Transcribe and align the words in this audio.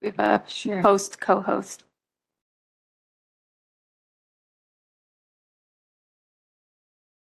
We 0.00 0.08
have 0.16 0.18
a 0.18 0.48
Sure. 0.48 0.80
host, 0.80 1.20
co-host. 1.20 1.84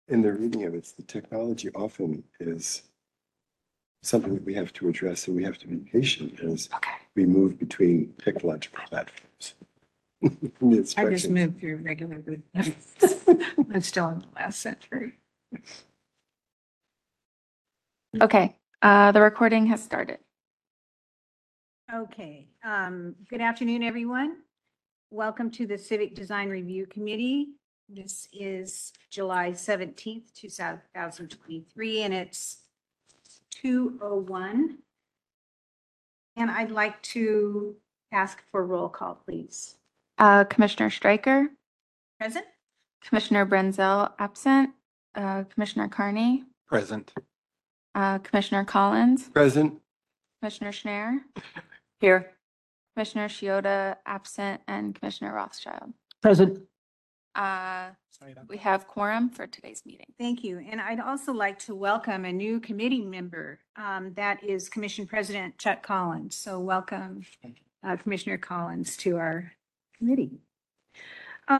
In 0.09 0.21
the 0.21 0.31
reading 0.33 0.63
of 0.65 0.73
it, 0.73 0.93
the 0.95 1.03
technology 1.03 1.69
often 1.75 2.23
is 2.39 2.83
something 4.03 4.33
that 4.35 4.45
we 4.45 4.53
have 4.53 4.71
to 4.73 4.87
address 4.87 5.27
and 5.27 5.35
we 5.35 5.43
have 5.43 5.57
to 5.59 5.67
be 5.67 5.77
patient 5.77 6.39
as 6.39 6.69
Okay. 6.75 6.91
we 7.15 7.25
move 7.25 7.59
between 7.59 8.13
technological 8.23 8.79
platforms. 8.87 9.55
The 10.21 10.29
I 10.61 10.69
just 10.71 10.73
instructions. 10.73 11.33
moved 11.33 11.59
through 11.59 11.77
regular. 11.77 12.23
I'm 12.55 13.81
still 13.81 14.09
in 14.09 14.19
the 14.19 14.25
last 14.35 14.59
century. 14.61 15.13
Okay, 18.19 18.55
uh, 18.81 19.11
the 19.11 19.21
recording 19.21 19.67
has 19.67 19.83
started. 19.83 20.17
Okay, 21.93 22.49
um, 22.65 23.15
good 23.29 23.39
afternoon, 23.39 23.81
everyone. 23.81 24.37
Welcome 25.09 25.49
to 25.51 25.65
the 25.65 25.77
Civic 25.77 26.15
Design 26.15 26.49
Review 26.49 26.85
Committee. 26.85 27.47
This 27.87 28.27
is 28.33 28.91
July 29.09 29.53
seventeenth, 29.53 30.33
two 30.33 30.49
thousand 30.49 31.29
twenty-three, 31.29 32.01
and 32.01 32.13
it's 32.13 32.57
two 33.51 33.97
oh 34.01 34.17
one. 34.17 34.79
And 36.35 36.51
I'd 36.51 36.71
like 36.71 37.01
to 37.03 37.75
ask 38.11 38.43
for 38.51 38.65
roll 38.65 38.89
call, 38.89 39.21
please. 39.25 39.75
Uh, 40.17 40.43
Commissioner 40.43 40.89
Stryker, 40.89 41.47
Present? 42.19 42.45
Commissioner 43.01 43.45
Brenzel 43.45 44.11
absent, 44.19 44.71
uh, 45.15 45.43
Commissioner 45.45 45.87
Carney, 45.87 46.43
Present. 46.67 47.13
uh, 47.95 48.17
Commissioner 48.19 48.65
Collins, 48.65 49.29
Present, 49.29 49.79
Commissioner 50.41 50.71
Schnair, 50.73 51.19
Here. 51.99 52.31
Commissioner 52.95 53.27
Shiota 53.27 53.95
absent, 54.05 54.61
and 54.67 54.93
Commissioner 54.95 55.33
Rothschild. 55.33 55.93
Present. 56.21 56.59
Uh, 57.35 57.89
we 58.47 58.57
have 58.57 58.87
quorum 58.87 59.29
for 59.29 59.45
today's 59.45 59.83
meeting. 59.85 60.07
Thank 60.19 60.43
you. 60.43 60.65
And 60.71 60.81
I'd 60.81 60.99
also 60.99 61.31
like 61.31 61.59
to 61.59 61.75
welcome 61.75 62.25
a 62.25 62.33
new 62.33 62.59
committee 62.59 63.05
member. 63.05 63.59
um, 63.75 64.13
That 64.15 64.43
is 64.43 64.69
Commission 64.69 65.05
President 65.05 65.57
Chuck 65.59 65.83
Collins. 65.83 66.35
So 66.35 66.59
welcome, 66.59 67.21
uh, 67.83 67.97
Commissioner 67.97 68.39
Collins, 68.39 68.97
to 68.97 69.17
our 69.17 69.51
committee. 69.97 70.39
Uh, 71.47 71.59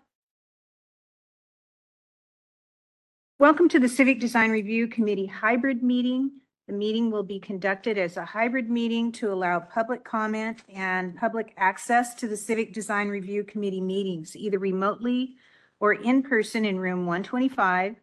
Welcome 3.38 3.70
to 3.70 3.80
the 3.80 3.90
Civic 3.90 4.20
Design 4.20 4.50
Review 4.50 4.88
Committee 4.88 5.28
hybrid 5.28 5.84
meeting. 5.84 6.32
The 6.68 6.74
meeting 6.74 7.12
will 7.12 7.24
be 7.24 7.40
conducted 7.40 7.98
as 7.98 8.18
a 8.18 8.26
hybrid 8.26 8.70
meeting 8.70 9.14
to 9.14 9.32
allow 9.32 9.60
public 9.62 10.04
comment 10.04 10.64
and 10.68 11.16
public 11.16 11.54
access 11.56 12.14
to 12.16 12.28
the 12.28 12.36
Civic 12.36 12.74
Design 12.74 13.08
Review 13.08 13.46
Committee 13.46 13.80
meetings, 13.80 14.36
either 14.36 14.60
remotely 14.60 15.36
or 15.80 15.94
in 15.94 16.24
person 16.24 16.66
in 16.66 16.78
room 16.78 17.06
125 17.06 17.96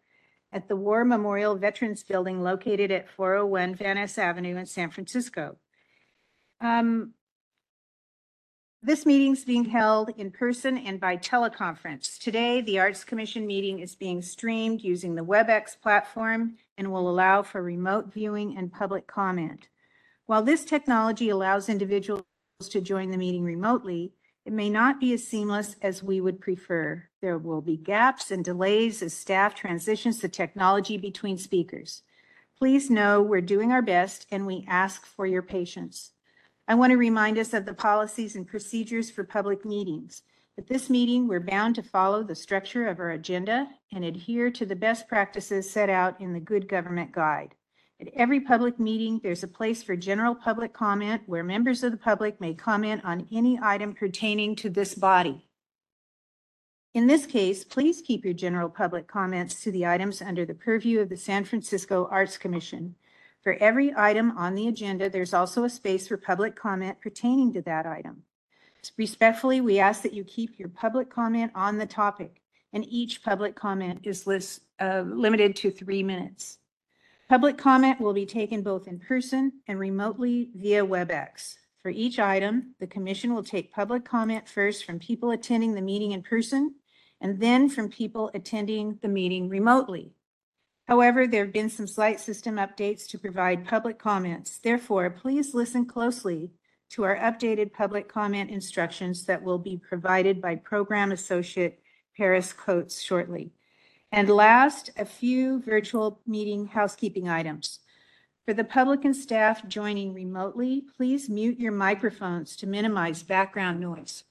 at 0.51 0.69
the 0.69 0.77
War 0.77 1.05
Memorial 1.05 1.57
Veterans 1.57 2.03
Building 2.05 2.43
located 2.43 2.91
at 2.91 3.11
401 3.11 3.75
Van 3.75 3.97
Ness 3.97 4.17
Avenue 4.17 4.57
in 4.57 4.65
San 4.65 4.89
Francisco. 4.89 5.57
Um, 6.63 7.13
This 8.87 9.07
meeting's 9.07 9.47
being 9.47 9.65
held 9.65 10.11
in 10.19 10.31
person 10.31 10.77
and 10.77 11.01
by 11.01 11.17
teleconference. 11.17 12.19
Today, 12.19 12.61
the 12.61 12.79
Arts 12.79 13.03
Commission 13.03 13.47
meeting 13.47 13.79
is 13.79 13.95
being 13.95 14.21
streamed 14.21 14.83
using 14.83 15.15
the 15.15 15.25
WebEx 15.25 15.81
platform 15.81 16.59
and 16.77 16.93
will 16.93 17.09
allow 17.09 17.41
for 17.41 17.63
remote 17.63 18.13
viewing 18.13 18.59
and 18.59 18.71
public 18.71 19.07
comment. 19.07 19.69
While 20.27 20.43
this 20.43 20.67
technology 20.67 21.31
allows 21.31 21.71
individuals 21.71 22.25
to 22.69 22.83
join 22.83 23.11
the 23.11 23.17
meeting 23.17 23.43
remotely, 23.43 24.13
it 24.45 24.53
may 24.53 24.69
not 24.69 25.01
be 25.01 25.15
as 25.15 25.27
seamless 25.27 25.77
as 25.81 26.03
we 26.03 26.21
would 26.21 26.39
prefer. 26.39 27.05
There 27.23 27.39
will 27.39 27.63
be 27.63 27.79
gaps 27.79 28.31
and 28.31 28.45
delays 28.45 29.03
as 29.03 29.15
staff 29.15 29.55
transitions 29.55 30.21
the 30.21 30.29
technology 30.29 30.99
between 30.99 31.39
speakers. 31.39 32.03
Please 32.59 32.91
know 32.91 33.23
we're 33.23 33.41
doing 33.41 33.73
our 33.73 33.81
best 33.81 34.27
and 34.31 34.47
we 34.47 34.67
ask 34.69 35.07
for 35.07 35.25
your 35.25 35.41
patience. 35.41 36.13
I 36.67 36.75
want 36.75 36.93
to 36.93 36.97
remind 36.97 37.37
us 37.37 37.53
of 37.53 37.67
the 37.67 37.75
policies 37.75 38.37
and 38.37 38.47
procedures 38.47 39.11
for 39.11 39.23
public 39.23 39.67
meetings. 39.67 40.23
At 40.57 40.67
this 40.67 40.89
meeting, 40.89 41.29
we're 41.29 41.41
bound 41.41 41.75
to 41.75 41.83
follow 41.83 42.23
the 42.23 42.35
structure 42.35 42.87
of 42.89 43.01
our 43.01 43.11
agenda 43.11 43.69
and 43.93 44.03
adhere 44.03 44.51
to 44.53 44.65
the 44.65 44.77
best 44.77 45.07
practices 45.07 45.69
set 45.69 45.91
out 45.91 46.19
in 46.23 46.33
the 46.33 46.41
Good 46.41 46.67
Government 46.67 47.13
Guide. 47.13 47.55
At 48.01 48.09
every 48.15 48.41
public 48.41 48.81
meeting, 48.81 49.21
there's 49.23 49.43
a 49.43 49.49
place 49.49 49.83
for 49.83 49.95
general 49.95 50.35
public 50.35 50.73
comment 50.73 51.23
where 51.27 51.45
members 51.45 51.83
of 51.83 51.93
the 51.93 51.99
public 51.99 52.41
may 52.41 52.55
comment 52.55 53.03
on 53.05 53.29
any 53.31 53.59
item 53.63 53.93
pertaining 53.93 54.57
to 54.57 54.71
this 54.71 54.95
body. 54.95 55.47
In 56.95 57.09
this 57.09 57.27
case, 57.27 57.63
please 57.63 58.01
keep 58.01 58.25
your 58.25 58.35
general 58.35 58.71
public 58.71 59.07
comments 59.07 59.61
to 59.63 59.71
the 59.71 59.85
items 59.85 60.23
under 60.23 60.47
the 60.47 60.55
purview 60.55 61.01
of 61.01 61.11
the 61.11 61.17
San 61.17 61.45
Francisco 61.45 62.09
Arts 62.11 62.39
Commission. 62.39 62.95
For 63.45 63.53
every 63.61 63.93
item 63.95 64.37
on 64.39 64.55
the 64.55 64.69
agenda, 64.69 65.11
there's 65.11 65.35
also 65.35 65.65
a 65.65 65.71
space 65.71 66.09
for 66.09 66.17
public 66.17 66.57
comment 66.57 66.99
pertaining 67.03 67.53
to 67.53 67.63
that 67.63 67.85
item. 67.85 68.23
Respectfully, 68.97 69.61
we 69.61 69.79
ask 69.79 70.03
that 70.03 70.15
you 70.15 70.25
keep 70.25 70.59
your 70.59 70.71
public 70.71 71.11
comment 71.11 71.53
on 71.55 71.77
the 71.77 71.87
topic, 71.87 72.41
and 72.73 72.87
each 72.89 73.23
public 73.23 73.55
comment 73.55 74.01
is 74.03 74.27
list, 74.27 74.63
uh, 74.81 75.05
limited 75.07 75.57
to 75.57 75.71
three 75.71 76.03
minutes. 76.03 76.59
Public 77.29 77.59
comment 77.59 78.01
will 78.01 78.15
be 78.15 78.27
taken 78.27 78.63
both 78.63 78.89
in 78.89 78.99
person 78.99 79.53
and 79.69 79.79
remotely 79.79 80.51
via 80.55 80.85
WebEx. 80.85 81.57
For 81.83 81.91
each 81.91 82.19
item, 82.19 82.75
the 82.81 82.87
commission 82.87 83.35
will 83.35 83.43
take 83.43 83.73
public 83.73 84.07
comment 84.07 84.49
first 84.49 84.87
from 84.87 84.99
people 84.99 85.33
attending 85.33 85.75
the 85.75 85.83
meeting 85.83 86.13
in 86.13 86.23
person 86.23 86.77
and 87.21 87.39
then 87.41 87.69
from 87.69 87.91
people 87.91 88.31
attending 88.33 88.99
the 89.03 89.09
meeting 89.09 89.51
remotely. 89.51 90.15
However, 90.87 91.27
there 91.27 91.45
have 91.45 91.53
been 91.53 91.71
some 91.71 91.87
slight 91.87 92.21
system 92.21 92.57
updates 92.57 93.09
to 93.09 93.19
provide 93.19 93.67
public 93.67 93.99
comments. 93.99 94.59
Therefore, 94.59 95.09
please 95.09 95.55
listen 95.55 95.87
closely 95.87 96.53
to 96.91 97.05
our 97.05 97.17
updated 97.17 97.73
public 97.73 98.09
comment 98.09 98.51
instructions 98.51 99.25
that 99.25 99.43
will 99.43 99.59
be 99.59 99.79
provided 99.79 100.43
by 100.43 100.57
Program 100.57 101.11
Associate 101.11 101.79
Paris 102.17 102.53
Coates 102.53 103.01
shortly. 103.01 103.51
And 104.13 104.29
last, 104.29 104.91
a 104.97 105.05
few 105.05 105.61
virtual 105.63 106.21
meeting 106.27 106.67
housekeeping 106.67 107.29
items. 107.29 107.81
For 108.45 108.53
the 108.53 108.63
public 108.63 109.07
and 109.07 109.17
staff 109.17 109.67
joining 109.67 110.13
remotely, 110.13 110.85
please 110.97 111.31
mute 111.31 111.59
your 111.59 111.73
microphones 111.73 112.57
to 112.57 112.67
minimize 112.67 113.23
background 113.23 113.81
noise. 113.81 114.25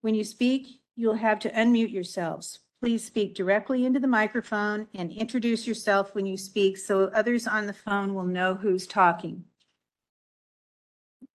When 0.00 0.16
you 0.16 0.24
speak, 0.24 0.80
you'll 0.96 1.14
have 1.14 1.38
to 1.40 1.50
unmute 1.50 1.92
yourselves. 1.92 2.58
Please 2.80 3.04
speak 3.04 3.34
directly 3.34 3.84
into 3.84 4.00
the 4.00 4.06
microphone 4.06 4.86
and 4.94 5.12
introduce 5.12 5.66
yourself 5.66 6.14
when 6.14 6.24
you 6.24 6.38
speak 6.38 6.78
so 6.78 7.10
others 7.14 7.46
on 7.46 7.66
the 7.66 7.74
phone 7.74 8.14
will 8.14 8.24
know 8.24 8.54
who's 8.54 8.86
talking. 8.86 9.44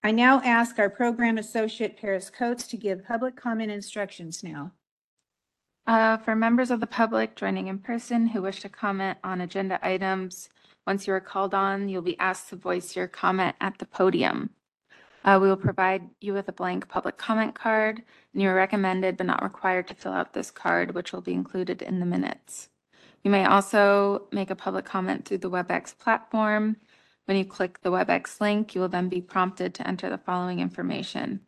I 0.04 0.10
now 0.10 0.42
ask 0.44 0.80
our 0.80 0.90
program 0.90 1.38
associate 1.38 2.02
Paris 2.02 2.32
Coates 2.32 2.66
to 2.68 2.78
give 2.78 3.06
public 3.06 3.36
comment 3.36 3.72
instructions 3.72 4.44
now. 4.44 4.72
Uh, 5.86 6.18
for 6.18 6.36
members 6.36 6.72
of 6.72 6.80
the 6.80 6.88
public 6.88 7.36
joining 7.36 7.68
in 7.68 7.78
person 7.78 8.28
who 8.28 8.42
wish 8.42 8.62
to 8.62 8.70
comment 8.70 9.20
on 9.24 9.42
agenda 9.42 9.80
items, 9.86 10.50
once 10.88 11.06
you 11.06 11.14
are 11.14 11.20
called 11.20 11.54
on, 11.54 11.90
you'll 11.90 12.02
be 12.02 12.18
asked 12.18 12.50
to 12.50 12.56
voice 12.56 12.96
your 12.96 13.08
comment 13.08 13.56
at 13.62 13.78
the 13.78 13.86
podium. 13.86 14.50
Uh, 15.26 15.40
we 15.42 15.48
will 15.48 15.58
provide 15.58 16.08
you 16.22 16.34
with 16.34 16.48
a 16.48 16.54
blank 16.54 16.88
public 16.88 17.18
comment 17.18 17.56
card, 17.56 18.04
and 18.32 18.42
you 18.44 18.48
are 18.48 18.54
recommended 18.54 19.18
but 19.18 19.26
not 19.26 19.42
required 19.42 19.88
to 19.88 19.96
fill 19.96 20.14
out 20.14 20.34
this 20.34 20.52
card, 20.52 20.94
which 20.94 21.12
will 21.12 21.22
be 21.22 21.34
included 21.34 21.82
in 21.82 22.00
the 22.00 22.06
minutes. 22.06 22.70
You 23.24 23.32
may 23.32 23.44
also 23.44 24.28
make 24.32 24.52
a 24.52 24.56
public 24.56 24.86
comment 24.86 25.26
through 25.26 25.40
the 25.40 25.50
WebEx 25.50 25.98
platform. 25.98 26.78
When 27.26 27.38
you 27.38 27.44
click 27.44 27.82
the 27.82 27.90
WebEx 27.90 28.40
link, 28.40 28.76
you 28.76 28.82
will 28.82 28.88
then 28.88 29.10
be 29.10 29.20
prompted 29.20 29.74
to 29.74 29.88
enter 29.88 30.12
the 30.12 30.20
following 30.20 30.60
information. 30.60 31.40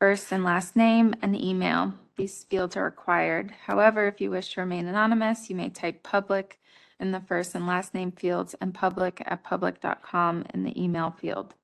First 0.00 0.32
and 0.32 0.42
last 0.42 0.74
name 0.74 1.14
and 1.20 1.36
email. 1.36 1.92
These 2.16 2.44
fields 2.44 2.78
are 2.78 2.84
required. 2.84 3.52
However, 3.66 4.08
if 4.08 4.22
you 4.22 4.30
wish 4.30 4.54
to 4.54 4.62
remain 4.62 4.86
anonymous, 4.86 5.50
you 5.50 5.56
may 5.56 5.68
type 5.68 6.02
public 6.02 6.58
in 6.98 7.12
the 7.12 7.20
first 7.20 7.54
and 7.54 7.66
last 7.66 7.92
name 7.92 8.10
fields 8.10 8.54
and 8.58 8.72
public 8.72 9.22
at 9.26 9.44
public.com 9.44 10.46
in 10.54 10.64
the 10.64 10.82
email 10.82 11.10
field. 11.10 11.54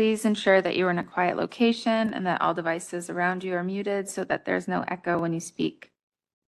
Please 0.00 0.24
ensure 0.24 0.62
that 0.62 0.76
you 0.76 0.86
are 0.86 0.90
in 0.90 0.98
a 0.98 1.04
quiet 1.04 1.36
location 1.36 2.14
and 2.14 2.26
that 2.26 2.40
all 2.40 2.54
devices 2.54 3.10
around 3.10 3.44
you 3.44 3.52
are 3.52 3.62
muted 3.62 4.08
so 4.08 4.24
that 4.24 4.46
there's 4.46 4.66
no 4.66 4.82
echo 4.88 5.18
when 5.18 5.34
you 5.34 5.40
speak. 5.40 5.90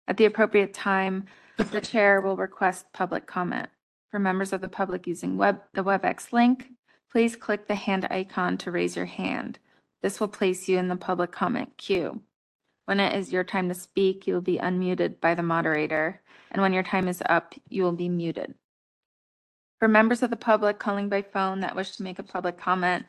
At 0.07 0.17
the 0.17 0.27
appropriate 0.27 0.73
time, 0.73 1.25
the 1.57 1.81
chair 1.81 2.21
will 2.21 2.37
request 2.37 2.93
public 2.93 3.27
comment. 3.27 3.69
For 4.13 4.21
members 4.21 4.53
of 4.53 4.61
the 4.61 4.69
public 4.69 5.09
using 5.09 5.37
web, 5.37 5.61
the 5.75 5.83
WebEx 5.83 6.33
link, 6.33 6.69
please 7.11 7.35
click 7.35 7.67
the 7.67 7.75
hand 7.75 8.07
icon 8.11 8.59
to 8.59 8.71
raise 8.71 8.95
your 8.95 9.07
hand. 9.07 9.59
This 10.03 10.21
will 10.21 10.29
place 10.29 10.69
you 10.69 10.79
in 10.79 10.87
the 10.87 10.95
public 10.95 11.33
comment 11.33 11.77
queue. 11.77 12.21
When 12.85 13.01
it 13.01 13.13
is 13.19 13.33
your 13.33 13.43
time 13.43 13.69
to 13.71 13.75
speak, 13.75 14.25
you 14.25 14.35
will 14.35 14.41
be 14.41 14.59
unmuted 14.59 15.21
by 15.21 15.35
the 15.35 15.43
moderator, 15.43 16.23
and 16.53 16.63
when 16.63 16.73
your 16.73 16.85
time 16.85 17.09
is 17.09 17.21
up, 17.29 17.57
you 17.69 17.83
will 17.83 17.91
be 17.91 18.09
muted. 18.09 18.55
For 19.81 19.89
members 19.89 20.23
of 20.23 20.31
the 20.31 20.37
public 20.37 20.79
calling 20.79 21.09
by 21.09 21.23
phone 21.23 21.59
that 21.59 21.75
wish 21.75 21.97
to 21.97 22.05
make 22.05 22.21
a 22.21 22.23
public 22.23 22.57
comment, 22.57 23.05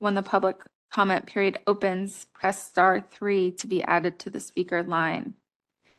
when 0.00 0.14
the 0.14 0.22
public 0.22 0.56
comment 0.90 1.26
period 1.26 1.60
opens, 1.66 2.26
press 2.34 2.66
star 2.66 3.00
three 3.00 3.52
to 3.52 3.66
be 3.66 3.82
added 3.84 4.18
to 4.18 4.30
the 4.30 4.40
speaker 4.40 4.82
line. 4.82 5.34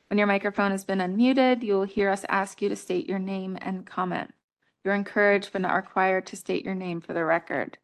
When 0.09 0.17
your 0.17 0.27
microphone 0.27 0.71
has 0.71 0.83
been 0.83 0.99
unmuted, 0.99 1.63
you 1.63 1.75
will 1.75 1.83
hear 1.83 2.09
us 2.09 2.25
ask 2.27 2.61
you 2.61 2.67
to 2.67 2.75
state 2.75 3.07
your 3.07 3.19
name 3.19 3.57
and 3.61 3.85
comment. 3.85 4.33
You're 4.83 4.95
encouraged 4.95 5.51
but 5.53 5.61
not 5.61 5.75
required 5.75 6.25
to 6.27 6.35
state 6.35 6.65
your 6.65 6.75
name 6.75 6.99
for 6.99 7.13
the 7.13 7.23
record. 7.23 7.77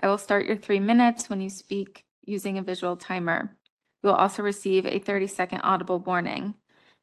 I 0.00 0.08
will 0.08 0.18
start 0.18 0.44
your 0.44 0.56
three 0.56 0.80
minutes 0.80 1.30
when 1.30 1.40
you 1.40 1.48
speak 1.48 2.04
using 2.26 2.58
a 2.58 2.62
visual 2.62 2.96
timer. 2.96 3.56
You 4.02 4.08
will 4.08 4.16
also 4.16 4.42
receive 4.42 4.84
a 4.84 5.00
30-second 5.00 5.60
audible 5.62 6.00
warning. 6.00 6.54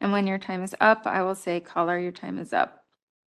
And 0.01 0.11
when 0.11 0.27
your 0.27 0.37
time 0.37 0.61
is 0.61 0.75
up, 0.81 1.03
I 1.05 1.23
will 1.23 1.35
say, 1.35 1.61
caller, 1.61 1.97
your 1.97 2.11
time 2.11 2.37
is 2.37 2.53
up. 2.53 2.83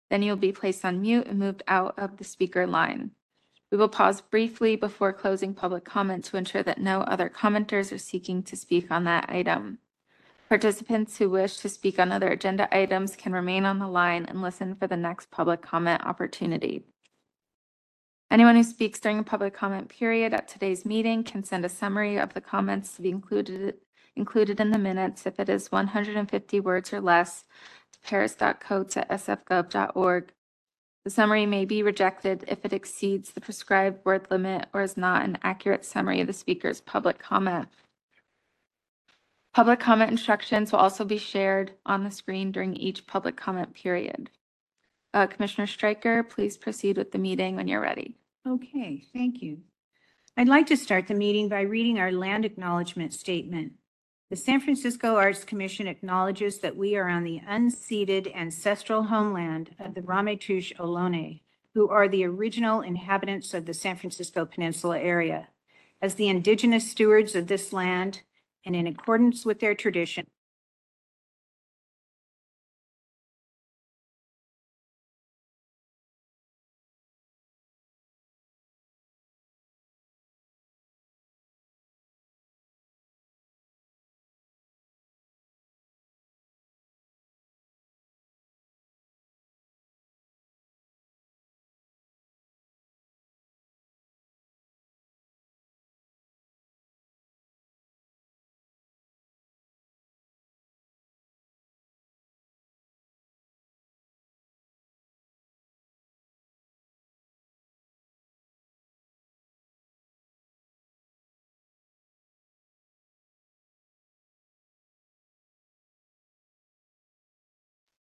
Then 0.09 0.21
you'll 0.21 0.35
be 0.35 0.51
placed 0.51 0.83
on 0.83 1.01
mute 1.01 1.27
and 1.27 1.39
moved 1.39 1.63
out 1.67 1.97
of 1.97 2.17
the 2.17 2.23
speaker 2.23 2.67
line. 2.67 3.11
We 3.73 3.79
will 3.79 3.89
pause 3.89 4.21
briefly 4.21 4.75
before 4.75 5.13
closing 5.13 5.55
public 5.55 5.83
comment 5.83 6.23
to 6.25 6.37
ensure 6.37 6.61
that 6.61 6.79
no 6.79 7.01
other 7.01 7.27
commenters 7.27 7.91
are 7.91 7.97
seeking 7.97 8.43
to 8.43 8.55
speak 8.55 8.91
on 8.91 9.05
that 9.05 9.25
item. 9.29 9.79
Participants 10.47 11.17
who 11.17 11.27
wish 11.27 11.57
to 11.57 11.69
speak 11.69 11.97
on 11.97 12.11
other 12.11 12.27
agenda 12.27 12.67
items 12.71 13.15
can 13.15 13.33
remain 13.33 13.65
on 13.65 13.79
the 13.79 13.87
line 13.87 14.25
and 14.25 14.43
listen 14.43 14.75
for 14.75 14.85
the 14.85 14.95
next 14.95 15.31
public 15.31 15.63
comment 15.63 16.05
opportunity. 16.05 16.83
Anyone 18.29 18.57
who 18.57 18.61
speaks 18.61 18.99
during 18.99 19.17
a 19.17 19.23
public 19.23 19.55
comment 19.55 19.89
period 19.89 20.35
at 20.35 20.47
today's 20.47 20.85
meeting 20.85 21.23
can 21.23 21.43
send 21.43 21.65
a 21.65 21.69
summary 21.69 22.17
of 22.17 22.35
the 22.35 22.41
comments 22.41 22.95
to 22.95 23.01
be 23.01 23.09
included, 23.09 23.77
included 24.15 24.59
in 24.59 24.69
the 24.69 24.77
minutes 24.77 25.25
if 25.25 25.39
it 25.39 25.49
is 25.49 25.71
150 25.71 26.59
words 26.59 26.93
or 26.93 27.01
less 27.01 27.43
to 27.91 27.97
paris.coates@sfgov.org. 28.07 30.31
The 31.03 31.09
summary 31.09 31.45
may 31.45 31.65
be 31.65 31.83
rejected 31.83 32.45
if 32.47 32.63
it 32.63 32.71
exceeds 32.71 33.31
the 33.31 33.41
prescribed 33.41 34.05
word 34.05 34.27
limit 34.31 34.67
or 34.73 34.81
is 34.81 34.95
not 34.95 35.25
an 35.25 35.37
accurate 35.43 35.83
summary 35.83 36.21
of 36.21 36.27
the 36.27 36.33
speaker's 36.33 36.79
public 36.79 37.19
comment. 37.19 37.67
Public 39.53 39.79
comment 39.79 40.11
instructions 40.11 40.71
will 40.71 40.79
also 40.79 41.03
be 41.03 41.17
shared 41.17 41.73
on 41.85 42.03
the 42.03 42.11
screen 42.11 42.51
during 42.51 42.75
each 42.75 43.05
public 43.05 43.35
comment 43.35 43.73
period. 43.73 44.29
Uh, 45.13 45.27
Commissioner 45.27 45.67
Stryker, 45.67 46.23
please 46.23 46.57
proceed 46.57 46.97
with 46.97 47.11
the 47.11 47.19
meeting 47.19 47.55
when 47.55 47.67
you're 47.67 47.81
ready. 47.81 48.15
Okay, 48.47 49.03
thank 49.13 49.41
you. 49.41 49.59
I'd 50.35 50.47
like 50.47 50.67
to 50.67 50.77
start 50.77 51.07
the 51.07 51.13
meeting 51.13 51.49
by 51.49 51.61
reading 51.61 51.99
our 51.99 52.11
land 52.11 52.45
acknowledgement 52.45 53.13
statement. 53.13 53.73
The 54.33 54.37
San 54.37 54.61
Francisco 54.61 55.15
Arts 55.15 55.43
Commission 55.43 55.85
acknowledges 55.85 56.57
that 56.61 56.75
we 56.75 56.95
are 56.95 57.07
on 57.07 57.23
the 57.23 57.41
unceded 57.47 58.35
ancestral 58.35 59.03
homeland 59.03 59.75
of 59.77 59.93
the 59.93 60.01
Ramaytush 60.01 60.75
Ohlone, 60.77 61.41
who 61.75 61.87
are 61.89 62.07
the 62.07 62.25
original 62.25 62.81
inhabitants 62.81 63.53
of 63.53 63.67
the 63.67 63.75
San 63.75 63.95
Francisco 63.95 64.43
Peninsula 64.43 64.97
area. 64.97 65.49
As 66.01 66.15
the 66.15 66.29
indigenous 66.29 66.89
stewards 66.89 67.35
of 67.35 67.45
this 67.45 67.71
land 67.71 68.23
and 68.65 68.75
in 68.75 68.87
accordance 68.87 69.45
with 69.45 69.59
their 69.59 69.75
tradition, 69.75 70.25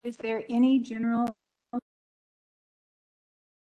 is 0.10 0.18
there 0.18 0.44
any 0.50 0.80
general 0.80 1.36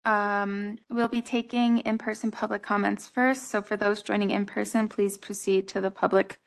Um, 0.07 0.79
we'll 0.89 1.09
be 1.09 1.21
taking 1.21 1.79
in-person 1.79 2.31
public 2.31 2.63
comments 2.63 3.07
first. 3.07 3.49
So 3.51 3.61
for 3.61 3.77
those 3.77 4.01
joining 4.01 4.31
in 4.31 4.47
person, 4.47 4.89
please 4.89 5.19
proceed 5.19 5.69
to 5.69 5.81
the 5.81 5.91
public 5.91 6.39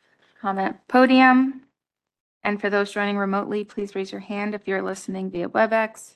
comment 0.42 0.78
podium. 0.88 1.62
And 2.44 2.60
for 2.60 2.70
those 2.72 2.92
joining 2.92 3.18
remotely, 3.18 3.64
please 3.64 3.94
raise 3.94 4.12
your 4.12 4.22
hand 4.22 4.56
if 4.56 4.68
you're 4.68 4.82
listening 4.82 5.30
via 5.30 5.50
WebEx. 5.50 6.16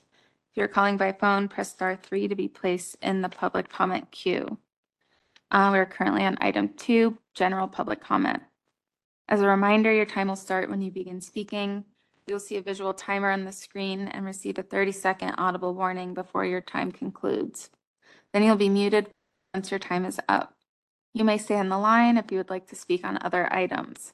If 0.50 0.56
you're 0.56 0.68
calling 0.68 0.98
by 0.98 1.12
phone, 1.12 1.48
press 1.48 1.70
star 1.72 1.96
three 1.96 2.28
to 2.28 2.36
be 2.36 2.48
placed 2.48 2.98
in 3.04 3.22
the 3.22 3.30
public 3.30 3.70
comment 3.70 4.10
queue. 4.12 4.58
Uh, 5.52 5.70
we're 5.72 5.86
currently 5.86 6.24
on 6.24 6.38
item 6.42 6.70
two, 6.70 7.20
general 7.36 7.68
public 7.68 8.02
comment. 8.02 8.42
As 9.30 9.42
a 9.42 9.48
reminder, 9.48 9.94
your 9.94 10.06
time 10.06 10.30
will 10.30 10.36
start 10.36 10.70
when 10.70 10.82
you 10.82 10.92
begin 10.92 11.22
speaking. 11.22 11.86
You'll 12.28 12.40
see 12.40 12.58
a 12.58 12.62
visual 12.62 12.94
timer 12.94 13.32
on 13.32 13.46
the 13.46 13.54
screen 13.54 14.10
and 14.10 14.26
receive 14.26 14.58
a 14.58 14.64
30-second 14.64 15.36
audible 15.38 15.74
warning 15.74 16.14
before 16.14 16.44
your 16.44 16.60
time 16.60 16.92
concludes. 16.92 17.70
Then 18.34 18.44
you'll 18.44 18.58
be 18.58 18.68
muted 18.68 19.08
once 19.54 19.72
your 19.72 19.80
time 19.80 20.04
is 20.04 20.20
up. 20.28 20.54
You 21.14 21.24
may 21.24 21.38
stay 21.38 21.56
on 21.56 21.70
the 21.70 21.78
line 21.78 22.18
if 22.18 22.30
you 22.30 22.38
would 22.38 22.50
like 22.50 22.68
to 22.68 22.76
speak 22.76 23.06
on 23.06 23.18
other 23.22 23.48
items. 23.54 24.12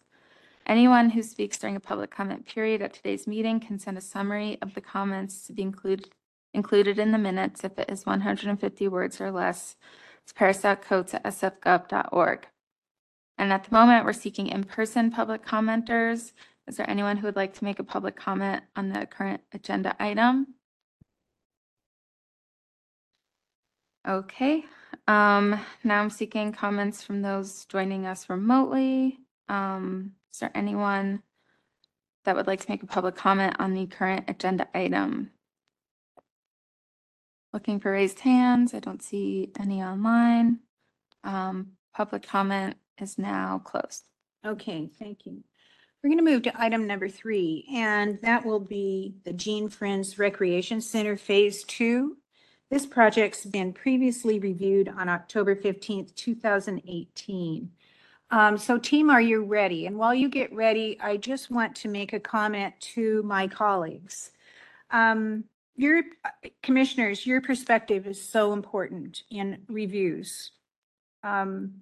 Anyone 0.68 1.10
who 1.10 1.24
speaks 1.24 1.58
during 1.58 1.76
a 1.76 1.80
public 1.80 2.12
comment 2.12 2.46
period 2.46 2.84
at 2.84 2.94
today's 2.94 3.26
meeting 3.26 3.60
can 3.60 3.80
send 3.80 3.98
a 3.98 4.02
summary 4.02 4.60
of 4.62 4.76
the 4.76 4.82
comments 4.82 5.48
to 5.48 5.54
be 5.54 5.64
included 5.64 6.12
included 6.54 7.00
in 7.00 7.12
the 7.12 7.18
minutes 7.18 7.64
if 7.64 7.80
it 7.80 7.90
is 7.90 8.06
150 8.06 8.88
words 8.88 9.20
or 9.20 9.32
less. 9.32 9.76
It's 10.22 10.34
paris.coates@sfgov.org. 10.34 12.48
And 13.38 13.52
at 13.52 13.64
the 13.64 13.74
moment, 13.74 14.06
we're 14.06 14.14
seeking 14.14 14.46
in-person 14.48 15.10
public 15.12 15.44
commenters. 15.44 16.32
Is 16.68 16.78
there 16.78 16.90
anyone 16.90 17.18
who 17.18 17.28
would 17.28 17.36
like 17.36 17.54
to 17.56 17.64
make 17.64 17.80
a 17.80 17.84
public 17.84 18.16
comment 18.16 18.64
on 18.76 18.90
the 18.90 19.06
current 19.06 19.42
agenda 19.54 19.96
item? 20.00 20.56
Okay, 24.08 24.66
um, 25.08 25.60
now 25.84 26.02
I'm 26.02 26.10
seeking 26.10 26.52
comments 26.52 27.02
from 27.02 27.22
those 27.22 27.66
joining 27.66 28.06
us 28.06 28.30
remotely. 28.30 29.20
Um, 29.50 30.14
is 30.34 30.40
there 30.40 30.52
anyone 30.56 31.24
that 32.26 32.36
would 32.36 32.48
like 32.48 32.62
to 32.62 32.72
make 32.72 32.84
a 32.84 32.88
public 32.88 33.16
comment 33.16 33.56
on 33.60 33.74
the 33.74 33.86
current 33.86 34.26
agenda 34.30 34.68
item? 34.74 35.32
Looking 37.52 37.80
for 37.80 37.92
raised 37.92 38.20
hands. 38.22 38.74
I 38.74 38.80
don't 38.80 39.04
see 39.04 39.52
any 39.60 39.84
online. 39.84 40.60
Um, 41.24 41.74
public 41.94 42.24
comment 42.28 42.78
is 43.00 43.18
now 43.18 43.62
closed. 43.64 44.06
Okay, 44.46 44.90
thank 45.00 45.26
you. 45.26 45.44
We're 46.04 46.10
going 46.10 46.26
to 46.26 46.32
move 46.32 46.44
to 46.44 46.62
item 46.62 46.86
number 46.86 47.08
three, 47.08 47.66
and 47.74 48.20
that 48.24 48.46
will 48.46 48.60
be 48.60 49.16
the 49.24 49.32
Gene 49.32 49.70
Friends 49.70 50.20
Recreation 50.20 50.82
Center 50.82 51.16
Phase 51.16 51.64
Two. 51.64 52.18
This 52.70 52.86
project's 52.86 53.46
been 53.46 53.72
previously 53.72 54.38
reviewed 54.38 54.90
on 54.90 55.08
October 55.08 55.56
fifteenth, 55.56 56.14
two 56.16 56.36
thousand 56.36 56.82
eighteen. 56.90 57.72
Um, 58.32 58.58
so 58.58 58.78
team, 58.78 59.10
are 59.10 59.22
you 59.22 59.46
ready? 59.46 59.86
And 59.86 59.98
while 59.98 60.14
you 60.14 60.28
get 60.28 60.54
ready, 60.54 61.00
I 61.00 61.16
just 61.16 61.50
want 61.50 61.74
to 61.78 61.88
make 61.88 62.12
a 62.12 62.20
comment 62.20 62.74
to 62.96 63.24
my 63.24 63.48
colleagues. 63.48 64.32
Um, 64.92 65.46
your 65.78 66.04
commissioners, 66.62 67.26
your 67.26 67.40
perspective 67.40 68.08
is 68.08 68.22
so 68.22 68.52
important 68.52 69.24
in 69.32 69.62
reviews. 69.70 70.52
Um, 71.24 71.76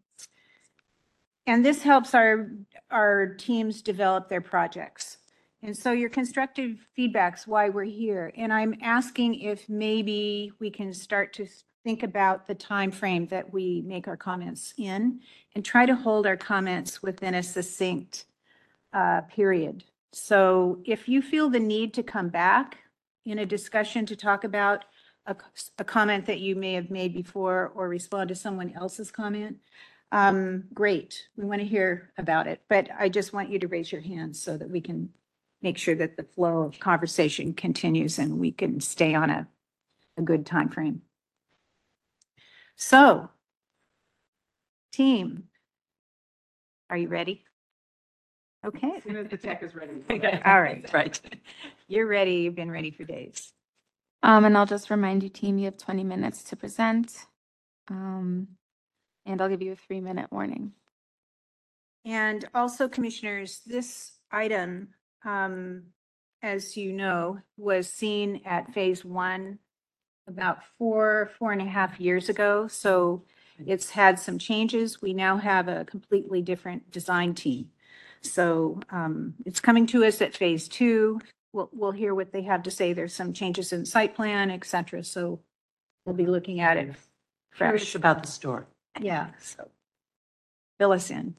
and 1.51 1.65
this 1.65 1.81
helps 1.81 2.15
our, 2.15 2.49
our 2.91 3.35
teams 3.35 3.81
develop 3.81 4.29
their 4.29 4.39
projects. 4.39 5.17
And 5.61 5.75
so 5.75 5.91
your 5.91 6.09
constructive 6.09 6.77
feedback's 6.95 7.45
why 7.45 7.67
we're 7.67 7.83
here. 7.83 8.31
And 8.37 8.53
I'm 8.53 8.73
asking 8.81 9.41
if 9.41 9.67
maybe 9.67 10.53
we 10.61 10.69
can 10.69 10.93
start 10.93 11.33
to 11.33 11.47
think 11.83 12.03
about 12.03 12.47
the 12.47 12.55
time 12.55 12.89
frame 12.89 13.27
that 13.27 13.51
we 13.51 13.83
make 13.85 14.07
our 14.07 14.15
comments 14.15 14.73
in 14.77 15.19
and 15.53 15.65
try 15.65 15.85
to 15.85 15.93
hold 15.93 16.25
our 16.25 16.37
comments 16.37 17.03
within 17.03 17.33
a 17.33 17.43
succinct 17.43 18.27
uh, 18.93 19.19
period. 19.23 19.83
So 20.13 20.79
if 20.85 21.09
you 21.09 21.21
feel 21.21 21.49
the 21.49 21.59
need 21.59 21.93
to 21.95 22.03
come 22.03 22.29
back 22.29 22.77
in 23.25 23.39
a 23.39 23.45
discussion 23.45 24.05
to 24.05 24.15
talk 24.15 24.45
about 24.45 24.85
a, 25.25 25.35
a 25.77 25.83
comment 25.83 26.27
that 26.27 26.39
you 26.39 26.55
may 26.55 26.75
have 26.75 26.89
made 26.89 27.13
before 27.13 27.73
or 27.75 27.89
respond 27.89 28.29
to 28.29 28.35
someone 28.35 28.71
else's 28.73 29.11
comment, 29.11 29.57
um, 30.11 30.65
great, 30.73 31.27
we 31.37 31.45
want 31.45 31.61
to 31.61 31.67
hear 31.67 32.11
about 32.17 32.47
it, 32.47 32.61
but 32.69 32.89
I 32.97 33.09
just 33.09 33.33
want 33.33 33.49
you 33.49 33.59
to 33.59 33.67
raise 33.67 33.91
your 33.91 34.01
hands 34.01 34.41
so 34.41 34.57
that 34.57 34.69
we 34.69 34.81
can 34.81 35.09
make 35.61 35.77
sure 35.77 35.95
that 35.95 36.17
the 36.17 36.23
flow 36.23 36.63
of 36.63 36.79
conversation 36.79 37.53
continues 37.53 38.19
and 38.19 38.39
we 38.39 38.51
can 38.51 38.81
stay 38.81 39.13
on 39.15 39.29
a, 39.29 39.47
a 40.17 40.21
good 40.21 40.45
time 40.45 40.69
frame. 40.69 41.01
So, 42.75 43.29
team, 44.91 45.43
Are 46.89 46.97
you 46.97 47.07
ready? 47.07 47.45
Okay, 48.65 48.91
As 48.97 49.03
soon 49.03 49.15
as 49.15 49.27
the 49.29 49.37
tech 49.37 49.63
is 49.63 49.73
ready. 49.73 50.03
All 50.45 50.61
right. 50.61 50.87
Right. 50.93 51.19
you're 51.87 52.05
ready. 52.07 52.33
You've 52.35 52.55
been 52.55 52.69
ready 52.71 52.91
for 52.91 53.03
days. 53.03 53.53
Um, 54.23 54.45
and 54.45 54.55
I'll 54.57 54.67
just 54.67 54.89
remind 54.91 55.23
you, 55.23 55.29
team, 55.29 55.57
you 55.57 55.65
have 55.65 55.77
twenty 55.77 56.03
minutes 56.03 56.43
to 56.43 56.55
present. 56.55 57.25
Um, 57.87 58.49
and 59.25 59.41
I'll 59.41 59.49
give 59.49 59.61
you 59.61 59.73
a 59.73 59.75
three-minute 59.75 60.31
warning. 60.31 60.73
And 62.05 62.45
also, 62.55 62.87
commissioners, 62.87 63.61
this 63.65 64.13
item, 64.31 64.89
um, 65.23 65.83
as 66.41 66.75
you 66.75 66.93
know, 66.93 67.39
was 67.57 67.87
seen 67.87 68.41
at 68.45 68.73
phase 68.73 69.05
one 69.05 69.59
about 70.27 70.59
four, 70.77 71.29
four 71.37 71.51
and 71.51 71.61
a 71.61 71.65
half 71.65 71.99
years 71.99 72.29
ago. 72.29 72.67
So 72.67 73.23
it's 73.65 73.91
had 73.91 74.17
some 74.17 74.39
changes. 74.39 75.01
We 75.01 75.13
now 75.13 75.37
have 75.37 75.67
a 75.67 75.85
completely 75.85 76.41
different 76.41 76.89
design 76.89 77.35
team. 77.35 77.69
So, 78.21 78.79
um, 78.89 79.35
it's 79.45 79.59
coming 79.59 79.85
to 79.87 80.03
us 80.05 80.21
at 80.21 80.35
phase 80.35 80.67
two. 80.67 81.19
We'll, 81.53 81.69
we'll 81.73 81.91
hear 81.91 82.15
what 82.15 82.31
they 82.31 82.43
have 82.43 82.63
to 82.63 82.71
say. 82.71 82.93
There's 82.93 83.13
some 83.13 83.33
changes 83.33 83.73
in 83.73 83.85
site 83.85 84.15
plan, 84.15 84.49
et 84.49 84.65
cetera. 84.65 85.03
So 85.03 85.41
we'll 86.05 86.15
be 86.15 86.25
looking 86.25 86.61
at 86.61 86.77
it 86.77 86.95
Curious 87.55 87.83
fresh. 87.83 87.95
about 87.95 88.23
the 88.23 88.29
store. 88.29 88.67
Yeah, 88.99 89.29
so 89.39 89.69
fill 90.79 90.91
us 90.93 91.11
in. 91.11 91.35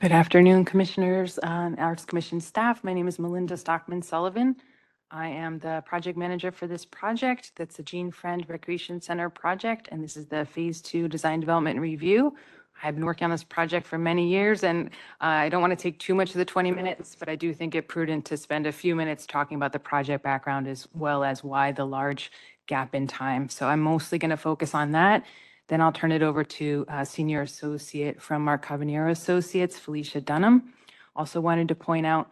Good 0.00 0.12
afternoon, 0.12 0.64
Commissioners, 0.66 1.38
and 1.38 1.80
Arts 1.80 2.04
Commission 2.04 2.40
staff. 2.40 2.84
My 2.84 2.94
name 2.94 3.08
is 3.08 3.18
Melinda 3.18 3.56
Stockman 3.56 4.02
Sullivan. 4.02 4.56
I 5.10 5.28
am 5.28 5.58
the 5.58 5.82
project 5.86 6.18
manager 6.18 6.50
for 6.50 6.66
this 6.66 6.84
project. 6.84 7.52
That's 7.56 7.78
the 7.78 7.82
Gene 7.82 8.10
Friend 8.10 8.44
Recreation 8.46 9.00
Center 9.00 9.30
project, 9.30 9.88
and 9.90 10.04
this 10.04 10.18
is 10.18 10.26
the 10.26 10.44
Phase 10.44 10.82
Two 10.82 11.08
Design 11.08 11.40
Development 11.40 11.80
Review. 11.80 12.36
I've 12.82 12.94
been 12.94 13.06
working 13.06 13.24
on 13.24 13.30
this 13.30 13.42
project 13.42 13.86
for 13.86 13.96
many 13.96 14.28
years, 14.28 14.64
and 14.64 14.88
uh, 15.20 15.24
I 15.24 15.48
don't 15.48 15.62
want 15.62 15.70
to 15.70 15.82
take 15.82 15.98
too 15.98 16.14
much 16.14 16.30
of 16.30 16.36
the 16.36 16.44
20 16.44 16.72
minutes, 16.72 17.16
but 17.18 17.28
I 17.28 17.36
do 17.36 17.54
think 17.54 17.74
it 17.74 17.88
prudent 17.88 18.26
to 18.26 18.36
spend 18.36 18.66
a 18.66 18.72
few 18.72 18.94
minutes 18.94 19.26
talking 19.26 19.56
about 19.56 19.72
the 19.72 19.78
project 19.78 20.22
background 20.22 20.68
as 20.68 20.86
well 20.92 21.24
as 21.24 21.42
why 21.42 21.72
the 21.72 21.86
large 21.86 22.30
gap 22.66 22.94
in 22.94 23.06
time. 23.06 23.48
So 23.48 23.66
I'm 23.66 23.80
mostly 23.80 24.18
going 24.18 24.30
to 24.30 24.36
focus 24.36 24.74
on 24.74 24.92
that. 24.92 25.24
Then 25.68 25.80
I'll 25.80 25.92
turn 25.92 26.12
it 26.12 26.22
over 26.22 26.44
to 26.44 26.84
uh, 26.88 27.04
Senior 27.04 27.42
Associate 27.42 28.20
from 28.20 28.44
Mark 28.44 28.64
Cavagnero 28.66 29.10
Associates, 29.10 29.78
Felicia 29.78 30.20
Dunham. 30.20 30.74
Also 31.16 31.40
wanted 31.40 31.68
to 31.68 31.74
point 31.74 32.04
out 32.04 32.30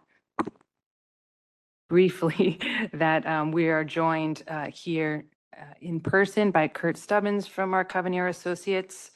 briefly 1.87 2.59
that 2.93 3.25
um, 3.25 3.51
we 3.51 3.69
are 3.69 3.83
joined 3.83 4.43
uh, 4.47 4.67
here 4.73 5.25
uh, 5.57 5.63
in 5.81 5.99
person 5.99 6.51
by 6.51 6.67
Kurt 6.67 6.97
Stubbins 6.97 7.47
from 7.47 7.73
our 7.73 7.83
Cavagnero 7.83 8.29
Associates, 8.29 9.11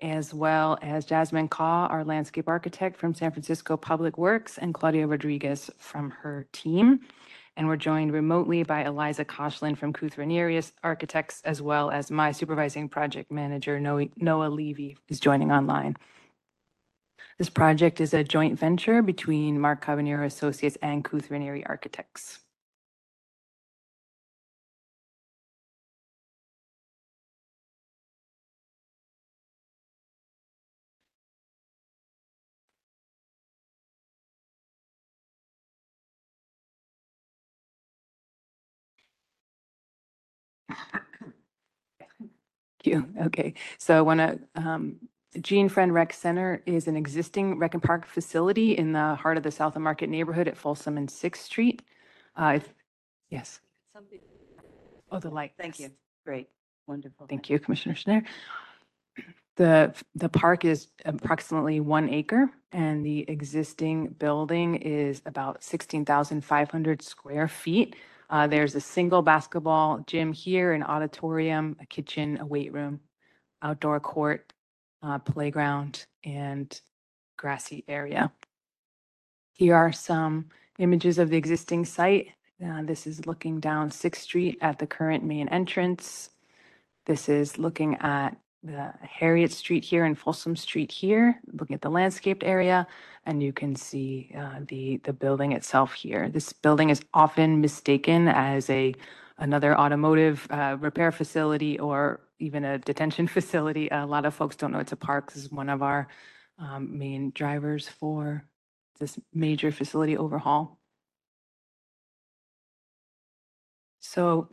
as 0.00 0.32
well 0.32 0.78
as 0.82 1.04
Jasmine 1.04 1.48
Kaw, 1.48 1.86
our 1.86 2.04
landscape 2.04 2.48
architect 2.48 2.96
from 2.96 3.14
San 3.14 3.30
Francisco 3.30 3.76
Public 3.76 4.18
Works, 4.18 4.58
and 4.58 4.74
Claudia 4.74 5.06
Rodriguez 5.06 5.70
from 5.78 6.10
her 6.10 6.46
team. 6.52 7.00
And 7.56 7.66
we're 7.66 7.76
joined 7.76 8.12
remotely 8.12 8.62
by 8.62 8.84
Eliza 8.84 9.24
Koshland 9.24 9.78
from 9.78 9.92
Ranieri 10.16 10.62
Architects, 10.84 11.42
as 11.44 11.60
well 11.60 11.90
as 11.90 12.08
my 12.08 12.30
supervising 12.30 12.88
project 12.88 13.32
manager, 13.32 13.80
Noah 13.80 14.48
Levy, 14.48 14.96
is 15.08 15.18
joining 15.18 15.50
online. 15.50 15.96
This 17.38 17.50
project 17.50 18.00
is 18.00 18.14
a 18.14 18.24
joint 18.24 18.58
venture 18.58 19.02
between 19.02 19.60
Mark 19.60 19.84
Cavagnero 19.84 20.26
Associates 20.26 20.78
and 20.82 21.04
Kuth 21.04 21.30
Ranieri 21.30 21.64
Architects. 21.66 22.40
Thank 40.70 41.10
you. 42.84 43.08
Okay, 43.26 43.54
so 43.78 43.96
I 43.98 44.02
want 44.02 44.20
to, 44.20 44.40
um, 44.56 44.96
Gene 45.40 45.68
Friend 45.68 45.92
Rec 45.92 46.12
Center 46.12 46.62
is 46.64 46.88
an 46.88 46.96
existing 46.96 47.58
rec 47.58 47.74
and 47.74 47.82
park 47.82 48.06
facility 48.06 48.72
in 48.76 48.92
the 48.92 49.14
heart 49.14 49.36
of 49.36 49.42
the 49.42 49.50
South 49.50 49.76
of 49.76 49.82
Market 49.82 50.08
neighborhood 50.08 50.48
at 50.48 50.56
Folsom 50.56 50.96
and 50.96 51.10
Sixth 51.10 51.44
Street. 51.44 51.82
Uh, 52.34 52.54
if- 52.56 52.74
yes. 53.28 53.60
Oh, 55.10 55.18
the 55.18 55.30
light. 55.30 55.52
Thank 55.58 55.80
you. 55.80 55.90
Great, 56.24 56.48
wonderful. 56.86 57.26
Thank 57.26 57.50
you, 57.50 57.58
Commissioner 57.58 57.94
Schnair. 57.94 58.24
The, 59.56 59.94
the 60.14 60.28
park 60.28 60.64
is 60.64 60.88
approximately 61.04 61.80
one 61.80 62.08
acre 62.10 62.50
and 62.70 63.04
the 63.04 63.28
existing 63.28 64.08
building 64.10 64.76
is 64.76 65.20
about 65.26 65.64
16,500 65.64 67.02
square 67.02 67.48
feet. 67.48 67.96
Uh, 68.30 68.46
There's 68.46 68.74
a 68.76 68.80
single 68.80 69.22
basketball 69.22 70.04
gym 70.06 70.32
here, 70.32 70.72
an 70.74 70.82
auditorium, 70.82 71.76
a 71.80 71.86
kitchen, 71.86 72.38
a 72.40 72.46
weight 72.46 72.72
room, 72.72 73.00
outdoor 73.62 73.98
court, 74.00 74.52
uh, 75.02 75.18
playground, 75.18 76.06
and 76.24 76.80
grassy 77.36 77.84
area. 77.88 78.32
Here 79.54 79.74
are 79.74 79.92
some 79.92 80.46
images 80.78 81.18
of 81.18 81.30
the 81.30 81.36
existing 81.36 81.84
site. 81.84 82.28
Uh, 82.64 82.82
This 82.82 83.06
is 83.06 83.26
looking 83.26 83.60
down 83.60 83.90
Sixth 83.90 84.22
Street 84.22 84.58
at 84.60 84.78
the 84.78 84.86
current 84.86 85.24
main 85.24 85.48
entrance. 85.48 86.30
This 87.06 87.28
is 87.28 87.58
looking 87.58 87.94
at 87.96 88.36
the 88.62 88.92
Harriet 89.02 89.52
Street 89.52 89.84
here 89.84 90.04
and 90.04 90.18
Folsom 90.18 90.56
Street 90.56 90.90
here, 90.90 91.40
looking 91.52 91.74
at 91.74 91.80
the 91.80 91.90
landscaped 91.90 92.42
area, 92.42 92.86
and 93.24 93.42
you 93.42 93.52
can 93.52 93.76
see 93.76 94.32
uh, 94.36 94.60
the, 94.66 94.96
the 95.04 95.12
building 95.12 95.52
itself 95.52 95.94
here. 95.94 96.28
This 96.28 96.52
building 96.52 96.90
is 96.90 97.00
often 97.14 97.60
mistaken 97.60 98.26
as 98.28 98.68
a, 98.68 98.94
another 99.38 99.78
automotive 99.78 100.46
uh, 100.50 100.76
repair 100.80 101.12
facility 101.12 101.78
or 101.78 102.20
even 102.38 102.64
a 102.64 102.78
detention 102.78 103.26
facility. 103.38 103.88
A 103.90 104.06
lot 104.06 104.24
of 104.24 104.34
folks 104.34 104.56
don't 104.56 104.72
know 104.72 104.78
it's 104.78 104.92
a 104.92 104.96
park. 104.96 105.32
This 105.32 105.44
is 105.44 105.52
one 105.52 105.68
of 105.68 105.82
our 105.82 106.08
um, 106.58 106.98
main 106.98 107.30
drivers 107.34 107.88
for 107.88 108.44
this 108.98 109.18
major 109.32 109.70
facility 109.70 110.16
overhaul. 110.16 110.78
So 114.00 114.48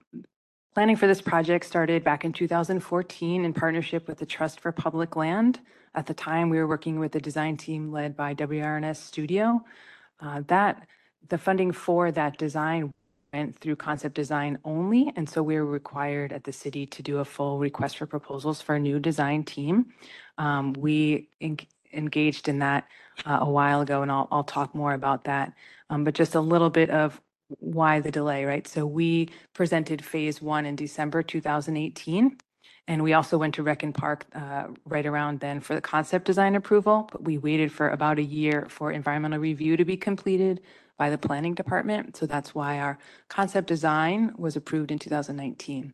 Planning 0.76 0.98
for 0.98 1.08
this 1.08 1.22
project 1.22 1.64
started 1.64 2.04
back 2.04 2.26
in 2.26 2.34
2014 2.34 3.46
in 3.46 3.54
partnership 3.54 4.10
with 4.10 4.18
the 4.18 4.26
Trust 4.26 4.60
for 4.60 4.74
Public 4.74 5.16
Land. 5.16 5.62
At 5.96 6.06
the 6.06 6.14
time, 6.14 6.50
we 6.50 6.58
were 6.58 6.68
working 6.68 7.00
with 7.00 7.16
a 7.16 7.20
design 7.22 7.56
team 7.56 7.94
led 7.94 8.18
by 8.18 8.36
WRNS 8.36 8.98
Studio. 8.98 9.64
Uh, 10.20 10.42
That, 10.48 10.86
the 11.30 11.38
funding 11.38 11.72
for 11.72 12.12
that 12.12 12.38
design 12.38 12.94
went 13.36 13.60
through 13.60 13.76
concept 13.76 14.16
design 14.16 14.58
only, 14.64 15.12
and 15.18 15.28
so 15.30 15.44
we 15.44 15.56
were 15.60 15.66
required 15.66 16.32
at 16.32 16.44
the 16.46 16.54
city 16.54 16.86
to 16.96 17.00
do 17.10 17.20
a 17.20 17.26
full 17.26 17.60
request 17.60 17.98
for 17.98 18.06
proposals 18.06 18.62
for 18.62 18.76
a 18.76 18.80
new 18.80 18.98
design 19.10 19.44
team. 19.44 19.76
Um, 20.38 20.66
We 20.86 21.28
en- 21.42 21.68
engaged 22.02 22.48
in 22.48 22.60
that 22.60 22.82
uh, 23.26 23.40
a 23.42 23.50
while 23.58 23.82
ago, 23.82 23.98
and 24.04 24.12
I'll, 24.12 24.28
I'll 24.32 24.50
talk 24.58 24.70
more 24.74 24.94
about 25.02 25.22
that. 25.26 25.48
Um, 25.90 26.04
But 26.06 26.16
just 26.22 26.36
a 26.36 26.40
little 26.54 26.70
bit 26.70 26.90
of 26.90 27.22
why 27.78 27.94
the 28.06 28.12
delay, 28.20 28.42
right? 28.46 28.66
So 28.76 28.80
we 28.86 29.30
presented 29.60 30.00
phase 30.14 30.38
one 30.42 30.66
in 30.70 30.76
December 30.76 31.22
2018. 31.22 32.38
And 32.88 33.02
we 33.08 33.14
also 33.14 33.36
went 33.42 33.56
to 33.56 33.64
Rec 33.64 33.82
and 33.84 33.96
Park 34.04 34.20
uh, 34.42 34.66
right 34.94 35.08
around 35.12 35.40
then 35.40 35.60
for 35.60 35.74
the 35.74 35.82
concept 35.82 36.24
design 36.26 36.54
approval, 36.56 37.10
but 37.12 37.22
we 37.30 37.36
waited 37.48 37.72
for 37.72 37.88
about 37.90 38.20
a 38.20 38.28
year 38.40 38.68
for 38.70 38.92
environmental 38.92 39.40
review 39.40 39.76
to 39.78 39.86
be 39.86 39.98
completed 39.98 40.62
by 40.98 41.10
the 41.12 41.18
planning 41.20 41.56
department. 41.56 42.18
So 42.18 42.26
that's 42.28 42.56
why 42.56 42.80
our 42.80 43.00
concept 43.30 43.68
design 43.68 44.34
was 44.38 44.56
approved 44.56 44.92
in 44.92 45.00
2019. 45.00 45.94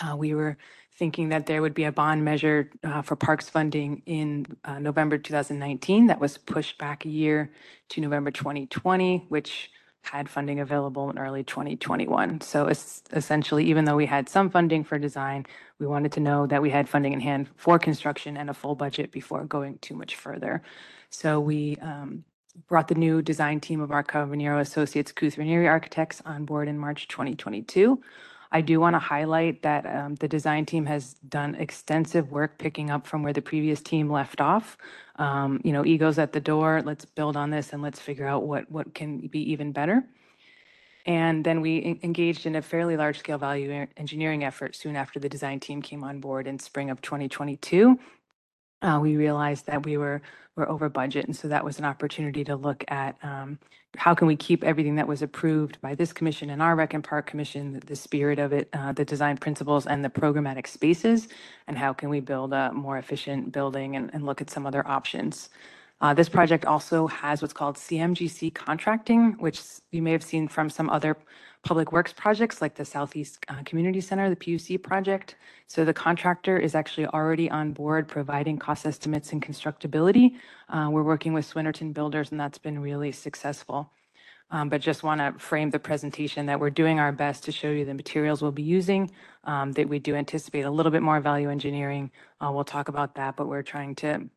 Uh, 0.00 0.16
We 0.16 0.34
were 0.34 0.58
thinking 0.98 1.30
that 1.30 1.46
there 1.46 1.62
would 1.62 1.74
be 1.74 1.84
a 1.84 1.92
bond 1.92 2.24
measure 2.24 2.70
uh, 2.84 3.02
for 3.02 3.16
parks 3.16 3.50
funding 3.50 4.02
in 4.06 4.46
uh, 4.64 4.78
November 4.80 5.18
2019 5.18 6.08
that 6.08 6.20
was 6.20 6.38
pushed 6.38 6.78
back 6.78 7.04
a 7.06 7.10
year 7.10 7.52
to 7.90 8.00
November 8.00 8.30
2020, 8.32 9.26
which 9.28 9.70
had 10.04 10.28
funding 10.30 10.60
available 10.60 11.10
in 11.10 11.18
early 11.18 11.44
2021. 11.44 12.40
So 12.42 12.66
es- 12.66 13.02
essentially, 13.12 13.66
even 13.66 13.84
though 13.86 13.96
we 13.96 14.06
had 14.06 14.28
some 14.28 14.50
funding 14.50 14.84
for 14.84 14.98
design, 14.98 15.46
we 15.80 15.86
wanted 15.86 16.12
to 16.12 16.20
know 16.20 16.46
that 16.48 16.62
we 16.62 16.70
had 16.70 16.88
funding 16.88 17.12
in 17.12 17.20
hand 17.20 17.48
for 17.56 17.78
construction 17.78 18.36
and 18.38 18.50
a 18.50 18.54
full 18.54 18.76
budget 18.76 19.12
before 19.12 19.44
going 19.46 19.78
too 19.80 19.96
much 19.96 20.16
further. 20.16 20.62
So 21.10 21.40
we 21.40 21.76
um, 21.82 22.24
brought 22.68 22.88
the 22.88 22.94
new 22.94 23.22
design 23.22 23.60
team 23.60 23.80
of 23.80 23.90
our 23.90 24.04
Cavagnero 24.04 24.60
Associates, 24.60 25.12
Kuth 25.12 25.38
Ranieri 25.38 25.68
Architects 25.68 26.22
on 26.24 26.44
board 26.44 26.68
in 26.68 26.78
March 26.78 27.08
2022. 27.08 28.00
I 28.52 28.60
do 28.60 28.78
want 28.78 28.94
to 28.94 29.00
highlight 29.00 29.62
that 29.62 29.84
um, 29.84 30.14
the 30.14 30.28
design 30.28 30.64
team 30.64 30.86
has 30.86 31.14
done 31.28 31.56
extensive 31.56 32.30
work 32.30 32.56
picking 32.56 32.88
up 32.88 33.04
from 33.04 33.24
where 33.24 33.32
the 33.32 33.42
previous 33.42 33.80
team 33.80 34.08
left 34.08 34.40
off. 34.40 34.78
Um, 35.16 35.60
You 35.64 35.72
know, 35.72 35.84
egos 35.84 36.18
at 36.18 36.32
the 36.32 36.40
door, 36.40 36.80
let's 36.84 37.04
build 37.04 37.36
on 37.36 37.50
this 37.50 37.72
and 37.72 37.82
let's 37.82 37.98
figure 37.98 38.28
out 38.28 38.44
what, 38.44 38.70
what 38.70 38.94
can 38.94 39.26
be 39.26 39.50
even 39.50 39.72
better. 39.72 40.04
And 41.06 41.44
then 41.44 41.60
we 41.60 41.98
engaged 42.02 42.46
in 42.46 42.54
a 42.56 42.62
fairly 42.62 42.96
large-scale 42.96 43.38
value 43.38 43.86
engineering 43.96 44.44
effort 44.44 44.74
soon 44.74 44.96
after 44.96 45.18
the 45.18 45.28
design 45.28 45.60
team 45.60 45.82
came 45.82 46.02
on 46.02 46.20
board 46.20 46.46
in 46.46 46.58
spring 46.58 46.90
of 46.90 47.02
2022. 47.02 47.98
Uh, 48.84 49.00
we 49.02 49.16
realized 49.18 49.66
that 49.66 49.84
we 49.86 49.98
were, 49.98 50.22
were 50.56 50.68
over 50.70 50.88
budget, 50.90 51.26
and 51.26 51.36
so 51.36 51.48
that 51.48 51.64
was 51.64 51.80
an 51.80 51.86
opportunity 51.86 52.44
to 52.44 52.56
look 52.56 52.84
at 52.88 53.16
um, 53.24 53.58
how 53.98 54.14
can 54.14 54.28
we 54.28 54.36
keep 54.36 54.64
everything 54.64 54.96
that 54.96 55.08
was 55.08 55.22
approved 55.22 55.80
by 55.82 55.96
this 55.96 56.14
commission 56.14 56.50
and 56.50 56.62
our 56.62 56.76
Rec 56.76 56.94
and 56.94 57.04
Park 57.04 57.26
Commission, 57.26 57.74
the- 57.74 57.80
the 57.86 57.96
spirit 57.96 58.38
of 58.40 58.54
it, 58.54 58.70
uh, 58.74 58.92
the 58.92 59.04
design 59.06 59.38
principles 59.38 59.86
and 59.88 60.04
the 60.04 60.10
programmatic 60.10 60.68
spaces, 60.68 61.28
and 61.68 61.78
how 61.78 61.92
can 61.94 62.10
we 62.10 62.20
build 62.20 62.54
a 62.54 62.72
more 62.72 62.98
efficient 62.98 63.52
building 63.52 63.96
and, 63.96 64.10
and 64.14 64.26
look 64.26 64.40
at 64.42 64.50
some 64.50 64.66
other 64.66 64.86
options. 64.88 65.50
Uh, 66.00 66.14
This 66.14 66.30
project 66.30 66.66
also 66.66 67.08
has 67.08 67.42
what's 67.42 67.54
called 67.54 67.76
CMGC 67.78 68.54
contracting, 68.54 69.34
which 69.40 69.62
you 69.92 70.02
may 70.02 70.12
have 70.12 70.24
seen 70.24 70.48
from 70.48 70.70
some 70.70 70.90
other 70.90 71.18
public 71.64 71.92
works 71.92 72.12
projects 72.12 72.60
like 72.60 72.74
the 72.74 72.84
Southeast 72.84 73.44
uh, 73.48 73.62
Community 73.64 74.00
Center, 74.00 74.28
the 74.28 74.36
PUC 74.36 74.82
project. 74.82 75.36
So 75.66 75.84
the 75.84 75.94
contractor 75.94 76.58
is 76.58 76.74
actually 76.74 77.06
already 77.06 77.50
on 77.50 77.72
board 77.72 78.06
providing 78.06 78.58
cost 78.58 78.86
estimates 78.86 79.32
and 79.32 79.42
constructability. 79.42 80.36
Uh, 80.68 80.88
We're 80.90 81.02
working 81.02 81.32
with 81.32 81.50
Swinnerton 81.50 81.94
Builders, 81.94 82.30
and 82.30 82.38
that's 82.38 82.58
been 82.58 82.78
really 82.80 83.12
successful. 83.12 83.90
Um, 84.50 84.68
But 84.68 84.82
just 84.82 85.02
want 85.02 85.20
to 85.20 85.40
frame 85.42 85.70
the 85.70 85.78
presentation 85.78 86.46
that 86.46 86.60
we're 86.60 86.70
doing 86.70 87.00
our 87.00 87.12
best 87.12 87.44
to 87.44 87.52
show 87.52 87.70
you 87.70 87.84
the 87.86 87.94
materials 87.94 88.42
we'll 88.42 88.52
be 88.52 88.62
using, 88.62 89.10
um, 89.44 89.72
that 89.72 89.88
we 89.88 89.98
do 89.98 90.14
anticipate 90.14 90.62
a 90.62 90.70
little 90.70 90.92
bit 90.92 91.02
more 91.02 91.20
value 91.20 91.50
engineering. 91.50 92.10
Uh, 92.40 92.52
We'll 92.52 92.64
talk 92.64 92.88
about 92.88 93.14
that, 93.14 93.36
but 93.36 93.48
we're 93.48 93.62
trying 93.62 93.94
to 93.96 94.28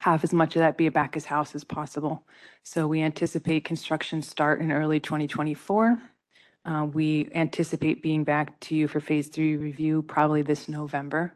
have 0.00 0.24
as 0.24 0.32
much 0.32 0.56
of 0.56 0.60
that 0.60 0.78
be 0.78 0.86
a 0.86 0.90
back 0.90 1.16
as 1.16 1.26
house 1.26 1.54
as 1.54 1.64
possible. 1.64 2.24
So 2.62 2.86
we 2.86 3.02
anticipate 3.02 3.64
construction 3.64 4.22
start 4.22 4.60
in 4.60 4.72
early 4.72 4.98
2024. 4.98 6.00
Uh, 6.64 6.86
We 6.92 7.28
anticipate 7.34 8.02
being 8.02 8.24
back 8.24 8.60
to 8.60 8.74
you 8.74 8.88
for 8.88 9.00
phase 9.00 9.28
three 9.28 9.56
review 9.56 10.02
probably 10.02 10.42
this 10.42 10.68
November. 10.68 11.34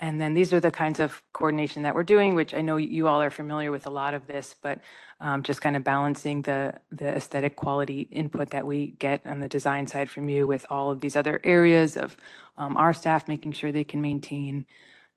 And 0.00 0.20
then 0.20 0.34
these 0.34 0.52
are 0.52 0.58
the 0.58 0.72
kinds 0.72 0.98
of 0.98 1.22
coordination 1.32 1.84
that 1.84 1.94
we're 1.94 2.02
doing, 2.02 2.34
which 2.34 2.54
I 2.54 2.60
know 2.60 2.76
you 2.76 3.06
all 3.06 3.22
are 3.22 3.30
familiar 3.30 3.70
with 3.70 3.86
a 3.86 3.90
lot 3.90 4.14
of 4.14 4.26
this, 4.26 4.56
but 4.60 4.80
um, 5.20 5.44
just 5.44 5.60
kind 5.60 5.76
of 5.76 5.84
balancing 5.84 6.42
the, 6.42 6.74
the 6.90 7.06
aesthetic 7.06 7.54
quality 7.54 8.08
input 8.10 8.50
that 8.50 8.66
we 8.66 8.96
get 8.98 9.24
on 9.24 9.38
the 9.38 9.48
design 9.48 9.86
side 9.86 10.10
from 10.10 10.28
you 10.28 10.44
with 10.44 10.66
all 10.68 10.90
of 10.90 11.00
these 11.00 11.14
other 11.14 11.40
areas 11.44 11.96
of 11.96 12.16
um, 12.58 12.76
our 12.76 12.92
staff, 12.92 13.28
making 13.28 13.52
sure 13.52 13.70
they 13.70 13.84
can 13.84 14.00
maintain 14.00 14.66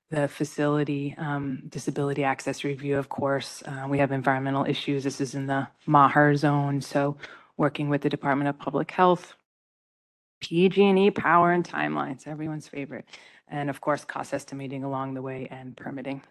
the 0.08 0.28
facility, 0.28 1.16
um, 1.18 1.64
disability 1.68 2.22
access 2.22 2.62
review, 2.62 2.96
of 2.96 3.08
course. 3.08 3.64
Uh, 3.66 3.86
we 3.88 3.98
have 3.98 4.12
environmental 4.12 4.64
issues. 4.64 5.02
This 5.02 5.20
is 5.20 5.34
in 5.34 5.48
the 5.48 5.66
Maher 5.84 6.36
zone, 6.36 6.80
so 6.80 7.16
working 7.56 7.88
with 7.88 8.02
the 8.02 8.08
Department 8.08 8.48
of 8.48 8.58
Public 8.58 8.90
Health, 8.90 9.34
PG&E, 10.42 11.10
power 11.12 11.52
and 11.52 11.64
timelines, 11.64 12.26
everyone's 12.26 12.68
favorite. 12.68 13.06
And 13.48 13.70
of 13.70 13.80
course, 13.80 14.04
cost 14.04 14.34
estimating 14.34 14.84
along 14.84 15.14
the 15.14 15.22
way 15.22 15.48
and 15.50 15.76
permitting. 15.76 16.22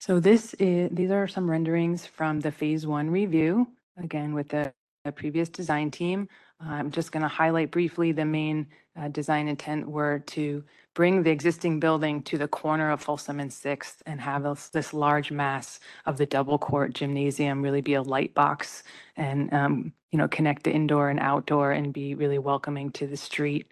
So 0.00 0.18
this 0.20 0.54
is, 0.54 0.90
these 0.92 1.10
are 1.10 1.28
some 1.28 1.50
renderings 1.50 2.06
from 2.06 2.40
the 2.40 2.52
phase 2.52 2.86
one 2.86 3.10
review, 3.10 3.68
again, 3.98 4.32
with 4.32 4.48
the 4.48 4.72
the 5.04 5.12
previous 5.12 5.48
design 5.48 5.90
team. 5.90 6.28
I'm 6.60 6.90
just 6.90 7.12
going 7.12 7.22
to 7.22 7.28
highlight 7.28 7.70
briefly 7.70 8.12
the 8.12 8.24
main 8.24 8.66
uh, 9.00 9.08
design 9.08 9.48
intent 9.48 9.88
were 9.88 10.18
to 10.26 10.62
bring 10.94 11.22
the 11.22 11.30
existing 11.30 11.80
building 11.80 12.22
to 12.22 12.36
the 12.36 12.48
corner 12.48 12.90
of 12.90 13.00
Folsom 13.00 13.40
and 13.40 13.52
Sixth 13.52 14.02
and 14.06 14.20
have 14.20 14.42
this, 14.42 14.68
this 14.68 14.92
large 14.92 15.30
mass 15.30 15.80
of 16.06 16.18
the 16.18 16.26
double 16.26 16.58
court 16.58 16.92
gymnasium 16.94 17.62
really 17.62 17.80
be 17.80 17.94
a 17.94 18.02
light 18.02 18.34
box 18.34 18.82
and, 19.16 19.52
um, 19.54 19.92
you 20.10 20.18
know, 20.18 20.28
connect 20.28 20.64
the 20.64 20.72
indoor 20.72 21.08
and 21.08 21.20
outdoor 21.20 21.72
and 21.72 21.92
be 21.92 22.14
really 22.14 22.38
welcoming 22.38 22.90
to 22.92 23.06
the 23.06 23.16
street. 23.16 23.66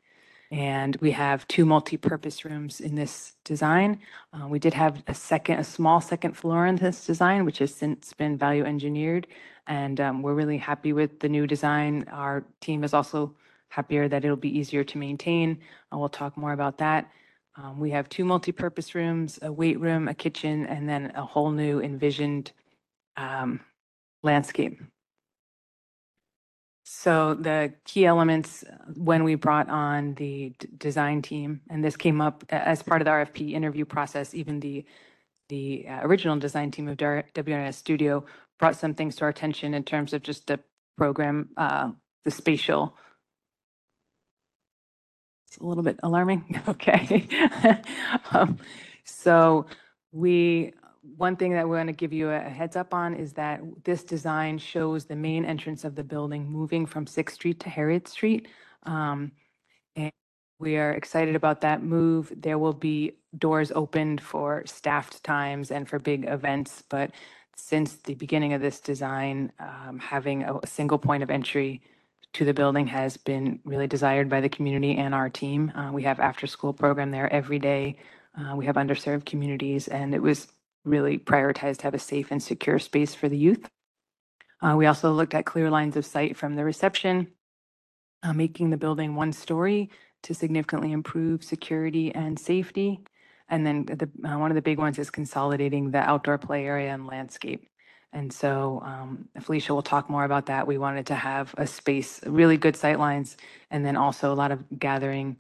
And 0.51 0.97
we 1.03 1.11
have 1.11 1.47
two 1.49 1.67
multi-purpose 1.67 2.45
rooms 2.45 2.81
in 2.81 2.95
this 2.95 3.35
design. 3.45 4.01
Uh, 4.33 4.49
we 4.49 4.59
did 4.59 4.73
have 4.73 5.03
a 5.07 5.15
second, 5.15 5.59
a 5.59 5.65
small 5.65 6.01
second 6.01 6.35
floor 6.35 6.67
in 6.67 6.77
this 6.77 7.05
design, 7.05 7.45
which 7.45 7.59
has 7.59 7.75
since 7.75 8.15
been 8.15 8.39
value 8.39 8.65
engineered. 8.65 9.27
And 9.69 10.01
um, 10.01 10.23
we're 10.23 10.35
really 10.35 10.59
happy 10.59 10.93
with 10.93 11.21
the 11.21 11.29
new 11.29 11.47
design. 11.47 12.07
Our 12.11 12.45
team 12.61 12.83
is 12.85 12.95
also 12.95 13.35
happier 13.69 14.09
that 14.09 14.25
it'll 14.25 14.37
be 14.37 14.59
easier 14.59 14.83
to 14.83 14.99
maintain. 14.99 15.59
Uh, 15.93 15.99
We'll 15.99 16.09
talk 16.09 16.37
more 16.37 16.53
about 16.53 16.79
that. 16.79 17.11
Um, 17.57 17.79
We 17.79 17.91
have 17.91 18.09
two 18.09 18.25
multi-purpose 18.25 18.95
rooms, 18.95 19.39
a 19.43 19.53
weight 19.53 19.79
room, 19.79 20.09
a 20.09 20.15
kitchen, 20.15 20.67
and 20.67 20.89
then 20.89 21.13
a 21.15 21.25
whole 21.25 21.51
new 21.51 21.81
envisioned 21.81 22.53
um, 23.17 23.61
landscape. 24.23 24.81
So 26.85 27.35
the 27.35 27.75
key 27.85 28.07
elements 28.07 28.65
when 28.97 29.23
we 29.23 29.35
brought 29.35 29.69
on 29.69 30.15
the 30.15 30.55
d- 30.59 30.69
design 30.79 31.21
team, 31.21 31.61
and 31.69 31.85
this 31.85 31.97
came 31.97 32.23
up 32.23 32.45
as 32.49 32.83
part 32.83 33.03
of 33.03 33.05
the 33.05 33.11
RFP 33.11 33.53
interview 33.53 33.85
process, 33.85 34.33
even 34.33 34.61
the, 34.61 34.87
the 35.51 35.87
uh, 35.87 36.01
original 36.05 36.39
design 36.39 36.71
team 36.71 36.89
of 36.89 36.97
WNS 36.97 37.75
Studio 37.75 38.25
brought 38.59 38.77
some 38.77 38.94
things 38.94 39.16
to 39.16 39.25
our 39.25 39.31
attention 39.31 39.75
in 39.75 39.85
terms 39.85 40.12
of 40.14 40.23
just 40.23 40.47
the 40.49 40.61
program, 40.99 41.51
uh, 41.57 41.90
the 42.25 42.31
spatial. 42.33 42.97
It's 45.49 45.59
a 45.59 45.64
little 45.64 45.85
bit 45.85 46.01
alarming. 46.03 46.61
Okay. 46.68 47.29
Um, 48.33 48.59
So 49.05 49.66
we, 50.12 50.73
one 51.16 51.37
thing 51.37 51.55
that 51.55 51.68
we 51.68 51.77
want 51.77 51.88
to 51.88 51.94
give 51.94 52.12
you 52.12 52.31
a 52.31 52.40
heads 52.40 52.77
up 52.77 52.94
on 52.94 53.14
is 53.14 53.35
that 53.35 53.61
this 53.85 54.05
design 54.05 54.59
shows 54.59 55.07
the 55.07 55.16
main 55.16 55.44
entrance 55.44 55.85
of 55.85 55.94
the 55.97 56.05
building 56.05 56.51
moving 56.51 56.87
from 56.87 57.07
Sixth 57.07 57.37
Street 57.37 57.61
to 57.61 57.71
Harriet 57.71 58.09
Street. 58.09 58.49
Um, 58.85 59.33
And 59.97 60.12
we 60.59 60.77
are 60.79 60.92
excited 60.92 61.37
about 61.37 61.61
that 61.62 61.83
move. 61.83 62.33
There 62.37 62.59
will 62.59 62.73
be 62.73 63.14
doors 63.37 63.73
opened 63.73 64.21
for 64.23 64.64
staffed 64.66 65.23
times 65.25 65.71
and 65.71 65.88
for 65.88 65.99
big 65.99 66.27
events, 66.27 66.83
but 66.88 67.11
since 67.59 67.97
the 67.97 68.14
beginning 68.14 68.53
of 68.53 68.61
this 68.61 68.81
design, 68.81 69.53
um, 69.59 69.99
having 69.99 70.44
a, 70.44 70.61
single 70.66 70.99
point 70.99 71.23
of 71.23 71.31
entry 71.31 71.83
to 72.35 72.44
the 72.44 72.55
building 72.55 72.87
has 72.87 73.16
been 73.16 73.59
really 73.64 73.87
desired 73.87 74.29
by 74.29 74.40
the 74.40 74.49
community 74.49 74.97
and 74.97 75.14
our 75.14 75.29
team. 75.29 75.71
Uh, 75.75 75.90
we 75.92 76.03
have 76.05 76.21
after-school 76.21 76.73
program 76.73 77.11
there 77.11 77.31
every 77.33 77.59
day. 77.59 77.97
Uh, 78.38 78.55
we 78.55 78.64
have 78.64 78.77
underserved 78.77 79.27
communities, 79.27 79.88
and 79.88 80.14
it 80.14 80.23
was 80.23 80.47
really 80.85 81.18
prioritized 81.18 81.79
to 81.79 81.85
have 81.85 81.94
a 81.94 81.99
safe 81.99 82.31
and 82.31 82.42
secure 82.42 82.79
space 82.79 83.14
for 83.14 83.29
the 83.29 83.37
youth. 83.37 83.68
Uh, 84.62 84.75
we 84.77 84.87
also 84.87 85.12
looked 85.12 85.35
at 85.35 85.44
clear 85.44 85.68
lines 85.68 85.97
of 85.97 86.07
sight 86.07 86.37
from 86.37 86.55
the 86.55 86.64
reception, 86.64 87.27
uh, 88.23 88.33
making 88.33 88.71
the 88.71 88.77
building 88.77 89.16
one 89.16 89.33
story 89.33 89.90
to 90.23 90.33
significantly 90.33 90.92
improve 90.92 91.42
security 91.42 92.14
and 92.14 92.38
safety. 92.38 93.01
And 93.51 93.67
then 93.67 93.87
the, 93.87 94.11
uh, 94.29 94.39
one 94.39 94.51
of 94.53 94.57
the 94.57 94.63
big 94.63 94.79
ones 94.79 94.99
is 94.99 95.11
consolidating 95.11 95.93
the 95.93 96.01
outdoor 96.01 96.39
play 96.39 96.67
area 96.67 96.93
and 96.95 97.07
landscape. 97.07 97.69
And 98.13 98.33
so 98.33 98.83
um, 98.85 99.29
Felicia 99.41 99.75
will 99.75 99.83
talk 99.83 100.11
more 100.11 100.25
about 100.25 100.47
that. 100.49 100.67
We 100.67 100.79
wanted 100.79 101.07
to 101.09 101.17
have 101.17 101.55
a 101.59 101.69
space, 101.69 102.21
really 102.27 102.59
good 102.59 102.77
sightlines, 102.77 103.37
and 103.71 103.87
then 103.87 103.97
also 103.97 104.33
a 104.33 104.37
lot 104.37 104.53
of 104.53 104.65
gathering, 104.79 105.39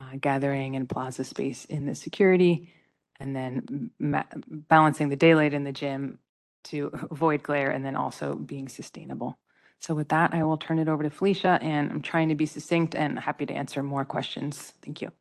uh, 0.00 0.16
gathering 0.20 0.76
and 0.76 0.88
plaza 0.88 1.24
space 1.24 1.64
in 1.66 1.86
the 1.86 1.94
security, 1.94 2.72
and 3.20 3.36
then 3.36 3.90
balancing 4.00 5.08
the 5.10 5.16
daylight 5.16 5.54
in 5.54 5.64
the 5.64 5.72
gym 5.72 6.18
to 6.64 6.90
avoid 7.12 7.42
glare, 7.42 7.70
and 7.70 7.84
then 7.84 7.96
also 7.96 8.36
being 8.36 8.68
sustainable. 8.68 9.38
So 9.80 9.94
with 9.94 10.10
that, 10.10 10.34
I 10.34 10.44
will 10.44 10.58
turn 10.58 10.78
it 10.80 10.88
over 10.88 11.02
to 11.04 11.10
Felicia, 11.10 11.58
and 11.62 11.90
I'm 11.90 12.02
trying 12.02 12.30
to 12.30 12.36
be 12.36 12.46
succinct 12.46 12.94
and 12.96 13.18
happy 13.18 13.46
to 13.46 13.54
answer 13.54 13.82
more 13.82 14.04
questions. 14.04 14.74
Thank 14.82 15.02
you. 15.02 15.12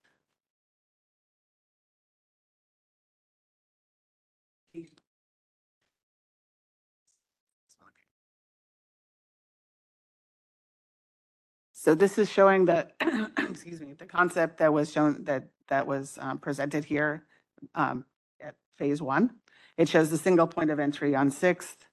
So 11.81 11.95
this 11.95 12.19
is 12.19 12.29
showing 12.29 12.65
the, 12.65 12.87
excuse 13.49 13.81
me, 13.81 13.93
the 13.97 14.05
concept 14.05 14.59
that 14.59 14.71
was 14.71 14.91
shown, 14.91 15.23
that, 15.23 15.45
that 15.67 15.87
was 15.87 16.15
um, 16.21 16.37
presented 16.37 16.85
here 16.85 17.25
um, 17.73 18.05
at 18.39 18.53
phase 18.77 19.01
one. 19.01 19.31
It 19.77 19.89
shows 19.89 20.11
the 20.11 20.17
single 20.19 20.45
point 20.45 20.69
of 20.69 20.79
entry 20.79 21.15
on 21.15 21.31
Sixth. 21.31 21.87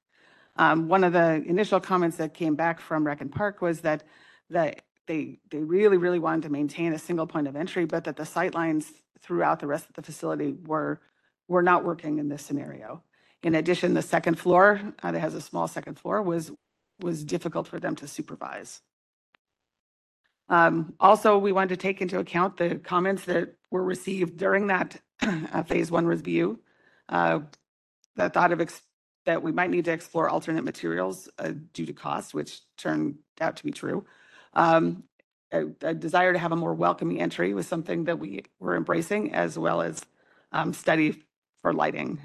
Um, 0.56 0.88
One 0.88 1.04
of 1.04 1.14
the 1.14 1.42
initial 1.46 1.80
comments 1.80 2.18
that 2.18 2.34
came 2.34 2.54
back 2.54 2.80
from 2.80 3.06
Rec 3.06 3.22
and 3.22 3.32
Park 3.32 3.62
was 3.62 3.80
that, 3.80 4.04
that 4.50 4.82
they, 5.06 5.38
they 5.50 5.60
really, 5.60 5.96
really 5.96 6.18
wanted 6.18 6.42
to 6.42 6.50
maintain 6.50 6.92
a 6.92 6.98
single 6.98 7.26
point 7.26 7.48
of 7.48 7.56
entry, 7.56 7.86
but 7.86 8.04
that 8.04 8.16
the 8.16 8.26
sight 8.26 8.54
lines 8.54 8.92
throughout 9.22 9.58
the 9.58 9.66
rest 9.66 9.88
of 9.88 9.94
the 9.94 10.02
facility 10.02 10.54
were, 10.66 11.00
were 11.48 11.62
not 11.62 11.82
working 11.82 12.18
in 12.18 12.28
this 12.28 12.42
scenario. 12.42 13.02
In 13.42 13.54
addition, 13.54 13.94
the 13.94 14.02
second 14.02 14.38
floor, 14.38 14.82
uh, 15.02 15.12
that 15.12 15.20
has 15.20 15.34
a 15.34 15.40
small 15.40 15.66
second 15.66 15.98
floor, 15.98 16.20
was, 16.20 16.52
was 17.00 17.24
difficult 17.24 17.66
for 17.66 17.80
them 17.80 17.96
to 17.96 18.06
supervise. 18.06 18.82
Um, 20.48 20.94
also, 20.98 21.38
we 21.38 21.52
wanted 21.52 21.70
to 21.70 21.76
take 21.76 22.00
into 22.00 22.18
account 22.18 22.56
the 22.56 22.76
comments 22.76 23.24
that 23.24 23.54
were 23.70 23.82
received 23.82 24.36
during 24.36 24.68
that 24.68 25.00
uh, 25.22 25.62
phase 25.64 25.90
one 25.90 26.06
review. 26.06 26.60
Uh, 27.08 27.40
the 28.16 28.30
thought 28.30 28.52
of 28.52 28.60
ex- 28.60 28.82
that 29.26 29.42
we 29.42 29.52
might 29.52 29.70
need 29.70 29.84
to 29.84 29.92
explore 29.92 30.28
alternate 30.28 30.64
materials 30.64 31.28
uh, 31.38 31.52
due 31.72 31.86
to 31.86 31.92
cost, 31.92 32.34
which 32.34 32.60
turned 32.76 33.16
out 33.40 33.56
to 33.56 33.64
be 33.64 33.70
true. 33.70 34.04
Um, 34.54 35.04
a, 35.52 35.66
a 35.82 35.94
desire 35.94 36.32
to 36.32 36.38
have 36.38 36.52
a 36.52 36.56
more 36.56 36.74
welcoming 36.74 37.20
entry 37.20 37.54
was 37.54 37.66
something 37.66 38.04
that 38.04 38.18
we 38.18 38.44
were 38.58 38.76
embracing, 38.76 39.34
as 39.34 39.58
well 39.58 39.82
as 39.82 40.00
um, 40.52 40.72
study 40.72 41.22
for 41.62 41.72
lighting. 41.72 42.20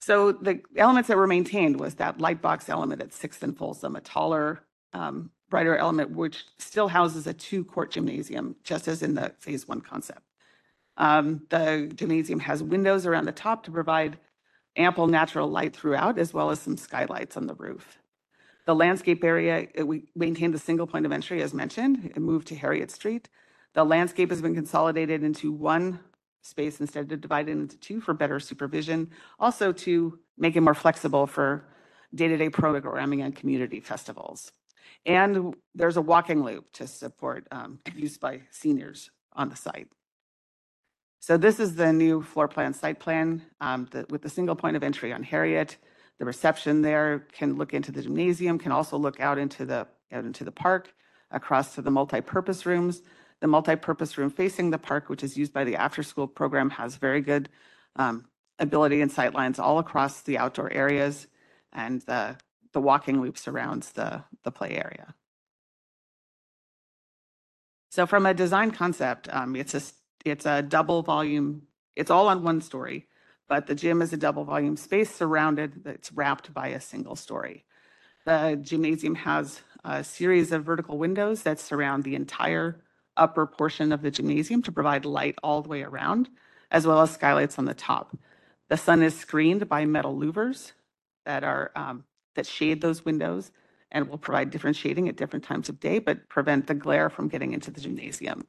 So 0.00 0.32
the 0.32 0.62
elements 0.76 1.08
that 1.08 1.18
were 1.18 1.26
maintained 1.26 1.78
was 1.78 1.96
that 1.96 2.20
light 2.20 2.40
box 2.40 2.68
element 2.70 3.02
at 3.02 3.12
Sixth 3.12 3.42
and 3.42 3.56
Folsom, 3.56 3.94
a 3.94 4.00
taller, 4.00 4.62
um, 4.92 5.30
brighter 5.50 5.76
element, 5.76 6.10
which 6.10 6.44
still 6.58 6.88
houses 6.88 7.26
a 7.26 7.34
two-court 7.34 7.90
gymnasium, 7.90 8.56
just 8.62 8.88
as 8.88 9.02
in 9.02 9.14
the 9.14 9.32
phase 9.38 9.66
one 9.66 9.80
concept. 9.80 10.22
Um, 10.96 11.42
the 11.48 11.90
gymnasium 11.94 12.40
has 12.40 12.62
windows 12.62 13.06
around 13.06 13.26
the 13.26 13.32
top 13.32 13.64
to 13.64 13.70
provide 13.70 14.18
ample 14.76 15.06
natural 15.06 15.48
light 15.48 15.74
throughout, 15.74 16.18
as 16.18 16.34
well 16.34 16.50
as 16.50 16.60
some 16.60 16.76
skylights 16.76 17.36
on 17.36 17.46
the 17.46 17.54
roof. 17.54 17.98
The 18.66 18.74
landscape 18.74 19.24
area, 19.24 19.68
uh, 19.78 19.86
we 19.86 20.04
maintained 20.14 20.54
the 20.54 20.58
single 20.58 20.86
point 20.86 21.06
of 21.06 21.12
entry 21.12 21.40
as 21.42 21.54
mentioned, 21.54 22.12
and 22.14 22.24
moved 22.24 22.48
to 22.48 22.54
Harriet 22.54 22.90
Street. 22.90 23.28
The 23.74 23.84
landscape 23.84 24.30
has 24.30 24.42
been 24.42 24.54
consolidated 24.54 25.22
into 25.22 25.52
one 25.52 26.00
space 26.42 26.80
instead 26.80 27.10
of 27.10 27.20
divided 27.20 27.52
into 27.52 27.76
two 27.78 28.00
for 28.00 28.14
better 28.14 28.40
supervision. 28.40 29.10
Also 29.38 29.72
to 29.72 30.18
make 30.36 30.56
it 30.56 30.60
more 30.60 30.74
flexible 30.74 31.26
for 31.26 31.64
day-to-day 32.14 32.50
programming 32.50 33.22
and 33.22 33.34
community 33.34 33.80
festivals. 33.80 34.52
And 35.06 35.54
there's 35.74 35.96
a 35.96 36.02
walking 36.02 36.44
loop 36.44 36.72
to 36.74 36.86
support 36.86 37.46
um, 37.50 37.80
use 37.94 38.18
by 38.18 38.42
seniors 38.50 39.10
on 39.32 39.48
the 39.48 39.56
site. 39.56 39.88
So 41.20 41.36
this 41.36 41.58
is 41.60 41.74
the 41.74 41.92
new 41.92 42.22
floor 42.22 42.48
plan, 42.48 42.74
site 42.74 43.00
plan, 43.00 43.42
um, 43.60 43.88
the- 43.90 44.06
with 44.08 44.22
the 44.22 44.28
single 44.28 44.56
point 44.56 44.76
of 44.76 44.82
entry 44.82 45.12
on 45.12 45.22
Harriet. 45.22 45.76
The 46.18 46.24
reception 46.24 46.82
there 46.82 47.26
can 47.32 47.56
look 47.56 47.74
into 47.74 47.92
the 47.92 48.02
gymnasium, 48.02 48.58
can 48.58 48.72
also 48.72 48.96
look 48.96 49.20
out 49.20 49.38
into 49.38 49.64
the, 49.64 49.86
out 50.12 50.24
into 50.24 50.44
the 50.44 50.52
park, 50.52 50.94
across 51.30 51.74
to 51.74 51.82
the 51.82 51.90
multi-purpose 51.90 52.64
rooms. 52.66 53.02
The 53.40 53.46
multi-purpose 53.46 54.16
room 54.18 54.30
facing 54.30 54.70
the 54.70 54.78
park, 54.78 55.08
which 55.08 55.22
is 55.22 55.36
used 55.36 55.52
by 55.52 55.64
the 55.64 55.76
after-school 55.76 56.28
program, 56.28 56.70
has 56.70 56.96
very 56.96 57.20
good 57.20 57.48
um, 57.96 58.26
ability 58.58 59.00
and 59.00 59.10
sightlines 59.10 59.58
all 59.58 59.78
across 59.78 60.22
the 60.22 60.38
outdoor 60.38 60.72
areas. 60.72 61.26
And 61.72 62.00
the, 62.02 62.36
the 62.72 62.80
walking 62.80 63.20
loop 63.20 63.38
surrounds 63.38 63.92
the, 63.92 64.24
the 64.44 64.50
play 64.50 64.70
area. 64.70 65.14
So 67.90 68.06
from 68.06 68.26
a 68.26 68.34
design 68.34 68.70
concept, 68.70 69.28
um, 69.32 69.56
it's 69.56 69.74
a, 69.74 69.82
it's 70.24 70.46
a 70.46 70.62
double 70.62 71.02
volume, 71.02 71.62
it's 71.96 72.10
all 72.10 72.28
on 72.28 72.42
one 72.42 72.60
story, 72.60 73.06
but 73.48 73.66
the 73.66 73.74
gym 73.74 74.02
is 74.02 74.12
a 74.12 74.16
double 74.16 74.44
volume 74.44 74.76
space 74.76 75.10
surrounded, 75.10 75.84
that's 75.84 76.12
wrapped 76.12 76.52
by 76.52 76.68
a 76.68 76.80
single 76.80 77.16
story. 77.16 77.64
The 78.26 78.58
gymnasium 78.60 79.14
has 79.14 79.62
a 79.84 80.04
series 80.04 80.52
of 80.52 80.64
vertical 80.64 80.98
windows 80.98 81.42
that 81.42 81.58
surround 81.58 82.04
the 82.04 82.14
entire 82.14 82.84
upper 83.16 83.46
portion 83.46 83.90
of 83.90 84.02
the 84.02 84.10
gymnasium 84.10 84.62
to 84.62 84.72
provide 84.72 85.04
light 85.04 85.36
all 85.42 85.62
the 85.62 85.68
way 85.68 85.82
around, 85.82 86.28
as 86.70 86.86
well 86.86 87.00
as 87.00 87.10
skylights 87.10 87.58
on 87.58 87.64
the 87.64 87.74
top. 87.74 88.16
The 88.68 88.76
sun 88.76 89.02
is 89.02 89.18
screened 89.18 89.68
by 89.68 89.86
metal 89.86 90.14
louvers 90.14 90.72
that 91.24 91.42
are, 91.42 91.72
um, 91.74 92.04
that 92.34 92.46
shade 92.46 92.82
those 92.82 93.04
windows 93.04 93.50
and 93.90 94.08
will 94.08 94.18
provide 94.18 94.50
different 94.50 94.76
shading 94.76 95.08
at 95.08 95.16
different 95.16 95.44
times 95.44 95.68
of 95.68 95.80
day, 95.80 95.98
but 95.98 96.28
prevent 96.28 96.66
the 96.66 96.74
glare 96.74 97.08
from 97.08 97.28
getting 97.28 97.52
into 97.52 97.70
the 97.70 97.80
gymnasium. 97.80 98.46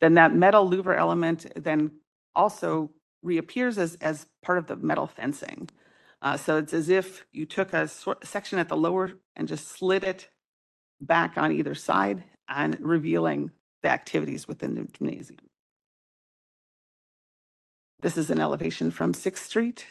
Then 0.00 0.14
that 0.14 0.34
metal 0.34 0.68
louver 0.68 0.96
element 0.96 1.46
then 1.56 1.92
also 2.34 2.90
reappears 3.22 3.78
as, 3.78 3.96
as 4.00 4.26
part 4.42 4.58
of 4.58 4.66
the 4.66 4.76
metal 4.76 5.06
fencing. 5.06 5.68
Uh, 6.22 6.36
so 6.36 6.58
it's 6.58 6.74
as 6.74 6.88
if 6.88 7.24
you 7.32 7.46
took 7.46 7.72
a 7.72 7.88
section 8.22 8.58
at 8.58 8.68
the 8.68 8.76
lower 8.76 9.12
and 9.36 9.48
just 9.48 9.68
slid 9.68 10.04
it 10.04 10.28
back 11.00 11.38
on 11.38 11.52
either 11.52 11.74
side 11.74 12.24
and 12.48 12.78
revealing 12.80 13.50
the 13.82 13.88
activities 13.88 14.46
within 14.46 14.74
the 14.74 14.84
gymnasium. 14.84 15.40
This 18.00 18.16
is 18.16 18.30
an 18.30 18.40
elevation 18.40 18.90
from 18.90 19.14
Sixth 19.14 19.46
Street. 19.46 19.86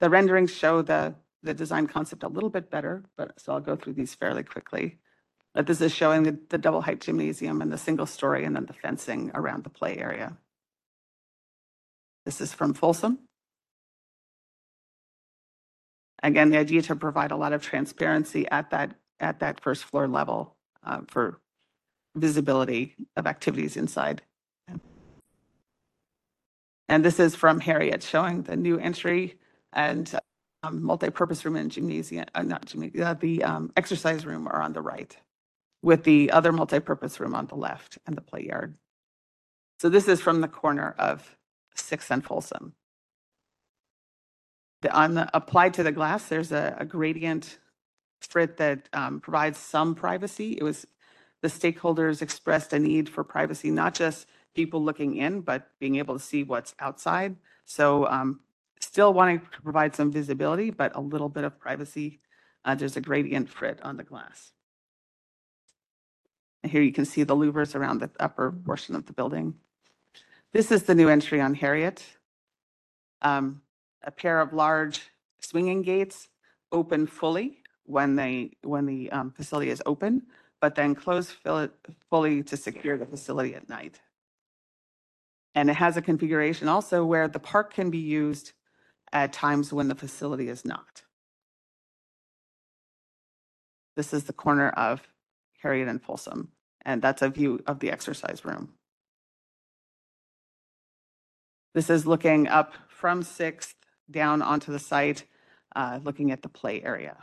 The 0.00 0.10
renderings 0.10 0.52
show 0.54 0.82
the, 0.82 1.14
the 1.42 1.54
design 1.54 1.86
concept 1.86 2.22
a 2.22 2.28
little 2.28 2.50
bit 2.50 2.70
better, 2.70 3.04
but 3.16 3.38
so 3.40 3.52
I'll 3.52 3.60
go 3.60 3.76
through 3.76 3.94
these 3.94 4.14
fairly 4.14 4.42
quickly. 4.42 4.98
But 5.54 5.66
this 5.66 5.80
is 5.80 5.92
showing 5.92 6.24
the, 6.24 6.38
the 6.50 6.58
double 6.58 6.82
height 6.82 7.00
gymnasium 7.00 7.62
and 7.62 7.72
the 7.72 7.78
single 7.78 8.06
story 8.06 8.44
and 8.44 8.54
then 8.54 8.66
the 8.66 8.74
fencing 8.74 9.30
around 9.34 9.64
the 9.64 9.70
play 9.70 9.96
area. 9.96 10.36
This 12.24 12.40
is 12.40 12.52
from 12.52 12.74
Folsom. 12.74 13.20
Again, 16.22 16.50
the 16.50 16.58
idea 16.58 16.82
to 16.82 16.96
provide 16.96 17.30
a 17.30 17.36
lot 17.36 17.52
of 17.52 17.62
transparency 17.62 18.48
at 18.50 18.70
that, 18.70 18.94
at 19.20 19.40
that 19.40 19.60
first 19.60 19.84
floor 19.84 20.08
level 20.08 20.56
uh, 20.84 21.02
for 21.08 21.40
visibility 22.14 22.94
of 23.16 23.26
activities 23.26 23.76
inside. 23.76 24.22
And 26.88 27.04
this 27.04 27.18
is 27.20 27.34
from 27.34 27.60
Harriet 27.60 28.02
showing 28.02 28.42
the 28.42 28.56
new 28.56 28.78
entry 28.78 29.38
and 29.72 30.12
um, 30.66 30.82
multi-purpose 30.82 31.44
room 31.44 31.56
and 31.56 31.70
gymnasium, 31.70 32.24
uh, 32.34 32.42
not 32.42 32.66
gymnasium, 32.66 33.06
uh, 33.06 33.14
the 33.14 33.42
um, 33.44 33.72
exercise 33.76 34.24
room 34.26 34.46
are 34.48 34.62
on 34.62 34.72
the 34.72 34.80
right 34.80 35.16
with 35.82 36.04
the 36.04 36.30
other 36.30 36.52
multi-purpose 36.52 37.20
room 37.20 37.34
on 37.34 37.46
the 37.46 37.54
left 37.54 37.98
and 38.06 38.16
the 38.16 38.20
play 38.20 38.44
yard. 38.46 38.76
So 39.78 39.88
this 39.88 40.08
is 40.08 40.20
from 40.20 40.40
the 40.40 40.48
corner 40.48 40.94
of 40.98 41.36
Sixth 41.74 42.10
and 42.10 42.24
Folsom. 42.24 42.72
The, 44.82 44.92
on 44.92 45.14
the, 45.14 45.30
applied 45.34 45.74
to 45.74 45.82
the 45.82 45.92
glass, 45.92 46.28
there's 46.28 46.52
a, 46.52 46.76
a 46.78 46.84
gradient 46.84 47.58
frit 48.20 48.56
that 48.56 48.88
um, 48.92 49.20
provides 49.20 49.58
some 49.58 49.94
privacy. 49.94 50.56
It 50.58 50.62
was, 50.62 50.86
the 51.42 51.48
stakeholders 51.48 52.22
expressed 52.22 52.72
a 52.72 52.78
need 52.78 53.08
for 53.08 53.22
privacy, 53.22 53.70
not 53.70 53.94
just 53.94 54.26
people 54.54 54.82
looking 54.82 55.16
in, 55.16 55.42
but 55.42 55.68
being 55.78 55.96
able 55.96 56.14
to 56.18 56.24
see 56.24 56.42
what's 56.42 56.74
outside. 56.80 57.36
So 57.66 58.06
um, 58.06 58.40
still 58.96 59.12
wanting 59.12 59.40
to 59.40 59.60
provide 59.60 59.94
some 59.94 60.10
visibility, 60.10 60.70
but 60.70 60.90
a 60.96 61.00
little 61.02 61.28
bit 61.28 61.44
of 61.44 61.60
privacy. 61.60 62.18
Uh, 62.64 62.74
There's 62.74 62.96
a 62.96 63.00
gradient 63.02 63.50
frit 63.50 63.78
on 63.82 63.98
the 63.98 64.02
glass. 64.02 64.52
And 66.62 66.72
here 66.72 66.80
you 66.80 66.92
can 66.92 67.04
see 67.04 67.22
the 67.22 67.36
louvers 67.36 67.74
around 67.74 67.98
the 67.98 68.08
upper 68.18 68.50
portion 68.50 68.96
of 68.96 69.04
the 69.04 69.12
building. 69.12 69.56
This 70.54 70.72
is 70.72 70.84
the 70.84 70.94
new 70.94 71.10
entry 71.10 71.42
on 71.42 71.52
Harriet. 71.52 72.06
Um, 73.20 73.60
A 74.02 74.10
pair 74.10 74.40
of 74.40 74.54
large 74.54 75.02
swinging 75.40 75.82
gates 75.82 76.28
open 76.72 77.06
fully 77.06 77.58
when 77.84 78.16
they, 78.16 78.52
when 78.62 78.86
the 78.86 79.12
um, 79.12 79.30
facility 79.30 79.70
is 79.70 79.82
open, 79.84 80.22
but 80.58 80.74
then 80.74 80.94
close 80.94 81.36
fully 82.08 82.42
to 82.44 82.56
secure 82.56 82.96
the 82.96 83.04
facility 83.04 83.54
at 83.54 83.68
night. 83.68 84.00
And 85.54 85.68
it 85.68 85.76
has 85.76 85.98
a 85.98 86.02
configuration 86.02 86.66
also 86.66 87.04
where 87.04 87.28
the 87.28 87.38
park 87.38 87.74
can 87.74 87.90
be 87.90 87.98
used 87.98 88.54
at 89.22 89.32
times 89.32 89.72
when 89.72 89.88
the 89.88 89.94
facility 89.94 90.48
is 90.48 90.64
not. 90.64 91.02
This 93.96 94.12
is 94.12 94.24
the 94.24 94.34
corner 94.34 94.68
of 94.68 95.08
Harriet 95.62 95.88
and 95.88 96.02
Folsom, 96.02 96.52
and 96.84 97.00
that's 97.00 97.22
a 97.22 97.30
view 97.30 97.62
of 97.66 97.80
the 97.80 97.90
exercise 97.90 98.44
room. 98.44 98.74
This 101.74 101.88
is 101.88 102.06
looking 102.06 102.46
up 102.46 102.74
from 102.88 103.22
Sixth 103.22 103.74
down 104.10 104.42
onto 104.42 104.70
the 104.70 104.78
site, 104.78 105.24
uh, 105.74 105.98
looking 106.02 106.30
at 106.30 106.42
the 106.42 106.48
play 106.50 106.82
area. 106.82 107.16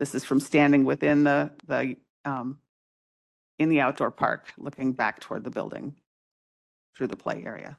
This 0.00 0.16
is 0.16 0.24
from 0.24 0.40
standing 0.40 0.84
within 0.84 1.22
the, 1.22 1.52
the, 1.68 1.96
um, 2.24 2.58
in 3.60 3.68
the 3.68 3.80
outdoor 3.80 4.10
park, 4.10 4.52
looking 4.58 4.92
back 4.92 5.20
toward 5.20 5.44
the 5.44 5.50
building 5.50 5.94
through 6.96 7.08
the 7.08 7.16
play 7.16 7.42
area. 7.44 7.78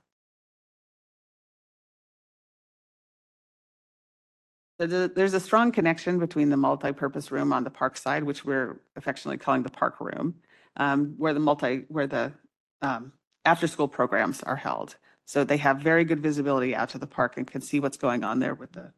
There's 4.80 5.34
a 5.34 5.40
strong 5.40 5.72
connection 5.72 6.20
between 6.20 6.50
the 6.50 6.58
multi-purpose 6.58 7.32
room 7.32 7.54
on 7.54 7.64
the 7.64 7.70
park 7.70 7.96
side, 7.96 8.24
which 8.24 8.44
we're 8.44 8.82
affectionately 8.96 9.38
calling 9.38 9.64
the 9.64 9.70
park 9.70 10.02
room, 10.02 10.36
um, 10.76 11.14
where 11.18 11.34
the 11.34 11.40
multi, 11.40 11.86
where 11.88 12.08
the 12.08 12.34
um, 12.82 13.14
after-school 13.46 13.88
programs 13.88 14.44
are 14.44 14.58
held. 14.58 14.98
So 15.26 15.46
they 15.46 15.58
have 15.58 15.78
very 15.80 16.04
good 16.04 16.20
visibility 16.20 16.76
out 16.76 16.90
to 16.90 16.98
the 16.98 17.08
park 17.08 17.38
and 17.38 17.48
can 17.48 17.62
see 17.62 17.80
what's 17.80 17.98
going 17.98 18.26
on 18.26 18.40
there 18.40 18.56
with 18.56 18.74
the, 18.74 18.92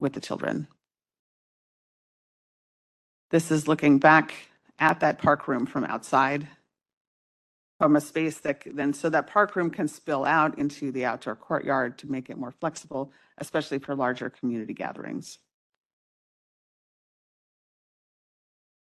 with 0.00 0.14
the 0.14 0.20
children. 0.20 0.68
This 3.30 3.50
is 3.50 3.68
looking 3.68 3.98
back 3.98 4.34
at 4.78 5.00
that 5.00 5.18
park 5.18 5.48
room 5.48 5.66
from 5.66 5.84
outside 5.84 6.48
from 7.78 7.96
a 7.96 8.00
space 8.00 8.38
that 8.40 8.62
then, 8.74 8.92
so 8.92 9.10
that 9.10 9.26
park 9.26 9.54
room 9.54 9.70
can 9.70 9.86
spill 9.86 10.24
out 10.24 10.58
into 10.58 10.90
the 10.90 11.04
outdoor 11.04 11.36
courtyard 11.36 11.98
to 11.98 12.10
make 12.10 12.30
it 12.30 12.38
more 12.38 12.52
flexible, 12.52 13.12
especially 13.38 13.78
for 13.78 13.94
larger 13.94 14.30
community 14.30 14.72
gatherings. 14.72 15.38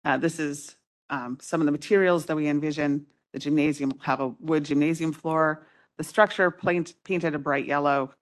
Uh, 0.04 0.16
this 0.16 0.38
is 0.38 0.76
um, 1.10 1.38
some 1.40 1.60
of 1.60 1.66
the 1.66 1.72
materials 1.72 2.26
that 2.26 2.36
we 2.36 2.46
envision. 2.46 3.06
The 3.32 3.38
gymnasium 3.38 3.90
will 3.90 4.04
have 4.04 4.20
a 4.20 4.28
wood 4.40 4.64
gymnasium 4.64 5.12
floor, 5.12 5.66
the 5.98 6.04
structure 6.04 6.50
painted 6.50 7.34
a 7.34 7.38
bright 7.38 7.66
yellow, 7.66 8.14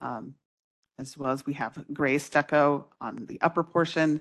um, 0.00 0.34
as 0.98 1.16
well 1.16 1.30
as 1.30 1.46
we 1.46 1.54
have 1.54 1.82
gray 1.92 2.18
stucco 2.18 2.86
on 3.00 3.26
the 3.26 3.40
upper 3.40 3.62
portion, 3.62 4.20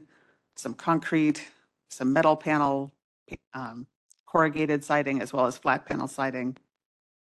some 0.55 0.75
concrete, 0.75 1.43
some 1.89 2.13
metal 2.13 2.35
panel 2.35 2.93
um, 3.53 3.87
corrugated 4.31 4.83
siding, 4.83 5.21
as 5.21 5.33
well 5.33 5.45
as 5.47 5.57
flat 5.57 5.85
panel 5.85 6.07
siding, 6.07 6.57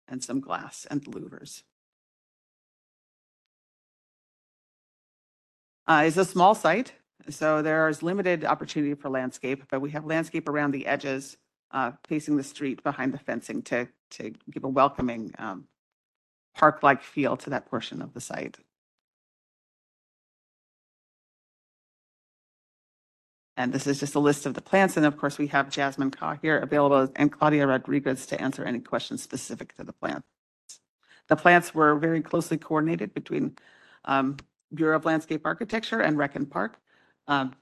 and 0.09 0.23
some 0.23 0.40
glass 0.40 0.87
and 0.90 1.05
louvers. 1.05 1.62
Uh, 5.87 6.03
It's 6.07 6.16
a 6.16 6.25
small 6.25 6.55
site, 6.55 6.95
so 7.29 7.62
there 7.62 7.88
is 7.88 8.03
limited 8.03 8.45
opportunity 8.45 8.95
for 8.95 9.09
landscape, 9.09 9.62
but 9.71 9.81
we 9.81 9.90
have 9.90 10.05
landscape 10.05 10.49
around 10.49 10.73
the 10.73 10.87
edges 10.87 11.37
uh, 11.71 11.92
facing 12.09 12.37
the 12.37 12.42
street 12.42 12.83
behind 12.83 13.14
the 13.14 13.19
fencing 13.19 13.62
to, 13.62 13.88
to 14.11 14.33
give 14.51 14.64
a 14.64 14.69
welcoming 14.69 15.33
um, 15.38 15.69
park-like 16.57 17.03
feel 17.03 17.37
to 17.37 17.51
that 17.51 17.66
portion 17.66 18.03
of 18.03 18.14
the 18.14 18.21
site. 18.21 18.57
And 23.57 23.73
this 23.73 23.87
is 23.87 23.99
just 23.99 24.14
a 24.14 24.21
list 24.21 24.45
of 24.45 24.55
the 24.55 24.61
plants. 24.61 24.97
And 24.97 25.07
of 25.07 25.16
course, 25.16 25.38
we 25.38 25.47
have 25.49 25.71
Jasmine 25.71 26.11
Kaw 26.11 26.37
here 26.42 26.59
available 26.59 27.11
and 27.16 27.33
Claudia 27.33 27.66
Rodriguez 27.66 28.27
to 28.27 28.40
answer 28.40 28.64
any 28.64 28.81
questions 28.81 29.23
specific 29.23 29.75
to 29.77 29.85
the 29.85 29.95
plant. 29.95 30.25
The 31.29 31.37
plants 31.37 31.75
were 31.75 31.97
very 31.97 32.21
closely 32.21 32.59
coordinated 32.59 33.14
between 33.14 33.57
um, 34.05 34.37
Bureau 34.75 34.97
of 34.97 35.05
Landscape 35.05 35.42
Architecture 35.45 36.01
and 36.01 36.19
Rec 36.19 36.37
and 36.37 36.51
Park 36.51 36.79
um, 37.27 37.55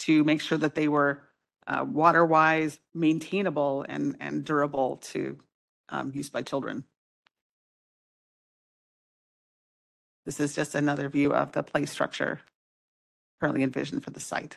to 0.00 0.24
make 0.24 0.40
sure 0.40 0.58
that 0.58 0.74
they 0.74 0.88
were 0.88 1.22
uh, 1.66 1.84
water-wise, 1.88 2.78
maintainable 2.94 3.84
and, 3.88 4.16
and 4.20 4.44
durable 4.44 4.96
to 4.96 5.38
um, 5.88 6.12
use 6.14 6.30
by 6.30 6.42
children. 6.42 6.84
This 10.24 10.40
is 10.40 10.54
just 10.54 10.74
another 10.74 11.08
view 11.08 11.32
of 11.32 11.52
the 11.52 11.62
play 11.62 11.86
structure 11.86 12.40
currently 13.40 13.64
envisioned 13.64 14.04
for 14.04 14.10
the 14.10 14.20
site. 14.20 14.56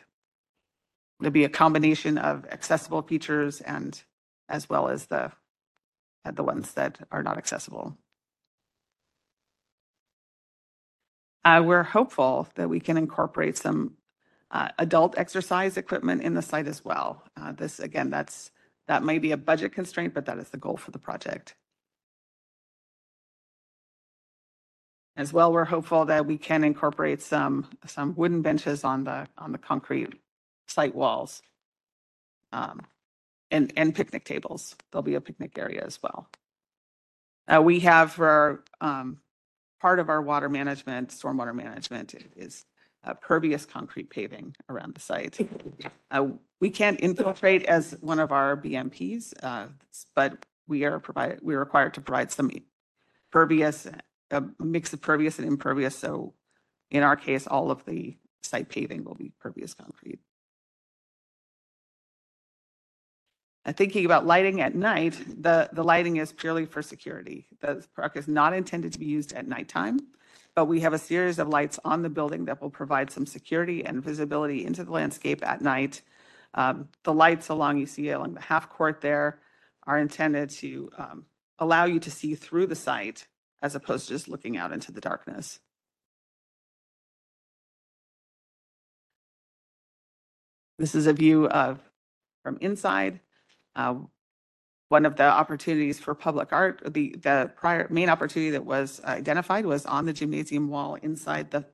It'll 1.20 1.32
be 1.32 1.44
a 1.44 1.48
combination 1.48 2.18
of 2.18 2.44
accessible 2.46 3.02
features 3.02 3.60
and 3.60 4.00
as 4.48 4.68
well 4.68 4.88
as 4.88 5.06
the, 5.06 5.32
uh, 6.24 6.30
the 6.30 6.42
ones 6.42 6.72
that 6.74 6.98
are 7.10 7.22
not 7.22 7.38
accessible. 7.38 7.96
Uh, 11.44 11.62
we're 11.64 11.82
hopeful 11.84 12.48
that 12.56 12.68
we 12.68 12.80
can 12.80 12.96
incorporate 12.96 13.56
some 13.56 13.94
uh, 14.50 14.68
adult 14.78 15.16
exercise 15.16 15.76
equipment 15.76 16.22
in 16.22 16.34
the 16.34 16.42
site 16.42 16.66
as 16.66 16.84
well. 16.84 17.22
Uh, 17.36 17.52
this, 17.52 17.78
again, 17.80 18.10
that's, 18.10 18.50
that 18.88 19.04
may 19.04 19.18
be 19.18 19.32
a 19.32 19.36
budget 19.36 19.72
constraint, 19.72 20.12
but 20.12 20.26
that 20.26 20.38
is 20.38 20.50
the 20.50 20.56
goal 20.56 20.76
for 20.76 20.90
the 20.90 20.98
project. 20.98 21.54
As 25.16 25.32
well, 25.32 25.52
we're 25.52 25.64
hopeful 25.64 26.04
that 26.06 26.26
we 26.26 26.36
can 26.36 26.62
incorporate 26.62 27.22
some, 27.22 27.68
some 27.86 28.14
wooden 28.16 28.42
benches 28.42 28.84
on 28.84 29.04
the, 29.04 29.26
on 29.38 29.52
the 29.52 29.58
concrete 29.58 30.14
site 30.66 30.94
walls. 30.94 31.42
Um, 32.52 32.80
and, 33.50 33.72
and 33.76 33.94
picnic 33.94 34.24
tables. 34.24 34.76
There'll 34.90 35.02
be 35.02 35.14
a 35.14 35.20
picnic 35.20 35.56
area 35.58 35.82
as 35.84 35.98
well. 36.02 36.28
Uh, 37.48 37.62
we 37.62 37.80
have 37.80 38.12
for, 38.12 38.28
our, 38.28 38.64
um, 38.80 39.18
part 39.80 39.98
of 39.98 40.08
our 40.08 40.20
water 40.20 40.48
management, 40.48 41.10
stormwater 41.10 41.54
management 41.54 42.14
is 42.34 42.64
uh, 43.04 43.14
pervious 43.14 43.64
concrete 43.64 44.10
paving 44.10 44.54
around 44.68 44.94
the 44.94 45.00
site. 45.00 45.38
Uh, 46.10 46.28
we 46.60 46.70
can't 46.70 47.00
infiltrate 47.00 47.64
as 47.64 47.96
one 48.00 48.18
of 48.18 48.32
our 48.32 48.56
BMPs, 48.56 49.32
uh, 49.42 49.66
but 50.14 50.44
we 50.66 50.84
are 50.84 50.98
provided, 50.98 51.38
we're 51.42 51.60
required 51.60 51.94
to 51.94 52.00
provide 52.00 52.32
some 52.32 52.50
pervious, 53.30 53.86
a 54.30 54.42
mix 54.58 54.92
of 54.92 55.00
pervious 55.00 55.38
and 55.38 55.46
impervious. 55.46 55.96
So 55.96 56.34
in 56.90 57.02
our 57.02 57.16
case, 57.16 57.46
all 57.46 57.70
of 57.70 57.84
the 57.84 58.16
site 58.42 58.68
paving 58.68 59.04
will 59.04 59.14
be 59.14 59.32
pervious 59.38 59.74
concrete. 59.74 60.18
Thinking 63.72 64.04
about 64.04 64.24
lighting 64.24 64.60
at 64.60 64.76
night, 64.76 65.18
the, 65.42 65.68
the 65.72 65.82
lighting 65.82 66.18
is 66.18 66.32
purely 66.32 66.66
for 66.66 66.82
security. 66.82 67.48
The 67.60 67.84
park 67.96 68.16
is 68.16 68.28
not 68.28 68.54
intended 68.54 68.92
to 68.92 68.98
be 69.00 69.06
used 69.06 69.32
at 69.32 69.48
nighttime, 69.48 69.98
but 70.54 70.66
we 70.66 70.80
have 70.80 70.92
a 70.92 70.98
series 70.98 71.40
of 71.40 71.48
lights 71.48 71.80
on 71.84 72.02
the 72.02 72.08
building 72.08 72.44
that 72.44 72.62
will 72.62 72.70
provide 72.70 73.10
some 73.10 73.26
security 73.26 73.84
and 73.84 74.04
visibility 74.04 74.64
into 74.64 74.84
the 74.84 74.92
landscape 74.92 75.44
at 75.44 75.62
night. 75.62 76.02
Um, 76.54 76.88
The 77.02 77.12
lights 77.12 77.48
along, 77.48 77.78
you 77.78 77.86
see 77.86 78.08
along 78.10 78.34
the 78.34 78.40
half 78.40 78.70
court 78.70 79.00
there 79.00 79.40
are 79.84 79.98
intended 79.98 80.50
to 80.50 80.90
um, 80.96 81.26
allow 81.58 81.86
you 81.86 81.98
to 82.00 82.10
see 82.10 82.36
through 82.36 82.68
the 82.68 82.76
site 82.76 83.26
as 83.60 83.74
opposed 83.74 84.06
to 84.06 84.14
just 84.14 84.28
looking 84.28 84.56
out 84.56 84.72
into 84.72 84.92
the 84.92 85.00
darkness. 85.00 85.58
This 90.78 90.94
is 90.94 91.08
a 91.08 91.12
view 91.12 91.48
of, 91.48 91.80
from 92.44 92.58
inside. 92.60 93.20
Uh, 93.76 93.94
One 94.88 95.04
of 95.04 95.16
the 95.16 95.24
opportunities 95.24 95.98
for 95.98 96.14
public 96.14 96.52
art, 96.52 96.82
the, 96.94 97.16
the 97.20 97.50
prior, 97.56 97.86
main 97.90 98.08
opportunity 98.08 98.50
that 98.52 98.64
was 98.64 99.00
identified 99.04 99.66
was 99.66 99.84
on 99.84 100.06
the 100.06 100.12
gymnasium 100.12 100.68
wall 100.68 100.94
inside 101.02 101.50
the, 101.50 101.64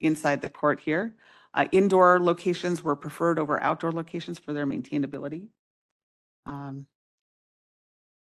inside 0.00 0.40
the 0.40 0.48
court 0.48 0.80
here. 0.80 1.14
Uh, 1.52 1.66
Indoor 1.72 2.20
locations 2.20 2.82
were 2.82 2.96
preferred 2.96 3.38
over 3.38 3.60
outdoor 3.62 3.92
locations 3.92 4.38
for 4.38 4.52
their 4.52 4.66
maintainability. 4.66 5.48
Um, 6.46 6.86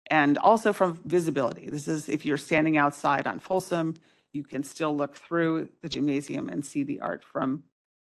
And 0.09 0.37
also 0.37 0.73
from 0.73 0.99
visibility. 1.05 1.69
This 1.69 1.87
is 1.87 2.09
if 2.09 2.25
you're 2.25 2.37
standing 2.49 2.75
outside 2.77 3.25
on 3.27 3.39
Folsom, 3.39 3.95
you 4.33 4.43
can 4.43 4.63
still 4.63 4.93
look 4.95 5.15
through 5.15 5.69
the 5.81 5.89
gymnasium 5.89 6.49
and 6.49 6.65
see 6.65 6.83
the 6.83 6.99
art 6.99 7.23
from 7.23 7.63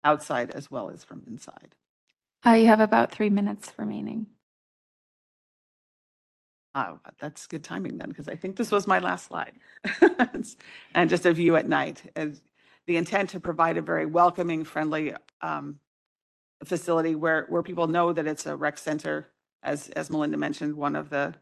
outside 0.02 0.50
as 0.50 0.70
well 0.70 0.88
as 0.90 1.04
from 1.04 1.22
inside. 1.26 1.74
Uh, 2.46 2.52
you 2.60 2.66
have 2.66 2.80
about 2.80 3.12
three 3.12 3.28
minutes 3.28 3.74
remaining. 3.76 4.26
Oh, 6.74 7.00
that's 7.20 7.46
good 7.46 7.64
timing 7.64 7.98
then, 7.98 8.08
because 8.08 8.28
I 8.28 8.36
think 8.36 8.56
this 8.56 8.70
was 8.70 8.86
my 8.86 9.00
last 9.00 9.26
slide. 9.26 9.52
And 10.94 11.10
just 11.10 11.26
a 11.26 11.32
view 11.32 11.56
at 11.56 11.68
night. 11.68 12.02
And 12.14 12.40
the 12.86 12.96
intent 12.96 13.30
to 13.30 13.40
provide 13.40 13.76
a 13.76 13.82
very 13.82 14.06
welcoming, 14.06 14.64
friendly 14.64 15.14
um, 15.42 15.78
facility 16.64 17.14
where, 17.14 17.46
where 17.48 17.62
people 17.62 17.86
know 17.86 18.12
that 18.12 18.26
it's 18.26 18.46
a 18.46 18.56
rec 18.56 18.78
center. 18.78 19.28
As, 19.62 19.88
as 19.90 20.10
Melinda 20.10 20.36
mentioned, 20.36 20.74
one 20.74 20.96
of 20.96 21.10
the, 21.10 21.34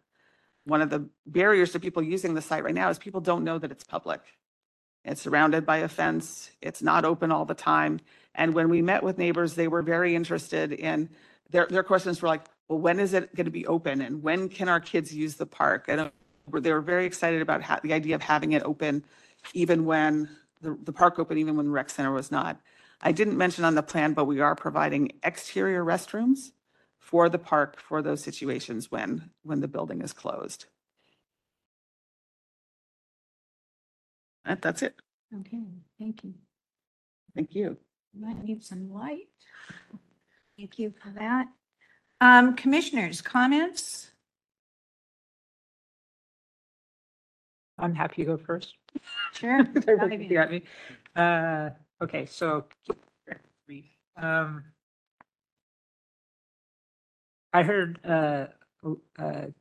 one 0.65 0.83
of 0.83 0.91
the 0.91 1.09
barriers 1.27 1.73
to 1.73 1.81
people 1.81 2.03
using 2.03 2.35
the 2.35 2.43
site 2.43 2.65
right 2.65 2.75
now 2.75 2.89
is 2.89 2.99
people 2.99 3.21
don't 3.21 3.45
know 3.45 3.59
that 3.59 3.71
it's 3.71 3.85
public. 3.85 4.21
It's 5.05 5.23
surrounded 5.23 5.65
by 5.65 5.79
a 5.79 5.89
fence. 5.89 6.51
It's 6.61 6.83
not 6.83 7.05
open 7.05 7.33
all 7.33 7.45
the 7.45 7.55
time. 7.55 8.01
And 8.35 8.55
when 8.55 8.69
we 8.69 8.83
met 8.83 9.03
with 9.03 9.19
neighbors, 9.19 9.55
they 9.55 9.69
were 9.69 9.83
very 9.83 10.15
interested 10.15 10.73
in, 10.73 11.11
their, 11.51 11.67
their 11.67 11.83
questions 11.83 12.21
were 12.21 12.29
like, 12.29 12.45
well, 12.69 12.79
when 12.79 13.01
is 13.01 13.15
it 13.15 13.35
going 13.35 13.47
to 13.47 13.51
be 13.51 13.67
open 13.67 14.03
and 14.03 14.23
when 14.23 14.49
can 14.49 14.69
our 14.69 14.81
kids 14.81 15.15
use 15.15 15.37
the 15.37 15.47
park? 15.47 15.87
And 15.89 16.01
uh, 16.01 16.11
they 16.53 16.73
were 16.73 16.81
very 16.81 17.07
excited 17.07 17.43
about 17.43 17.63
ha- 17.63 17.81
the 17.83 17.93
idea 17.93 18.15
of 18.15 18.23
having 18.23 18.53
it 18.53 18.63
open 18.65 19.05
even 19.55 19.85
when 19.85 20.29
the, 20.61 20.77
the 20.85 20.93
park 20.93 21.19
open, 21.19 21.39
even 21.39 21.57
when 21.57 21.67
the 21.67 21.73
rec 21.73 21.91
center 21.91 22.13
was 22.13 22.31
not. 22.31 22.61
I 23.01 23.13
didn't 23.13 23.39
mention 23.39 23.65
on 23.65 23.75
the 23.75 23.83
plan, 23.83 24.13
but 24.13 24.25
we 24.25 24.41
are 24.41 24.55
providing 24.55 25.13
exterior 25.23 25.85
restrooms 25.85 26.53
for 26.99 27.29
the 27.29 27.39
park 27.39 27.81
for 27.81 28.03
those 28.03 28.23
situations 28.23 28.91
when, 28.91 29.31
when 29.45 29.61
the 29.61 29.69
building 29.69 30.03
is 30.03 30.13
closed. 30.13 30.67
That, 34.45 34.61
that's 34.63 34.83
it. 34.83 34.95
Okay, 35.41 35.63
thank 35.99 36.25
you. 36.25 36.35
Thank 37.35 37.55
you. 37.55 37.77
Might 38.19 38.43
need 38.43 38.65
some 38.65 38.93
light. 38.93 39.29
Thank 40.57 40.79
you 40.79 40.93
for 41.01 41.11
that. 41.11 41.47
Um, 42.21 42.57
commissioners, 42.57 43.21
comments? 43.23 44.11
I'm 47.79 47.95
happy 47.95 48.23
to 48.23 48.27
go 48.27 48.37
first. 48.37 48.75
Sure. 49.33 49.63
Got 49.65 50.51
me. 50.51 50.63
Uh, 51.15 51.71
okay, 52.03 52.27
so. 52.27 52.65
Um. 54.17 54.65
I 57.53 57.63
heard, 57.63 57.99
uh, 58.05 58.49
a 59.19 59.53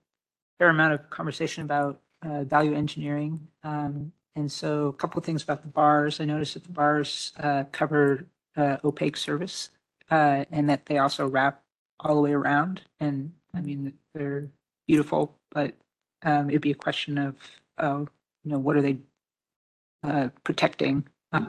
fair 0.60 0.70
amount 0.70 0.93
of 0.93 1.10
conversation 1.10 1.63
about, 1.63 2.02
uh, 2.24 2.43
value 2.43 2.74
engineering. 2.74 3.48
Um, 3.63 4.12
and 4.36 4.52
so 4.52 4.88
a 4.88 4.93
couple 4.93 5.20
of 5.20 5.26
things 5.26 5.43
about 5.43 5.62
the 5.62 5.70
bars. 5.70 6.20
I 6.20 6.26
noticed 6.26 6.56
that 6.56 6.63
the 6.63 6.72
bars, 6.72 7.34
uh, 7.39 7.63
cover, 7.72 8.28
uh, 8.58 8.78
opaque 8.84 9.15
service. 9.17 9.70
Uh, 10.10 10.46
and 10.52 10.70
that 10.70 10.86
they 10.86 10.98
also 10.98 11.28
wrap 11.28 11.63
all 12.00 12.16
the 12.16 12.22
way 12.22 12.34
around. 12.34 12.82
And 13.00 13.34
I 13.54 13.62
mean, 13.62 13.94
they're 14.14 14.50
beautiful, 14.88 15.38
but, 15.52 15.76
um, 16.24 16.50
it'd 16.50 16.62
be 16.62 16.72
a 16.72 16.76
question 16.76 17.18
of, 17.18 17.36
uh, 17.78 18.06
you 18.44 18.52
know, 18.52 18.60
what 18.60 18.76
are 18.78 18.82
they 18.82 18.98
uh, 20.04 20.30
protecting. 20.44 21.08
Uh, 21.32 21.48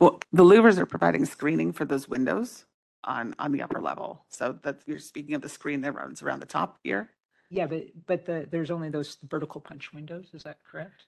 Well, 0.00 0.20
the 0.32 0.44
louvers 0.44 0.78
are 0.78 0.86
providing 0.86 1.24
screening 1.24 1.72
for 1.72 1.84
those 1.84 2.08
windows 2.08 2.64
on, 3.04 3.34
on 3.38 3.52
the 3.52 3.62
upper 3.62 3.80
level. 3.80 4.24
So 4.28 4.58
that's, 4.62 4.84
you're 4.86 4.98
speaking 4.98 5.34
of 5.34 5.42
the 5.42 5.48
screen 5.48 5.80
that 5.82 5.94
runs 5.94 6.22
around 6.22 6.40
the 6.40 6.46
top 6.46 6.78
here 6.84 7.10
Yeah, 7.50 7.66
but, 7.66 7.86
but 8.06 8.26
the, 8.26 8.46
there's 8.50 8.70
only 8.70 8.90
those 8.90 9.16
vertical 9.28 9.60
punch 9.60 9.92
windows, 9.92 10.30
is 10.34 10.42
that 10.44 10.58
correct? 10.70 11.04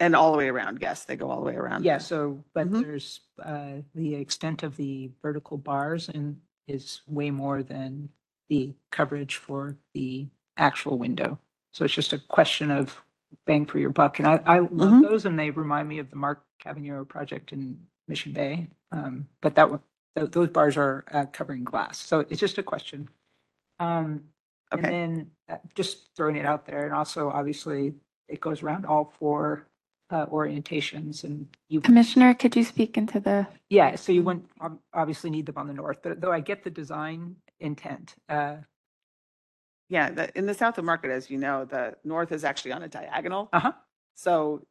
and 0.00 0.14
all 0.16 0.32
the 0.32 0.38
way 0.38 0.48
around. 0.48 0.78
Yes, 0.82 1.04
they 1.04 1.16
go 1.16 1.30
all 1.30 1.40
the 1.40 1.46
way 1.46 1.54
around. 1.54 1.84
Yeah, 1.84 1.98
so, 1.98 2.44
but 2.52 2.68
Mhm. 2.68 2.82
there's, 2.82 3.20
uh, 3.42 3.76
the 3.94 4.16
extent 4.16 4.62
of 4.64 4.76
the 4.76 5.10
vertical 5.22 5.56
bars 5.56 6.08
and 6.08 6.40
is 6.68 7.02
way 7.08 7.30
more 7.30 7.62
than 7.62 8.10
the 8.48 8.74
coverage 8.92 9.36
for 9.36 9.76
the 9.94 10.28
actual 10.56 10.98
window. 10.98 11.38
So 11.72 11.84
it's 11.84 11.94
just 11.94 12.12
a 12.12 12.18
question 12.18 12.70
of 12.70 13.02
bang 13.46 13.66
for 13.66 13.78
your 13.78 13.90
buck. 13.90 14.18
And 14.18 14.28
I, 14.28 14.40
I 14.46 14.58
love 14.60 14.92
Mhm. 14.92 15.02
those 15.02 15.26
and 15.26 15.38
they 15.38 15.50
remind 15.50 15.88
me 15.88 15.98
of 15.98 16.10
the 16.10 16.16
Mark 16.16 16.44
Cavagnero 16.64 17.06
project 17.08 17.52
in 17.52 17.78
Mission 18.08 18.32
Bay. 18.32 18.68
Um, 18.92 19.28
but 19.40 19.54
that, 19.56 19.70
one- 19.70 19.82
tho- 20.16 20.26
those 20.26 20.48
bars 20.50 20.76
are, 20.76 21.04
uh, 21.12 21.26
covering 21.26 21.64
glass. 21.64 21.98
So 21.98 22.20
it's 22.20 22.40
just 22.40 22.58
a 22.58 22.62
question. 22.62 23.08
Um, 23.80 24.24
and 24.72 24.80
Okay. 24.86 24.90
then 24.90 25.32
uh, 25.48 25.58
just 25.74 26.14
throwing 26.16 26.36
it 26.36 26.46
out 26.46 26.66
there 26.66 26.86
and 26.86 26.94
also 26.94 27.30
obviously 27.30 27.94
it 28.28 28.40
goes 28.40 28.62
around 28.62 28.86
all 28.86 29.14
four, 29.18 29.67
uh, 30.10 30.26
orientations 30.26 31.24
and 31.24 31.46
you. 31.68 31.80
Commissioner, 31.80 32.34
could 32.34 32.56
you 32.56 32.64
speak 32.64 32.96
into 32.96 33.20
the, 33.20 33.46
Yeah, 33.68 33.94
so 33.96 34.12
you 34.12 34.22
wouldn't 34.22 34.46
ob- 34.60 34.80
obviously 34.94 35.30
need 35.30 35.46
them 35.46 35.58
on 35.58 35.66
the 35.66 35.74
north, 35.74 35.98
but 36.02 36.20
though 36.20 36.32
I 36.32 36.40
get 36.40 36.64
the 36.64 36.70
design 36.70 37.36
intent, 37.60 38.14
uh, 38.28 38.56
Yeah, 39.90 40.10
the, 40.10 40.36
in 40.38 40.46
the 40.46 40.54
south 40.54 40.78
of 40.78 40.84
Market, 40.84 41.10
as 41.10 41.30
you 41.30 41.38
know, 41.38 41.64
the 41.64 41.96
north 42.04 42.32
is 42.32 42.44
actually 42.44 42.72
on 42.72 42.82
a 42.82 42.88
diagonal. 42.88 43.48
uh-huh, 43.52 43.72
So 44.14 44.66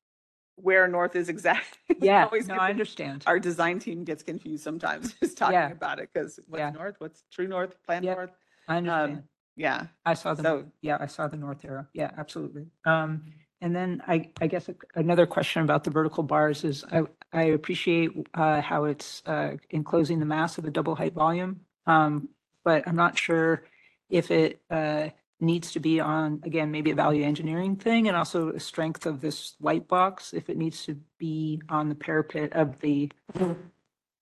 where 0.55 0.87
north 0.87 1.15
is 1.15 1.29
exactly. 1.29 1.95
we 2.01 2.07
yeah, 2.07 2.25
always 2.25 2.47
no, 2.47 2.55
get 2.55 2.61
I 2.61 2.67
the- 2.67 2.71
understand. 2.71 3.23
Our 3.27 3.39
design 3.39 3.77
team 3.79 4.03
gets 4.03 4.23
confused 4.23 4.63
sometimes 4.63 5.13
just 5.19 5.37
talking 5.37 5.71
about 5.71 5.99
it 5.99 6.09
because 6.13 6.39
Yeah. 6.51 6.65
what's 6.67 6.77
north, 6.77 6.95
what's 6.99 7.23
true 7.31 7.47
north, 7.47 7.75
plan 7.83 8.03
Yep. 8.03 8.17
north? 8.17 8.31
I 8.67 8.77
understand. 8.77 9.17
Um, 9.17 9.23
yeah, 9.55 9.87
I 10.05 10.13
saw 10.13 10.33
the, 10.33 10.43
so- 10.43 10.65
yeah, 10.81 10.97
I 10.99 11.05
saw 11.07 11.27
the 11.27 11.37
north 11.37 11.63
arrow. 11.65 11.85
Yeah, 11.93 12.11
absolutely. 12.17 12.67
Um, 12.85 13.23
and 13.61 13.75
then 13.75 14.01
I, 14.07 14.29
I 14.39 14.47
guess 14.47 14.69
another 14.95 15.25
question 15.25 15.63
about 15.63 15.83
the 15.83 15.89
vertical 15.89 16.23
bars 16.23 16.63
is 16.63 16.85
I, 16.91 17.03
I 17.33 17.43
appreciate, 17.43 18.11
uh, 18.33 18.61
how 18.61 18.85
it's, 18.85 19.23
uh, 19.25 19.57
enclosing 19.69 20.19
the 20.19 20.25
mass 20.25 20.57
of 20.57 20.63
the 20.63 20.71
double 20.71 20.95
height 20.95 21.13
volume. 21.13 21.61
Um, 21.85 22.29
but 22.63 22.87
I'm 22.87 22.95
not 22.95 23.17
sure 23.17 23.63
if 24.09 24.29
it, 24.31 24.61
uh, 24.69 25.09
needs 25.39 25.71
to 25.71 25.79
be 25.79 25.99
on, 25.99 26.41
again, 26.43 26.71
maybe 26.71 26.91
a 26.91 26.95
value 26.95 27.23
engineering 27.23 27.75
thing 27.75 28.07
and 28.07 28.17
also 28.17 28.49
a 28.49 28.59
strength 28.59 29.05
of 29.05 29.21
this 29.21 29.55
light 29.59 29.87
box, 29.87 30.33
if 30.33 30.49
it 30.49 30.57
needs 30.57 30.85
to 30.85 30.97
be 31.17 31.61
on 31.69 31.89
the 31.89 31.95
parapet 31.95 32.53
of 32.53 32.79
the, 32.79 33.11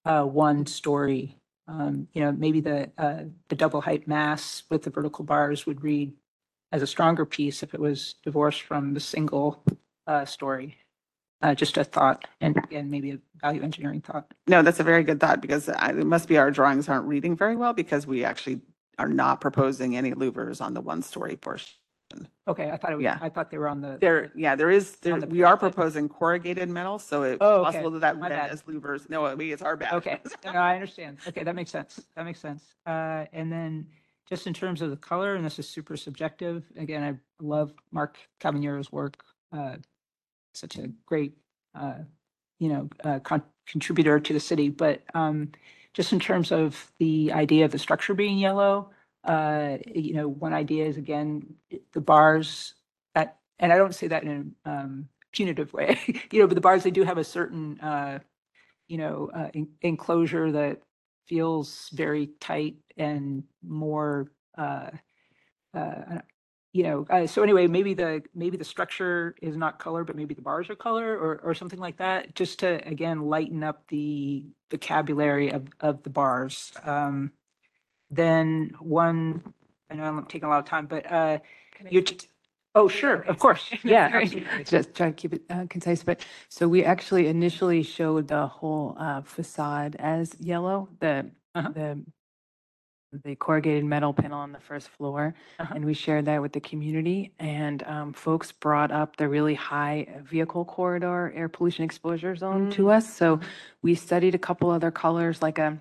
uh, 0.06 0.24
one 0.24 0.66
story. 0.66 1.38
Um, 1.68 2.08
you 2.14 2.22
know, 2.22 2.32
maybe 2.32 2.62
the, 2.62 2.92
uh, 2.98 3.24
the 3.50 3.56
double 3.56 3.82
height 3.82 4.08
mass 4.08 4.64
with 4.70 4.84
the 4.84 4.90
vertical 4.92 5.26
bars 5.26 5.66
would 5.66 5.84
read 5.84 6.14
as 6.76 6.82
a 6.82 6.88
stronger 6.88 7.26
piece 7.26 7.64
if 7.64 7.74
it 7.74 7.80
was 7.80 8.16
divorced 8.24 8.62
from 8.64 8.94
the 8.94 9.00
single, 9.00 9.64
uh, 10.08 10.26
story. 10.26 10.78
Uh, 11.42 11.54
just 11.56 11.78
a 11.78 11.84
thought, 11.84 12.26
and 12.42 12.58
again, 12.58 12.90
maybe 12.90 13.12
a 13.12 13.20
value 13.42 13.62
engineering 13.62 14.02
thought. 14.02 14.34
no, 14.48 14.62
that's 14.62 14.80
a 14.80 14.84
very 14.84 15.04
good 15.04 15.20
thought 15.20 15.42
because 15.42 15.70
I- 15.70 15.90
it 15.92 16.06
must 16.06 16.28
be 16.28 16.38
our 16.38 16.50
drawings 16.50 16.90
aren't 16.90 17.06
reading 17.08 17.36
very 17.36 17.56
well 17.56 17.74
because 17.74 18.08
we 18.08 18.24
actually 18.26 18.62
are 18.98 19.08
not 19.10 19.42
proposing 19.42 19.96
any 19.96 20.12
louvers 20.14 20.60
on 20.62 20.74
the 20.74 20.82
one-story 20.82 21.36
portion. 21.36 21.74
Okay, 22.48 22.72
I 22.72 22.78
thought 22.78 22.94
it 22.94 22.96
was, 22.96 23.04
Yeah. 23.04 23.20
I 23.22 23.30
thought 23.30 23.52
they 23.52 23.58
were 23.58 23.68
on 23.68 23.82
the. 23.82 23.98
There, 24.00 24.32
yeah, 24.36 24.56
there 24.56 24.72
is, 24.72 24.96
there, 24.98 25.14
On 25.14 25.20
the 25.20 25.28
we 25.28 25.44
are 25.44 25.58
proposing 25.58 26.08
corrugated 26.10 26.70
metal, 26.70 26.98
so 27.00 27.24
it's 27.24 27.38
Oh, 27.42 27.62
okay. 27.62 27.66
possible 27.66 27.92
that 27.92 28.00
that 28.02 28.18
My 28.18 28.30
read 28.30 28.36
bad. 28.38 28.52
as 28.52 28.64
louvers. 28.64 29.10
No, 29.10 29.26
I 29.26 29.36
mean, 29.36 29.52
it's 29.52 29.62
our 29.62 29.76
bad. 29.76 29.94
Okay, 29.94 30.20
no, 30.46 30.52
I 30.52 30.74
understand. 30.76 31.18
Okay, 31.28 31.44
that 31.44 31.56
makes 31.56 31.70
sense. 31.72 32.02
That 32.16 32.24
makes 32.26 32.40
sense. 32.40 32.64
Uh, 32.88 33.26
and 33.34 33.52
then 33.52 33.88
just 34.30 34.48
in 34.48 34.54
terms 34.54 34.82
of 34.82 34.90
the 34.90 34.98
color, 34.98 35.36
and 35.36 35.46
this 35.46 35.60
is 35.60 35.70
super 35.70 35.98
subjective, 35.98 36.66
again, 36.78 37.04
I 37.04 37.44
love 37.44 37.74
Mark 37.92 38.18
Cavagnero's 38.40 38.92
work. 38.92 39.24
Uh, 39.52 39.78
such 40.54 40.78
a 40.78 40.90
great, 41.06 41.34
uh, 41.76 42.00
you 42.60 42.70
know, 42.70 42.90
uh, 43.04 43.20
con- 43.20 43.44
contributor 43.68 44.20
to 44.20 44.34
the 44.34 44.40
city, 44.40 44.70
but, 44.70 45.04
um, 45.14 45.52
just 45.94 46.14
in 46.14 46.20
terms 46.20 46.52
of 46.52 46.92
the 47.00 47.32
idea 47.34 47.66
of 47.66 47.72
the 47.72 47.80
structure 47.80 48.14
being 48.14 48.38
yellow, 48.38 48.92
uh, 49.26 49.78
you 49.88 50.14
know, 50.14 50.28
one 50.28 50.54
idea 50.54 50.86
is 50.86 50.98
again, 50.98 51.56
the 51.94 52.02
bars 52.02 52.76
that, 53.16 53.38
and 53.60 53.74
I 53.74 53.78
don't 53.78 53.96
say 53.96 54.08
that 54.08 54.24
in 54.24 54.56
a, 54.66 54.70
um, 54.70 55.10
punitive 55.34 55.74
way, 55.74 56.00
you 56.32 56.40
know, 56.42 56.48
but 56.48 56.56
the 56.56 56.62
bars, 56.62 56.84
they 56.84 56.92
do 56.92 57.04
have 57.04 57.18
a 57.18 57.24
certain, 57.24 57.80
uh, 57.82 58.20
you 58.88 58.98
know, 58.98 59.30
uh, 59.36 59.50
en- 59.54 59.70
enclosure 59.82 60.52
that 60.54 60.82
feels 61.28 61.90
very 61.94 62.30
tight 62.40 62.76
and 62.98 63.44
more, 63.64 64.32
uh, 64.58 64.92
uh, 65.74 66.20
you 66.74 66.84
know, 66.84 67.06
uh, 67.10 67.28
so 67.28 67.44
anyway, 67.44 67.68
maybe 67.68 67.94
the, 67.94 68.24
maybe 68.36 68.58
the 68.58 68.66
structure 68.66 69.36
is 69.42 69.58
not 69.58 69.80
color, 69.80 70.04
but 70.04 70.16
maybe 70.16 70.34
the 70.34 70.42
bars 70.42 70.70
are 70.70 70.76
color 70.76 71.18
or, 71.18 71.40
or 71.44 71.54
something 71.56 71.80
like 71.80 71.98
that, 71.98 72.36
just 72.36 72.60
to, 72.60 72.86
again, 72.88 73.22
lighten 73.22 73.64
up 73.64 73.84
the 73.90 74.46
vocabulary 74.72 75.52
of, 75.52 75.68
of 75.80 76.04
the 76.04 76.10
bars. 76.10 76.74
Um, 76.84 77.32
then 78.12 78.72
one, 78.80 79.54
I 79.90 79.96
know 79.96 80.04
I'm 80.04 80.26
taking 80.26 80.48
a 80.48 80.50
lot 80.50 80.60
of 80.60 80.66
time, 80.66 80.88
but, 80.88 81.12
uh, 81.12 81.40
you're, 81.90 82.04
t- 82.04 82.28
oh, 82.76 82.88
sure, 82.88 83.22
of 83.22 83.40
course, 83.40 83.70
yeah. 83.84 84.10
Sorry. 84.10 84.24
absolutely. 84.24 84.64
Just 84.66 84.94
try 84.96 85.08
to 85.08 85.14
keep 85.14 85.34
it 85.34 85.42
uh, 85.50 85.66
concise, 85.70 86.04
but 86.04 86.26
so 86.50 86.68
we 86.68 86.84
actually 86.84 87.28
initially 87.28 87.84
showed 87.84 88.28
the 88.28 88.48
whole 88.48 88.96
uh, 89.00 89.22
facade 89.22 89.96
as 90.00 90.36
yellow, 90.40 90.90
the, 91.00 91.32
Uh-huh. 91.56 91.70
the, 91.74 92.04
the 93.24 93.36
corrugated 93.36 93.86
metal 93.86 94.14
panel 94.14 94.40
on 94.40 94.52
the 94.52 94.60
first 94.60 94.90
floor. 94.90 95.36
Uh-huh. 95.60 95.74
And 95.76 95.86
we 95.86 95.94
shared 95.94 96.26
that 96.26 96.42
with 96.42 96.54
the 96.54 96.60
community 96.60 97.34
and 97.40 97.84
um, 97.84 98.14
folks 98.14 98.52
brought 98.52 98.92
up 98.92 99.18
the 99.18 99.28
really 99.28 99.56
high 99.56 100.08
vehicle 100.24 100.66
corridor 100.66 101.32
air 101.36 101.50
pollution 101.50 101.84
exposure 101.84 102.36
zone 102.36 102.70
to 102.72 102.90
us. 102.90 103.12
So 103.12 103.40
we 103.82 103.96
studied 103.96 104.36
a 104.36 104.40
couple 104.40 104.70
other 104.70 104.92
colors 104.92 105.42
like 105.42 105.60
a, 105.60 105.80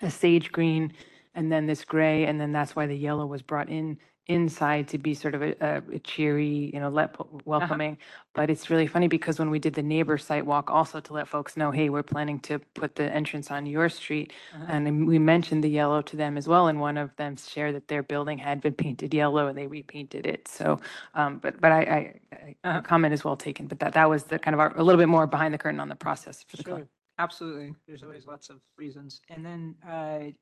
a 0.00 0.10
sage 0.10 0.52
green 0.52 0.92
and 1.34 1.52
then 1.52 1.66
this 1.66 1.84
gray, 1.84 2.24
and 2.24 2.40
then 2.40 2.50
that's 2.50 2.74
why 2.74 2.86
the 2.86 2.96
yellow 2.96 3.24
was 3.24 3.42
brought 3.42 3.68
in 3.68 3.98
inside 4.28 4.88
to 4.88 4.98
be 4.98 5.14
sort 5.14 5.34
of 5.34 5.42
a, 5.42 5.54
a- 5.60 5.98
cheery, 6.00 6.70
you 6.72 6.80
know, 6.80 6.88
let, 6.88 7.16
welcoming. 7.46 7.98
But 8.34 8.50
it's 8.50 8.70
really 8.70 8.86
funny 8.86 9.08
because 9.08 9.38
when 9.38 9.50
we 9.50 9.58
did 9.58 9.74
the 9.74 9.82
neighbor 9.82 10.18
site 10.18 10.46
walk 10.46 10.70
also 10.70 11.00
to 11.00 11.12
let 11.12 11.26
folks 11.26 11.56
know, 11.56 11.70
hey, 11.70 11.88
we're 11.88 12.02
planning 12.02 12.38
to 12.40 12.58
put 12.74 12.94
the 12.94 13.04
entrance 13.12 13.50
on 13.50 13.66
your 13.66 13.88
street. 13.88 14.32
Uh-huh. 14.54 14.66
And 14.68 15.06
we 15.06 15.18
mentioned 15.18 15.64
the 15.64 15.70
yellow 15.70 16.02
to 16.02 16.16
them 16.16 16.36
as 16.36 16.46
well, 16.46 16.68
and 16.68 16.78
one 16.78 16.96
of 16.98 17.14
them 17.16 17.36
shared 17.36 17.74
that 17.74 17.88
their 17.88 18.02
building 18.02 18.38
had 18.38 18.60
been 18.60 18.74
painted 18.74 19.12
yellow 19.12 19.48
and 19.48 19.56
they 19.56 19.66
repainted 19.66 20.26
it. 20.26 20.46
So, 20.46 20.78
um, 21.14 21.38
but, 21.38 21.60
but 21.60 21.72
I, 21.72 21.80
I, 21.80 22.14
I- 22.32 22.56
Uh-huh. 22.64 22.72
your 22.74 22.82
comment 22.82 23.14
is 23.14 23.24
well 23.24 23.36
taken, 23.36 23.66
but 23.66 23.78
that, 23.80 23.92
that 23.94 24.08
was 24.10 24.24
the 24.24 24.38
kind 24.38 24.54
of 24.54 24.60
our, 24.60 24.76
a 24.76 24.82
little 24.82 24.98
bit 24.98 25.08
more 25.08 25.26
behind 25.26 25.54
the 25.54 25.58
curtain 25.58 25.80
on 25.80 25.88
the 25.88 25.96
process 25.96 26.44
for 26.46 26.56
the 26.56 26.64
color. 26.64 26.78
Sure, 26.78 26.88
absolutely. 27.18 27.74
There's 27.86 28.02
always 28.02 28.26
lots 28.26 28.50
of 28.50 28.60
reasons. 28.76 29.20
And 29.28 29.44
then, 29.44 29.74
uh, 29.88 30.32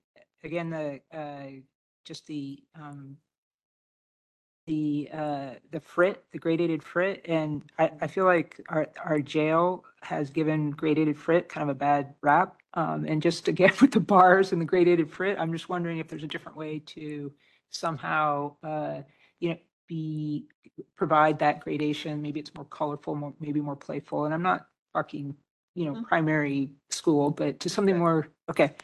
again, 0.43 0.71
the, 0.71 1.01
uh, 1.17 1.61
just 2.05 2.27
the, 2.27 2.63
um, 2.75 3.17
the, 4.67 5.09
uh, 5.13 5.51
the 5.73 5.81
frit, 5.81 6.25
the 6.33 6.39
gradated 6.39 6.83
frit, 6.83 7.23
and 7.27 7.63
I, 7.79 7.91
I 8.03 8.07
feel 8.09 8.25
like 8.25 8.61
our, 8.69 8.89
our 9.05 9.21
jail 9.21 9.85
has 10.03 10.31
given 10.31 10.73
gradated 10.75 11.17
frit 11.17 11.49
kind 11.49 11.69
of 11.71 11.77
a 11.77 11.79
bad 11.79 12.15
rap. 12.23 12.57
Um, 12.75 13.05
and 13.07 13.23
just 13.23 13.49
again, 13.51 13.73
with 13.81 13.93
the 13.93 14.01
bars 14.01 14.53
and 14.53 14.61
the 14.61 14.67
gradated 14.67 15.11
frit, 15.11 15.39
I'm 15.39 15.53
just 15.53 15.69
wondering 15.69 15.99
if 15.99 16.09
there's 16.09 16.25
a 16.25 16.29
different 16.29 16.59
way 16.59 16.81
to 16.87 17.33
somehow, 17.71 18.57
uh, 18.63 19.03
you 19.41 19.51
know, 19.51 19.57
be, 19.89 20.47
provide 20.97 21.39
that 21.41 21.61
gradation. 21.61 22.23
Maybe 22.23 22.41
it's 22.41 22.55
more 22.55 22.65
colorful, 22.67 23.15
more, 23.15 23.35
maybe 23.41 23.61
more 23.61 23.77
playful. 23.77 24.25
And 24.25 24.35
I'm 24.35 24.43
not 24.43 24.67
talking 24.95 25.37
you 25.75 25.87
know, 25.87 25.95
Mhm. 25.95 26.05
primary 26.09 26.71
school, 26.91 27.31
but 27.31 27.61
to 27.61 27.69
something 27.69 27.99
more, 27.99 28.29
okay. 28.51 28.75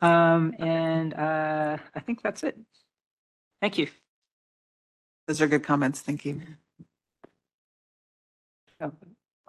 Um, 0.00 0.54
and, 0.58 1.14
uh, 1.14 1.78
I 1.94 2.00
think 2.00 2.22
that's 2.22 2.42
it. 2.44 2.58
Thank 3.60 3.78
you. 3.78 3.88
Those 5.26 5.40
are 5.40 5.46
good 5.46 5.62
comments. 5.62 6.00
Thank 6.00 6.24
you. 6.24 6.42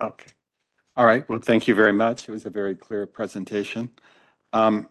Okay. 0.01 0.31
All 0.95 1.05
right. 1.05 1.27
Well, 1.27 1.39
thank 1.39 1.67
you 1.67 1.75
very 1.75 1.91
much. 1.91 2.29
It 2.29 2.31
was 2.31 2.45
a 2.45 2.49
very 2.49 2.75
clear 2.75 3.05
presentation. 3.05 3.89
Um, 4.53 4.87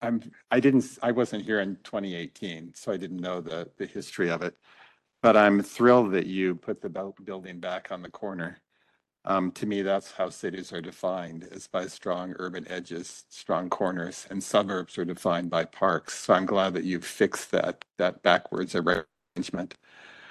I'm, 0.00 0.22
I 0.50 0.60
didn't, 0.60 0.98
I 1.02 1.12
wasn't 1.12 1.44
here 1.44 1.60
in 1.60 1.76
2018, 1.84 2.72
so 2.74 2.92
I 2.92 2.96
didn't 2.96 3.20
know 3.20 3.40
the, 3.40 3.68
the 3.76 3.86
history 3.86 4.30
of 4.30 4.42
it. 4.42 4.56
But 5.22 5.36
I'm 5.36 5.62
thrilled 5.62 6.12
that 6.12 6.26
you 6.26 6.54
put 6.54 6.80
the 6.80 7.12
building 7.24 7.60
back 7.60 7.88
on 7.90 8.02
the 8.02 8.10
corner. 8.10 8.58
Um, 9.24 9.50
to 9.52 9.66
me, 9.66 9.82
that's 9.82 10.12
how 10.12 10.30
cities 10.30 10.72
are 10.72 10.80
defined, 10.80 11.48
is 11.50 11.66
by 11.66 11.86
strong 11.86 12.34
urban 12.38 12.66
edges, 12.70 13.24
strong 13.28 13.68
corners, 13.68 14.26
and 14.30 14.42
suburbs 14.42 14.96
are 14.98 15.04
defined 15.04 15.50
by 15.50 15.64
parks. 15.64 16.14
So 16.14 16.32
I'm 16.34 16.46
glad 16.46 16.74
that 16.74 16.84
you've 16.84 17.04
fixed 17.04 17.50
that, 17.50 17.84
that 17.98 18.22
backwards 18.22 18.76
arrangement. 18.76 19.74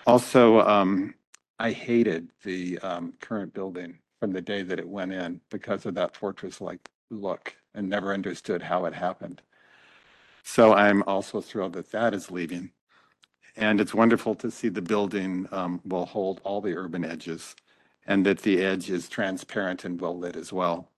Also, 0.05 0.61
um, 0.61 1.15
I 1.57 1.71
hated 1.71 2.29
the 2.43 2.77
um, 2.79 3.13
current 3.19 3.53
building 3.53 3.99
from 4.19 4.31
the 4.31 4.41
day 4.41 4.61
that 4.61 4.79
it 4.79 4.87
went 4.87 5.13
in 5.13 5.41
because 5.49 5.85
of 5.85 5.95
that 5.95 6.15
fortress-like 6.15 6.89
look 7.09 7.55
and 7.73 7.89
never 7.89 8.13
understood 8.13 8.61
how 8.61 8.85
it 8.85 8.93
happened. 8.93 9.41
So 10.43 10.73
I'm 10.73 11.03
also 11.03 11.41
thrilled 11.41 11.73
that 11.73 11.91
that 11.91 12.13
is 12.13 12.29
leaving. 12.29 12.71
And 13.55 13.81
it's 13.81 13.93
wonderful 13.93 14.35
to 14.35 14.51
see 14.51 14.69
the 14.69 14.81
building 14.81 15.47
um, 15.51 15.81
will 15.85 16.05
hold 16.05 16.41
all 16.43 16.61
the 16.61 16.75
urban 16.75 17.05
edges 17.05 17.55
and 18.05 18.25
that 18.25 18.39
the 18.39 18.61
edge 18.61 18.89
is 18.89 19.09
transparent 19.09 19.85
and 19.85 19.99
well 19.99 20.17
lit 20.17 20.35
as 20.35 20.53
well. 20.53 20.89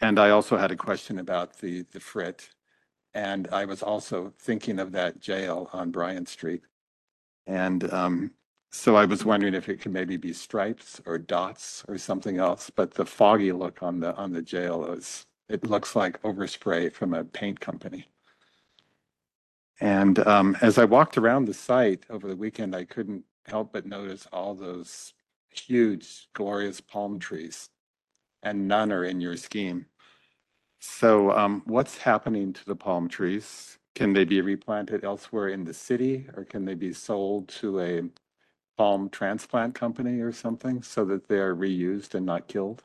And 0.00 0.18
I 0.18 0.30
also 0.30 0.56
had 0.56 0.70
a 0.70 0.76
question 0.76 1.18
about 1.18 1.58
the, 1.58 1.82
the 1.92 2.00
frit. 2.00 2.48
And 3.14 3.48
I 3.52 3.66
was 3.66 3.82
also 3.82 4.32
thinking 4.38 4.78
of 4.78 4.92
that 4.92 5.20
jail 5.20 5.68
on 5.72 5.90
Bryant 5.90 6.28
Street. 6.28 6.62
And 7.46 7.92
um, 7.92 8.30
so 8.70 8.96
I 8.96 9.04
was 9.04 9.24
wondering 9.24 9.54
if 9.54 9.68
it 9.68 9.80
could 9.80 9.92
maybe 9.92 10.16
be 10.16 10.32
stripes 10.32 11.00
or 11.04 11.18
dots 11.18 11.84
or 11.88 11.98
something 11.98 12.38
else, 12.38 12.70
but 12.70 12.94
the 12.94 13.04
foggy 13.04 13.52
look 13.52 13.82
on 13.82 14.00
the, 14.00 14.14
on 14.16 14.32
the 14.32 14.42
jail 14.42 14.86
is, 14.86 15.26
it 15.48 15.64
looks 15.64 15.94
like 15.94 16.22
overspray 16.22 16.92
from 16.92 17.12
a 17.12 17.24
paint 17.24 17.60
company. 17.60 18.06
And 19.80 20.18
um, 20.26 20.56
as 20.60 20.78
I 20.78 20.84
walked 20.84 21.18
around 21.18 21.44
the 21.44 21.54
site 21.54 22.04
over 22.08 22.28
the 22.28 22.36
weekend, 22.36 22.74
I 22.74 22.84
couldn't 22.84 23.24
help 23.46 23.72
but 23.72 23.84
notice 23.84 24.26
all 24.32 24.54
those 24.54 25.12
huge, 25.50 26.28
glorious 26.32 26.80
palm 26.80 27.18
trees. 27.18 27.68
And 28.42 28.68
none 28.68 28.92
are 28.92 29.04
in 29.04 29.20
your 29.20 29.36
scheme. 29.36 29.86
So 30.78 31.30
um, 31.32 31.62
what's 31.66 31.98
happening 31.98 32.52
to 32.52 32.64
the 32.64 32.76
palm 32.76 33.08
trees? 33.08 33.78
Can 33.94 34.14
they 34.14 34.24
be 34.24 34.40
replanted 34.40 35.04
elsewhere 35.04 35.48
in 35.48 35.64
the 35.64 35.74
city 35.74 36.28
or 36.36 36.44
can 36.44 36.64
they 36.64 36.74
be 36.74 36.92
sold 36.92 37.48
to 37.48 37.80
a 37.80 38.02
palm 38.78 39.10
transplant 39.10 39.74
company 39.74 40.20
or 40.20 40.32
something 40.32 40.82
so 40.82 41.04
that 41.06 41.28
they're 41.28 41.54
reused 41.54 42.14
and 42.14 42.26
not 42.26 42.48
killed? 42.48 42.84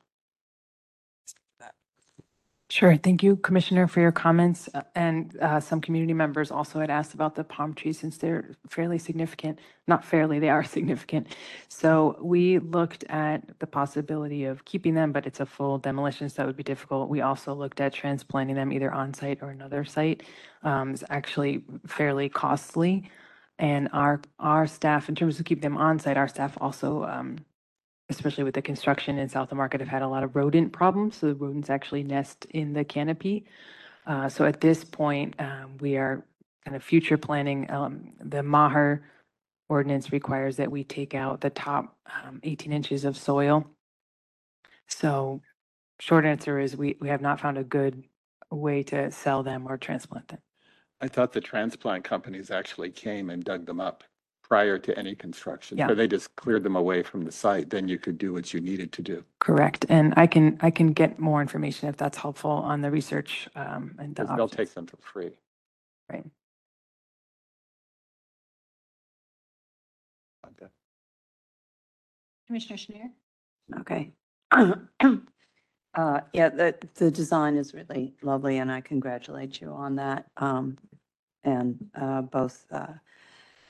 Sure. 2.70 2.98
Thank 2.98 3.22
you, 3.22 3.36
Commissioner, 3.38 3.88
for 3.88 4.02
your 4.02 4.12
comments. 4.12 4.68
Uh, 4.74 4.82
And 4.96 5.38
uh, 5.40 5.60
some 5.60 5.82
community 5.82 6.14
members 6.14 6.50
also 6.52 6.80
had 6.80 6.90
asked 6.90 7.14
about 7.14 7.36
the 7.36 7.44
palm 7.44 7.76
trees 7.76 8.00
since 8.00 8.18
they're 8.18 8.56
fairly 8.70 8.98
significant. 8.98 9.60
Not 9.88 10.04
fairly, 10.04 10.40
they 10.40 10.50
are 10.50 10.64
significant. 10.78 11.28
So 11.70 12.18
we 12.22 12.58
looked 12.60 13.04
at 13.10 13.60
the 13.60 13.68
possibility 13.68 14.46
of 14.46 14.66
keeping 14.66 14.96
them, 14.96 15.12
but 15.12 15.28
it's 15.28 15.40
a 15.40 15.46
full 15.46 15.78
demolition, 15.78 16.28
so 16.30 16.38
that 16.42 16.48
would 16.48 16.58
be 16.58 16.64
difficult. 16.64 17.10
We 17.10 17.22
also 17.22 17.54
looked 17.54 17.80
at 17.82 17.94
transplanting 17.94 18.56
them 18.56 18.74
either 18.74 18.92
on-site 18.92 19.40
or 19.44 19.52
another 19.52 19.86
site. 19.86 20.24
Um, 20.64 20.92
It's 20.94 21.04
actually 21.10 21.64
fairly 21.88 22.30
costly. 22.30 23.10
And 23.60 23.90
our, 23.94 24.22
our 24.40 24.68
staff, 24.68 25.08
in 25.10 25.16
terms 25.16 25.40
of 25.40 25.46
keeping 25.46 25.62
them 25.62 25.78
on-site, 25.78 26.18
our 26.18 26.28
staff 26.28 26.58
also 26.62 27.04
um, 27.06 27.38
especially 28.10 28.44
with 28.44 28.54
the 28.54 28.62
construction 28.62 29.18
in 29.18 29.28
South 29.28 29.52
of 29.52 29.58
Market, 29.58 29.82
have 29.82 29.90
had 29.90 30.02
a 30.02 30.08
lot 30.08 30.24
of 30.24 30.36
rodent 30.36 30.72
problems. 30.72 31.18
So 31.18 31.28
the 31.28 31.36
rodents 31.36 31.70
actually 31.70 32.04
nest 32.04 32.46
in 32.52 32.74
the 32.74 32.84
canopy. 32.84 33.46
Uh, 34.06 34.30
so 34.30 34.46
at 34.46 34.62
this 34.62 34.84
point, 34.84 35.36
um, 35.40 35.78
we 35.80 35.98
are 35.98 36.26
kind 36.64 36.76
of 36.76 36.84
future 36.84 37.18
planning. 37.18 37.70
Um, 37.70 38.14
the 38.24 38.44
Maher 38.44 39.04
ordinance 39.70 40.12
requires 40.12 40.56
that 40.58 40.72
we 40.72 40.84
take 40.84 41.14
out 41.14 41.42
the 41.42 41.50
top 41.50 41.98
um, 42.06 42.40
18 42.44 42.72
inches 42.72 43.04
of 43.04 43.18
soil. 43.18 43.66
So 44.88 45.42
short 46.00 46.26
answer 46.26 46.60
is 46.60 46.78
we, 46.78 46.96
we 47.02 47.10
have 47.10 47.22
not 47.22 47.42
found 47.42 47.58
a 47.58 47.64
good 47.64 48.06
way 48.50 48.84
to 48.84 49.12
sell 49.12 49.44
them 49.44 49.66
or 49.68 49.78
transplant 49.78 50.30
them. 50.30 50.40
I 51.02 51.08
thought 51.10 51.34
the 51.34 51.42
transplant 51.42 52.04
companies 52.06 52.50
actually 52.50 52.92
came 52.92 53.30
and 53.30 53.44
dug 53.44 53.66
them 53.66 53.80
up 53.80 54.04
prior 54.48 54.78
to 54.80 54.98
any 54.98 55.14
construction. 55.16 55.78
Yeah. 55.78 55.90
Or 55.92 55.96
they 55.96 56.08
just 56.08 56.34
cleared 56.36 56.64
them 56.64 56.76
away 56.76 57.04
from 57.04 57.24
the 57.26 57.32
site, 57.32 57.70
then 57.70 57.88
you 57.88 58.00
could 58.00 58.18
do 58.18 58.34
what 58.34 58.54
you 58.54 58.62
needed 58.62 58.92
to 58.94 59.02
do. 59.02 59.24
Correct. 59.40 59.86
And 59.90 60.14
I 60.16 60.26
can, 60.28 60.58
I 60.62 60.72
can 60.72 60.94
get 60.94 61.20
more 61.20 61.42
information 61.42 61.90
if 61.90 61.98
that's 61.98 62.18
helpful 62.18 62.52
on 62.52 62.82
the 62.82 62.90
research 62.92 63.50
um, 63.56 63.96
and 64.00 64.16
the 64.16 64.26
'Cause 64.26 64.36
They'll 64.36 64.46
options. 64.46 64.58
take 64.58 64.74
them 64.74 64.88
for 64.88 64.98
free. 64.98 65.32
Right. 66.12 66.24
Okay. 70.46 70.72
Commissioner 72.48 72.78
Schnair? 72.78 73.12
Okay. 73.82 74.12
Uh, 75.96 76.22
yeah, 76.32 76.48
the, 76.48 76.76
the 76.98 77.10
design 77.10 77.56
is 77.58 77.74
really 77.74 78.14
lovely 78.22 78.60
and 78.60 78.72
I 78.72 78.82
congratulate 78.82 79.60
you 79.60 79.72
on 79.72 79.96
that. 79.96 80.28
Um, 80.38 80.78
and, 81.44 81.90
uh, 82.00 82.22
both, 82.22 82.68
uh, 82.72 82.94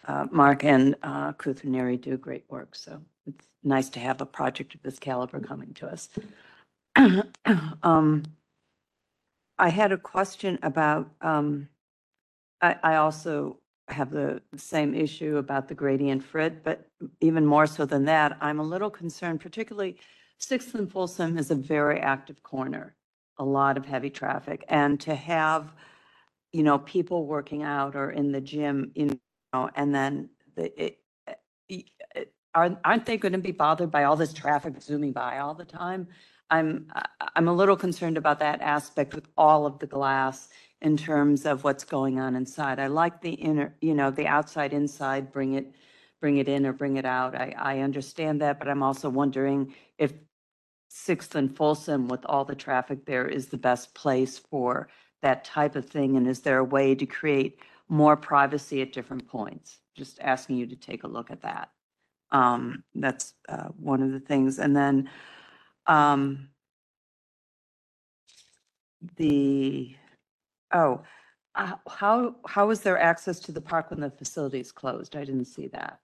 uh, 0.08 0.28
Mark 0.32 0.64
and, 0.66 0.96
uh, 1.04 1.34
Kuthneri 1.34 2.02
do 2.02 2.18
great 2.18 2.46
work. 2.50 2.76
So 2.76 3.02
it's 3.28 3.48
nice 3.64 3.90
to 3.92 4.00
have 4.00 4.22
a 4.22 4.26
project 4.28 4.76
of 4.76 4.84
this 4.84 5.00
caliber 5.00 5.40
coming 5.42 5.74
to 5.76 5.88
us. 5.88 6.10
Um, 7.84 8.24
I 9.60 9.70
had 9.70 9.92
a 9.92 9.98
question 9.98 10.60
about, 10.64 11.10
um, 11.22 11.70
I, 12.62 12.76
I 12.84 12.96
also 12.98 13.60
have 13.90 14.12
the 14.12 14.42
same 14.56 14.94
issue 14.94 15.38
about 15.38 15.68
the 15.68 15.76
gradient 15.76 16.24
frit, 16.24 16.64
but 16.64 16.88
even 17.22 17.46
more 17.46 17.68
so 17.68 17.86
than 17.86 18.06
that, 18.06 18.38
I'm 18.42 18.60
a 18.60 18.64
little 18.64 18.90
concerned, 18.90 19.42
particularly 19.42 19.98
Sixth 20.40 20.76
and 20.76 20.92
Folsom 20.92 21.38
is 21.38 21.52
a 21.52 21.56
very 21.56 22.00
active 22.00 22.44
corner, 22.44 22.96
a 23.40 23.46
lot 23.46 23.78
of 23.78 23.86
heavy 23.86 24.10
traffic. 24.10 24.66
And 24.70 25.00
to 25.02 25.16
have, 25.16 25.74
you 26.54 26.64
know, 26.64 26.80
people 26.80 27.26
working 27.26 27.64
out 27.64 27.96
or 27.96 28.12
in 28.12 28.32
the 28.32 28.42
gym, 28.42 28.92
you 28.96 29.20
know, 29.54 29.70
and 29.76 29.94
then 29.94 30.30
the, 30.56 30.84
it, 30.84 31.00
eh, 31.28 31.34
it- 31.70 31.76
it- 31.78 31.90
eh, 32.16 32.26
aren't, 32.56 32.80
aren't 32.86 33.06
they 33.06 33.18
going 33.18 33.34
to 33.34 33.40
be 33.40 33.52
bothered 33.52 33.92
by 33.92 34.04
all 34.06 34.16
this 34.16 34.34
traffic 34.34 34.82
zooming 34.82 35.14
by 35.14 35.40
all 35.40 35.54
the 35.56 35.66
time? 35.66 36.08
I'm, 36.50 36.88
I- 36.96 37.30
I'm 37.36 37.48
a 37.48 37.54
little 37.54 37.78
concerned 37.78 38.18
about 38.18 38.40
that 38.40 38.62
aspect 38.62 39.16
with 39.16 39.28
all 39.38 39.66
of 39.66 39.80
the 39.80 39.88
glass 39.88 40.50
in 40.82 40.98
terms 40.98 41.46
of 41.46 41.64
what's 41.64 41.84
going 41.86 42.20
on 42.20 42.36
inside. 42.36 42.80
I 42.80 42.88
like 42.88 43.22
the 43.22 43.34
inner, 43.34 43.76
you 43.82 43.94
know, 43.96 44.12
the 44.12 44.28
outside, 44.28 44.74
inside, 44.74 45.32
bring 45.32 45.54
it, 45.56 45.74
bring 46.22 46.38
it 46.38 46.50
in 46.50 46.66
or 46.66 46.74
bring 46.74 46.98
it 46.98 47.06
out. 47.06 47.36
I, 47.36 47.56
I 47.58 47.80
understand 47.80 48.42
that, 48.42 48.60
but 48.60 48.68
I'm 48.70 48.84
also 48.84 49.10
wondering 49.10 49.76
if 49.98 50.14
Sixth 50.90 51.36
and 51.36 51.56
Folsom 51.56 52.08
with 52.08 52.26
all 52.26 52.46
the 52.46 52.56
traffic 52.56 53.06
there 53.06 53.28
is 53.28 53.48
the 53.48 53.58
best 53.58 53.94
place 53.96 54.38
for 54.38 54.90
that 55.22 55.44
type 55.44 55.76
of 55.76 55.88
thing? 55.90 56.18
And 56.18 56.28
is 56.28 56.42
there 56.42 56.60
a 56.60 56.64
way 56.64 56.96
to 56.96 57.06
create 57.06 57.60
more 57.90 58.18
privacy 58.18 58.82
at 58.82 58.94
different 58.94 59.28
points? 59.28 59.80
Just 59.96 60.20
asking 60.22 60.58
you 60.58 60.68
to 60.68 60.76
take 60.76 61.04
a 61.04 61.08
look 61.08 61.32
at 61.32 61.42
that. 61.42 61.72
Um, 62.32 62.84
that's, 62.96 63.34
uh, 63.48 63.70
one 63.78 64.02
of 64.02 64.12
the 64.12 64.20
things. 64.20 64.60
And 64.60 64.76
then, 64.76 65.10
um, 65.86 66.50
the, 69.16 69.96
oh, 70.74 71.04
uh, 71.56 71.76
how, 71.90 72.36
how 72.46 72.70
is 72.70 72.82
there 72.82 73.00
access 73.00 73.40
to 73.42 73.52
the 73.52 73.62
park 73.62 73.90
when 73.92 74.02
the 74.02 74.12
facility 74.12 74.60
is 74.60 74.72
closed? 74.72 75.16
I 75.16 75.24
didn't 75.24 75.46
see 75.46 75.68
that. 75.68 76.00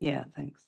Yeah, 0.00 0.24
thanks. 0.34 0.67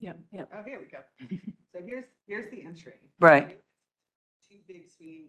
Yeah, 0.00 0.12
yeah. 0.32 0.44
Oh, 0.54 0.62
here 0.64 0.80
we 0.80 0.86
go. 0.86 0.98
So 1.70 1.80
here's, 1.84 2.06
here's 2.26 2.50
the 2.50 2.64
entry. 2.64 2.94
Right. 3.20 3.60
Two 4.48 4.56
big 4.66 4.88
swinging 4.88 5.28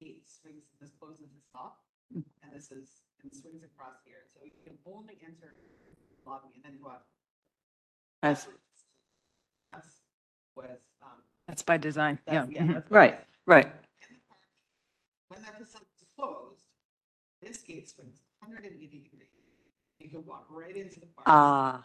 gates, 0.00 0.40
swings, 0.40 0.64
this 0.80 0.90
closes 0.98 1.28
this 1.36 1.44
off, 1.54 1.76
and 2.14 2.24
this 2.50 2.70
is, 2.72 2.88
and 3.22 3.30
swings 3.30 3.62
across 3.62 3.96
here. 4.06 4.24
So 4.32 4.40
you 4.42 4.52
can 4.64 4.78
only 4.86 5.18
enter 5.22 5.54
lobby 6.26 6.48
and 6.54 6.64
then 6.64 6.80
go 6.82 6.88
out. 6.90 7.02
That's 8.22 8.46
with, 10.56 10.70
um, 11.02 11.20
That's 11.46 11.62
by 11.62 11.76
design. 11.76 12.18
Yeah. 12.26 12.40
that's, 12.46 12.52
yeah, 12.52 12.62
mhm. 12.62 12.74
that's. 12.74 12.90
Right, 12.90 13.18
right. 13.46 13.66
in 13.66 14.16
the 14.16 14.20
park, 14.28 14.40
When 15.28 15.42
that 15.42 15.58
facility 15.58 15.90
is 16.00 16.06
closed, 16.16 16.64
this 17.42 17.58
gate 17.58 17.88
swings 17.90 18.20
hundred 18.42 18.64
and 18.64 18.76
eighty 18.76 19.00
degrees. 19.00 19.28
You 19.98 20.08
can 20.10 20.24
walk 20.26 20.46
right 20.50 20.76
into 20.76 21.00
the 21.00 21.06
park. 21.06 21.26
Ah, 21.26 21.84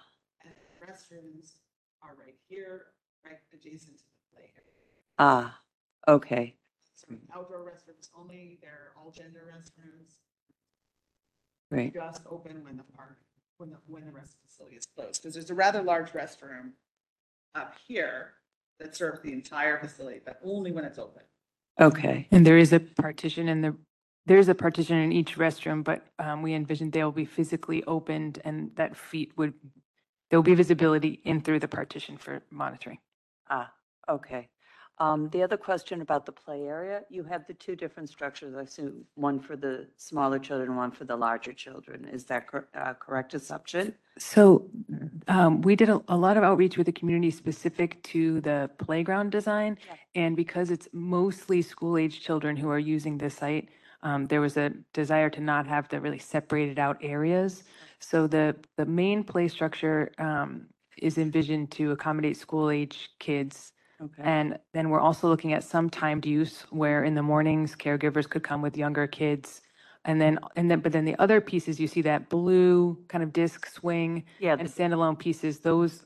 restrooms 0.90 1.54
are 2.02 2.16
right 2.20 2.36
here, 2.48 2.86
right 3.26 3.38
adjacent 3.54 3.98
to 3.98 4.04
the 4.04 4.36
play 4.36 4.44
area. 4.56 4.96
ah, 5.18 5.60
okay, 6.08 6.56
Sort 6.96 7.14
of 7.20 7.36
outdoor 7.36 7.60
restrooms 7.60 8.10
only, 8.18 8.58
they're 8.62 8.92
all 8.98 9.12
gender 9.12 9.54
restrooms, 9.56 10.14
great. 11.72 11.94
just 11.94 12.24
open 12.30 12.64
when 12.64 12.78
the 12.78 12.84
park, 12.96 13.18
when 13.58 13.70
the, 13.70 13.78
when 13.88 14.06
the 14.06 14.12
rest 14.12 14.34
of 14.34 14.40
the 14.44 14.48
facility 14.50 14.76
is 14.78 14.86
closed. 14.96 15.22
Because 15.22 15.34
there's 15.36 15.50
a 15.50 15.54
rather 15.56 15.82
large 15.82 16.12
restroom 16.12 16.72
up 17.56 17.76
here 17.88 18.34
that 18.80 18.96
serves 18.96 19.22
the 19.22 19.32
entire 19.34 19.78
facility, 19.80 20.20
but 20.26 20.40
only 20.44 20.72
when 20.72 20.86
it's 20.86 21.00
open. 21.00 21.24
Okay, 21.80 22.28
And 22.32 22.46
there 22.46 22.58
is 22.58 22.74
a 22.74 22.80
partition 22.80 23.48
in 23.48 23.62
the, 23.62 23.76
there 24.26 24.38
is 24.38 24.50
a 24.50 24.56
partition 24.56 24.98
in 24.98 25.12
each 25.14 25.38
restroom, 25.38 25.84
but 25.84 26.06
um, 26.20 26.42
we 26.42 26.54
envision 26.54 26.92
they'll 26.92 27.12
be 27.12 27.24
physically 27.26 27.84
opened 27.86 28.40
and 28.44 28.72
that 28.76 28.96
feet 28.98 29.32
would, 29.38 29.54
there'll 30.30 30.44
be 30.44 30.56
visibility 30.56 31.22
in 31.26 31.42
through 31.42 31.60
the 31.60 31.68
partition 31.68 32.18
for 32.18 32.42
monitoring. 32.52 33.00
ah, 33.50 33.72
okay. 34.08 34.50
Um, 35.02 35.30
the 35.30 35.42
other 35.42 35.56
question 35.56 36.02
about 36.02 36.26
the 36.26 36.34
play 36.34 36.64
area, 36.64 37.04
you 37.10 37.24
have 37.24 37.48
the 37.48 37.54
two 37.54 37.74
different 37.78 38.10
structures, 38.10 38.54
I 38.54 38.64
assume, 38.64 39.06
one 39.16 39.40
for 39.40 39.56
the 39.56 39.88
smaller 39.96 40.40
children, 40.40 40.76
one 40.76 40.92
for 40.92 41.06
the 41.06 41.16
larger 41.16 41.54
children. 41.54 42.06
Is 42.12 42.26
that 42.26 42.48
cor- 42.48 42.68
uh, 42.76 42.96
correct 42.96 43.34
assumption? 43.34 43.96
So 44.18 44.70
um, 45.30 45.62
we 45.62 45.78
did 45.78 45.88
a, 45.88 46.02
a 46.10 46.18
lot 46.18 46.36
of 46.36 46.44
outreach 46.44 46.78
with 46.78 46.86
the 46.86 46.92
community 46.92 47.32
specific 47.32 48.04
to 48.04 48.42
the 48.42 48.70
playground 48.78 49.32
design. 49.32 49.78
Yeah. 49.88 49.96
And 50.22 50.36
because 50.36 50.70
it's 50.70 50.90
mostly 50.92 51.62
school-age 51.62 52.20
children 52.22 52.58
who 52.58 52.70
are 52.70 52.80
using 52.80 53.18
the 53.18 53.30
site, 53.30 53.70
um, 54.04 54.26
there 54.26 54.42
was 54.42 54.58
a 54.58 54.72
desire 54.92 55.30
to 55.30 55.40
not 55.40 55.66
have 55.66 55.88
the 55.88 56.02
really 56.02 56.20
separated 56.20 56.78
out 56.78 56.98
areas. 57.02 57.64
So 58.00 58.28
the, 58.28 58.56
the 58.78 58.86
main 58.86 59.24
play 59.24 59.48
structure 59.48 60.12
um, 60.18 60.68
is 60.98 61.18
envisioned 61.18 61.72
to 61.72 61.92
accommodate 61.92 62.38
school-age 62.38 63.10
kids. 63.20 63.74
Okay. 64.02 64.24
And 64.24 64.60
then 64.74 64.90
we're 64.90 65.00
also 65.00 65.28
looking 65.28 65.54
at 65.54 65.64
some 65.64 65.90
timed 65.90 66.26
use 66.26 66.66
where 66.70 67.04
in 67.04 67.16
the 67.16 67.24
mornings 67.24 67.76
caregivers 67.76 68.30
could 68.30 68.44
come 68.44 68.62
with 68.62 68.78
younger 68.78 69.08
kids. 69.08 69.62
And 70.06 70.20
then, 70.22 70.40
and 70.56 70.70
then, 70.72 70.80
but 70.80 70.92
then 70.92 71.06
the 71.06 71.18
other 71.20 71.42
pieces, 71.42 71.80
you 71.80 71.88
see 71.88 72.02
that 72.04 72.30
blue 72.30 72.98
kind 73.08 73.24
of 73.24 73.34
disc 73.34 73.66
swing 73.66 74.26
Yeah, 74.40 74.58
and 74.58 74.68
standalone 74.68 75.18
pieces, 75.20 75.60
those 75.60 76.06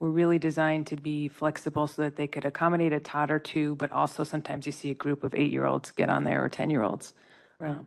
were 0.00 0.10
really 0.10 0.38
designed 0.38 0.86
to 0.88 0.96
be 0.96 1.28
flexible 1.28 1.86
so 1.86 2.02
that 2.02 2.16
they 2.16 2.26
could 2.26 2.44
accommodate 2.44 2.92
a 2.92 3.00
tot 3.00 3.30
or 3.30 3.38
two, 3.38 3.76
but 3.76 3.92
also 3.92 4.24
sometimes 4.24 4.66
you 4.66 4.72
see 4.72 4.90
a 4.90 4.94
group 4.94 5.22
of 5.24 5.34
eight-year-olds 5.34 5.92
get 5.92 6.08
on 6.08 6.24
there 6.24 6.44
or 6.44 6.48
10-year-olds. 6.48 7.14
Right. 7.58 7.78
Um, 7.78 7.86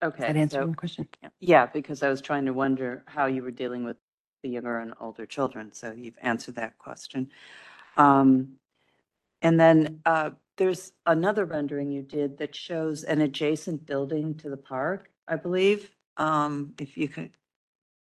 that 0.00 0.08
okay. 0.08 0.40
answer 0.40 0.58
so- 0.60 0.66
your 0.66 0.74
question? 0.74 1.08
Yeah. 1.40 1.66
Because 1.66 2.02
I 2.02 2.10
was 2.10 2.20
trying 2.22 2.46
to 2.46 2.52
wonder 2.52 3.04
how 3.06 3.26
you 3.26 3.42
were 3.42 3.50
dealing 3.52 3.84
with 3.84 3.96
the 4.42 4.50
younger 4.50 4.78
and 4.78 4.94
older 5.00 5.26
children, 5.26 5.72
so 5.72 5.92
you've 5.92 6.18
answered 6.22 6.56
that 6.56 6.78
question. 6.78 7.30
Um, 7.96 8.56
And 9.42 9.58
then 9.60 10.00
uh, 10.06 10.30
there's 10.56 10.92
another 11.06 11.44
rendering 11.44 11.90
you 11.90 12.02
did 12.02 12.38
that 12.38 12.54
shows 12.54 13.04
an 13.04 13.20
adjacent 13.20 13.86
building 13.86 14.34
to 14.36 14.50
the 14.50 14.56
park, 14.56 15.10
I 15.28 15.36
believe. 15.36 15.90
Um, 16.16 16.74
If 16.78 16.96
you 16.96 17.08
could, 17.08 17.30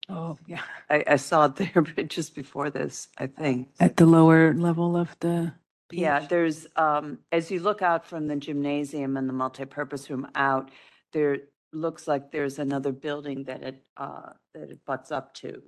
Oh, 0.09 0.37
yeah. 0.47 0.63
I, 0.89 1.03
I 1.07 1.15
saw 1.17 1.45
it 1.45 1.55
there, 1.57 1.81
but 1.83 2.09
just 2.09 2.35
before 2.35 2.69
this, 2.69 3.09
I 3.17 3.27
think. 3.27 3.69
At 3.79 3.97
the 3.97 4.05
lower 4.05 4.53
level 4.53 4.97
of 4.97 5.15
the 5.21 5.53
Yeah, 5.91 6.19
there's, 6.27 6.67
um, 6.75 7.19
as 7.31 7.51
you 7.51 7.59
look 7.61 7.81
out 7.81 8.05
from 8.05 8.27
the 8.27 8.35
gymnasium 8.37 9.17
and 9.17 9.29
the 9.29 9.33
multipurpose 9.33 10.09
room 10.09 10.27
out, 10.35 10.71
there 11.13 11.39
looks 11.73 12.07
like 12.07 12.31
there's 12.31 12.59
another 12.59 12.91
building 12.91 13.43
that 13.45 13.63
it, 13.63 13.83
uh, 13.97 14.31
that 14.53 14.69
it 14.71 14.79
butts 14.85 15.11
up 15.11 15.33
to. 15.35 15.61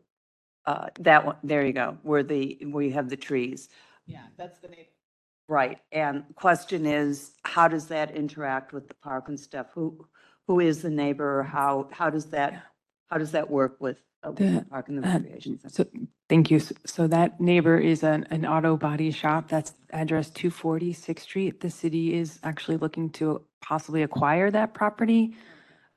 Uh, 0.65 0.87
that 0.99 1.25
one, 1.25 1.37
there 1.43 1.65
you 1.65 1.73
go, 1.73 1.97
where 2.03 2.23
the, 2.23 2.59
where 2.71 2.83
you 2.83 2.93
have 2.93 3.09
the 3.09 3.17
trees. 3.17 3.69
Yeah, 4.07 4.23
that's 4.37 4.59
the 4.59 4.69
neighbor. 4.69 4.89
Right, 5.49 5.79
and 5.91 6.23
question 6.35 6.85
is, 6.85 7.33
how 7.43 7.67
does 7.67 7.87
that 7.87 8.11
interact 8.15 8.73
with 8.73 8.87
the 8.87 8.95
park 8.95 9.27
and 9.29 9.39
stuff? 9.39 9.67
Who, 9.75 10.07
who 10.47 10.59
is 10.61 10.81
the 10.81 10.89
neighbor? 10.89 11.43
How, 11.43 11.89
how 11.91 12.09
does 12.09 12.27
that, 12.27 12.63
how 13.09 13.17
does 13.17 13.31
that 13.31 13.49
work 13.49 13.77
with 13.81 13.97
uh, 14.25 14.31
with 14.31 14.39
the 14.39 14.45
The, 14.61 14.65
park 14.69 14.89
and 14.89 15.03
the 15.03 15.07
Uh, 15.07 15.13
recreation 15.19 15.59
center? 15.59 15.73
So, 15.73 15.85
thank 16.29 16.49
you. 16.51 16.57
S- 16.57 16.73
So 16.85 17.07
that 17.07 17.41
neighbor 17.41 17.77
is 17.77 18.03
an, 18.03 18.25
an 18.31 18.45
auto 18.45 18.77
body 18.77 19.11
shop. 19.11 19.49
That's 19.49 19.73
address 19.91 20.29
240 20.31 20.93
Sixth 20.93 21.25
Street. 21.25 21.59
The 21.59 21.69
city 21.69 22.13
is 22.15 22.39
actually 22.43 22.77
looking 22.77 23.09
to 23.11 23.41
possibly 23.61 24.03
acquire 24.03 24.49
that 24.51 24.73
property. 24.73 25.35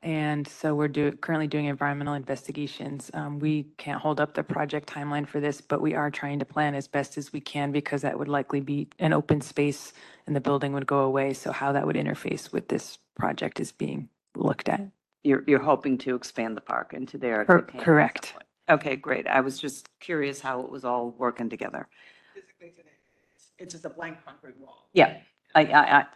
And 0.06 0.46
so 0.46 0.76
we're 0.76 0.88
do, 0.88 1.12
currently 1.12 1.48
doing 1.48 1.66
environmental 1.66 2.14
investigations. 2.14 3.10
Um, 3.12 3.40
we 3.40 3.64
can't 3.76 4.00
hold 4.00 4.20
up 4.20 4.34
the 4.34 4.44
project 4.44 4.88
timeline 4.88 5.26
for 5.28 5.40
this, 5.40 5.60
but 5.60 5.82
we 5.82 5.94
are 5.96 6.12
trying 6.12 6.38
to 6.38 6.46
plan 6.46 6.76
as 6.76 6.86
best 6.88 7.18
as 7.18 7.32
we 7.32 7.40
can 7.40 7.72
because 7.72 8.02
that 8.02 8.16
would 8.16 8.28
likely 8.28 8.60
be 8.60 8.88
an 9.00 9.12
open 9.12 9.40
space 9.40 9.92
and 10.28 10.36
the 10.36 10.40
building 10.40 10.72
would 10.74 10.86
go 10.86 11.00
away. 11.00 11.34
So 11.34 11.50
how 11.50 11.72
that 11.72 11.86
would 11.88 11.96
interface 11.96 12.52
with 12.52 12.68
this 12.68 12.98
project 13.16 13.58
is 13.58 13.72
being 13.72 14.08
looked 14.36 14.68
at. 14.68 14.80
You're, 15.24 15.42
you're 15.48 15.60
hoping 15.62 15.98
to 15.98 16.14
expand 16.14 16.56
the 16.56 16.60
park 16.62 16.94
into 16.94 17.18
there? 17.18 17.42
if 17.42 17.48
Cor- 17.48 17.62
can 17.62 17.80
at 17.80 17.80
some 17.80 17.84
correct. 17.84 18.32
point. 18.34 18.44
Okay, 18.70 18.96
great. 18.96 19.26
I 19.26 19.40
was 19.40 19.58
just 19.58 19.88
curious 19.98 20.40
how 20.40 20.60
it 20.60 20.70
was 20.70 20.84
all 20.84 21.16
working 21.18 21.50
together. 21.50 21.88
Physically 22.32 22.70
today, 22.70 22.90
it's- 23.34 23.52
It's 23.58 23.74
just 23.74 23.84
a 23.86 23.90
blank 23.90 24.18
concrete 24.24 24.56
wall. 24.60 24.88
Yeah, 24.92 25.18
I, 25.56 25.64
I, 25.64 25.98
I, 25.98 26.06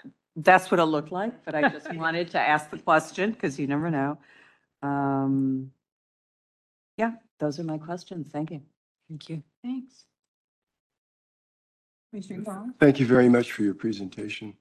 that's 0.44 0.70
what 0.70 0.80
it 0.80 0.84
looked 0.84 1.12
like, 1.12 1.44
but 1.44 1.54
I 1.54 1.68
just 1.68 1.92
wanted 1.94 2.30
to 2.32 2.40
ask 2.40 2.70
the 2.70 2.78
question 2.78 3.32
because 3.32 3.58
you 3.58 3.66
never 3.66 3.90
know. 3.90 4.18
Um, 4.82 5.72
yeah, 6.96 7.12
those 7.38 7.58
are 7.60 7.64
my 7.64 7.78
questions. 7.78 8.28
Thank 8.32 8.50
you. 8.50 8.62
Thank 9.08 9.28
you. 9.28 9.42
Thanks. 9.62 10.04
Commissioner 12.10 12.42
Vaughn? 12.42 12.74
Thank 12.80 13.00
you 13.00 13.06
very 13.06 13.28
much 13.28 13.52
for 13.52 13.62
your 13.62 13.74
presentation. 13.74 14.54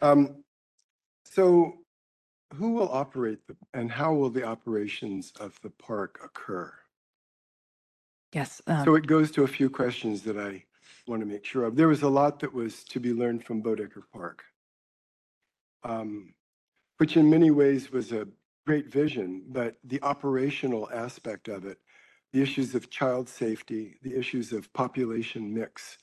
Um, 0.00 0.44
So 1.24 1.74
who 2.54 2.72
will 2.72 2.88
operate 2.90 3.38
the, 3.46 3.56
and 3.74 3.90
how 3.90 4.12
will 4.14 4.30
the 4.30 4.44
operations 4.44 5.32
of 5.38 5.58
the 5.62 5.70
park 5.70 6.20
occur? 6.24 6.72
Yes. 8.32 8.60
um, 8.66 8.84
So 8.84 8.94
it 8.94 9.06
goes 9.06 9.30
to 9.32 9.44
a 9.44 9.48
few 9.48 9.70
questions 9.70 10.22
that 10.22 10.38
I 10.38 10.64
want 11.06 11.20
to 11.22 11.26
make 11.26 11.44
sure 11.44 11.64
of. 11.64 11.76
There 11.76 11.88
was 11.88 12.02
a 12.02 12.08
lot 12.08 12.40
that 12.40 12.52
was 12.52 12.84
to 12.84 13.00
be 13.00 13.12
learned 13.12 13.44
from 13.44 13.62
Boeddeker 13.62 14.02
Park, 14.12 14.44
um, 15.82 16.34
which 16.98 17.16
in 17.16 17.28
many 17.28 17.50
ways 17.50 17.90
was 17.90 18.12
a 18.12 18.26
great 18.66 18.88
vision, 18.92 19.42
but 19.48 19.76
the 19.84 20.00
operational 20.02 20.88
aspect 20.92 21.48
of 21.48 21.64
it, 21.64 21.78
the 22.32 22.42
issues 22.42 22.74
of 22.74 22.90
child 22.90 23.28
safety, 23.28 23.96
the 24.02 24.16
issues 24.16 24.52
of 24.52 24.72
population 24.72 25.52
mix, 25.52 25.98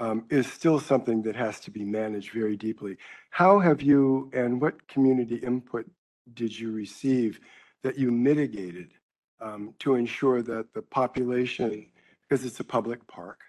um, 0.00 0.24
is 0.30 0.46
still 0.46 0.78
something 0.78 1.22
that 1.22 1.36
has 1.36 1.60
to 1.60 1.70
be 1.70 1.84
managed 1.84 2.32
very 2.32 2.56
deeply. 2.56 2.96
How 3.30 3.58
have 3.58 3.82
you 3.82 4.30
and 4.32 4.60
what 4.60 4.86
community 4.88 5.36
input 5.36 5.86
did 6.34 6.58
you 6.58 6.72
receive 6.72 7.40
that 7.82 7.98
you 7.98 8.10
mitigated 8.10 8.92
um, 9.40 9.74
to 9.80 9.94
ensure 9.94 10.42
that 10.42 10.72
the 10.74 10.82
population, 10.82 11.86
because 12.22 12.44
it's 12.44 12.60
a 12.60 12.64
public 12.64 13.06
park, 13.06 13.40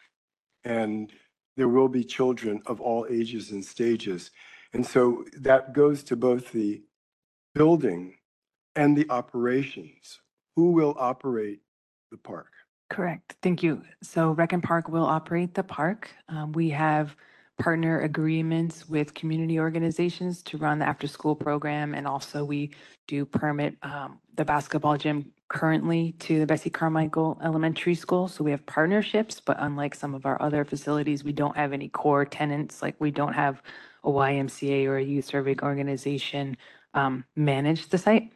and 0.63 1.11
there 1.57 1.67
will 1.67 1.87
be 1.87 2.03
children 2.03 2.61
of 2.65 2.79
all 2.79 3.05
ages 3.09 3.51
and 3.51 3.63
stages. 3.63 4.31
And 4.73 4.85
so 4.85 5.25
that 5.37 5.73
goes 5.73 6.03
to 6.03 6.15
both 6.15 6.51
the 6.51 6.83
building 7.55 8.15
and 8.75 8.95
the 8.95 9.09
operations. 9.09 10.21
Who 10.55 10.71
will 10.71 10.95
operate 10.99 11.61
the 12.11 12.17
park? 12.17 12.51
Correct. 12.89 13.35
Thank 13.41 13.63
you. 13.63 13.81
So 14.01 14.31
Rec 14.31 14.53
and 14.53 14.63
Park 14.63 14.89
will 14.89 15.05
operate 15.05 15.53
the 15.53 15.63
park. 15.63 16.11
Um, 16.27 16.51
we 16.51 16.69
have 16.69 17.15
partner 17.59 18.01
agreements 18.01 18.87
with 18.87 19.13
community 19.13 19.59
organizations 19.59 20.41
to 20.43 20.57
run 20.57 20.79
the 20.79 20.85
after-school 20.85 21.35
program. 21.35 21.93
And 21.93 22.07
also 22.07 22.43
we 22.43 22.71
do 23.07 23.25
permit, 23.25 23.75
um, 23.83 24.19
the 24.35 24.45
basketball 24.45 24.97
gym 24.97 25.31
currently 25.49 26.13
to 26.19 26.39
the 26.39 26.45
Bessie 26.45 26.69
Carmichael 26.69 27.39
Elementary 27.43 27.95
School. 27.95 28.27
So 28.27 28.43
we 28.43 28.51
have 28.51 28.65
partnerships, 28.65 29.41
but 29.41 29.57
unlike 29.59 29.93
some 29.93 30.15
of 30.15 30.25
our 30.25 30.41
other 30.41 30.63
facilities, 30.63 31.23
we 31.23 31.33
don't 31.33 31.57
have 31.57 31.73
any 31.73 31.89
core 31.89 32.23
tenants. 32.23 32.81
Like 32.81 32.95
we 32.99 33.11
don't 33.11 33.33
have 33.33 33.61
a 34.03 34.09
YMCA 34.09 34.85
or 34.85 34.97
a 34.97 35.03
youth 35.03 35.25
serving 35.25 35.61
organization, 35.61 36.57
um, 36.93 37.23
manage 37.35 37.87
the 37.89 37.97
site. 37.97 38.31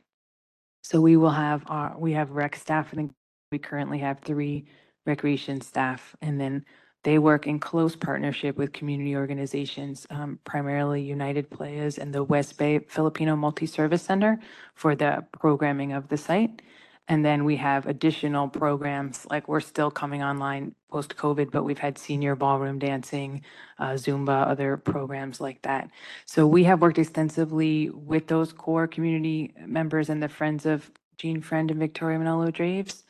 So 0.84 1.00
we 1.00 1.18
will 1.18 1.30
have 1.30 1.64
our, 1.68 1.98
we 1.98 2.14
have 2.14 2.32
rec 2.32 2.56
staff 2.56 2.94
and 2.94 3.14
we 3.52 3.60
currently 3.60 4.00
have 4.00 4.20
three 4.20 4.66
recreation 5.06 5.62
staff, 5.62 6.16
and 6.22 6.40
then 6.40 6.66
they 7.04 7.20
work 7.20 7.48
in 7.48 7.60
close 7.60 7.96
partnership 7.96 8.58
with 8.58 8.72
community 8.72 9.16
organizations, 9.16 10.08
um, 10.10 10.40
primarily 10.46 11.02
United 11.02 11.50
Players 11.50 11.98
and 11.98 12.14
the 12.14 12.24
West 12.24 12.58
Bay 12.58 12.80
Filipino 12.80 13.36
Multi-Service 13.36 14.02
Center 14.02 14.40
for 14.74 14.96
the 14.96 15.26
programming 15.34 15.92
of 15.92 16.08
the 16.08 16.18
site. 16.18 16.62
And 17.08 17.26
then 17.26 17.44
we 17.44 17.58
have 17.58 17.86
additional 17.86 18.48
programs, 18.48 19.28
like 19.30 19.48
we're 19.48 19.60
still 19.60 19.92
coming 19.92 20.24
online 20.24 20.74
post-COVID, 20.90 21.52
but 21.52 21.64
we've 21.64 21.80
had 21.80 21.98
senior 21.98 22.36
ballroom 22.36 22.80
dancing, 22.80 23.42
uh, 23.78 23.92
Zumba, 23.92 24.48
other 24.48 24.78
programs 24.78 25.42
like 25.42 25.62
that. 25.64 25.90
So 26.26 26.48
we 26.48 26.64
have 26.64 26.82
worked 26.82 27.00
extensively 27.00 27.90
with 27.90 28.28
those 28.28 28.54
core 28.54 28.88
community 28.88 29.54
members 29.66 30.10
and 30.10 30.24
the 30.24 30.30
Friends 30.30 30.66
of 30.66 30.90
Gene 31.18 31.42
Friend 31.42 31.70
and 31.70 31.80
Victoria 31.80 32.20
Manalo 32.20 32.54
Draves. 32.54 33.04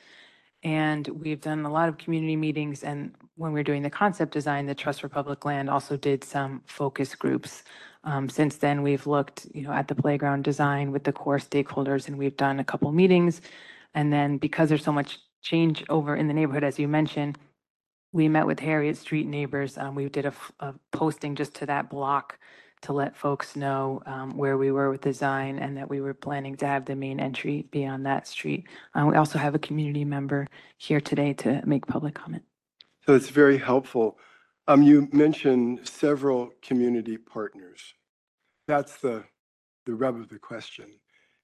And 0.64 1.08
we've 1.08 1.42
done 1.42 1.66
a 1.66 1.72
lot 1.72 1.90
of 1.90 1.98
community 1.98 2.36
meetings 2.36 2.84
and 2.84 3.14
when 3.36 3.52
we 3.52 3.60
were 3.60 3.64
doing 3.64 3.82
the 3.82 3.90
concept 3.90 4.32
design, 4.32 4.66
the 4.68 4.76
Trust 4.76 5.02
for 5.02 5.10
Public 5.10 5.44
Land 5.44 5.70
also 5.70 5.98
did 5.98 6.24
some 6.24 6.62
focus 6.66 7.16
groups. 7.16 7.64
Um, 8.04 8.30
since 8.30 8.58
then, 8.58 8.84
we've 8.84 9.08
looked, 9.08 9.48
you 9.54 9.64
know, 9.64 9.72
at 9.72 9.88
the 9.88 9.96
playground 9.96 10.44
design 10.44 10.92
with 10.92 11.04
the 11.04 11.14
core 11.14 11.40
stakeholders 11.40 12.08
and 12.08 12.18
we've 12.18 12.38
done 12.38 12.60
a 12.60 12.64
couple 12.64 12.92
meetings. 12.92 13.42
And 13.94 14.12
then 14.12 14.38
because 14.38 14.70
there's 14.70 14.84
so 14.84 14.92
much 14.92 15.20
change 15.42 15.84
over 15.90 16.16
in 16.16 16.28
the 16.28 16.34
neighborhood, 16.34 16.64
as 16.64 16.80
you 16.80 16.88
mentioned, 16.88 17.38
we 18.12 18.30
met 18.30 18.48
with 18.48 18.60
Harriet 18.60 18.98
Street 18.98 19.28
neighbors. 19.28 19.78
Um, 19.78 19.96
we 19.96 20.08
did 20.08 20.26
a, 20.60 20.74
posting 20.92 21.36
just 21.36 21.56
to 21.56 21.66
that 21.66 21.90
block 21.90 22.38
to 22.84 22.94
let 22.94 23.16
folks 23.16 23.56
know 23.56 24.04
um, 24.06 24.38
where 24.38 24.58
we 24.58 24.72
were 24.72 24.90
with 24.90 25.02
design 25.02 25.58
and 25.58 25.78
that 25.78 25.90
we 25.90 26.02
were 26.02 26.14
planning 26.14 26.56
to 26.58 26.68
have 26.68 26.86
the 26.86 26.96
main 26.96 27.20
entry 27.20 27.66
be 27.72 27.86
on 27.86 28.04
that 28.04 28.28
street. 28.28 28.68
Uh, 28.94 29.06
we 29.06 29.16
also 29.16 29.40
have 29.40 29.56
a 29.56 29.60
community 29.60 30.06
member 30.06 30.48
here 30.78 31.02
today 31.02 31.34
to 31.34 31.62
make 31.66 31.88
public 31.88 32.14
comment. 32.14 32.44
So 33.06 33.16
it's 33.16 33.30
very 33.30 33.58
helpful. 33.58 34.18
Um, 34.68 34.84
you 34.84 35.10
mentioned 35.12 35.88
several 35.88 36.52
community 36.62 37.18
partners. 37.18 37.94
That's 38.68 38.98
the, 38.98 39.24
the 39.86 39.96
rub 39.96 40.18
of 40.18 40.30
the 40.30 40.40
question, 40.40 40.88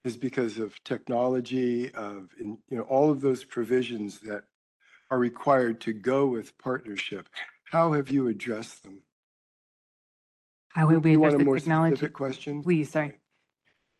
is 0.05 0.17
because 0.17 0.57
of 0.57 0.81
technology, 0.83 1.93
of, 1.93 2.29
in- 2.39 2.57
you 2.69 2.77
know, 2.77 2.83
all 2.83 3.09
of 3.11 3.21
those 3.21 3.43
provisions 3.43 4.19
that 4.21 4.43
are 5.11 5.19
required 5.19 5.81
to 5.81 5.93
go 5.93 6.27
with 6.27 6.57
partnership. 6.57 7.27
How 7.65 7.93
have 7.93 8.09
you 8.09 8.27
addressed 8.27 8.83
them? 8.83 9.01
How 10.69 10.87
would 10.87 11.03
we 11.03 11.11
You 11.11 11.19
address 11.19 11.31
want 11.31 11.35
a 11.35 11.37
the 11.39 11.43
more 11.45 11.57
technology? 11.57 11.95
specific 11.95 12.13
question? 12.13 12.63
Please, 12.63 12.89
sorry. 12.91 13.13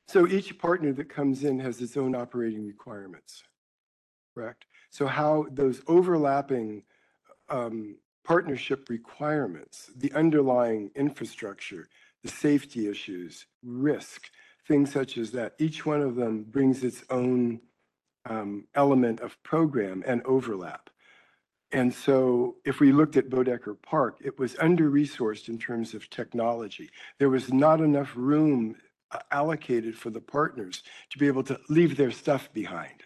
So 0.08 0.28
each 0.28 0.58
partner 0.58 0.92
that 0.94 1.10
comes 1.10 1.44
in 1.44 1.60
has 1.60 1.82
its 1.82 1.98
own 1.98 2.16
operating 2.16 2.66
requirements, 2.66 3.44
correct? 4.34 4.66
So 4.90 5.06
how 5.06 5.46
those 5.52 5.82
overlapping 5.88 6.84
um, 7.50 7.98
partnership 8.24 8.90
requirements, 8.90 9.92
the 9.96 10.12
underlying 10.14 10.90
infrastructure, 10.96 11.88
the 12.24 12.30
safety 12.30 12.88
issues, 12.88 13.46
risk, 13.64 14.30
things 14.70 14.94
such 14.94 15.18
as 15.18 15.32
that, 15.32 15.56
each 15.60 15.86
one 15.86 16.02
of 16.02 16.16
them 16.16 16.44
brings 16.44 16.84
its 16.84 17.04
own 17.10 17.60
um, 18.26 18.68
element 18.76 19.20
of 19.20 19.42
program 19.44 20.04
and 20.06 20.22
overlap. 20.26 20.90
And 21.72 21.94
so 21.94 22.56
if 22.66 22.80
we 22.80 22.92
looked 22.92 23.18
at 23.18 23.30
Boeddeker 23.30 23.76
Park, 23.82 24.20
it 24.24 24.40
was 24.40 24.56
under-resourced 24.60 25.50
in 25.50 25.58
terms 25.58 25.94
of 25.94 26.10
technology. 26.10 26.90
There 27.18 27.30
was 27.30 27.52
not 27.52 27.82
enough 27.82 28.12
room 28.16 28.76
uh, 29.12 29.20
allocated 29.32 29.98
for 29.98 30.12
the 30.12 30.22
partners 30.22 30.84
to 31.10 31.18
be 31.18 31.28
able 31.28 31.44
to 31.44 31.60
leave 31.70 31.98
their 31.98 32.12
stuff 32.12 32.52
behind. 32.54 33.04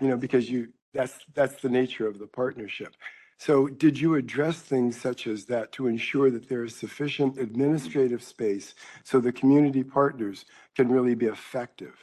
You 0.00 0.08
know, 0.08 0.16
because 0.16 0.50
you, 0.50 0.68
that's, 0.94 1.18
that's 1.34 1.62
the 1.62 1.68
nature 1.68 2.06
of 2.06 2.18
the 2.18 2.26
partnership. 2.26 2.94
So 3.38 3.66
did 3.66 3.98
you 3.98 4.14
address 4.14 4.58
things 4.60 5.00
such 5.00 5.26
as 5.26 5.46
that 5.46 5.72
to 5.72 5.88
ensure 5.88 6.30
that 6.30 6.48
there 6.48 6.64
is 6.64 6.76
sufficient 6.76 7.38
administrative 7.38 8.22
space 8.22 8.74
so 9.02 9.20
the 9.20 9.32
community 9.32 9.82
partners 9.82 10.44
can 10.76 10.88
really 10.88 11.14
be 11.14 11.26
effective 11.26 11.94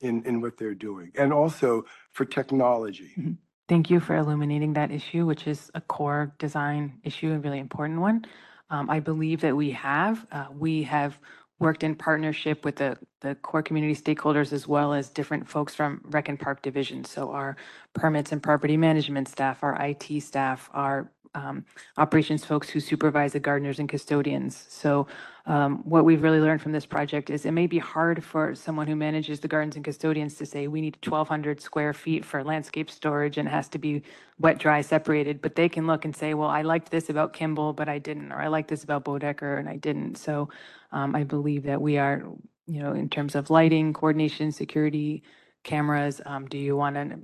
in, 0.00 0.22
in 0.24 0.40
what 0.40 0.56
they're 0.56 0.74
doing? 0.74 1.12
And 1.16 1.32
also 1.32 1.84
for 2.12 2.24
technology? 2.24 3.36
Thank 3.68 3.90
you 3.90 4.00
for 4.00 4.16
illuminating 4.16 4.72
that 4.74 4.90
issue, 4.90 5.26
which 5.26 5.46
is 5.46 5.70
a 5.74 5.80
core 5.80 6.32
design 6.38 7.00
issue, 7.04 7.32
a 7.32 7.38
really 7.38 7.58
important 7.58 8.00
one. 8.00 8.24
Um, 8.70 8.88
I 8.88 9.00
believe 9.00 9.42
that 9.42 9.56
we 9.56 9.70
have, 9.72 10.26
uh, 10.32 10.46
we 10.56 10.82
have 10.84 11.18
worked 11.58 11.82
in 11.82 11.94
partnership 11.94 12.64
with 12.64 12.76
the, 12.76 12.96
the 13.20 13.34
core 13.36 13.62
community 13.62 13.94
stakeholders 13.94 14.52
as 14.52 14.68
well 14.68 14.92
as 14.92 15.10
different 15.10 15.48
folks 15.48 15.74
from 15.74 16.00
Rec 16.04 16.28
and 16.28 16.38
Park 16.38 16.62
Division. 16.62 17.04
So 17.04 17.32
our 17.32 17.56
permits 17.94 18.32
and 18.32 18.42
property 18.42 18.76
management 18.76 19.28
staff, 19.28 19.62
our 19.62 19.74
IT 19.82 20.22
staff, 20.22 20.70
our 20.72 21.10
um, 21.34 21.64
operations 21.96 22.44
folks 22.44 22.68
who 22.68 22.80
supervise 22.80 23.32
the 23.32 23.40
gardeners 23.40 23.78
and 23.78 23.88
custodians. 23.88 24.66
So 24.68 25.06
um, 25.46 25.78
what 25.84 26.04
we've 26.04 26.22
really 26.22 26.40
learned 26.40 26.60
from 26.60 26.72
this 26.72 26.84
project 26.84 27.30
is 27.30 27.46
it 27.46 27.52
may 27.52 27.66
be 27.66 27.78
hard 27.78 28.22
for 28.22 28.54
someone 28.54 28.86
who 28.86 28.96
manages 28.96 29.40
the 29.40 29.48
gardens 29.48 29.76
and 29.76 29.84
custodians 29.84 30.34
to 30.34 30.46
say, 30.46 30.68
we 30.68 30.80
need 30.80 30.98
1,200 31.02 31.60
square 31.60 31.92
feet 31.94 32.24
for 32.24 32.44
landscape 32.44 32.90
storage 32.90 33.38
and 33.38 33.48
it 33.48 33.50
has 33.50 33.68
to 33.68 33.78
be 33.78 34.02
wet, 34.38 34.58
dry, 34.58 34.80
separated. 34.80 35.40
But 35.40 35.54
they 35.54 35.68
can 35.68 35.86
look 35.86 36.04
and 36.04 36.14
say, 36.14 36.34
well, 36.34 36.50
I 36.50 36.62
liked 36.62 36.90
this 36.90 37.08
about 37.08 37.32
Kimball, 37.32 37.72
but 37.72 37.88
I 37.88 37.98
didn't, 37.98 38.32
or 38.32 38.40
I 38.40 38.48
liked 38.48 38.68
this 38.68 38.84
about 38.84 39.04
Boeddeker 39.04 39.58
and 39.58 39.68
I 39.68 39.76
didn't. 39.76 40.16
So 40.16 40.50
um, 40.92 41.16
I 41.16 41.24
believe 41.24 41.62
that 41.64 41.80
we 41.80 41.96
are, 41.96 42.22
you 42.66 42.82
know, 42.82 42.92
in 42.92 43.08
terms 43.08 43.34
of 43.34 43.48
lighting, 43.48 43.94
coordination, 43.94 44.52
security, 44.52 45.22
cameras, 45.64 46.20
um, 46.26 46.46
do 46.46 46.58
you 46.58 46.76
want 46.76 46.96
to, 46.96 47.18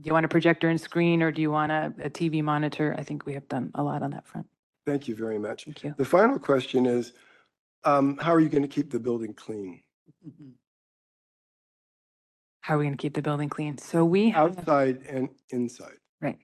do 0.00 0.06
you 0.06 0.12
want 0.12 0.24
a 0.24 0.28
projector 0.28 0.68
and 0.68 0.80
screen 0.80 1.22
or 1.22 1.30
do 1.30 1.42
you 1.42 1.50
want 1.50 1.70
a, 1.70 1.92
a 2.02 2.10
TV 2.10 2.42
monitor? 2.42 2.94
I 2.98 3.02
think 3.02 3.26
we 3.26 3.34
have 3.34 3.46
done 3.48 3.70
a 3.74 3.82
lot 3.82 4.02
on 4.02 4.10
that 4.10 4.26
front. 4.26 4.46
Thank 4.86 5.06
you 5.06 5.14
very 5.14 5.38
much. 5.38 5.64
Thank 5.64 5.84
you. 5.84 5.94
The 5.96 6.04
final 6.04 6.38
question 6.38 6.86
is, 6.86 7.12
um, 7.84 8.16
how 8.18 8.32
are 8.32 8.40
you 8.40 8.48
going 8.48 8.62
to 8.62 8.68
keep 8.68 8.90
the 8.90 8.98
building 8.98 9.34
clean? 9.34 9.82
How 12.60 12.76
are 12.76 12.78
we 12.78 12.84
going 12.84 12.96
to 12.96 13.00
keep 13.00 13.14
the 13.14 13.22
building 13.22 13.48
clean? 13.48 13.76
So 13.78 14.04
we 14.04 14.30
have. 14.30 14.58
Outside 14.58 15.02
and 15.08 15.28
inside? 15.50 15.96
Right. 16.20 16.38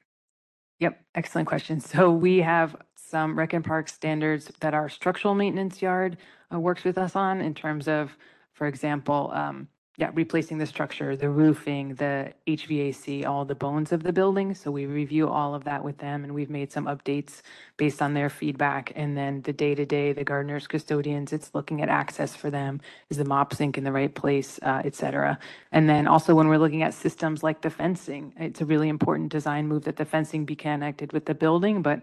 Yep, 0.80 1.01
excellent 1.14 1.49
question. 1.49 1.80
So 1.80 2.11
we 2.11 2.38
have 2.38 2.76
some 2.96 3.38
rec 3.38 3.53
and 3.53 3.64
park 3.64 3.88
standards 3.88 4.51
that 4.61 4.74
our 4.74 4.88
structural 4.88 5.34
maintenance 5.34 5.80
yard 5.80 6.18
uh, 6.53 6.61
works 6.61 6.84
with 6.84 6.99
us 6.99 7.16
on 7.16 7.40
in 7.40 7.55
terms 7.55 7.88
of, 7.88 8.16
for 8.53 8.66
example, 8.66 9.30
um, 9.32 9.68
yeah, 9.99 10.12
replacing 10.14 10.59
the 10.59 10.66
structure, 10.66 11.16
the 11.16 11.28
roofing, 11.28 11.96
the 11.96 12.32
HVAC, 12.46 13.26
all 13.26 13.44
the 13.44 13.57
bones 13.57 13.90
of 13.90 14.05
the 14.05 14.12
building. 14.12 14.55
So 14.55 14.70
we 14.70 14.86
review 14.86 15.28
all 15.28 15.57
of 15.57 15.64
that 15.64 15.82
with 15.82 15.99
them 15.99 16.22
and 16.22 16.32
we've 16.32 16.49
made 16.51 16.70
some 16.70 16.84
updates 16.86 17.42
based 17.76 18.01
on 18.01 18.14
their 18.14 18.30
feedback. 18.30 18.92
And 18.94 19.16
then 19.16 19.42
the 19.42 19.53
day-to-day, 19.53 20.12
the 20.12 20.22
gardeners, 20.22 20.68
custodians, 20.68 21.32
it's 21.32 21.53
looking 21.53 21.82
at 21.82 21.88
access 21.88 22.36
for 22.36 22.49
them. 22.49 22.80
Is 23.11 23.16
the 23.16 23.24
mop 23.24 23.53
sink 23.53 23.76
in 23.76 23.82
the 23.82 23.90
right 23.90 24.14
place, 24.14 24.61
uh, 24.62 24.82
et 24.84 24.94
cetera? 24.94 25.36
And 25.72 25.88
then 25.90 26.07
also 26.07 26.32
when 26.32 26.46
we're 26.46 26.59
looking 26.59 26.84
at 26.84 26.94
systems 26.94 27.42
like 27.42 27.61
the 27.62 27.70
fencing, 27.70 28.32
it's 28.38 28.61
a 28.61 28.64
really 28.64 28.88
important 28.88 29.32
design 29.32 29.66
move 29.66 29.82
that 29.82 29.96
the 29.96 30.05
fencing 30.05 30.44
be 30.44 30.55
connected 30.55 31.12
with 31.12 31.24
the 31.24 31.34
building, 31.34 31.82
but 31.82 32.03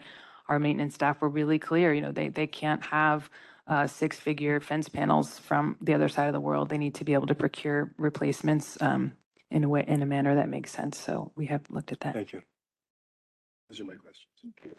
our 0.49 0.59
maintenance 0.59 0.95
staff 0.95 1.21
were 1.21 1.29
really 1.29 1.59
clear, 1.59 1.93
you 1.93 2.01
know, 2.01 2.11
they, 2.11 2.27
they 2.27 2.45
can't 2.45 2.83
have 2.83 3.29
uh, 3.67 3.87
six-figure 3.87 4.59
fence 4.59 4.87
panels 4.89 5.39
from 5.39 5.75
the 5.81 5.93
other 5.93 6.07
side 6.07 6.27
of 6.27 6.33
the 6.33 6.39
world. 6.39 6.69
They 6.69 6.77
need 6.77 6.95
to 6.95 7.03
be 7.03 7.13
able 7.13 7.27
to 7.27 7.35
procure 7.35 7.93
replacements 7.97 8.77
um, 8.81 9.13
in 9.49 9.63
a 9.63 9.69
way, 9.69 9.83
in 9.87 10.01
a 10.01 10.05
manner 10.05 10.35
that 10.35 10.49
makes 10.49 10.71
sense. 10.71 10.99
So 10.99 11.31
we 11.35 11.47
have 11.47 11.61
looked 11.69 11.91
at 11.91 11.99
that. 12.01 12.13
Thank 12.13 12.33
you. 12.33 12.41
Those 13.69 13.79
are 13.79 13.85
my 13.85 13.95
questions. 13.95 14.27
Thank 14.41 14.55
you. 14.63 14.75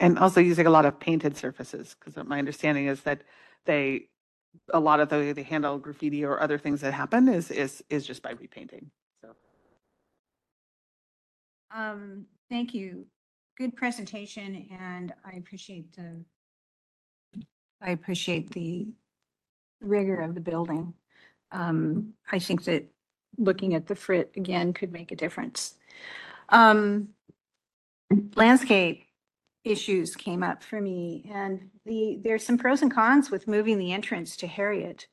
And 0.00 0.18
also 0.18 0.40
using 0.40 0.66
a 0.66 0.70
lot 0.70 0.86
of 0.86 0.98
painted 0.98 1.36
surfaces, 1.36 1.94
because 1.98 2.16
my 2.26 2.38
understanding 2.38 2.86
is 2.86 3.02
that 3.02 3.22
they, 3.64 4.08
a 4.72 4.80
lot 4.80 4.98
of 4.98 5.08
the, 5.08 5.16
way 5.16 5.32
they 5.32 5.44
handle 5.44 5.78
graffiti 5.78 6.24
or 6.24 6.40
other 6.40 6.58
things 6.58 6.80
that 6.80 6.92
happen 6.92 7.28
is, 7.28 7.52
is, 7.52 7.84
is 7.90 8.04
just 8.04 8.22
by 8.22 8.32
repainting. 8.32 8.90
So. 9.22 9.30
Um, 11.72 12.26
thank 12.50 12.74
you. 12.74 13.06
Good 13.56 13.76
presentation 13.76 14.66
and 14.80 15.14
I 15.24 15.36
appreciate 15.36 15.94
the, 15.94 16.24
I 17.84 17.90
appreciate 17.90 18.50
the 18.50 18.88
rigor 19.80 20.20
of 20.20 20.34
the 20.34 20.40
building. 20.40 20.94
Um, 21.52 22.14
I 22.32 22.38
think 22.38 22.64
that 22.64 22.86
looking 23.36 23.74
at 23.74 23.86
the 23.86 23.94
frit 23.94 24.32
again 24.36 24.72
could 24.72 24.90
make 24.90 25.12
a 25.12 25.16
difference. 25.16 25.74
Um, 26.48 27.10
landscape 28.34 29.04
issues 29.64 30.16
came 30.16 30.42
up 30.42 30.62
for 30.62 30.80
me 30.80 31.30
and 31.32 31.70
the, 31.84 32.18
there's 32.22 32.44
some 32.44 32.58
pros 32.58 32.82
and 32.82 32.92
cons 32.92 33.30
with 33.30 33.48
moving 33.48 33.78
the 33.78 33.92
entrance 33.92 34.36
to 34.38 34.46
Harriet. 34.46 35.06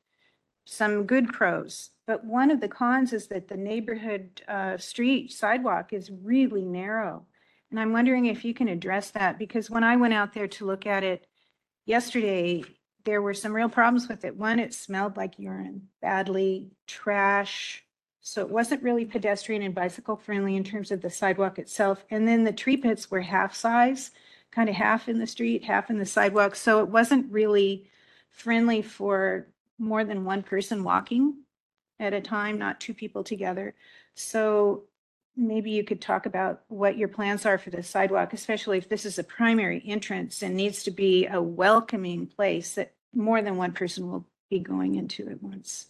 Some 0.64 1.06
good 1.06 1.32
pros, 1.32 1.90
but 2.06 2.24
one 2.24 2.50
of 2.50 2.60
the 2.60 2.68
cons 2.68 3.12
is 3.12 3.26
that 3.28 3.48
the 3.48 3.56
neighborhood, 3.56 4.42
uh, 4.48 4.78
street 4.78 5.32
sidewalk 5.32 5.92
is 5.92 6.10
really 6.22 6.64
narrow. 6.64 7.26
And 7.70 7.80
I'm 7.80 7.92
wondering 7.92 8.26
if 8.26 8.44
you 8.44 8.54
can 8.54 8.68
address 8.68 9.10
that, 9.10 9.38
because 9.38 9.70
when 9.70 9.82
I 9.82 9.96
went 9.96 10.14
out 10.14 10.34
there 10.34 10.46
to 10.46 10.66
look 10.66 10.86
at 10.86 11.02
it 11.02 11.26
yesterday, 11.84 12.64
there 13.04 13.22
were 13.22 13.34
some 13.34 13.52
real 13.52 13.68
problems 13.68 14.08
with 14.08 14.24
it. 14.24 14.36
One, 14.36 14.58
it 14.58 14.74
smelled 14.74 15.16
like 15.16 15.38
urine 15.38 15.88
badly, 16.00 16.70
trash. 16.86 17.84
So 18.20 18.42
it 18.42 18.50
wasn't 18.50 18.82
really 18.82 19.04
pedestrian 19.04 19.62
and 19.62 19.74
bicycle 19.74 20.16
friendly 20.16 20.56
in 20.56 20.62
terms 20.62 20.92
of 20.92 21.02
the 21.02 21.10
sidewalk 21.10 21.58
itself. 21.58 22.04
And 22.10 22.26
then 22.26 22.44
the 22.44 22.52
tree 22.52 22.76
pits 22.76 23.10
were 23.10 23.20
half 23.20 23.54
size, 23.54 24.12
kind 24.52 24.68
of 24.68 24.76
half 24.76 25.08
in 25.08 25.18
the 25.18 25.26
street, 25.26 25.64
half 25.64 25.90
in 25.90 25.98
the 25.98 26.06
sidewalk. 26.06 26.54
So 26.54 26.80
it 26.80 26.88
wasn't 26.88 27.32
really 27.32 27.90
friendly 28.30 28.82
for 28.82 29.48
more 29.78 30.04
than 30.04 30.24
one 30.24 30.42
person 30.42 30.84
walking 30.84 31.38
at 31.98 32.14
a 32.14 32.20
time, 32.20 32.58
not 32.58 32.80
two 32.80 32.94
people 32.94 33.24
together. 33.24 33.74
So 34.14 34.84
maybe 35.36 35.70
you 35.70 35.84
could 35.84 36.00
talk 36.00 36.26
about 36.26 36.62
what 36.68 36.98
your 36.98 37.08
plans 37.08 37.46
are 37.46 37.58
for 37.58 37.70
the 37.70 37.82
sidewalk, 37.82 38.32
especially 38.32 38.78
if 38.78 38.88
this 38.88 39.06
is 39.06 39.18
a 39.18 39.24
primary 39.24 39.82
entrance 39.86 40.42
and 40.42 40.56
needs 40.56 40.82
to 40.84 40.90
be 40.90 41.26
a 41.26 41.40
welcoming 41.42 42.26
place 42.26 42.74
that 42.74 42.94
more 43.14 43.42
than 43.42 43.56
one 43.56 43.72
person 43.72 44.10
will 44.10 44.26
be 44.50 44.58
going 44.58 44.96
into 44.96 45.28
at 45.28 45.42
once. 45.42 45.86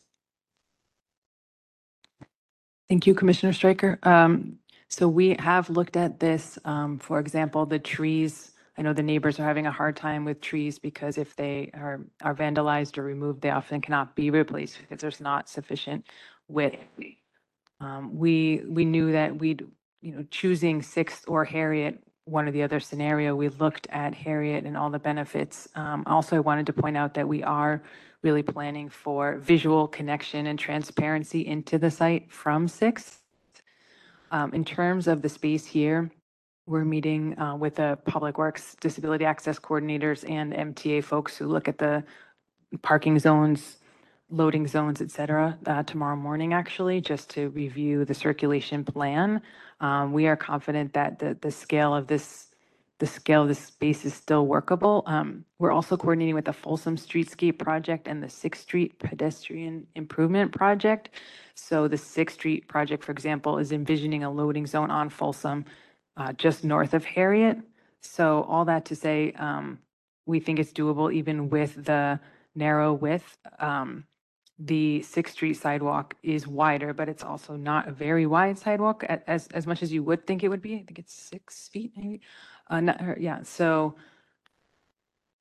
Thank 2.88 3.06
you, 3.06 3.14
Commissioner 3.14 3.52
Stryker. 3.52 3.98
Um, 4.04 4.58
So 4.88 5.08
we 5.08 5.36
have 5.40 5.70
looked 5.70 5.96
at 5.96 6.20
this, 6.20 6.58
um, 6.64 6.98
for 6.98 7.18
example, 7.20 7.66
the 7.66 7.78
trees. 7.80 8.52
I 8.78 8.82
know 8.82 8.92
the 8.92 9.02
neighbors 9.02 9.40
are 9.40 9.44
having 9.44 9.66
a 9.66 9.72
hard 9.72 9.96
time 9.96 10.24
with 10.24 10.40
trees 10.40 10.78
because 10.78 11.18
if 11.18 11.36
they 11.36 11.70
are, 11.74 12.02
are 12.22 12.34
vandalized 12.34 12.98
or 12.98 13.02
removed, 13.04 13.42
they 13.42 13.50
often 13.50 13.80
cannot 13.80 14.16
be 14.16 14.30
replaced 14.30 14.78
because 14.80 15.00
there's 15.00 15.20
not 15.20 15.48
sufficient 15.48 16.06
width. 16.48 16.78
Um, 17.82 18.16
We, 18.16 18.62
we 18.66 18.84
knew 18.84 19.12
that 19.12 19.36
we'd, 19.38 19.66
you 20.00 20.14
know, 20.14 20.24
choosing 20.30 20.82
Sixth 20.82 21.24
or 21.28 21.44
Harriet, 21.44 22.02
one 22.24 22.46
or 22.48 22.52
the 22.52 22.62
other 22.62 22.80
scenario, 22.80 23.34
we 23.34 23.48
looked 23.48 23.88
at 23.90 24.14
Harriet 24.14 24.64
and 24.64 24.76
all 24.76 24.90
the 24.90 24.98
benefits. 24.98 25.68
Um, 25.74 26.04
Also, 26.06 26.36
I 26.36 26.40
wanted 26.40 26.66
to 26.66 26.72
point 26.72 26.96
out 26.96 27.14
that 27.14 27.26
we 27.26 27.42
are 27.42 27.82
really 28.22 28.44
planning 28.44 28.88
for 28.88 29.38
visual 29.38 29.88
connection 29.88 30.46
and 30.46 30.58
transparency 30.58 31.44
into 31.44 31.78
the 31.78 31.90
site 31.90 32.30
from 32.30 32.68
Sixth. 32.68 33.20
Um, 34.30 34.54
in 34.54 34.64
terms 34.64 35.08
of 35.08 35.20
the 35.20 35.28
space 35.28 35.66
here, 35.66 36.10
we're 36.66 36.84
meeting 36.84 37.36
uh, 37.38 37.56
with 37.56 37.74
the 37.74 37.98
Public 38.06 38.38
Works 38.38 38.76
Disability 38.80 39.24
Access 39.24 39.58
Coordinators 39.58 40.28
and 40.30 40.52
MTA 40.52 41.02
folks 41.02 41.36
who 41.36 41.48
look 41.48 41.66
at 41.66 41.78
the 41.78 42.04
parking 42.82 43.18
zones, 43.18 43.78
loading 44.32 44.66
zones, 44.66 45.00
et 45.00 45.10
cetera, 45.10 45.58
uh, 45.66 45.82
tomorrow 45.82 46.16
morning, 46.16 46.54
actually, 46.54 47.00
just 47.00 47.28
to 47.30 47.50
review 47.50 48.04
the 48.04 48.14
circulation 48.14 48.82
plan. 48.84 49.42
Um, 49.80 50.12
We 50.12 50.26
are 50.26 50.36
confident 50.36 50.94
that 50.94 51.18
the, 51.18 51.36
the 51.40 51.50
scale 51.50 51.94
of 51.94 52.06
this, 52.06 52.48
the 52.98 53.06
scale 53.06 53.42
of 53.42 53.48
this 53.48 53.58
space 53.58 54.04
is 54.04 54.14
still 54.14 54.46
workable. 54.46 55.02
Um, 55.06 55.44
We're 55.58 55.76
also 55.78 55.96
coordinating 55.96 56.34
with 56.34 56.46
the 56.46 56.52
Folsom 56.52 56.96
Streetscape 56.96 57.58
Project 57.58 58.08
and 58.08 58.22
the 58.22 58.28
Sixth 58.28 58.62
Street 58.62 58.98
Pedestrian 58.98 59.86
Improvement 59.94 60.50
Project. 60.52 61.10
So 61.54 61.86
the 61.86 61.98
Sixth 61.98 62.36
Street 62.38 62.66
project, 62.68 63.04
for 63.04 63.12
example, 63.12 63.58
is 63.58 63.72
envisioning 63.72 64.24
a 64.24 64.30
loading 64.30 64.66
zone 64.66 64.90
on 64.90 65.10
Folsom 65.10 65.64
uh, 66.16 66.32
just 66.32 66.64
north 66.64 66.94
of 66.94 67.04
Harriet. 67.04 67.58
So 68.00 68.42
all 68.48 68.64
that 68.64 68.84
to 68.86 68.96
say, 68.96 69.32
um, 69.38 69.78
we 70.26 70.40
think 70.40 70.58
it's 70.58 70.72
doable 70.72 71.12
even 71.12 71.50
with 71.50 71.84
the 71.84 72.18
narrow 72.54 72.92
width. 72.92 73.36
Um, 73.58 74.04
the 74.58 75.02
Sixth 75.02 75.34
Street 75.34 75.54
sidewalk 75.54 76.14
is 76.22 76.46
wider, 76.46 76.92
but 76.92 77.08
it's 77.08 77.24
also 77.24 77.56
not 77.56 77.88
a 77.88 77.92
very 77.92 78.26
wide 78.26 78.58
sidewalk 78.58 79.04
as, 79.04 79.48
as 79.48 79.66
much 79.66 79.82
as 79.82 79.92
you 79.92 80.02
would 80.02 80.26
think 80.26 80.44
it 80.44 80.48
would 80.48 80.62
be. 80.62 80.74
I 80.74 80.84
think 80.84 80.98
it's 80.98 81.14
six 81.14 81.68
feet 81.68 81.92
maybe. 81.96 82.20
Uh, 82.70 82.80
not, 82.80 83.20
yeah, 83.20 83.42
so 83.42 83.96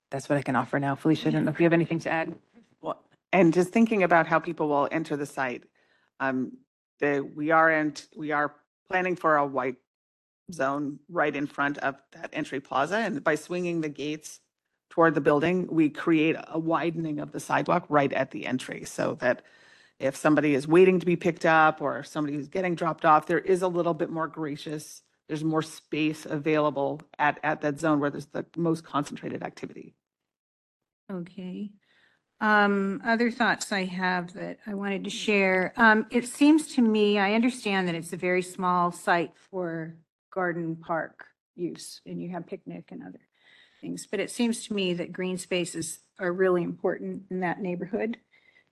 that's 0.09 0.28
what 0.28 0.38
I 0.38 0.41
can 0.41 0.55
offer 0.55 0.80
now. 0.80 0.95
Felicia, 0.95 1.28
I 1.28 1.32
don't 1.32 1.45
know 1.45 1.51
if 1.51 1.59
you 1.59 1.66
have 1.66 1.74
anything 1.74 1.99
to 1.99 2.12
add. 2.12 2.34
Well, 2.82 3.03
and 3.32 3.53
just 3.53 3.70
thinking 3.70 4.03
about 4.03 4.28
how 4.28 4.39
people 4.39 4.68
will 4.68 4.88
enter 4.91 5.16
the 5.16 5.26
site, 5.26 5.64
um, 6.20 6.57
the, 6.99 7.22
we 7.36 7.51
are 7.51 7.72
in, 7.72 7.93
we 8.16 8.32
are 8.32 8.55
planning 8.89 9.16
for 9.16 9.38
a 9.38 9.45
white 9.45 9.76
zone 10.51 10.99
right 11.09 11.36
in 11.36 11.47
front 11.47 11.78
of 11.80 11.95
that 12.12 12.30
entry 12.34 12.59
plaza, 12.59 12.97
and 12.97 13.24
by 13.24 13.36
swinging 13.36 13.82
the 13.82 13.89
gates 13.89 14.39
toward 14.91 15.15
the 15.15 15.21
building, 15.21 15.67
we 15.71 15.89
create 15.89 16.35
a 16.49 16.59
widening 16.59 17.19
of 17.19 17.31
the 17.31 17.39
sidewalk 17.39 17.85
right 17.89 18.11
at 18.13 18.29
the 18.31 18.45
entry, 18.45 18.83
so 18.85 19.15
that 19.21 19.41
if 19.99 20.15
somebody 20.15 20.53
is 20.53 20.67
waiting 20.67 20.99
to 20.99 21.05
be 21.05 21.15
picked 21.15 21.45
up, 21.45 21.81
or 21.81 21.99
if 21.99 22.07
somebody 22.07 22.37
is 22.37 22.49
getting 22.49 22.75
dropped 22.75 23.05
off, 23.05 23.25
there 23.25 23.39
is 23.39 23.61
a 23.61 23.67
little 23.67 23.93
bit 23.93 24.09
more 24.09 24.27
gracious, 24.27 25.01
there's 25.27 25.43
more 25.43 25.61
space 25.61 26.25
available 26.25 27.01
at, 27.17 27.39
at 27.41 27.61
that 27.61 27.79
zone 27.79 27.99
where 27.99 28.09
there's 28.09 28.25
the 28.27 28.45
most 28.57 28.83
concentrated 28.83 29.43
activity. 29.43 29.95
Okay. 31.09 31.71
Um, 32.41 33.01
other 33.05 33.31
thoughts 33.31 33.71
I 33.71 33.85
have 33.85 34.33
that 34.33 34.57
I 34.67 34.73
wanted 34.73 35.05
to 35.05 35.09
share. 35.09 35.73
Um, 35.77 36.07
it 36.09 36.27
seems 36.27 36.75
to 36.75 36.81
me, 36.81 37.17
I 37.17 37.33
understand 37.33 37.87
that 37.87 37.95
it's 37.95 38.11
a 38.11 38.17
very 38.17 38.41
small 38.41 38.91
site 38.91 39.31
for 39.51 39.95
garden 40.33 40.75
park 40.75 41.27
use 41.55 42.01
and 42.05 42.21
you 42.21 42.29
have 42.29 42.47
picnic 42.47 42.85
and 42.91 43.03
other 43.03 43.19
things, 43.82 44.07
but 44.09 44.19
it 44.19 44.32
seems 44.32 44.65
to 44.65 44.73
me 44.73 44.93
that 44.93 45.11
green 45.11 45.38
spaces 45.38 45.99
are 46.19 46.32
really 46.32 46.63
important 46.63 47.23
in 47.29 47.39
that 47.41 47.59
neighborhood. 47.59 48.17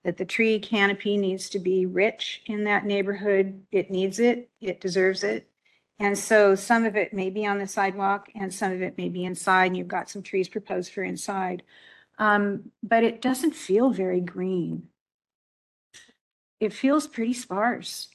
That 0.04 0.16
the 0.16 0.24
tree 0.24 0.58
canopy 0.58 1.18
needs 1.18 1.50
to 1.50 1.58
be 1.58 1.84
rich 1.84 2.42
in 2.46 2.64
that 2.64 2.86
neighborhood. 2.86 3.62
It 3.70 3.90
needs 3.90 4.18
it. 4.18 4.48
It 4.60 4.80
deserves 4.80 5.22
it. 5.22 5.50
And 5.98 6.16
so 6.16 6.54
some 6.54 6.86
of 6.86 6.96
it 6.96 7.12
may 7.12 7.28
be 7.28 7.44
on 7.44 7.58
the 7.58 7.66
sidewalk 7.66 8.30
and 8.34 8.52
some 8.52 8.72
of 8.72 8.80
it 8.80 8.96
may 8.96 9.10
be 9.10 9.24
inside 9.24 9.66
and 9.66 9.76
you've 9.76 9.88
got 9.88 10.08
some 10.08 10.22
trees 10.22 10.48
proposed 10.48 10.92
for 10.92 11.02
inside. 11.02 11.62
Um, 12.18 12.70
but 12.82 13.04
it 13.04 13.20
doesn't 13.20 13.54
feel 13.54 13.90
very 13.90 14.20
green. 14.22 14.88
It 16.58 16.72
feels 16.72 17.06
pretty 17.06 17.34
sparse. 17.34 18.08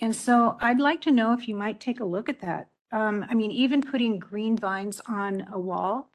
And 0.00 0.14
so 0.14 0.56
I'd 0.60 0.80
like 0.80 1.00
to 1.02 1.12
know 1.12 1.32
if 1.32 1.46
you 1.46 1.54
might 1.54 1.80
take 1.80 2.00
a 2.00 2.04
look 2.04 2.28
at 2.28 2.40
that. 2.40 2.68
Um, 2.90 3.24
I 3.28 3.34
mean, 3.34 3.52
even 3.52 3.82
putting 3.82 4.18
green 4.18 4.56
vines 4.56 5.00
on 5.06 5.46
a 5.52 5.58
wall 5.58 6.10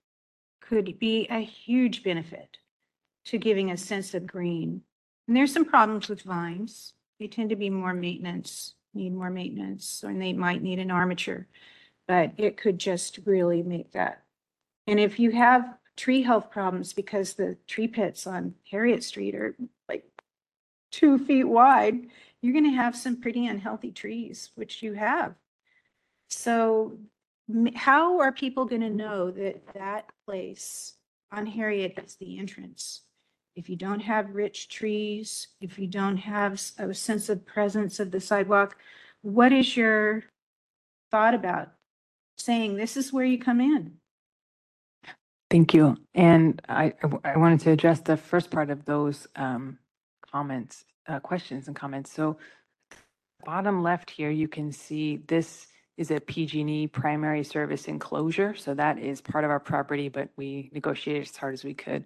could 0.70 0.99
be 0.99 1.28
a 1.30 1.39
huge 1.39 2.03
benefit 2.03 2.57
to 3.26 3.38
giving 3.38 3.72
a 3.72 3.78
sense 3.78 4.14
of 4.14 4.28
green. 4.28 4.82
And 5.28 5.38
there's 5.38 5.53
some 5.53 5.66
problems 5.66 6.09
with 6.09 6.22
vines. 6.22 6.93
They 7.20 7.28
tend 7.28 7.49
to 7.51 7.55
be 7.55 7.70
more 7.70 7.93
maintenance, 7.93 8.76
need 8.93 9.14
more 9.14 9.30
maintenance, 9.30 10.03
and 10.03 10.22
they 10.22 10.34
might 10.34 10.61
need 10.61 10.80
an 10.80 10.91
armature. 10.91 11.47
But 12.07 12.34
it 12.38 12.57
could 12.57 12.80
just 12.80 13.20
really 13.26 13.64
make 13.64 13.91
that. 13.93 14.24
And 14.88 14.99
if 14.99 15.20
you 15.20 15.32
have 15.32 15.78
tree 15.95 16.22
health 16.22 16.51
problems 16.51 16.91
because 16.91 17.34
the 17.34 17.57
tree 17.68 17.88
pits 17.88 18.28
on 18.28 18.55
Harriet 18.70 19.03
Street 19.03 19.36
are 19.36 19.55
like 19.88 20.03
two 20.91 21.18
feet 21.18 21.45
wide, 21.45 22.07
you're 22.41 22.53
going 22.53 22.70
to 22.70 22.72
have 22.72 22.95
some 22.95 23.22
pretty 23.22 23.47
unhealthy 23.47 23.91
trees, 23.91 24.51
which 24.55 24.82
you 24.82 24.93
have. 24.93 25.36
So 26.30 26.97
how 27.75 28.19
are 28.19 28.31
people 28.31 28.65
going 28.65 28.81
to 28.81 28.89
know 28.89 29.31
that 29.31 29.61
that 29.73 30.09
place 30.25 30.93
on 31.31 31.45
Harriet 31.45 31.99
is 32.03 32.15
the 32.15 32.39
entrance? 32.39 33.01
If 33.55 33.69
you 33.69 33.75
don't 33.75 33.99
have 33.99 34.33
rich 34.33 34.69
trees, 34.69 35.49
if 35.61 35.77
you 35.77 35.87
don't 35.87 36.17
have 36.17 36.59
a 36.77 36.93
sense 36.93 37.29
of 37.29 37.45
presence 37.45 37.99
of 37.99 38.11
the 38.11 38.19
sidewalk, 38.19 38.77
what 39.21 39.51
is 39.51 39.77
your 39.77 40.23
thought 41.11 41.33
about 41.35 41.69
saying 42.37 42.75
this 42.75 42.97
is 42.97 43.13
where 43.13 43.25
you 43.25 43.37
come 43.37 43.61
in? 43.61 43.93
Thank 45.51 45.73
you. 45.73 45.97
And 46.15 46.59
I 46.67 46.93
wanted 47.35 47.59
to 47.61 47.71
address 47.71 47.99
the 47.99 48.17
first 48.17 48.49
part 48.49 48.71
of 48.71 48.85
those 48.85 49.27
um, 49.35 49.77
comments, 50.31 50.83
uh, 51.07 51.19
questions 51.19 51.67
and 51.67 51.75
comments. 51.75 52.11
So 52.11 52.37
bottom 53.45 53.83
left 53.83 54.09
here, 54.09 54.31
you 54.31 54.47
can 54.47 54.71
see 54.71 55.17
this 55.27 55.67
is 55.97 56.11
a 56.11 56.19
PG&E 56.19 56.87
primary 56.87 57.43
service 57.43 57.87
enclosure. 57.87 58.55
So 58.55 58.73
that 58.73 58.97
is 58.97 59.21
part 59.21 59.43
of 59.43 59.51
our 59.51 59.59
property, 59.59 60.09
but 60.09 60.29
we 60.35 60.69
negotiated 60.73 61.23
as 61.23 61.35
hard 61.35 61.53
as 61.53 61.63
we 61.63 61.73
could. 61.73 62.05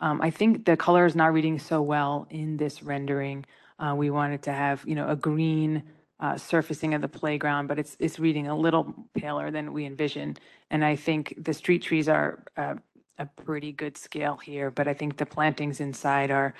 Um, 0.00 0.20
I 0.20 0.30
think 0.30 0.64
the 0.64 0.76
color 0.76 1.06
is 1.06 1.16
not 1.16 1.32
reading 1.32 1.58
so 1.58 1.80
well 1.80 2.26
in 2.30 2.56
this 2.56 2.82
rendering. 2.82 3.46
Uh, 3.78 3.94
we 3.96 4.10
wanted 4.10 4.42
to 4.42 4.52
have, 4.52 4.84
you 4.86 4.94
know, 4.94 5.08
a 5.08 5.16
green 5.16 5.82
uh, 6.20 6.36
surfacing 6.36 6.94
of 6.94 7.00
the 7.00 7.08
playground, 7.08 7.66
but 7.66 7.78
it's, 7.78 7.96
it's 7.98 8.18
reading 8.18 8.48
a 8.48 8.56
little 8.56 8.94
paler 9.14 9.50
than 9.50 9.72
we 9.72 9.86
envisioned. 9.86 10.40
And 10.70 10.84
I 10.84 10.96
think 10.96 11.34
the 11.38 11.54
street 11.54 11.82
trees 11.82 12.08
are 12.08 12.44
uh, 12.56 12.74
a 13.18 13.26
pretty 13.26 13.72
good 13.72 13.96
scale 13.96 14.36
here, 14.36 14.70
but 14.70 14.88
I 14.88 14.94
think 14.94 15.16
the 15.16 15.26
plantings 15.26 15.80
inside 15.80 16.30
are, 16.30 16.54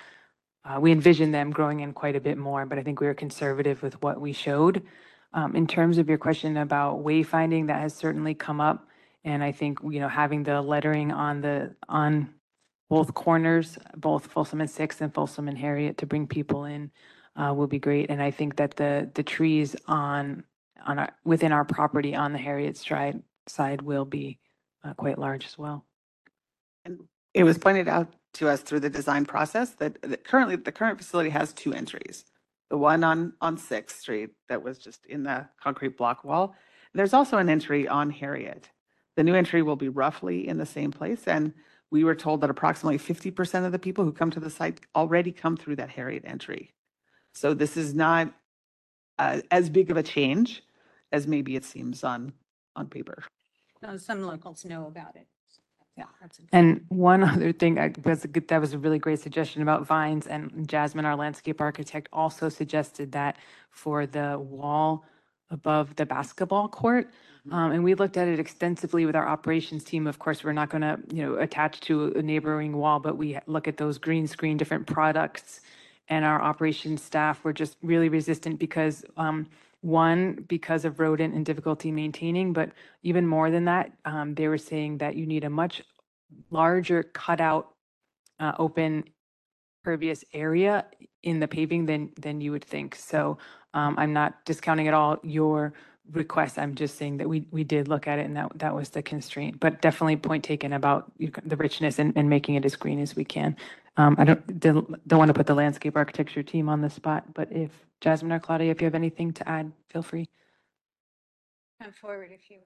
uh, 0.63 0.79
we 0.79 0.91
envision 0.91 1.31
them 1.31 1.51
growing 1.51 1.81
in 1.81 1.93
quite 1.93 2.15
a 2.15 2.19
bit 2.19 2.37
more, 2.37 2.65
but 2.65 2.79
I 2.79 2.83
think 2.83 2.99
we 2.99 3.07
were 3.07 3.13
conservative 3.13 3.83
with 3.83 4.01
what 4.01 4.19
we 4.19 4.33
showed. 4.33 4.83
Um, 5.35 5.55
In 5.55 5.67
terms 5.67 5.97
of 5.99 6.07
your 6.09 6.17
question 6.17 6.57
about 6.57 7.03
wayfinding, 7.03 7.67
that 7.67 7.81
has 7.81 7.93
certainly 7.93 8.33
come 8.33 8.61
up. 8.61 8.87
And 9.25 9.43
I 9.43 9.51
think, 9.51 9.79
you 9.83 9.99
know, 9.99 10.07
having 10.07 10.43
the 10.43 10.61
lettering 10.61 11.11
on 11.11 11.41
the, 11.41 11.75
on 11.89 12.33
both 12.89 13.13
corners, 13.13 13.77
both 13.97 14.27
Folsom 14.27 14.61
and 14.61 14.69
Sixth 14.69 15.01
and 15.01 15.13
Folsom 15.13 15.47
and 15.49 15.57
Harriet 15.57 15.97
to 15.97 16.05
bring 16.05 16.25
people 16.25 16.65
in 16.65 16.89
uh, 17.35 17.53
will 17.53 17.67
be 17.67 17.79
great. 17.79 18.09
And 18.09 18.21
I 18.21 18.31
think 18.31 18.55
that 18.55 18.77
the, 18.77 19.11
the 19.13 19.23
trees 19.23 19.75
on, 19.87 20.43
on, 20.85 20.99
our- 20.99 21.15
within 21.25 21.51
our 21.51 21.65
property 21.65 22.15
on 22.15 22.31
the 22.31 22.39
Harriet 22.39 22.77
Street 22.77 23.15
side 23.47 23.81
will 23.81 24.05
be 24.05 24.39
uh, 24.85 24.93
quite 24.93 25.17
large 25.19 25.45
as 25.45 25.57
well. 25.57 25.85
And 26.85 27.01
it 27.33 27.43
was 27.43 27.57
pointed 27.57 27.89
out 27.89 28.13
to 28.35 28.47
us 28.47 28.61
through 28.61 28.81
the 28.81 28.89
design 28.89 29.25
process 29.25 29.71
that 29.71 30.01
that 30.03 30.23
currently, 30.23 30.55
the 30.55 30.71
current 30.71 30.97
facility 30.97 31.31
has 31.31 31.51
two 31.51 31.73
entries. 31.73 32.25
The 32.69 32.77
one 32.77 33.03
on, 33.03 33.33
on 33.41 33.57
Sixth 33.57 33.99
Street 33.99 34.31
that 34.49 34.63
was 34.63 34.77
just 34.77 35.05
in 35.05 35.23
the 35.23 35.47
concrete 35.61 35.97
block 35.97 36.23
wall. 36.23 36.55
There's 36.93 37.13
also 37.13 37.37
an 37.37 37.49
entry 37.49 37.87
on 37.87 38.09
Harriet. 38.09 38.69
The 39.15 39.23
new 39.23 39.35
entry 39.35 39.61
will 39.61 39.75
be 39.75 39.89
roughly 39.89 40.47
in 40.47 40.57
the 40.57 40.65
same 40.65 40.91
place, 40.91 41.27
and 41.27 41.53
we 41.91 42.03
were 42.03 42.15
told 42.15 42.41
that 42.41 42.49
approximately 42.49 42.97
50% 42.97 43.65
of 43.65 43.71
the 43.71 43.79
people 43.79 44.03
who 44.03 44.11
come 44.11 44.31
to 44.31 44.39
the 44.39 44.49
site 44.49 44.81
already 44.95 45.31
come 45.31 45.55
through 45.55 45.77
that 45.77 45.89
Harriet 45.89 46.23
entry. 46.25 46.73
So 47.33 47.53
this 47.53 47.77
is 47.77 47.93
not 47.93 48.33
uh, 49.19 49.41
as 49.51 49.69
big 49.69 49.91
of 49.91 49.97
a 49.97 50.03
change 50.03 50.63
as 51.11 51.27
maybe 51.27 51.55
it 51.55 51.63
seems 51.63 52.03
on, 52.03 52.33
on 52.75 52.87
paper. 52.87 53.23
Some 53.97 54.23
locals 54.23 54.65
know 54.65 54.87
about 54.87 55.15
it. 55.15 55.27
Yeah. 55.97 56.05
that's 56.21 56.39
And 56.51 56.85
one 56.89 57.23
other 57.31 57.51
thing, 57.53 57.79
I, 57.79 57.93
was 58.03 58.25
a 58.25 58.27
good, 58.27 58.47
that 58.49 58.61
was 58.61 58.73
a 58.73 58.77
really 58.77 58.99
great 58.99 59.19
suggestion 59.19 59.61
about 59.61 59.85
vines 59.85 60.27
and 60.27 60.67
Jasmine, 60.67 61.05
our 61.05 61.15
landscape 61.15 61.61
architect, 61.61 62.09
also 62.11 62.49
suggested 62.49 63.11
that 63.13 63.37
for 63.69 64.05
the 64.05 64.37
wall 64.39 65.05
above 65.51 65.95
the 65.95 66.05
basketball 66.05 66.67
court. 66.67 67.09
Um, 67.51 67.71
and 67.71 67.83
we 67.83 67.93
looked 67.93 68.17
at 68.17 68.27
it 68.27 68.39
extensively 68.39 69.05
with 69.05 69.15
our 69.15 69.27
operations 69.27 69.83
team. 69.83 70.07
Of 70.07 70.17
course, 70.17 70.43
we're 70.43 70.53
not 70.53 70.69
going 70.69 70.81
to, 70.81 70.99
you 71.13 71.23
know, 71.23 71.35
attach 71.35 71.79
to 71.81 72.07
a 72.15 72.21
neighboring 72.21 72.75
wall, 72.75 72.99
but 72.99 73.17
we 73.17 73.37
look 73.45 73.67
at 73.67 73.77
those 73.77 73.99
green 73.99 74.27
screen, 74.27 74.57
different 74.57 74.87
products. 74.87 75.61
And 76.09 76.25
our 76.25 76.41
operations 76.41 77.03
staff 77.03 77.43
were 77.43 77.53
just 77.53 77.77
really 77.83 78.09
resistant 78.09 78.59
because, 78.59 79.05
um, 79.17 79.47
one, 79.85 80.43
because 80.47 80.83
of 80.83 80.99
rodent 80.99 81.35
and 81.35 81.45
difficulty 81.45 81.91
maintaining, 81.91 82.53
but 82.53 82.71
even 83.03 83.27
more 83.27 83.51
than 83.51 83.65
that, 83.65 83.91
um, 84.05 84.33
they 84.33 84.47
were 84.47 84.57
saying 84.57 84.97
that 84.97 85.15
you 85.15 85.27
need 85.27 85.43
a 85.43 85.49
much 85.49 85.83
larger 86.49 87.03
cutout, 87.03 87.69
uh, 88.39 88.53
open 88.57 89.03
pervious 89.83 90.25
area 90.33 90.85
in 91.21 91.39
the 91.39 91.47
paving 91.47 91.85
than, 91.85 92.11
than 92.19 92.41
you 92.41 92.51
would 92.51 92.65
think. 92.65 92.95
So, 92.95 93.37
um, 93.75 93.93
I'm 93.99 94.11
not 94.11 94.43
discounting 94.45 94.87
at 94.87 94.95
all 94.95 95.19
your 95.21 95.73
request. 96.11 96.57
I'm 96.57 96.73
just 96.73 96.97
saying 96.97 97.17
that 97.17 97.29
we, 97.29 97.47
we 97.51 97.63
did 97.63 97.87
look 97.87 98.07
at 98.07 98.17
it 98.17 98.25
and 98.25 98.35
that, 98.35 98.57
that 98.57 98.73
was 98.73 98.89
the 98.89 99.03
constraint. 99.03 99.59
But 99.59 99.81
definitely 99.81 100.15
point 100.17 100.43
taken 100.43 100.73
about 100.73 101.11
the 101.19 101.57
richness 101.57 101.99
and, 101.99 102.11
and 102.15 102.27
making 102.27 102.55
it 102.55 102.65
as 102.65 102.75
green 102.75 102.99
as 102.99 103.15
we 103.15 103.23
can. 103.23 103.55
Um, 103.97 104.15
I 104.19 104.25
don't, 104.25 104.59
don't, 104.59 105.07
don't 105.07 105.19
want 105.19 105.29
to 105.29 105.33
put 105.33 105.47
the 105.47 105.55
landscape 105.55 105.95
architecture 105.95 106.43
team 106.43 106.67
on 106.67 106.81
the 106.81 106.89
spot, 106.89 107.33
but 107.33 107.51
if 107.51 107.71
Jasmine 108.01 108.33
or 108.33 108.39
Claudia, 108.39 108.71
if 108.71 108.81
you 108.81 108.85
have 108.85 108.95
anything 108.95 109.31
to 109.33 109.47
add, 109.49 109.71
feel 109.89 110.01
free. 110.01 110.27
Come 111.81 111.93
forward 111.93 112.31
if 112.33 112.49
you. 112.49 112.57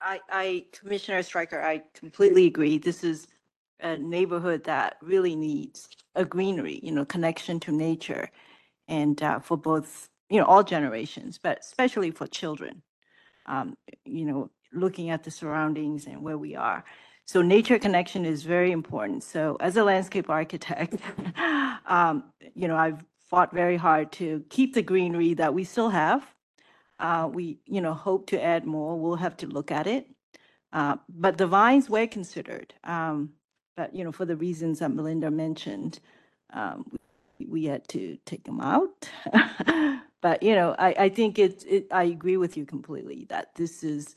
I, 0.00 0.20
I, 0.30 0.64
Commissioner 0.72 1.22
Stryker, 1.22 1.60
I 1.60 1.82
completely 1.94 2.46
agree. 2.46 2.78
This 2.78 3.04
is 3.04 3.26
a 3.80 3.96
neighborhood 3.96 4.64
that 4.64 4.96
really 5.02 5.36
needs 5.36 5.88
a 6.14 6.24
greenery, 6.24 6.80
you 6.82 6.92
know, 6.92 7.04
connection 7.04 7.60
to 7.60 7.72
nature. 7.72 8.30
And 8.86 9.22
uh, 9.22 9.40
for 9.40 9.56
both, 9.56 10.08
you 10.30 10.38
know, 10.38 10.46
all 10.46 10.62
generations, 10.62 11.38
but 11.42 11.58
especially 11.60 12.10
for 12.12 12.26
children. 12.26 12.82
Um, 13.46 13.76
You 14.04 14.24
know, 14.24 14.50
looking 14.72 15.10
at 15.10 15.24
the 15.24 15.30
surroundings 15.30 16.06
and 16.06 16.22
where 16.22 16.38
we 16.38 16.56
are. 16.56 16.84
So 17.28 17.42
nature 17.42 17.78
connection 17.78 18.24
is 18.24 18.42
very 18.44 18.72
important. 18.72 19.22
So 19.22 19.58
as 19.60 19.76
a 19.76 19.84
landscape 19.84 20.30
architect, 20.30 20.94
um, 21.86 22.24
you 22.54 22.66
know, 22.66 22.76
I've 22.76 23.04
fought 23.28 23.52
very 23.52 23.76
hard 23.76 24.10
to 24.12 24.42
keep 24.48 24.72
the 24.72 24.80
greenery 24.80 25.34
that 25.34 25.52
we 25.52 25.62
still 25.64 25.90
have. 25.90 26.26
Uh, 26.98 27.28
we, 27.30 27.58
you 27.66 27.82
know, 27.82 27.92
hope 27.92 28.28
to 28.28 28.42
add 28.42 28.64
more. 28.64 28.98
We'll 28.98 29.16
have 29.16 29.36
to 29.38 29.46
look 29.46 29.70
at 29.70 29.86
it. 29.86 30.06
Uh, 30.72 30.96
but 31.10 31.36
the 31.36 31.46
vines 31.46 31.90
were 31.90 32.06
considered. 32.06 32.72
Um, 32.84 33.34
but, 33.76 33.94
you 33.94 34.04
know, 34.04 34.12
for 34.12 34.24
the 34.24 34.36
reasons 34.36 34.78
that 34.78 34.88
Melinda 34.88 35.30
mentioned, 35.30 36.00
um, 36.54 36.90
we, 37.46 37.66
had 37.66 37.86
to 37.88 38.16
take 38.24 38.44
them 38.44 38.58
out. 38.58 39.06
but, 40.22 40.42
you 40.42 40.54
know, 40.54 40.74
I, 40.78 40.94
I 40.98 41.08
think 41.10 41.38
it's, 41.38 41.62
it, 41.64 41.88
I 41.92 42.04
agree 42.04 42.38
with 42.38 42.56
you 42.56 42.64
completely 42.64 43.26
that 43.28 43.54
this 43.54 43.84
is 43.84 44.14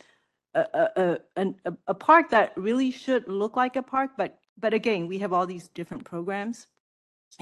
a, 0.54 0.90
a, 0.96 1.18
a, 1.38 1.74
a, 1.88 1.94
park 1.94 2.30
that 2.30 2.54
really 2.58 2.92
should 2.92 3.28
look 3.28 3.56
like 3.56 3.76
a 3.76 3.84
park. 3.84 4.12
But, 4.18 4.40
but 4.60 4.74
again, 4.74 5.08
we 5.08 5.18
have 5.20 5.34
all 5.34 5.46
these 5.46 5.70
different 5.70 6.04
programs. 6.04 6.68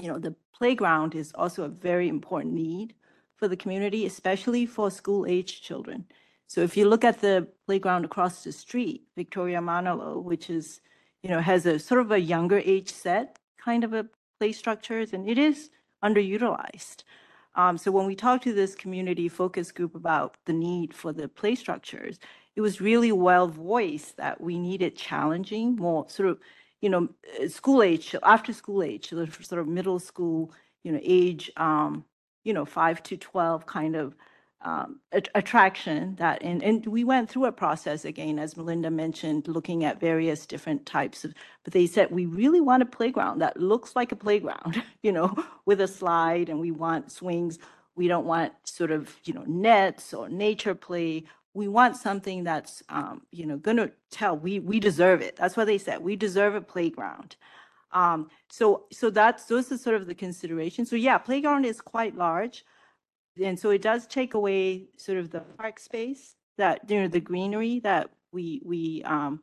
You 0.00 0.08
know, 0.08 0.18
the 0.18 0.34
playground 0.54 1.14
is 1.14 1.32
also 1.34 1.64
a 1.64 1.68
very 1.68 2.08
important 2.08 2.54
need 2.54 2.94
for 3.36 3.48
the 3.48 3.56
community, 3.56 4.06
especially 4.06 4.66
for 4.66 4.90
school 4.90 5.26
age 5.26 5.62
children. 5.62 6.04
So 6.46 6.60
if 6.60 6.76
you 6.76 6.88
look 6.88 7.04
at 7.04 7.20
the 7.20 7.48
playground 7.66 8.04
across 8.04 8.44
the 8.44 8.52
street, 8.52 9.04
Victoria 9.16 9.60
Manalo, 9.60 10.22
which 10.22 10.50
is, 10.50 10.80
you 11.22 11.30
know, 11.30 11.40
has 11.40 11.66
a 11.66 11.78
sort 11.78 12.00
of 12.00 12.12
a 12.12 12.20
younger 12.20 12.58
age 12.58 12.90
set 12.90 13.38
kind 13.56 13.84
of 13.84 13.92
a 13.92 14.06
play 14.38 14.52
structures, 14.52 15.12
and 15.12 15.28
it 15.28 15.38
is 15.38 15.70
underutilized. 16.02 17.04
Um, 17.54 17.76
so 17.76 17.90
when 17.90 18.06
we 18.06 18.14
talked 18.14 18.44
to 18.44 18.52
this 18.52 18.74
community 18.74 19.28
focus 19.28 19.72
group 19.72 19.94
about 19.94 20.36
the 20.46 20.52
need 20.52 20.94
for 20.94 21.12
the 21.12 21.28
play 21.28 21.54
structures, 21.54 22.18
it 22.56 22.60
was 22.60 22.80
really 22.80 23.12
well 23.12 23.48
voiced 23.48 24.16
that 24.16 24.40
we 24.40 24.58
needed 24.58 24.96
challenging, 24.96 25.76
more 25.76 26.08
sort 26.08 26.28
of, 26.28 26.38
you 26.80 26.88
know, 26.88 27.08
uh, 27.42 27.48
school 27.48 27.82
age, 27.82 28.14
after 28.22 28.52
school 28.52 28.82
age, 28.82 29.12
of 29.12 29.34
sort 29.44 29.60
of 29.60 29.68
middle 29.68 29.98
school, 29.98 30.52
you 30.82 30.92
know, 30.92 31.00
age, 31.02 31.50
um, 31.56 32.04
you 32.44 32.52
know, 32.52 32.64
five 32.64 33.02
to 33.04 33.16
12 33.16 33.66
kind 33.66 33.96
of 33.96 34.14
um, 34.62 35.00
at- 35.12 35.28
attraction 35.34 36.16
that, 36.16 36.42
and, 36.42 36.62
and 36.62 36.86
we 36.86 37.04
went 37.04 37.30
through 37.30 37.46
a 37.46 37.52
process 37.52 38.04
again, 38.04 38.38
as 38.38 38.56
Melinda 38.56 38.90
mentioned, 38.90 39.48
looking 39.48 39.84
at 39.84 40.00
various 40.00 40.44
different 40.44 40.84
types 40.84 41.24
of, 41.24 41.32
but 41.64 41.72
they 41.72 41.86
said, 41.86 42.10
we 42.10 42.26
really 42.26 42.60
want 42.60 42.82
a 42.82 42.86
playground 42.86 43.40
that 43.40 43.56
looks 43.58 43.96
like 43.96 44.12
a 44.12 44.16
playground, 44.16 44.82
you 45.02 45.12
know, 45.12 45.34
with 45.64 45.80
a 45.80 45.88
slide 45.88 46.48
and 46.48 46.60
we 46.60 46.70
want 46.70 47.10
swings. 47.10 47.58
We 47.96 48.08
don't 48.08 48.26
want 48.26 48.52
sort 48.64 48.90
of, 48.90 49.14
you 49.24 49.32
know, 49.32 49.44
nets 49.46 50.12
or 50.12 50.28
nature 50.28 50.74
play. 50.74 51.24
We 51.52 51.68
want 51.68 51.96
something 51.96 52.44
that's, 52.44 52.82
um, 52.88 53.22
you 53.32 53.46
know, 53.46 53.56
gonna 53.56 53.90
tell, 54.10 54.36
we, 54.36 54.60
we 54.60 54.78
deserve 54.78 55.20
it. 55.20 55.36
That's 55.36 55.56
what 55.56 55.66
they 55.66 55.78
said. 55.78 56.00
We 56.00 56.16
deserve 56.16 56.54
a 56.54 56.60
playground. 56.60 57.36
Um, 57.92 58.30
so, 58.48 58.84
so 58.92 59.10
that's, 59.10 59.46
those 59.46 59.72
are 59.72 59.78
sort 59.78 59.96
of 59.96 60.06
the 60.06 60.14
considerations. 60.14 60.88
So 60.90 60.96
yeah, 60.96 61.18
playground 61.18 61.64
is 61.64 61.80
quite 61.80 62.16
large. 62.16 62.64
And 63.42 63.58
so 63.58 63.70
it 63.70 63.82
does 63.82 64.06
take 64.06 64.34
away 64.34 64.88
sort 64.96 65.18
of 65.18 65.30
the 65.30 65.40
park 65.58 65.80
space 65.80 66.36
that, 66.56 66.88
you 66.88 67.00
know, 67.00 67.08
the 67.08 67.20
greenery 67.20 67.80
that 67.80 68.10
we, 68.32 68.62
we, 68.64 69.02
um, 69.04 69.40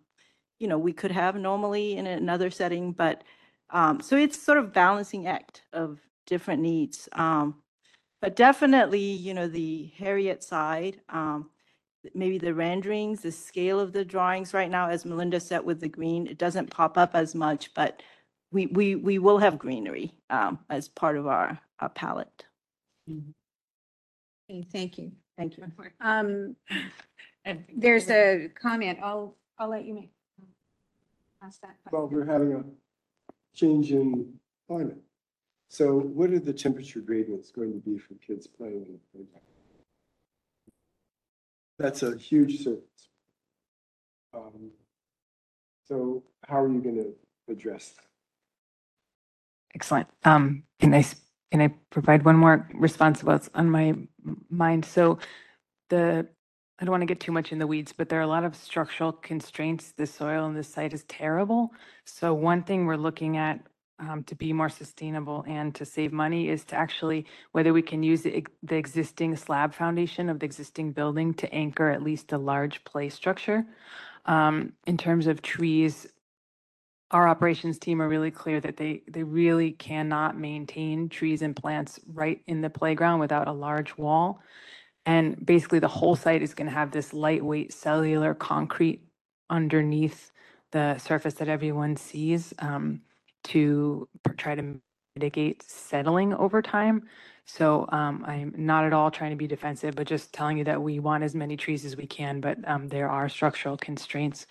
you 0.60 0.68
know, 0.68 0.78
we 0.78 0.94
could 0.94 1.12
have 1.12 1.36
normally 1.36 1.98
in 1.98 2.08
another 2.08 2.50
setting, 2.50 2.94
but, 2.94 3.24
um, 3.70 4.00
so 4.00 4.16
it's 4.16 4.42
sort 4.42 4.58
of 4.58 4.72
balancing 4.72 5.28
act 5.28 5.64
of 5.74 6.00
different 6.26 6.62
needs. 6.62 7.10
Um, 7.14 7.56
but 8.22 8.36
definitely, 8.36 9.00
you 9.00 9.34
know, 9.34 9.48
the 9.48 9.92
Harriet 9.98 10.44
side, 10.44 11.02
um, 11.10 11.50
maybe 12.14 12.38
the 12.38 12.54
renderings, 12.54 13.22
the 13.22 13.32
scale 13.32 13.80
of 13.80 13.94
the 13.94 14.06
drawings 14.06 14.54
right 14.54 14.70
now, 14.70 14.90
as 14.90 15.06
Melinda 15.06 15.40
said 15.40 15.64
with 15.64 15.80
the 15.80 15.88
green, 15.88 16.28
it 16.28 16.38
doesn't 16.38 16.70
pop 16.70 16.98
up 16.98 17.12
as 17.14 17.36
much, 17.36 17.74
but 17.74 18.02
we, 18.52 18.68
we, 18.68 18.96
we 18.96 19.20
will 19.20 19.40
have 19.40 19.58
greenery, 19.58 20.14
um, 20.30 20.60
as 20.70 20.88
part 20.88 21.18
of 21.18 21.28
our, 21.28 21.60
our 21.80 21.90
palette. 21.90 22.46
Okay, 23.10 24.66
Thank 24.72 24.98
you. 24.98 25.12
Thank 25.38 25.58
you. 25.58 25.66
Um, 26.02 26.56
there's 27.76 28.10
a 28.10 28.50
comment. 28.60 29.00
I'll, 29.02 29.36
I'll 29.60 29.70
let 29.70 29.86
you 29.86 29.94
make. 29.94 30.12
Ask 31.44 31.62
that. 31.62 31.76
Well, 31.92 32.08
we're 32.08 32.26
having 32.26 32.54
a 32.54 32.64
change 33.56 33.92
in 33.92 34.34
climate. 34.68 34.98
So 35.70 36.00
what 36.00 36.32
are 36.32 36.40
the 36.40 36.54
temperature 36.54 37.02
gradients 37.02 37.52
going 37.52 37.74
to 37.74 37.80
be 37.80 37.98
for 37.98 38.16
kids 38.16 38.48
playing 38.48 38.86
in 38.86 38.94
the 38.94 39.00
playground? 39.14 39.44
That's 41.80 42.04
a 42.04 42.18
huge 42.18 42.64
service. 42.64 43.10
Um, 44.34 44.72
So 45.88 46.24
how 46.48 46.62
are 46.62 46.72
you 46.72 46.82
going 46.82 46.96
to 46.96 47.14
address 47.52 47.90
that? 47.96 48.06
Excellent. 49.76 50.08
Um, 50.26 50.64
can 50.80 50.94
I, 50.94 51.06
can 51.52 51.62
I 51.62 51.74
provide 51.92 52.26
one 52.26 52.36
more 52.36 52.68
response 52.74 53.20
to 53.20 53.26
what's 53.26 53.50
on 53.54 53.70
my 53.70 53.96
mind? 54.50 54.86
So 54.86 55.20
the, 55.90 56.28
I 56.80 56.86
don't 56.86 56.92
want 56.92 57.02
to 57.02 57.06
get 57.08 57.20
too 57.20 57.32
much 57.32 57.52
in 57.52 57.60
the 57.60 57.68
weeds, 57.68 57.94
but 57.94 58.10
there 58.10 58.20
are 58.20 58.24
a 58.24 58.28
lot 58.28 58.44
of 58.44 58.56
structural 58.56 59.12
constraints. 59.12 59.94
The 59.96 60.08
soil 60.08 60.44
on 60.44 60.56
this 60.56 60.68
site 60.68 60.94
is 60.94 61.04
terrible. 61.06 61.72
So 62.06 62.34
one 62.34 62.64
thing 62.64 62.86
we're 62.86 62.98
looking 62.98 63.38
at 63.38 63.62
um, 64.00 64.24
to 64.26 64.36
be 64.36 64.54
more 64.54 64.70
sustainable 64.70 65.44
and 65.48 65.74
to 65.76 65.86
save 65.86 66.14
money 66.14 66.50
is 66.50 66.64
to 66.66 66.76
actually, 66.76 67.26
whether 67.52 67.74
we 67.74 67.82
can 67.82 68.04
use 68.04 68.22
the, 68.22 68.46
the 68.64 68.76
existing 68.76 69.36
slab 69.36 69.74
foundation 69.74 70.30
of 70.30 70.40
the 70.40 70.46
existing 70.46 70.92
building 70.92 71.34
to 71.36 71.54
anchor 71.54 71.90
at 71.90 72.04
least 72.04 72.32
a 72.32 72.38
large 72.38 72.84
play 72.84 73.10
structure. 73.10 73.66
Um, 74.26 74.74
in 74.86 74.98
terms 74.98 75.28
of 75.28 75.42
trees, 75.42 76.08
our 77.12 77.28
operations 77.28 77.80
team 77.80 78.02
are 78.02 78.10
really 78.10 78.32
clear 78.32 78.60
that 78.60 78.78
they, 78.78 79.04
they 79.08 79.24
really 79.24 79.72
cannot 79.72 80.38
maintain 80.38 81.08
trees 81.08 81.42
and 81.42 81.56
plants 81.56 82.00
right 82.14 82.42
in 82.48 82.62
the 82.62 82.70
playground 82.70 83.20
without 83.20 83.48
a 83.48 83.54
large 83.54 83.98
wall. 83.98 84.42
And 85.06 85.44
basically, 85.44 85.80
the 85.80 85.88
whole 85.88 86.18
site 86.18 86.42
is 86.42 86.54
going 86.54 86.68
to 86.68 86.74
have 86.74 86.92
this 86.92 87.14
lightweight 87.14 87.72
cellular 87.72 88.34
concrete 88.34 89.08
underneath 89.50 90.32
the 90.72 90.98
surface 90.98 91.36
that 91.36 91.48
everyone 91.48 91.96
sees 91.96 92.54
um, 92.60 93.02
to 93.46 94.08
try 94.38 94.56
to 94.56 94.80
mitigate 95.16 95.64
settling 95.64 96.34
over 96.34 96.62
time. 96.62 97.04
So 97.46 97.88
um, 97.94 98.26
I'm 98.28 98.54
not 98.58 98.84
at 98.84 98.92
all 98.92 99.10
trying 99.10 99.32
to 99.32 99.38
be 99.38 99.48
defensive, 99.48 99.96
but 99.96 100.06
just 100.06 100.34
telling 100.34 100.58
you 100.58 100.66
that 100.66 100.82
we 100.82 101.00
want 101.00 101.24
as 101.24 101.34
many 101.34 101.56
trees 101.56 101.86
as 101.86 101.96
we 101.96 102.06
can, 102.06 102.42
but 102.42 102.58
um, 102.68 102.90
there 102.90 103.10
are 103.10 103.30
structural 103.30 103.78
constraints. 103.78 104.48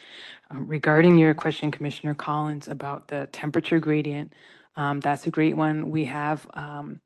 Um, 0.51 0.66
Regarding 0.66 1.18
your 1.18 1.34
question, 1.34 1.70
Commissioner 1.70 2.14
Collins, 2.14 2.68
about 2.68 3.09
the 3.09 3.28
temperature 3.32 3.78
gradient, 3.78 4.32
um, 4.76 5.01
that's 5.01 5.26
a 5.26 5.30
great 5.30 5.57
one. 5.57 5.91
We 5.91 6.07
have 6.07 6.47
um, 6.55 7.01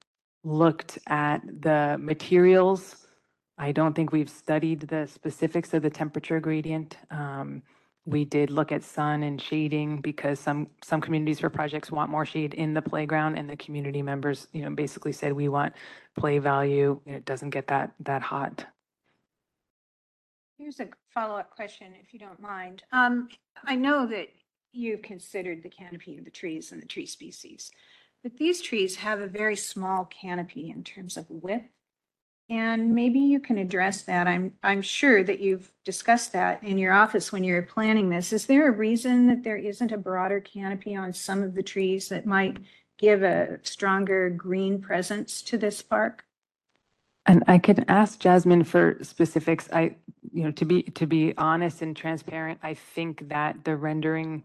looked 0.45 0.99
at 1.09 1.41
the 1.61 1.97
materials. 1.99 3.07
I 3.59 3.72
don't 3.72 3.95
think 3.95 4.12
we've 4.12 4.31
studied 4.31 4.83
the 4.83 5.09
specifics 5.09 5.74
of 5.74 5.83
the 5.83 5.91
temperature 5.91 6.39
gradient. 6.41 6.97
Um, 7.11 7.62
We 8.11 8.24
did 8.24 8.50
look 8.50 8.72
at 8.72 8.82
sun 8.82 9.22
and 9.22 9.40
shading 9.40 10.00
because 10.00 10.40
some, 10.40 10.66
some 10.82 11.00
communities 11.00 11.38
for 11.38 11.48
projects 11.48 11.92
want 11.92 12.11
more 12.11 12.26
shade 12.26 12.54
in 12.54 12.74
the 12.74 12.82
playground 12.82 13.36
and 13.36 13.48
the 13.48 13.56
community 13.56 14.02
members, 14.02 14.48
you 14.52 14.62
know, 14.62 14.70
basically 14.70 15.12
said, 15.12 15.32
we 15.32 15.48
want 15.48 15.74
play 16.18 16.40
value. 16.40 17.00
And 17.06 17.14
it 17.14 17.24
doesn't 17.24 17.50
get 17.50 17.68
that, 17.68 17.92
that 18.00 18.20
hot. 18.20 18.66
Here's 20.58 20.80
a 20.80 20.88
follow-up 21.14 21.54
question, 21.54 21.92
if 22.02 22.12
you 22.12 22.18
don't 22.18 22.40
mind. 22.40 22.82
Um, 22.90 23.28
I 23.64 23.76
know 23.76 24.06
that 24.08 24.28
you've 24.72 25.02
considered 25.02 25.62
the 25.62 25.68
canopy 25.68 26.18
of 26.18 26.24
the 26.24 26.30
trees 26.32 26.72
and 26.72 26.82
the 26.82 26.86
tree 26.86 27.06
species, 27.06 27.70
but 28.24 28.36
these 28.36 28.61
trees 28.61 28.96
have 28.96 29.20
a 29.20 29.28
very 29.28 29.56
small 29.56 30.04
canopy 30.06 30.68
in 30.68 30.82
terms 30.82 31.16
of 31.16 31.26
width. 31.30 31.70
And 32.51 32.96
maybe 32.96 33.20
you 33.20 33.38
can 33.38 33.59
address 33.59 34.03
that. 34.03 34.26
I'm, 34.26 34.53
I'm 34.64 34.82
sure 34.82 35.22
that 35.22 35.38
you've 35.38 35.70
discussed 35.84 36.32
that 36.32 36.64
in 36.64 36.78
your 36.78 36.92
office 36.92 37.30
when 37.30 37.44
you're 37.44 37.62
planning 37.62 38.11
this. 38.11 38.32
Is 38.32 38.46
there 38.46 38.68
a 38.68 38.72
reason 38.72 39.28
that 39.28 39.44
there 39.44 39.57
isn't 39.57 39.92
a 39.92 39.96
broader 39.96 40.40
canopy 40.40 40.96
on 40.96 41.12
some 41.12 41.44
of 41.44 41.55
the 41.55 41.62
trees 41.62 42.09
that 42.09 42.26
might 42.26 42.59
give 42.98 43.22
a 43.22 43.61
stronger 43.62 44.30
green 44.30 44.82
presence 44.82 45.42
to 45.42 45.57
this 45.57 45.80
park? 45.80 46.24
And 47.24 47.44
I 47.46 47.59
can 47.59 47.84
ask 47.88 48.18
Jasmine 48.18 48.64
for 48.64 48.98
specifics. 49.03 49.68
I, 49.72 49.94
you 50.32 50.42
know, 50.42 50.51
to 50.51 50.64
be, 50.64 50.82
to 50.82 51.07
be 51.07 51.32
honest 51.36 51.82
and 51.82 51.96
transparent, 51.96 52.59
I 52.64 52.74
think 52.74 53.28
that 53.28 53.62
the 53.62 53.76
rendering 53.76 54.42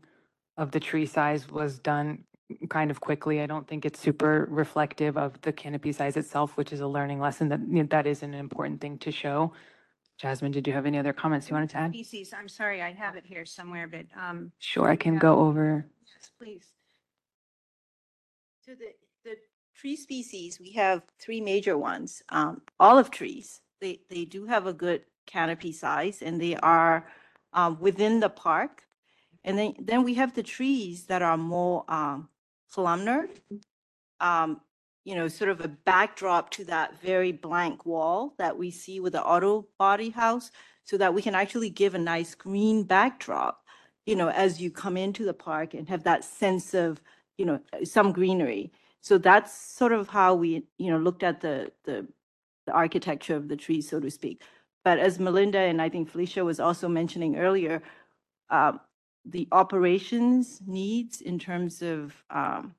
of 0.57 0.69
the 0.69 0.79
tree 0.79 1.07
size 1.07 1.49
was 1.49 1.79
done 1.79 2.23
kind 2.69 2.91
of 2.91 3.01
quickly. 3.01 3.41
I 3.41 3.45
don't 3.45 3.67
think 3.67 3.85
it's 3.85 3.99
super 3.99 4.47
reflective 4.49 5.17
of 5.17 5.39
the 5.41 5.51
canopy 5.51 5.91
size 5.91 6.17
itself, 6.17 6.57
which 6.57 6.71
is 6.71 6.79
a 6.81 6.87
learning 6.87 7.19
lesson 7.19 7.49
that, 7.49 7.59
you 7.61 7.81
know, 7.81 7.87
that 7.89 8.05
is 8.07 8.23
an 8.23 8.33
important 8.33 8.81
thing 8.81 8.97
to 8.99 9.11
show. 9.11 9.53
Jasmine, 10.17 10.51
did 10.51 10.65
you 10.65 10.73
have 10.73 10.85
any 10.85 10.97
other 10.97 11.11
comments 11.13 11.49
you 11.49 11.55
wanted 11.55 11.69
to 11.71 11.77
add? 11.77 11.91
Species, 11.91 12.33
I'm 12.37 12.47
sorry, 12.47 12.81
I 12.81 12.93
have 12.93 13.15
it 13.15 13.25
here 13.25 13.45
somewhere, 13.45 13.87
but, 13.87 14.05
um, 14.19 14.51
Sure, 14.59 14.89
I 14.89 14.95
can 14.95 15.17
go 15.17 15.39
over. 15.39 15.85
yes, 16.07 16.31
please. 16.39 16.67
So 18.65 18.71
the, 18.73 18.93
the 19.23 19.35
tree 19.75 19.95
species, 19.95 20.59
we 20.59 20.71
have 20.71 21.01
three 21.19 21.41
major 21.41 21.77
ones. 21.77 22.23
Um, 22.29 22.61
olive 22.79 23.11
trees, 23.11 23.61
they, 23.81 23.99
they 24.09 24.23
do 24.25 24.45
have 24.45 24.67
a 24.67 24.73
good 24.73 25.01
canopy 25.27 25.71
size 25.73 26.21
and 26.21 26.39
they 26.39 26.55
are 26.57 27.07
um, 27.53 27.77
within 27.79 28.19
the 28.19 28.29
park. 28.29 28.83
And 29.43 29.57
then, 29.59 29.73
then 29.79 30.03
we 30.03 30.13
have 30.15 30.33
the 30.33 30.43
trees 30.43 31.05
that 31.07 31.21
are 31.21 31.37
more 31.37 31.83
um, 31.89 32.29
columnar. 32.75 33.27
Um, 34.19 34.61
you 35.05 35.15
know, 35.15 35.27
sort 35.27 35.51
of 35.51 35.61
a 35.61 35.67
backdrop 35.67 36.49
to 36.49 36.65
that 36.65 36.99
very 36.99 37.31
blank 37.31 37.85
wall 37.85 38.33
that 38.39 38.57
we 38.57 38.71
see 38.71 38.99
with 38.99 39.13
the 39.13 39.23
auto 39.23 39.67
body 39.77 40.09
house 40.09 40.49
so 40.83 40.97
that 40.97 41.13
we 41.13 41.21
can 41.21 41.35
actually 41.35 41.69
give 41.69 41.93
a 41.95 41.99
nice 41.99 42.33
green 42.35 42.83
backdrop, 42.83 43.63
you 44.05 44.15
know, 44.15 44.29
as 44.29 44.59
you 44.59 44.71
come 44.71 44.97
into 44.97 45.23
the 45.23 45.33
park 45.33 45.75
and 45.75 45.87
have 45.87 46.03
that 46.03 46.23
sense 46.23 46.73
of, 46.73 46.99
you 47.37 47.45
know, 47.45 47.59
some 47.83 48.11
greenery. 48.11 48.71
So 49.01 49.19
that's 49.19 49.55
sort 49.55 49.93
of 49.93 50.09
how 50.09 50.33
we, 50.33 50.63
you 50.77 50.89
know, 50.91 50.97
looked 50.97 51.23
at 51.23 51.39
the, 51.39 51.71
the, 51.83 52.07
the 52.65 52.73
architecture 52.73 53.35
of 53.35 53.47
the 53.47 53.55
tree, 53.55 53.81
so 53.81 53.99
to 53.99 54.09
speak. 54.09 54.41
But 54.83 54.97
as 54.97 55.19
Melinda 55.19 55.59
and 55.59 55.81
I 55.81 55.89
think 55.89 56.09
Felicia 56.09 56.43
was 56.43 56.59
also 56.59 56.87
mentioning 56.87 57.37
earlier, 57.37 57.83
um, 58.49 58.79
the 59.25 59.47
operations 59.51 60.61
needs 60.65 61.21
in 61.21 61.39
terms 61.39 61.81
of, 61.81 62.13
um, 62.29 62.75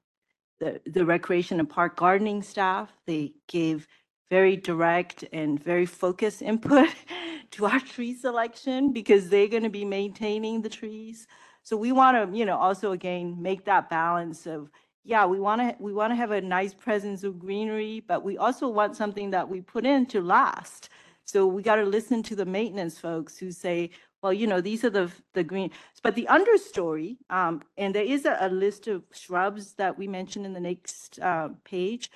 the, 0.58 0.80
the 0.86 1.04
recreation 1.04 1.60
and 1.60 1.68
park 1.68 1.96
gardening 1.96 2.42
staff, 2.42 2.90
they 3.06 3.32
gave 3.46 3.86
very 4.30 4.56
direct 4.56 5.24
and 5.32 5.62
very 5.62 5.86
focused 5.86 6.42
input 6.42 6.88
to 7.52 7.66
our 7.66 7.80
tree 7.80 8.14
selection 8.14 8.92
because 8.92 9.28
they're 9.28 9.48
going 9.48 9.62
to 9.62 9.68
be 9.68 9.84
maintaining 9.84 10.62
the 10.62 10.68
trees. 10.68 11.26
So 11.62 11.76
we 11.76 11.92
want 11.92 12.16
to, 12.32 12.36
you 12.36 12.44
know, 12.44 12.56
also 12.56 12.92
again, 12.92 13.40
make 13.40 13.64
that 13.64 13.90
balance 13.90 14.46
of, 14.46 14.70
yeah, 15.04 15.26
we 15.26 15.38
want 15.38 15.60
to, 15.60 15.76
we 15.78 15.92
want 15.92 16.10
to 16.10 16.16
have 16.16 16.32
a 16.32 16.40
nice 16.40 16.74
presence 16.74 17.22
of 17.22 17.38
greenery, 17.38 18.02
but 18.06 18.24
we 18.24 18.38
also 18.38 18.68
want 18.68 18.96
something 18.96 19.30
that 19.30 19.48
we 19.48 19.60
put 19.60 19.86
in 19.86 20.06
to 20.06 20.20
last. 20.20 20.88
So 21.24 21.46
we 21.46 21.62
got 21.62 21.76
to 21.76 21.84
listen 21.84 22.22
to 22.24 22.36
the 22.36 22.44
maintenance 22.44 22.98
folks 22.98 23.36
who 23.36 23.50
say, 23.50 23.90
well, 24.26 24.32
you 24.32 24.48
know, 24.48 24.60
these 24.60 24.82
are 24.84 24.90
the, 24.90 25.08
the 25.34 25.44
green, 25.44 25.70
but 26.02 26.16
the 26.16 26.26
understory, 26.28 27.16
um, 27.30 27.62
and 27.78 27.94
there 27.94 28.02
is 28.02 28.24
a, 28.24 28.36
a 28.40 28.48
list 28.48 28.88
of 28.88 29.04
shrubs 29.12 29.74
that 29.74 29.96
we 29.96 30.08
mentioned 30.08 30.44
in 30.44 30.52
the 30.52 30.58
next, 30.58 31.20
uh, 31.20 31.50
page. 31.62 32.10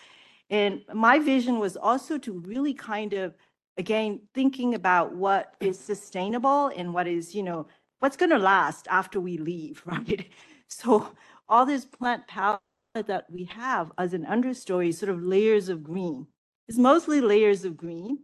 And 0.51 0.81
my 0.93 1.21
vision 1.21 1.61
was 1.61 1.77
also 1.77 2.19
to 2.19 2.33
really 2.41 2.75
kind 2.75 3.13
of, 3.13 3.37
again, 3.79 4.23
thinking 4.35 4.75
about 4.75 5.15
what 5.15 5.55
is 5.61 5.79
sustainable 5.79 6.73
and 6.77 6.93
what 6.93 7.07
is, 7.07 7.33
you 7.33 7.45
know, 7.45 7.69
what's 8.01 8.17
going 8.17 8.31
to 8.31 8.39
last 8.39 8.89
after 8.91 9.21
we 9.21 9.39
leave, 9.39 9.81
right? 9.87 10.29
So 10.67 11.13
all 11.49 11.65
this 11.65 11.85
plant 11.85 12.27
palette 12.27 12.61
that 12.95 13.27
we 13.31 13.45
have 13.45 13.93
as 13.99 14.15
an 14.15 14.25
understory, 14.25 14.93
sort 14.93 15.11
of 15.11 15.23
layers 15.23 15.69
of 15.69 15.85
green. 15.85 16.27
is 16.67 16.77
mostly 16.77 17.21
layers 17.21 17.65
of 17.65 17.77
green. 17.77 18.19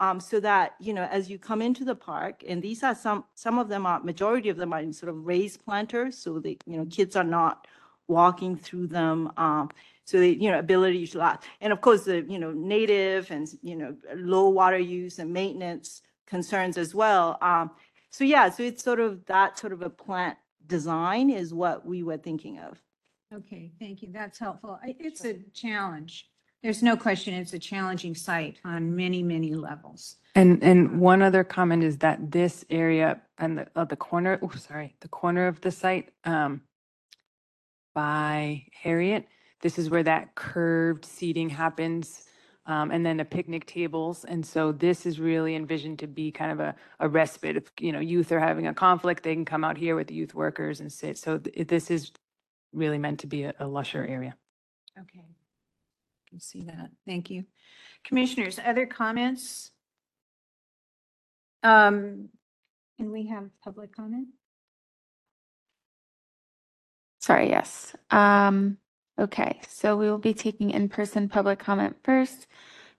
Um, 0.00 0.18
so 0.18 0.40
that, 0.40 0.72
you 0.80 0.94
know, 0.94 1.04
as 1.04 1.28
you 1.30 1.38
come 1.38 1.60
into 1.60 1.84
the 1.84 1.94
park, 1.94 2.42
and 2.48 2.62
these 2.62 2.82
are 2.82 2.94
some, 2.94 3.24
some 3.34 3.58
of 3.58 3.68
them 3.68 3.84
are, 3.84 4.00
majority 4.02 4.48
of 4.48 4.56
them 4.56 4.72
are 4.72 4.80
in 4.80 4.92
sort 4.94 5.10
of 5.10 5.26
raised 5.26 5.62
planters, 5.62 6.16
so 6.16 6.38
they, 6.38 6.56
you 6.66 6.78
know, 6.78 6.86
kids 6.86 7.16
are 7.16 7.24
not 7.24 7.66
walking 8.08 8.56
through 8.56 8.86
them. 8.86 9.30
Um, 9.36 9.68
so 10.06 10.18
they, 10.18 10.30
you 10.30 10.50
know, 10.50 10.58
ability 10.58 11.06
to 11.08 11.18
last. 11.18 11.44
And 11.60 11.72
of 11.72 11.82
course, 11.82 12.04
the, 12.04 12.22
you 12.22 12.38
know, 12.38 12.50
native 12.50 13.30
and, 13.30 13.46
you 13.62 13.76
know, 13.76 13.94
low 14.16 14.48
water 14.48 14.78
use 14.78 15.18
and 15.18 15.32
maintenance 15.32 16.00
concerns 16.26 16.78
as 16.78 16.94
well. 16.94 17.36
Um, 17.42 17.70
so 18.08 18.24
yeah, 18.24 18.48
so 18.48 18.62
it's 18.62 18.82
sort 18.82 19.00
of 19.00 19.24
that 19.26 19.58
sort 19.58 19.72
of 19.72 19.82
a 19.82 19.90
plant 19.90 20.36
design 20.66 21.28
is 21.30 21.52
what 21.52 21.84
we 21.86 22.02
were 22.02 22.16
thinking 22.16 22.58
of. 22.58 22.80
Okay, 23.32 23.70
thank 23.78 24.02
you. 24.02 24.08
That's 24.10 24.38
helpful. 24.38 24.78
I- 24.82 24.96
It's 24.98 25.24
a 25.24 25.34
challenge. 25.52 26.28
There's 26.62 26.82
no 26.82 26.96
question 26.96 27.32
it's 27.34 27.54
a 27.54 27.58
challenging 27.58 28.14
site 28.14 28.58
on 28.64 28.94
many, 28.94 29.22
many 29.22 29.54
levels. 29.54 30.16
And, 30.34 30.62
and 30.62 31.00
one 31.00 31.22
other 31.22 31.42
comment 31.42 31.82
is 31.82 31.98
that 31.98 32.30
this 32.30 32.64
area 32.68 33.20
and 33.38 33.58
the, 33.58 33.66
uh, 33.74 33.84
the 33.86 33.96
corner, 33.96 34.38
oh, 34.42 34.50
sorry, 34.56 34.94
the 35.00 35.08
corner 35.08 35.46
of 35.46 35.60
the 35.62 35.70
site, 35.70 36.10
um, 36.24 36.62
by 37.94 38.66
Harriet, 38.72 39.26
this 39.62 39.78
is 39.78 39.90
where 39.90 40.02
that 40.02 40.34
curved 40.34 41.04
seating 41.04 41.48
happens, 41.48 42.24
um, 42.66 42.90
and 42.90 43.04
then 43.04 43.16
the 43.16 43.24
picnic 43.24 43.66
tables. 43.66 44.24
And 44.24 44.44
so 44.44 44.70
this 44.70 45.06
is 45.06 45.18
really 45.18 45.56
envisioned 45.56 45.98
to 46.00 46.06
be 46.06 46.30
kind 46.30 46.52
of 46.52 46.60
a, 46.60 46.74
a 47.00 47.08
respite. 47.08 47.56
If, 47.56 47.72
you 47.80 47.92
know, 47.92 48.00
youth 48.00 48.32
are 48.32 48.40
having 48.40 48.68
a 48.68 48.74
conflict, 48.74 49.22
they 49.22 49.34
can 49.34 49.44
come 49.44 49.64
out 49.64 49.76
here 49.76 49.96
with 49.96 50.06
the 50.06 50.14
youth 50.14 50.34
workers 50.34 50.80
and 50.80 50.92
sit. 50.92 51.18
So 51.18 51.38
th- 51.38 51.66
this 51.66 51.90
is 51.90 52.12
really 52.72 52.98
meant 52.98 53.20
to 53.20 53.26
be 53.26 53.44
a, 53.44 53.54
a 53.58 53.66
lusher 53.66 54.06
area. 54.06 54.36
Okay. 54.98 55.24
Can 56.30 56.40
see 56.40 56.62
that. 56.62 56.90
Thank 57.06 57.28
you. 57.30 57.44
Commissioners, 58.04 58.58
other 58.64 58.86
comments? 58.86 59.72
Um, 61.62 62.28
can 62.96 63.10
we 63.10 63.26
have 63.26 63.50
public 63.62 63.94
comment? 63.94 64.28
Sorry, 67.20 67.50
yes. 67.50 67.94
Um, 68.10 68.78
okay, 69.18 69.60
so 69.68 69.96
we 69.96 70.08
will 70.08 70.18
be 70.18 70.34
taking 70.34 70.70
in-person 70.70 71.28
public 71.28 71.58
comment 71.58 71.96
first. 72.04 72.46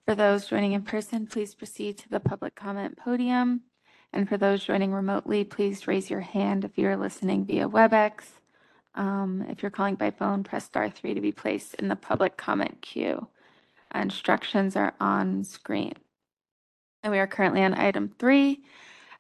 For 0.06 0.14
those 0.14 0.48
joining 0.48 0.74
in 0.74 0.84
person, 0.84 1.26
please 1.26 1.56
proceed 1.56 1.98
to 2.00 2.10
the 2.10 2.20
public 2.20 2.56
comment 2.56 2.98
podium. 2.98 3.62
And 4.14 4.28
for 4.28 4.38
those 4.38 4.64
joining 4.64 4.92
remotely, 4.92 5.44
please 5.44 5.88
raise 5.88 6.10
your 6.10 6.20
hand 6.20 6.66
if 6.66 6.78
you're 6.78 6.98
listening 6.98 7.46
via 7.46 7.70
WebEx. 7.70 8.41
Um, 8.96 9.46
if 9.50 9.62
you're 9.62 9.72
calling 9.72 9.96
by 9.96 10.12
phone, 10.12 10.44
press 10.44 10.66
star 10.66 10.90
three 10.90 11.14
to 11.14 11.22
be 11.22 11.32
placed 11.32 11.76
in 11.76 11.88
the 11.88 11.96
public 11.96 12.38
comment 12.38 12.82
queue. 12.82 13.28
Instructions 13.94 14.76
are 14.76 14.94
on 15.00 15.44
screen. 15.44 15.94
And 17.04 17.12
we 17.12 17.20
are 17.20 17.28
currently 17.28 17.64
on 17.64 17.74
item 17.74 18.14
three. 18.20 18.64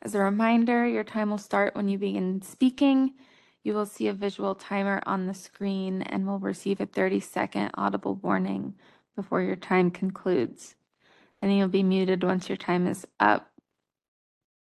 As 0.01 0.15
a 0.15 0.19
reminder, 0.19 0.87
your 0.87 1.03
time 1.03 1.29
will 1.29 1.37
start 1.37 1.75
when 1.75 1.87
you 1.87 1.97
begin 1.97 2.41
speaking. 2.41 3.13
You 3.63 3.73
will 3.73 3.85
see 3.85 4.07
a 4.07 4.13
visual 4.13 4.55
timer 4.55 5.01
on 5.05 5.27
the 5.27 5.33
screen 5.33 6.01
and 6.01 6.25
will 6.25 6.39
receive 6.39 6.81
a 6.81 6.87
30-second 6.87 7.71
audible 7.75 8.15
warning 8.15 8.73
before 9.15 9.41
your 9.41 9.55
time 9.55 9.91
concludes. 9.91 10.75
And 11.41 11.55
you'll 11.55 11.67
be 11.67 11.83
muted 11.83 12.23
once 12.23 12.49
your 12.49 12.57
time 12.57 12.87
is 12.87 13.05
up. 13.19 13.51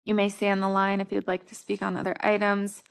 You 0.05 0.15
may 0.15 0.29
stay 0.29 0.49
on 0.49 0.61
the 0.61 0.69
line 0.69 1.01
if 1.01 1.11
you'd 1.11 1.27
like 1.27 1.47
to 1.47 1.55
speak 1.55 1.81
on 1.81 1.97
other 1.97 2.15
items. 2.21 2.81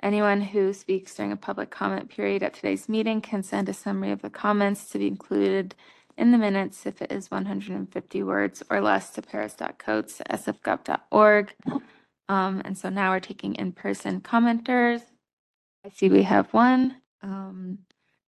Anyone 0.00 0.40
who 0.40 0.72
speaks 0.72 1.12
during 1.14 1.32
a 1.32 1.36
public 1.36 1.70
comment 1.70 2.08
period 2.08 2.44
at 2.44 2.54
today's 2.54 2.88
meeting 2.88 3.20
can 3.20 3.42
send 3.42 3.68
a 3.68 3.74
summary 3.74 4.12
of 4.12 4.22
the 4.22 4.30
comments 4.30 4.88
to 4.90 4.98
be 4.98 5.08
included 5.08 5.74
in 6.16 6.30
the 6.30 6.38
minutes 6.38 6.86
if 6.86 7.02
it 7.02 7.10
is 7.10 7.28
150 7.30 8.22
words 8.22 8.62
or 8.70 8.80
less 8.80 9.10
to 9.10 9.22
paris.coates@sfgov.org. 9.22 11.54
Um, 12.28 12.62
and 12.64 12.78
so 12.78 12.88
now 12.88 13.10
we're 13.10 13.20
taking 13.20 13.56
in-person 13.56 14.20
commenters. 14.20 15.02
I 15.84 15.90
see 15.90 16.08
we 16.08 16.22
have 16.22 16.52
one, 16.52 16.96
um, 17.22 17.78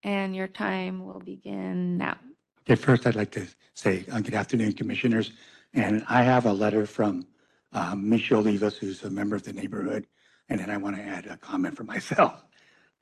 and 0.02 0.34
your 0.34 0.48
time 0.48 1.04
will 1.04 1.20
begin 1.20 1.98
now. 1.98 2.16
Okay, 2.62 2.74
first 2.74 3.06
I'd 3.06 3.16
like 3.16 3.30
to 3.32 3.46
say, 3.74 4.06
uh, 4.10 4.20
good 4.20 4.34
afternoon, 4.34 4.72
Commissioners. 4.72 5.32
And 5.74 6.04
I 6.08 6.22
have 6.22 6.46
a 6.46 6.52
letter 6.52 6.86
from 6.86 7.26
um, 7.72 8.08
Michelle 8.08 8.42
Olivas, 8.42 8.76
who's 8.76 9.04
a 9.04 9.10
member 9.10 9.36
of 9.36 9.44
the 9.44 9.52
neighborhood. 9.52 10.06
And 10.50 10.58
then 10.60 10.68
I 10.68 10.76
want 10.76 10.96
to 10.96 11.02
add 11.02 11.26
a 11.26 11.36
comment 11.36 11.76
for 11.76 11.84
myself. 11.84 12.44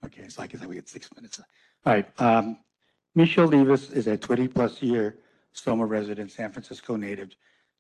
Okay, 0.07 0.29
so 0.29 0.41
I 0.45 0.47
guess 0.47 0.65
we 0.65 0.77
get 0.77 0.89
six 0.89 1.11
minutes. 1.17 1.41
All 1.85 1.93
right. 1.93 2.07
Um, 2.21 2.59
Michelle 3.17 3.49
Olivas 3.49 3.93
is 3.93 4.07
a 4.07 4.17
20-plus 4.17 4.81
year 4.81 5.19
Soma 5.53 5.85
resident, 5.87 6.31
San 6.31 6.53
Francisco 6.53 6.95
native, 6.95 7.31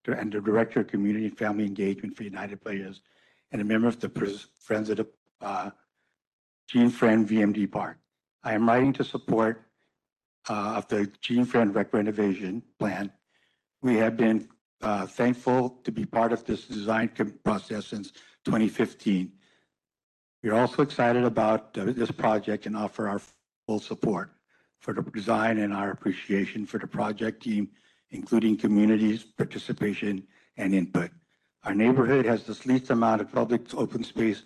and 0.05 0.33
the 0.33 0.41
Director 0.41 0.81
of 0.81 0.89
Community 0.89 1.27
and 1.27 1.39
Family 1.39 1.65
Engagement 1.65 2.17
for 2.17 2.25
United 2.25 2.61
Players, 2.61 3.03
and 3.53 3.63
a 3.63 3.65
member 3.65 3.87
of 3.87 4.01
the 4.01 4.09
Friends 4.59 4.91
of 4.91 4.97
the 4.97 5.07
uh, 5.41 5.71
Gene 6.67 6.91
Friend 6.91 7.29
VMD 7.29 7.71
Park. 7.71 7.99
I 8.43 8.55
am 8.55 8.69
writing 8.69 8.93
to 8.95 9.05
support 9.05 9.63
uh, 10.49 10.75
of 10.79 10.89
the 10.89 11.09
Gene 11.21 11.45
Friend 11.45 11.73
Rec 11.73 11.93
renovation 11.95 12.65
plan. 12.81 13.13
We 13.81 13.95
have 13.99 14.17
been 14.17 14.49
uh, 14.83 15.07
thankful 15.07 15.79
to 15.85 15.93
be 15.93 16.05
part 16.05 16.33
of 16.33 16.45
this 16.45 16.65
design 16.67 17.11
process 17.45 17.87
since 17.87 18.11
2015. 18.45 19.33
We're 20.43 20.55
also 20.55 20.83
excited 20.83 21.25
about 21.25 21.77
uh, 21.77 21.87
this 21.87 22.11
project 22.11 22.67
and 22.67 22.77
offer 22.77 23.09
our 23.09 23.21
full 23.67 23.81
support 23.81 24.31
for 24.81 24.95
the 24.95 25.03
design 25.03 25.59
and 25.59 25.73
our 25.73 25.91
appreciation 25.91 26.65
for 26.65 26.79
the 26.79 26.87
project 26.87 27.43
team 27.43 27.71
including 28.11 28.57
communities' 28.57 29.25
participation 29.25 30.23
and 30.57 30.75
input. 30.75 31.11
Our 31.65 31.75
neighborhood 31.75 32.25
has 32.25 32.45
the 32.45 32.59
least 32.67 32.91
amount 32.91 33.21
of 33.21 33.31
public 33.33 33.75
open 33.75 34.03
space 34.03 34.43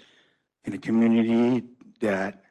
in 0.65 0.73
a 0.73 0.79
community 0.79 1.65
that 2.01 2.43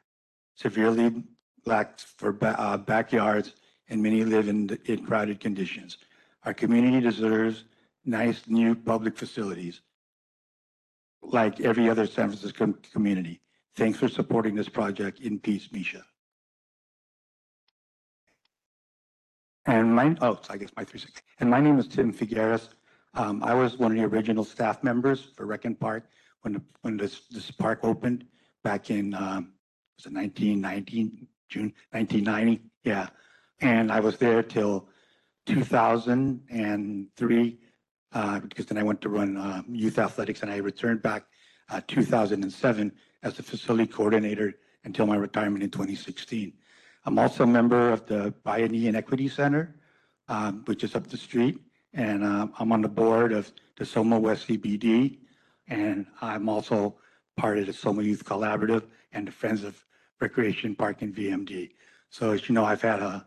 severely 0.54 1.22
lacks 1.66 2.04
for 2.04 2.32
ba- 2.32 2.58
uh, 2.58 2.76
backyards 2.76 3.54
and 3.88 4.02
many 4.02 4.24
live 4.24 4.48
in, 4.48 4.78
in 4.86 5.04
crowded 5.04 5.40
conditions. 5.40 5.98
Our 6.44 6.54
community 6.54 7.00
deserves 7.00 7.64
nice 8.04 8.42
new 8.46 8.74
public 8.74 9.16
facilities 9.16 9.80
like 11.22 11.60
every 11.60 11.88
other 11.88 12.06
San 12.06 12.28
Francisco 12.28 12.74
community. 12.92 13.40
Thanks 13.76 13.98
for 13.98 14.08
supporting 14.08 14.54
this 14.54 14.68
project. 14.68 15.20
In 15.20 15.38
peace, 15.38 15.68
Misha. 15.72 16.04
And 19.66 19.94
my, 19.94 20.16
oh, 20.20 20.40
I 20.50 20.56
guess 20.56 20.70
my 20.76 20.84
three 20.84 20.98
six. 21.00 21.22
And 21.38 21.48
my 21.48 21.60
name 21.60 21.78
is 21.78 21.86
Tim 21.86 22.12
Figueres. 22.12 22.68
Um, 23.14 23.42
I 23.44 23.54
was 23.54 23.78
one 23.78 23.92
of 23.92 23.98
the 23.98 24.04
original 24.04 24.44
staff 24.44 24.82
members 24.82 25.28
for 25.36 25.46
Rec 25.46 25.64
and 25.64 25.78
Park 25.78 26.08
when, 26.42 26.54
the- 26.54 26.62
when 26.80 26.96
this, 26.96 27.20
this 27.30 27.50
park 27.50 27.80
opened 27.82 28.24
back 28.64 28.90
in, 28.90 29.14
um, 29.14 29.52
was 29.96 30.06
it 30.06 30.12
1919, 30.12 31.26
June 31.48 31.72
1990? 31.92 32.62
Yeah. 32.84 33.08
And 33.60 33.92
I 33.92 34.00
was 34.00 34.16
there 34.18 34.42
till 34.42 34.88
2003, 35.46 37.58
uh, 38.14 38.40
because 38.40 38.66
then 38.66 38.78
I 38.78 38.82
went 38.82 39.00
to 39.02 39.08
run, 39.08 39.36
um, 39.36 39.64
youth 39.68 39.98
athletics 39.98 40.42
and 40.42 40.50
I 40.50 40.58
returned 40.58 41.02
back, 41.02 41.24
uh, 41.70 41.80
2007 41.86 42.92
as 43.22 43.36
the 43.36 43.42
facility 43.42 43.86
coordinator 43.86 44.54
until 44.84 45.06
my 45.06 45.16
retirement 45.16 45.62
in 45.62 45.70
2016. 45.70 46.52
I'm 47.04 47.18
also 47.18 47.44
a 47.44 47.46
member 47.46 47.90
of 47.90 48.06
the 48.06 48.32
Bayanihan 48.44 48.94
Equity 48.94 49.28
Center, 49.28 49.74
um, 50.28 50.62
which 50.66 50.84
is 50.84 50.94
up 50.94 51.06
the 51.06 51.16
street. 51.16 51.58
And 51.94 52.24
um, 52.24 52.52
I'm 52.58 52.72
on 52.72 52.80
the 52.80 52.88
board 52.88 53.32
of 53.32 53.50
the 53.76 53.84
Soma 53.84 54.18
West 54.18 54.48
CBD. 54.48 55.18
And 55.68 56.06
I'm 56.20 56.48
also 56.48 56.96
part 57.36 57.58
of 57.58 57.66
the 57.66 57.72
Soma 57.72 58.02
Youth 58.02 58.24
Collaborative 58.24 58.84
and 59.12 59.26
the 59.26 59.32
Friends 59.32 59.64
of 59.64 59.84
Recreation 60.20 60.74
Park 60.74 61.02
and 61.02 61.14
VMD. 61.14 61.72
So 62.10 62.30
as 62.30 62.48
you 62.48 62.54
know, 62.54 62.64
I've 62.64 62.82
had 62.82 63.00
a 63.00 63.26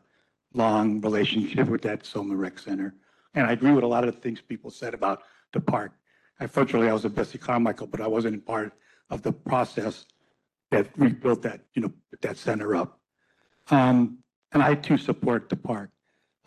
long 0.53 1.01
relationship 1.01 1.67
with 1.67 1.81
that 1.81 2.05
Soma 2.05 2.35
Rec 2.35 2.59
Center. 2.59 2.95
And 3.35 3.45
I 3.45 3.51
agree 3.51 3.71
with 3.71 3.83
a 3.83 3.87
lot 3.87 4.07
of 4.07 4.15
the 4.15 4.19
things 4.21 4.41
people 4.41 4.71
said 4.71 4.93
about 4.93 5.23
the 5.53 5.59
park. 5.59 5.91
Unfortunately, 6.39 6.89
I 6.89 6.93
was 6.93 7.05
at 7.05 7.13
Bessie 7.13 7.37
Carmichael, 7.37 7.87
but 7.87 8.01
I 8.01 8.07
wasn't 8.07 8.45
part 8.45 8.73
of 9.09 9.21
the 9.21 9.31
process 9.31 10.05
that 10.71 10.87
rebuilt 10.97 11.41
that, 11.43 11.61
you 11.73 11.81
know, 11.81 11.93
that 12.21 12.37
center 12.37 12.75
up. 12.75 12.99
Um, 13.69 14.19
and 14.51 14.63
I 14.63 14.75
too 14.75 14.97
support 14.97 15.49
the 15.49 15.55
park. 15.55 15.91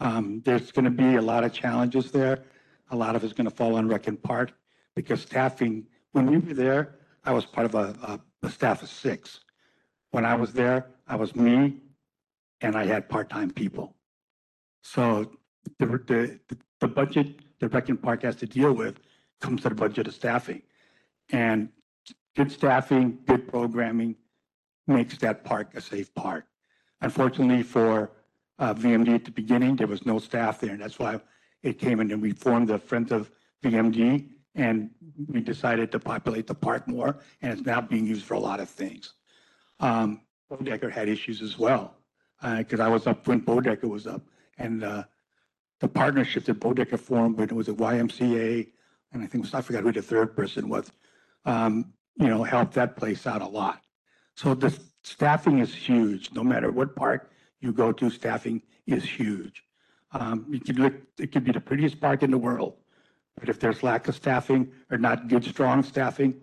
Um, 0.01 0.43
there's 0.45 0.72
going 0.72 0.84
to 0.84 0.91
be 0.91 1.16
a 1.16 1.22
lot 1.22 1.45
of 1.45 1.53
challenges 1.53 2.11
there. 2.11 2.45
A 2.91 2.97
lot 2.97 3.16
of 3.16 3.24
it's 3.24 3.32
going 3.32 3.49
to 3.49 3.55
fall 3.55 3.76
on 3.76 3.89
Rec 3.89 4.07
Park 4.22 4.53
because 4.95 5.20
staffing, 5.20 5.86
when 6.12 6.26
we 6.26 6.39
were 6.39 6.55
there, 6.55 6.97
I 7.24 7.32
was 7.32 7.45
part 7.45 7.66
of 7.66 7.74
a, 7.74 7.95
a, 8.43 8.47
a 8.47 8.51
staff 8.51 8.82
of 8.82 8.89
six. 8.89 9.41
When 10.11 10.24
I 10.24 10.34
was 10.34 10.53
there, 10.53 10.86
I 11.07 11.16
was 11.16 11.36
me 11.36 11.82
and 12.61 12.76
I 12.76 12.86
had 12.86 13.09
part-time 13.09 13.51
people. 13.51 13.95
So 14.82 15.30
the, 15.79 15.87
the, 15.87 16.39
the 16.81 16.89
budget 16.89 17.41
that 17.61 17.73
Rec 17.75 17.89
and 17.89 18.03
Park 18.03 18.23
has 18.23 18.37
to 18.37 18.47
deal 18.47 18.73
with 18.73 19.01
comes 19.41 19.62
to 19.62 19.69
the 19.69 19.75
budget 19.75 20.07
of 20.07 20.14
staffing. 20.14 20.62
And 21.31 21.69
good 22.37 22.51
staffing, 22.51 23.19
good 23.27 23.49
programming 23.49 24.16
makes 24.87 25.19
that 25.19 25.45
park 25.45 25.73
a 25.75 25.81
safe 25.81 26.12
park. 26.14 26.47
Unfortunately 27.01 27.62
for 27.62 28.11
uh, 28.59 28.75
VMD 28.75 29.14
at 29.14 29.25
the 29.25 29.31
beginning, 29.31 29.77
there 29.77 29.87
was 29.87 30.05
no 30.05 30.19
staff 30.19 30.61
there, 30.61 30.71
and 30.71 30.81
that's 30.81 30.99
why 30.99 31.21
it 31.62 31.79
came 31.79 32.01
in 32.01 32.11
and 32.11 32.23
we 32.23 32.33
formed 32.33 32.69
the 32.69 32.79
Friends 32.79 33.12
of 33.12 33.31
VMD, 33.62 34.29
and 34.55 34.91
we 35.29 35.41
decided 35.41 35.93
to 35.93 35.99
populate 35.99 36.47
the 36.47 36.55
park 36.55 36.89
more, 36.89 37.19
and 37.43 37.53
it's 37.53 37.62
now 37.62 37.81
being 37.81 38.07
used 38.07 38.25
for 38.25 38.35
a 38.35 38.39
lot 38.39 38.61
of 38.61 38.69
things. 38.69 39.14
Um, 39.81 40.23
Boeddeker 40.51 40.91
had 40.91 41.09
issues 41.09 41.43
as 41.43 41.59
well, 41.59 41.95
because 42.57 42.81
I 42.81 42.89
was 42.89 43.07
up 43.07 43.27
when 43.29 43.43
Boeddeker 43.43 43.89
was 43.89 44.07
up, 44.07 44.23
and 44.59 44.83
uh, 44.83 45.05
the 45.81 45.89
partnership 45.89 46.45
that 46.47 46.61
Boeddeker 46.61 46.99
formed, 46.99 47.39
when 47.39 47.49
it 47.49 47.55
was 47.55 47.68
a 47.68 47.72
YMCA, 47.72 48.68
and 49.12 49.22
I 49.22 49.26
think, 49.26 49.53
I 49.55 49.61
forgot 49.61 49.83
who 49.83 49.93
the 49.93 50.03
third 50.03 50.37
person 50.37 50.68
was, 50.68 50.91
um, 51.45 51.93
you 52.16 52.29
know, 52.29 52.43
helped 52.43 52.74
that 52.74 52.97
place 52.97 53.26
out 53.26 53.43
a 53.43 53.47
lot. 53.47 53.81
So 54.37 54.55
the 54.55 54.76
staffing 55.03 55.61
is 55.61 55.74
huge. 55.74 56.33
No 56.33 56.45
matter 56.45 56.70
what 56.70 56.97
park 56.97 57.33
you 57.61 57.72
go 57.72 57.93
to, 57.93 58.11
staffing 58.11 58.62
is 58.87 59.05
huge. 59.05 59.62
Um, 60.12 60.47
you 60.51 60.61
could 60.61 60.79
look, 60.79 60.95
it 61.18 61.33
could 61.33 61.45
be 61.45 61.53
the 61.53 61.61
prettiest 61.61 62.01
park 62.01 62.22
in 62.22 62.31
the 62.31 62.39
world, 62.39 62.74
but 63.39 63.49
if 63.49 63.61
there's 63.61 63.83
lack 63.83 64.09
of 64.09 64.14
staffing 64.14 64.70
or 64.91 64.99
not 64.99 65.29
good, 65.29 65.45
strong 65.45 65.83
staffing, 65.83 66.41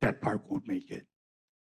that 0.00 0.20
park 0.20 0.42
won't 0.48 0.66
make 0.66 0.90
it. 0.90 1.06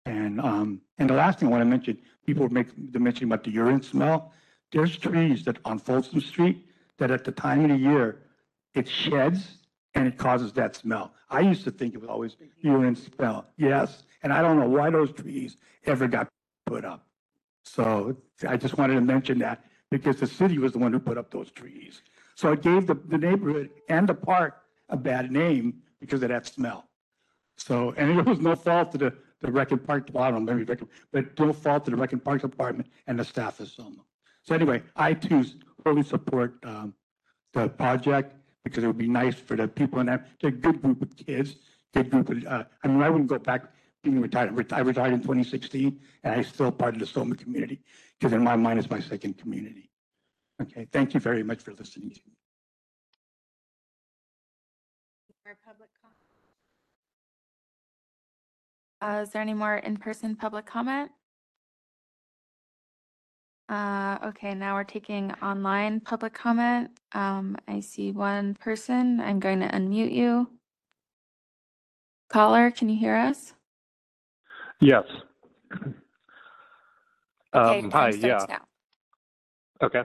And, 0.07 0.41
um, 0.41 0.81
and 0.99 1.09
the 1.11 1.15
last 1.15 1.39
thing 1.39 1.49
I 1.49 1.53
want 1.53 1.61
to 1.63 1.67
mention, 1.67 1.99
people 2.27 2.49
make, 2.49 2.69
the 2.93 2.99
mention 2.99 3.27
about 3.27 3.45
the 3.45 3.51
urine 3.51 3.83
smell. 3.83 4.33
There's 4.73 4.97
trees 4.97 5.45
that 5.45 5.59
on 5.65 5.79
Folsom 5.79 6.21
Street 6.21 6.67
that 6.99 7.11
at 7.11 7.25
the 7.25 7.33
time 7.33 7.65
of 7.65 7.71
the 7.71 7.77
year, 7.77 8.23
it 8.75 8.89
sheds 8.89 9.59
and 9.95 10.07
it 10.07 10.17
causes 10.17 10.53
that 10.55 10.75
smell. 10.75 11.13
I 11.29 11.41
used 11.41 11.65
to 11.65 11.71
think 11.71 11.95
it 11.95 12.01
was 12.01 12.09
always 12.09 12.37
urine 12.61 12.97
smell. 12.97 13.47
Yes, 13.59 14.05
and 14.23 14.33
I 14.33 14.41
don't 14.41 14.59
know 14.59 14.69
why 14.69 14.91
those 14.91 15.13
trees 15.13 15.57
ever 15.85 16.09
got 16.09 16.29
put 16.67 16.85
up. 16.85 17.07
So 17.65 18.17
I 18.49 18.57
just 18.57 18.79
wanted 18.79 18.95
to 18.95 19.01
mention 19.03 19.39
that 19.41 19.65
because 19.91 20.17
the 20.17 20.27
city 20.27 20.59
was 20.59 20.73
the 20.73 20.79
one 20.79 20.93
who 20.93 20.99
put 20.99 21.19
up 21.19 21.31
those 21.31 21.51
trees. 21.51 22.03
So 22.35 22.53
it 22.53 22.63
gave 22.63 22.87
the, 22.87 22.95
the 22.95 23.19
neighborhood 23.19 23.71
and 23.89 24.09
the 24.09 24.15
park 24.15 24.63
a 24.89 24.97
bad 24.97 25.31
name 25.31 25.83
because 26.01 26.23
of 26.23 26.31
that 26.31 26.47
smell. 26.47 26.89
So, 27.57 27.95
and 27.97 28.19
it 28.19 28.25
was 28.25 28.41
no 28.41 28.57
fault 28.57 28.93
to 28.93 28.99
the, 28.99 29.15
the 29.41 29.53
Rec 29.53 29.69
Park, 29.87 30.09
well, 30.13 30.25
I 30.25 30.31
don't 30.31 30.47
know, 30.47 30.55
maybe, 30.55 30.77
but 31.13 31.39
no 31.39 31.53
fault 31.53 31.85
to 31.85 31.91
the 31.91 31.97
Rec 31.97 32.13
Park 32.25 32.41
Department 32.41 32.89
and 33.07 33.19
the 33.19 33.25
staff 33.25 33.61
of 33.61 33.69
Soma. 33.69 34.03
So 34.43 34.55
anyway, 34.55 34.83
I 34.97 35.15
too 35.15 35.45
fully 35.85 36.03
support, 36.03 36.57
um, 36.65 36.95
the 37.53 37.69
project 37.69 38.35
because 38.65 38.85
it 38.85 38.87
would 38.87 38.99
be 38.99 39.09
nice 39.09 39.35
for 39.35 39.57
the 39.57 39.67
people 39.69 40.01
in 40.01 40.07
that, 40.07 40.29
they're 40.41 40.51
a 40.51 40.53
good 40.53 40.81
group 40.83 41.03
of 41.03 41.17
kids, 41.17 41.57
good 41.95 42.11
group 42.11 42.31
of, 42.31 42.47
uh, 42.47 42.65
I 42.85 42.89
mean, 42.89 43.03
I 43.03 43.11
wouldn't 43.11 43.29
go 43.29 43.39
back 43.39 43.73
being 44.03 44.21
retired. 44.21 44.73
I 44.73 44.81
retired 44.81 45.13
in 45.13 45.21
2016 45.21 46.01
and 46.25 46.35
I'm 46.35 46.45
still 46.45 46.71
part 46.73 46.95
of 46.95 47.01
the 47.01 47.07
Soma 47.07 47.37
community 47.37 47.81
because 48.19 48.33
in 48.33 48.43
my 48.43 48.57
mind, 48.57 48.79
it's 48.79 48.91
my 48.91 49.01
second 49.01 49.39
community. 49.39 49.91
Okay, 50.61 50.87
thank 50.93 51.15
you 51.15 51.21
very 51.21 51.43
much 51.43 51.61
for 51.63 51.73
listening 51.73 52.11
to 52.11 52.21
me. 52.27 52.33
Uh, 59.01 59.23
is 59.23 59.31
there 59.31 59.43
any 59.43 59.55
more 59.55 59.77
in-person 59.79 60.37
public 60.37 60.65
comment? 60.65 61.11
Uh, 63.69 64.19
okay, 64.27 64.55
now 64.55 64.75
we're 64.75 64.85
taking 64.85 65.31
online 65.43 66.01
public 66.01 66.35
comment. 66.35 66.91
Um, 67.13 67.57
I 67.69 67.81
see 67.81 68.11
one 68.13 68.55
person. 68.55 69.21
I'm 69.21 69.41
going 69.41 69.61
to 69.61 69.69
unmute 69.69 70.13
you. 70.13 70.49
Caller, 72.29 72.71
can 72.71 72.89
you 72.89 72.99
hear 72.99 73.15
us? 73.17 73.55
Yes. 74.81 75.05
Okay, 77.55 77.79
Um, 77.81 77.91
hi, 77.91 78.09
yeah, 78.11 78.45
now. 78.49 78.59
okay. 79.83 80.03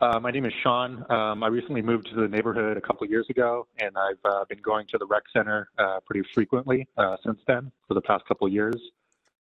Uh, 0.00 0.18
my 0.18 0.30
name 0.30 0.44
is 0.46 0.52
Sean. 0.62 1.04
Um, 1.10 1.42
I 1.42 1.48
recently 1.48 1.82
moved 1.82 2.08
to 2.08 2.14
the 2.16 2.26
neighborhood 2.28 2.76
a 2.76 2.80
couple 2.80 3.06
years 3.06 3.26
ago, 3.30 3.66
and 3.78 3.96
I've 3.96 4.18
uh, 4.24 4.44
been 4.48 4.58
going 4.62 4.86
to 4.88 4.98
the 4.98 5.06
rec 5.06 5.22
center 5.32 5.68
uh, 5.78 6.00
pretty 6.06 6.26
frequently 6.34 6.86
uh, 6.96 7.16
since 7.24 7.38
then 7.46 7.70
for 7.86 7.94
the 7.94 8.00
past 8.00 8.24
couple 8.26 8.46
of 8.46 8.52
years. 8.52 8.76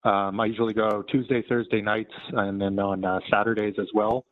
Um, 0.07 0.39
I 0.39 0.47
usually 0.47 0.73
go 0.73 1.03
Tuesday, 1.03 1.43
Thursday 1.49 1.83
nights, 1.83 2.13
and 2.33 2.61
then 2.61 2.79
on 2.79 3.05
uh, 3.05 3.19
Saturdays 3.29 3.75
as 3.81 3.89
well. 3.93 4.25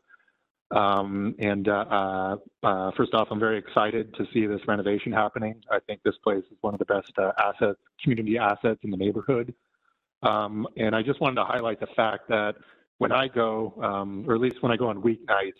Um, 0.70 1.34
and 1.40 1.68
uh, 1.68 1.84
uh, 1.90 2.36
uh, 2.62 2.90
first 2.96 3.12
off, 3.12 3.26
I'm 3.32 3.40
very 3.40 3.58
excited 3.58 4.14
to 4.14 4.24
see 4.32 4.46
this 4.46 4.60
renovation 4.68 5.12
happening. 5.12 5.60
I 5.70 5.80
think 5.80 6.00
this 6.04 6.14
place 6.22 6.44
is 6.50 6.58
one 6.60 6.74
of 6.74 6.78
the 6.78 6.84
best 6.84 7.12
uh, 7.18 7.32
assets, 7.38 7.80
community 8.00 8.38
assets 8.38 8.78
in 8.84 8.90
the 8.90 8.96
neighborhood. 8.96 9.52
Um, 10.22 10.68
and 10.76 10.94
I 10.94 11.02
just 11.02 11.20
wanted 11.20 11.36
to 11.36 11.44
highlight 11.44 11.80
the 11.80 11.88
fact 11.96 12.28
that 12.28 12.54
when 12.98 13.10
I 13.10 13.26
go, 13.26 13.74
um, 13.82 14.24
or 14.28 14.36
at 14.36 14.40
least 14.40 14.62
when 14.62 14.70
I 14.70 14.76
go 14.76 14.88
on 14.88 15.02
weeknights, 15.02 15.52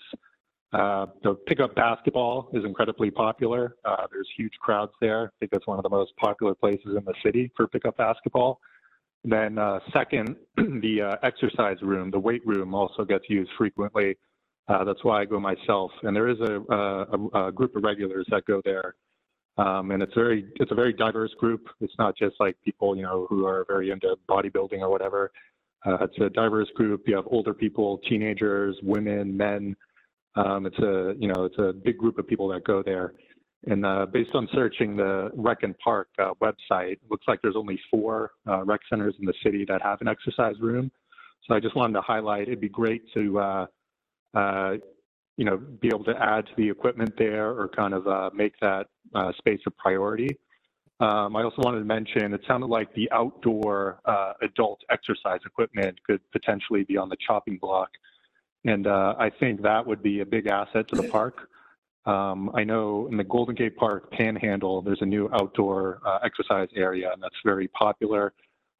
uh, 0.72 1.06
the 1.24 1.34
pickup 1.34 1.74
basketball 1.74 2.50
is 2.52 2.64
incredibly 2.64 3.10
popular. 3.10 3.74
There's 3.84 4.28
huge 4.36 4.54
crowds 4.60 4.92
there. 5.00 5.24
I 5.24 5.30
think 5.40 5.50
that's 5.50 5.66
one 5.66 5.78
of 5.78 5.82
the 5.82 5.90
most 5.90 6.16
popular 6.16 6.54
places 6.54 6.96
in 6.96 7.04
the 7.04 7.14
city 7.24 7.50
for 7.56 7.66
pickup 7.66 7.96
basketball. 7.96 8.60
Then 9.24 9.58
uh, 9.58 9.80
second, 9.92 10.36
the 10.56 11.02
uh, 11.02 11.16
exercise 11.26 11.78
room, 11.82 12.10
the 12.10 12.18
weight 12.20 12.46
room 12.46 12.74
also 12.74 13.04
gets 13.04 13.24
used 13.28 13.50
frequently. 13.58 14.16
Uh, 14.68 14.84
that's 14.84 15.04
why 15.04 15.22
I 15.22 15.24
go 15.24 15.40
myself. 15.40 15.90
And 16.02 16.16
there 16.16 16.28
is 16.28 16.38
a, 16.40 16.60
a, 16.74 17.48
a 17.48 17.52
group 17.52 17.76
of 17.76 17.84
regulars 17.84 18.26
that 18.30 18.46
go 18.46 18.62
there. 18.64 18.94
Um, 19.58 19.92
and 19.92 20.02
it's 20.02 20.14
very, 20.14 20.46
it's 20.56 20.72
a 20.72 20.74
very 20.76 20.92
diverse 20.92 21.32
group. 21.38 21.68
It's 21.80 21.94
not 21.98 22.16
just 22.16 22.36
like 22.40 22.56
people, 22.64 22.96
you 22.96 23.02
know, 23.02 23.26
who 23.30 23.46
are 23.46 23.64
very 23.68 23.90
into 23.90 24.16
bodybuilding 24.28 24.80
or 24.80 24.90
whatever. 24.90 25.32
Uh, 25.86 25.98
it's 26.02 26.18
a 26.20 26.30
diverse 26.30 26.68
group. 26.76 27.02
You 27.06 27.16
have 27.16 27.26
older 27.30 27.54
people, 27.54 27.98
teenagers, 28.08 28.76
women, 28.82 29.36
men. 29.36 29.76
Um, 30.36 30.66
it's 30.66 30.78
a, 30.78 31.14
you 31.18 31.28
know, 31.28 31.44
it's 31.44 31.58
a 31.58 31.72
big 31.72 31.98
group 31.98 32.18
of 32.18 32.26
people 32.26 32.48
that 32.48 32.64
go 32.64 32.82
there. 32.82 33.14
And 33.66 33.86
uh, 33.86 34.06
based 34.06 34.34
on 34.34 34.48
searching 34.52 34.96
the 34.96 35.30
Rec 35.34 35.62
and 35.62 35.78
Park 35.78 36.08
uh, 36.18 36.32
website, 36.42 36.92
it 36.92 37.00
looks 37.10 37.24
like 37.26 37.40
there's 37.42 37.56
only 37.56 37.80
four 37.90 38.32
uh, 38.46 38.62
rec 38.64 38.80
centers 38.90 39.14
in 39.18 39.24
the 39.24 39.32
city 39.42 39.64
that 39.68 39.80
have 39.80 40.00
an 40.02 40.08
exercise 40.08 40.56
room. 40.60 40.90
So 41.46 41.54
I 41.54 41.60
just 41.60 41.74
wanted 41.74 41.94
to 41.94 42.02
highlight, 42.02 42.42
it'd 42.42 42.60
be 42.60 42.68
great 42.68 43.02
to, 43.14 43.38
uh, 43.38 43.66
uh, 44.34 44.74
you 45.36 45.44
know, 45.44 45.56
be 45.56 45.88
able 45.88 46.04
to 46.04 46.16
add 46.22 46.46
to 46.46 46.52
the 46.56 46.68
equipment 46.68 47.14
there 47.16 47.50
or 47.50 47.68
kind 47.68 47.94
of 47.94 48.06
uh, 48.06 48.30
make 48.34 48.54
that 48.60 48.86
space 49.38 49.60
a 49.66 49.70
priority. 49.70 50.36
Um, 51.00 51.34
I 51.34 51.42
also 51.42 51.56
wanted 51.58 51.80
to 51.80 51.84
mention, 51.84 52.32
it 52.34 52.40
sounded 52.46 52.66
like 52.66 52.94
the 52.94 53.10
outdoor 53.12 53.98
adult 54.42 54.80
exercise 54.90 55.40
equipment 55.44 55.98
could 56.06 56.20
potentially 56.32 56.84
be 56.84 56.96
on 56.96 57.08
the 57.08 57.16
chopping 57.26 57.58
block. 57.58 57.90
And 58.64 58.86
I 58.86 59.30
think 59.40 59.62
that 59.62 59.86
would 59.86 60.02
be 60.02 60.20
a 60.20 60.26
big 60.26 60.46
asset 60.46 60.88
to 60.88 60.96
the 60.96 61.08
park. 61.08 61.48
Um, 62.06 62.50
I 62.54 62.64
know 62.64 63.08
in 63.10 63.16
the 63.16 63.24
Golden 63.24 63.54
Gate 63.54 63.76
Park 63.76 64.10
Panhandle, 64.12 64.82
there's 64.82 65.00
a 65.00 65.06
new 65.06 65.30
outdoor 65.32 66.00
uh, 66.06 66.18
exercise 66.22 66.68
area, 66.76 67.10
and 67.12 67.22
that's 67.22 67.34
very 67.44 67.68
popular. 67.68 68.34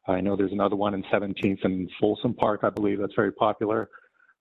I 0.07 0.21
know 0.21 0.37
there's 0.37 0.53
another 0.53 0.77
one 0.77 0.93
in 0.93 1.03
17th 1.05 1.65
and 1.65 1.91
Folsom 1.99 2.35
Park, 2.35 2.61
I 2.63 2.71
believe, 2.71 2.99
that's 2.99 3.15
very 3.15 3.33
popular. 3.33 3.89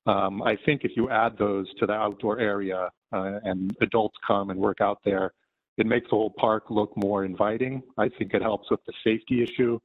Um, 0.05 0.41
I 0.43 0.57
think 0.65 0.84
if 0.84 0.91
you 0.97 1.10
add 1.10 1.38
those 1.38 1.73
to 1.80 1.85
the 1.85 1.93
outdoor 1.93 2.39
area 2.39 2.89
uh, 3.14 3.39
and 3.43 3.76
adults 3.81 4.18
come 4.27 4.49
and 4.49 4.60
work 4.60 4.81
out 4.81 4.99
there, 5.05 5.31
it 5.77 5.85
makes 5.85 6.07
the 6.10 6.18
whole 6.18 6.34
park 6.38 6.65
look 6.69 6.95
more 6.97 7.23
inviting. 7.23 7.81
I 7.97 8.10
think 8.10 8.34
it 8.34 8.41
helps 8.41 8.69
with 8.69 8.81
the 8.85 8.93
safety 9.03 9.41
issue. 9.41 9.80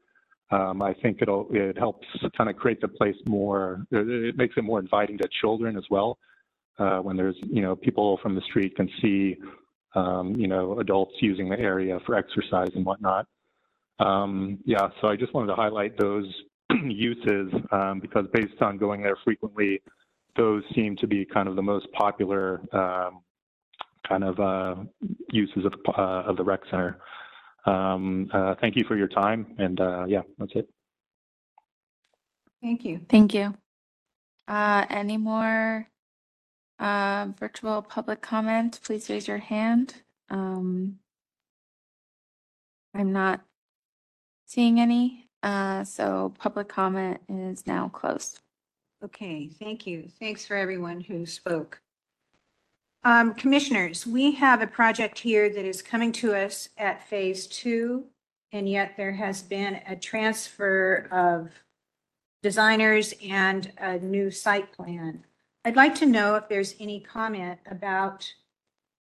Um, 0.51 0.83
I 0.83 0.95
think 0.95 1.19
it'll 1.21 1.47
it 1.51 1.79
helps 1.79 2.07
kind 2.37 2.51
of 2.51 2.57
create 2.57 2.81
the 2.81 2.89
place 2.89 3.17
more. 3.27 3.87
It 3.91 4.37
makes 4.37 4.57
it 4.57 4.65
more 4.65 4.81
inviting 4.81 5.19
to 5.19 5.29
children 5.41 5.77
as 5.77 5.85
well. 5.91 6.19
Uh, 6.79 7.01
when 7.01 7.17
there's 7.17 7.37
you 7.43 7.61
know 7.61 7.75
people 7.75 8.19
from 8.23 8.35
the 8.35 8.41
street 8.43 8.77
can 8.77 8.89
see 9.03 9.37
um, 9.95 10.35
you 10.37 10.47
know 10.47 10.79
adults 10.79 11.15
using 11.21 11.49
the 11.49 11.59
area 11.59 11.99
for 12.07 12.15
exercise 12.15 12.71
and 12.75 12.85
whatnot. 12.85 13.27
Um, 13.99 14.59
yeah, 14.65 14.89
so 15.01 15.09
I 15.09 15.17
just 15.17 15.35
wanted 15.35 15.49
to 15.49 15.57
highlight 15.57 15.99
those 15.99 16.33
uses 16.85 17.53
um, 17.73 17.99
because 18.01 18.27
based 18.33 18.61
on 18.61 18.79
going 18.79 19.03
there 19.03 19.17
frequently, 19.25 19.83
those 20.37 20.63
seem 20.75 20.97
to 20.99 21.07
be 21.07 21.25
kind 21.25 21.49
of 21.49 21.57
the 21.57 21.63
most 21.63 21.91
popular 21.93 22.61
um, 22.73 23.23
kind 24.09 24.25
of 24.25 24.39
uh, 24.39 24.77
uses 25.33 25.65
of, 25.65 25.75
uh, 25.97 26.29
of 26.29 26.37
the 26.37 26.45
rec 26.45 26.61
center. 26.71 27.01
Um, 27.67 28.31
uh, 28.33 28.55
thank 28.61 28.77
you 28.77 28.85
for 28.87 28.97
your 28.97 29.09
time, 29.09 29.55
and 29.59 29.81
uh, 29.81 30.05
yeah, 30.07 30.23
that's 30.39 30.53
it. 30.55 30.69
Thank 32.63 32.85
you. 32.85 33.01
Thank 33.11 33.35
you. 33.35 33.55
Uh, 34.47 34.87
any 34.89 35.17
more 35.17 35.87
uh, 36.79 37.29
virtual 37.39 37.83
public 37.83 38.21
comment? 38.21 38.81
Please 38.83 39.09
raise 39.11 39.29
your 39.29 39.39
hand. 39.39 39.95
Um, 40.31 40.99
I'm 42.95 43.13
not 43.13 43.41
seeing 44.47 44.81
any, 44.81 45.29
uh, 45.43 45.85
so 45.85 46.33
public 46.39 46.69
comment 46.69 47.21
is 47.29 47.67
now 47.67 47.89
closed. 47.89 48.41
Okay, 49.05 49.49
thank 49.49 49.87
you. 49.87 50.09
Thanks 50.19 50.45
for 50.45 50.57
everyone 50.57 51.01
who 51.01 51.25
spoke. 51.25 51.81
Um, 53.05 53.35
Commissioners, 53.35 54.07
we 54.07 54.33
have 54.33 54.61
a 54.61 54.67
project 54.67 55.21
here 55.21 55.49
that 55.49 55.65
is 55.65 55.83
coming 55.83 56.11
to 56.13 56.35
us 56.35 56.69
at 56.77 57.07
Phase 57.09 57.47
Two, 57.47 58.07
and 58.51 58.69
yet 58.69 58.97
there 58.97 59.13
has 59.13 59.41
been 59.41 59.81
a 59.87 59.95
transfer 59.95 61.09
of 61.13 61.51
designers 62.43 63.15
and 63.25 63.71
a 63.79 63.99
new 63.99 64.31
site 64.31 64.73
plan. 64.73 65.25
I'd 65.65 65.77
like 65.77 65.95
to 65.97 66.07
know 66.07 66.37
if 66.37 66.49
there's 66.49 66.75
any 66.81 67.01
comment 67.01 67.59
about 67.71 68.33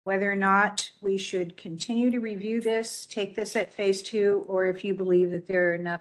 whether 0.04 0.30
or 0.32 0.36
not 0.36 0.90
we 1.02 1.18
should 1.18 1.56
continue 1.56 2.10
to 2.10 2.18
review 2.18 2.60
this, 2.60 3.06
take 3.06 3.36
this 3.36 3.54
at 3.56 3.74
Phase 3.74 4.02
Two, 4.02 4.44
or 4.48 4.66
if 4.66 4.82
you 4.82 4.94
believe 4.94 5.30
that 5.30 5.46
there 5.46 5.70
are 5.70 5.74
enough 5.74 6.00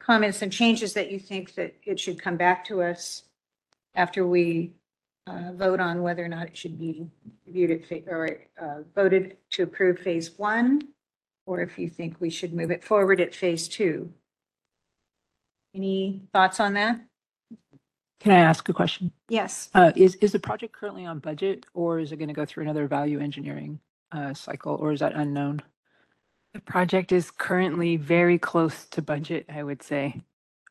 comments 0.00 0.42
and 0.42 0.50
changes 0.50 0.94
that 0.94 1.12
you 1.12 1.18
think 1.18 1.54
that 1.54 1.74
it 1.84 2.00
should 2.00 2.20
come 2.20 2.36
back 2.36 2.64
to 2.64 2.82
us 2.82 3.24
after 3.94 4.26
we 4.26 4.72
uh, 5.26 5.52
vote 5.52 5.78
on 5.78 6.02
whether 6.02 6.24
or 6.24 6.28
not 6.28 6.48
it 6.48 6.56
should 6.56 6.78
be 6.78 7.06
reviewed 7.46 7.70
at, 7.70 7.86
fa- 7.86 8.10
or 8.10 8.38
uh, 8.60 8.78
voted 8.94 9.36
to 9.50 9.62
approve 9.62 9.98
phase 9.98 10.38
one, 10.38 10.80
or 11.46 11.60
if 11.60 11.78
you 11.78 11.88
think 11.88 12.16
we 12.18 12.30
should 12.30 12.54
move 12.54 12.70
it 12.70 12.82
forward 12.82 13.20
at 13.20 13.34
phase 13.34 13.68
two. 13.68 14.10
Any 15.74 16.22
thoughts 16.32 16.58
on 16.58 16.72
that? 16.74 17.00
Can 18.22 18.30
I 18.30 18.38
ask 18.38 18.68
a 18.68 18.72
question? 18.72 19.10
Yes. 19.28 19.68
Uh, 19.74 19.90
is, 19.96 20.14
is 20.16 20.30
the 20.30 20.38
project 20.38 20.72
currently 20.72 21.04
on 21.04 21.18
budget 21.18 21.66
or 21.74 21.98
is 21.98 22.12
it 22.12 22.18
going 22.18 22.28
to 22.28 22.34
go 22.34 22.44
through 22.44 22.62
another 22.62 22.86
value 22.86 23.18
engineering 23.18 23.80
uh, 24.12 24.32
cycle 24.32 24.76
or 24.76 24.92
is 24.92 25.00
that 25.00 25.12
unknown? 25.16 25.60
The 26.54 26.60
project 26.60 27.10
is 27.10 27.32
currently 27.32 27.96
very 27.96 28.38
close 28.38 28.86
to 28.90 29.02
budget, 29.02 29.46
I 29.48 29.64
would 29.64 29.82
say. 29.82 30.22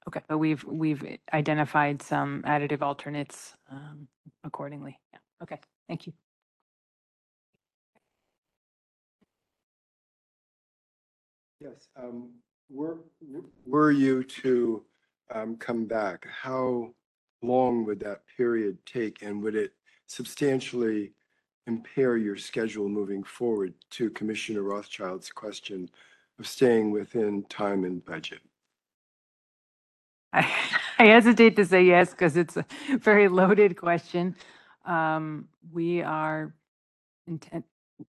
Okay. 0.08 0.22
But 0.30 0.38
we've, 0.38 0.64
we've 0.64 1.18
identified 1.34 2.02
some 2.02 2.42
additive 2.44 2.82
alternates 2.82 3.54
um, 3.70 4.08
accordingly. 4.46 4.98
Yeah. 5.12 5.20
Okay, 5.44 5.60
thank 5.90 6.08
you. 6.08 6.14
Yes, 11.60 11.90
um, 11.98 12.30
were, 12.70 13.00
were 13.66 13.92
you 13.92 14.24
to, 14.24 14.86
um, 15.34 15.58
come 15.58 15.86
back, 15.86 16.26
how 16.32 16.94
long 17.42 17.86
would 17.86 18.00
that 18.02 18.22
period 18.38 18.78
take? 18.86 19.22
And 19.22 19.42
would 19.44 19.56
it 19.56 19.74
substantially 20.08 21.14
impair 21.68 22.18
your 22.18 22.38
schedule 22.38 22.90
moving 22.90 23.24
forward 23.24 23.74
to 23.92 24.10
Commissioner 24.12 24.64
Rothschild's 24.64 25.32
question 25.32 25.90
of 26.40 26.48
staying 26.48 26.92
within 26.92 27.44
time 27.44 27.84
and 27.84 28.04
budget? 28.04 28.40
I 30.34 30.48
I 31.02 31.06
hesitate 31.06 31.56
to 31.56 31.66
say 31.66 31.84
yes 31.84 32.12
because 32.12 32.38
it's 32.38 32.58
a 32.58 32.66
very 33.00 33.28
loaded 33.28 33.76
question. 33.76 34.36
Um, 34.86 35.48
we 35.72 36.04
are 36.04 36.54
intent, 37.26 37.66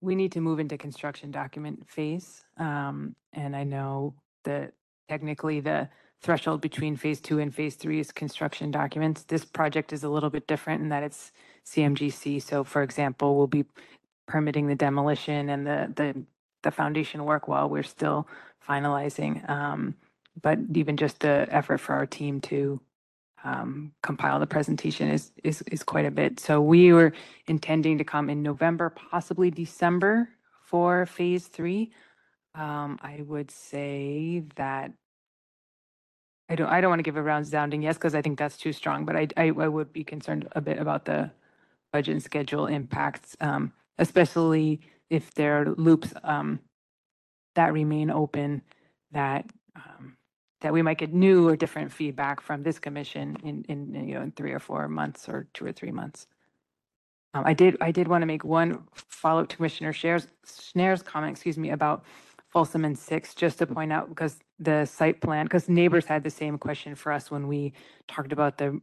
we 0.02 0.14
need 0.14 0.32
to 0.32 0.40
move 0.42 0.60
into 0.60 0.76
construction 0.76 1.30
document 1.30 1.88
phase. 1.88 2.44
Um, 2.59 3.16
and 3.32 3.56
I 3.56 3.64
know 3.64 4.14
that 4.44 4.74
technically 5.09 5.60
the 5.60 5.88
threshold 6.24 6.62
between 6.62 6.96
phase 6.96 7.20
two 7.20 7.38
and 7.38 7.55
phase 7.55 7.76
three 7.76 8.01
is 8.01 8.10
construction 8.10 8.70
documents. 8.70 9.24
This 9.24 9.44
project 9.44 9.92
is 9.92 10.05
a 10.05 10.09
little 10.09 10.30
bit 10.30 10.46
different 10.46 10.80
in 10.80 10.88
that 10.88 11.02
it's 11.02 11.32
CMGC. 11.66 12.42
So 12.42 12.64
for 12.64 12.82
example, 12.82 13.36
we'll 13.36 13.46
be 13.46 13.66
permitting 14.26 14.66
the 14.66 14.74
demolition 14.74 15.51
and 15.51 15.66
the, 15.66 15.92
the, 15.94 16.24
the 16.62 16.70
foundation 16.70 17.26
work 17.26 17.46
while 17.46 17.68
we're 17.68 17.82
still 17.82 18.26
finalizing. 18.66 19.48
Um, 19.51 19.94
but 20.40 20.59
even 20.74 20.96
just 20.96 21.20
the 21.20 21.46
effort 21.51 21.78
for 21.78 21.94
our 21.94 22.06
team 22.06 22.40
to 22.40 22.80
um, 23.44 23.92
compile 24.02 24.40
the 24.40 24.46
presentation 24.46 25.10
is, 25.10 25.30
is, 25.44 25.60
is 25.70 25.82
quite 25.82 26.06
a 26.06 26.10
bit. 26.10 26.40
So 26.40 26.62
we 26.62 26.90
were 26.94 27.12
intending 27.48 27.98
to 27.98 28.05
come 28.05 28.30
in 28.30 28.42
November, 28.42 28.88
possibly 28.88 29.51
December 29.51 30.30
for 30.64 31.05
phase 31.05 31.48
three. 31.48 31.92
Um, 32.55 32.98
I 33.02 33.22
would 33.26 33.51
say 33.51 34.44
that 34.56 34.92
I 36.48 36.56
don't, 36.56 36.68
I 36.68 36.80
don't 36.80 36.90
want 36.90 36.98
to 36.98 37.04
give 37.04 37.16
a 37.16 37.22
resounding 37.22 37.82
yes, 37.82 37.96
because 37.96 38.14
I 38.14 38.22
think 38.22 38.38
that's 38.38 38.58
too 38.58 38.72
strong, 38.72 39.04
but 39.04 39.16
I, 39.16 39.28
I, 39.36 39.44
I 39.48 39.68
would 39.68 39.92
be 39.92 40.04
concerned 40.04 40.46
a 40.52 40.60
bit 40.60 40.78
about 40.78 41.06
the 41.06 41.30
budget 41.92 42.12
and 42.12 42.22
schedule 42.22 42.66
impacts, 42.66 43.36
um, 43.40 43.72
especially 43.98 44.80
if 45.08 45.32
there 45.34 45.62
are 45.62 45.74
loops, 45.76 46.12
um, 46.22 46.60
that 47.54 47.72
remain 47.72 48.10
open 48.10 48.62
that, 49.12 49.46
um, 49.76 50.16
that 50.60 50.72
we 50.72 50.82
might 50.82 50.98
get 50.98 51.14
new 51.14 51.48
or 51.48 51.56
different 51.56 51.92
feedback 51.92 52.40
from 52.40 52.62
this 52.62 52.78
commission 52.78 53.36
in, 53.44 53.64
in, 53.68 54.08
you 54.08 54.14
know, 54.14 54.22
in 54.22 54.32
three 54.32 54.52
or 54.52 54.58
four 54.58 54.88
months 54.88 55.28
or 55.28 55.46
two 55.54 55.64
or 55.64 55.72
three 55.72 55.92
months. 55.92 56.26
Um, 57.32 57.44
I 57.46 57.54
did, 57.54 57.76
I 57.80 57.90
did 57.90 58.06
want 58.06 58.22
to 58.22 58.26
make 58.26 58.44
one 58.44 58.84
follow-up 58.94 59.48
to 59.48 59.56
Commissioner 59.56 59.92
Shares, 59.92 60.26
comment, 61.02 61.30
excuse 61.30 61.56
me, 61.56 61.70
about 61.70 62.04
Folsom 62.55 62.85
and 62.85 62.97
Six, 62.97 63.35
just 63.35 63.59
to 63.59 63.66
point 63.66 63.93
out, 63.93 64.09
because 64.09 64.39
the 64.60 64.86
site 64.86 65.20
plan, 65.20 65.44
because 65.44 65.68
neighbors 65.68 66.06
had 66.06 66.22
the 66.22 66.31
same 66.31 66.56
question 66.56 66.94
for 66.94 67.10
us 67.12 67.31
when 67.31 67.48
we 67.48 67.72
talked 68.06 68.32
about 68.32 68.59
the 68.59 68.81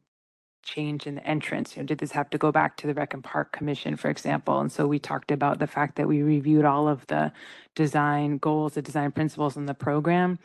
change 0.64 1.08
in 1.08 1.16
the 1.16 1.26
entrance. 1.26 1.76
You 1.76 1.82
know, 1.82 1.88
did 1.88 2.00
this 2.00 2.12
have 2.12 2.30
to 2.32 2.38
go 2.38 2.52
back 2.52 2.76
to 2.78 2.88
the 2.88 2.94
Rec 2.94 3.14
and 3.14 3.24
Park 3.24 3.54
Commission, 3.54 3.96
for 3.96 4.10
example? 4.10 4.60
And 4.60 4.72
so 4.72 4.86
we 4.88 5.00
talked 5.00 5.32
about 5.32 5.60
the 5.60 5.68
fact 5.68 5.96
that 5.96 6.08
we 6.08 6.22
reviewed 6.22 6.66
all 6.66 6.88
of 6.88 7.08
the 7.08 7.32
design 7.74 8.38
goals, 8.38 8.74
the 8.74 8.82
design 8.82 9.12
principles 9.12 9.56
in 9.56 9.66
the 9.66 9.74
program. 9.74 10.38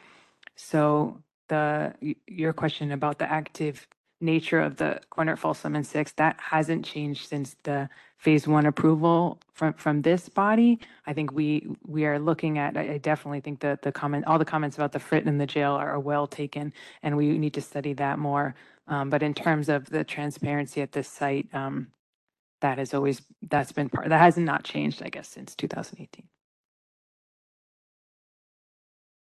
So 0.55 1.23
the, 1.48 1.94
your 2.27 2.53
question 2.53 2.93
about 2.93 3.19
the 3.19 3.31
active 3.31 3.86
nature 4.20 4.60
of 4.60 4.76
the 4.76 5.01
corner 5.10 5.32
at 5.32 5.38
Folsom 5.38 5.76
and 5.76 5.86
Six, 5.86 6.12
that 6.12 6.36
hasn't 6.40 6.84
changed 6.84 7.28
since 7.28 7.56
the 7.64 7.88
phase 8.18 8.48
one 8.48 8.66
approval 8.66 9.38
from, 9.52 9.74
from 9.74 10.02
this 10.02 10.28
body. 10.28 10.78
I 11.06 11.12
think 11.12 11.32
we, 11.32 11.66
we 11.86 12.06
are 12.06 12.18
looking 12.18 12.59
at, 12.59 12.76
I 12.76 12.94
I 12.94 12.98
definitely 12.98 13.40
think 13.40 13.60
that 13.60 13.82
the 13.82 13.93
comment, 13.93 14.26
all 14.26 14.38
the 14.38 14.44
comments 14.44 14.76
about 14.76 14.93
the 14.93 14.98
Frit 14.98 15.26
and 15.26 15.40
the 15.40 15.47
jail 15.47 15.72
are 15.72 15.90
are 15.90 16.01
well 16.01 16.26
taken, 16.26 16.72
and 17.02 17.16
we 17.16 17.38
need 17.38 17.55
to 17.55 17.60
study 17.60 17.93
that 17.94 18.18
more. 18.18 18.55
Um, 18.88 19.10
but 19.10 19.22
in 19.22 19.34
terms 19.34 19.68
of 19.68 19.86
the 19.90 20.05
transparency 20.05 20.80
at 20.80 20.93
this 20.93 21.09
site, 21.09 21.48
um, 21.52 21.88
that 22.60 22.78
has 22.78 22.94
always, 22.94 23.22
that's 23.43 23.72
been 23.72 23.88
part, 23.88 24.09
that 24.09 24.20
has 24.20 24.36
not 24.36 24.64
changed, 24.64 25.02
I 25.02 25.09
guess, 25.09 25.28
since 25.28 25.55
2018. 25.55 26.24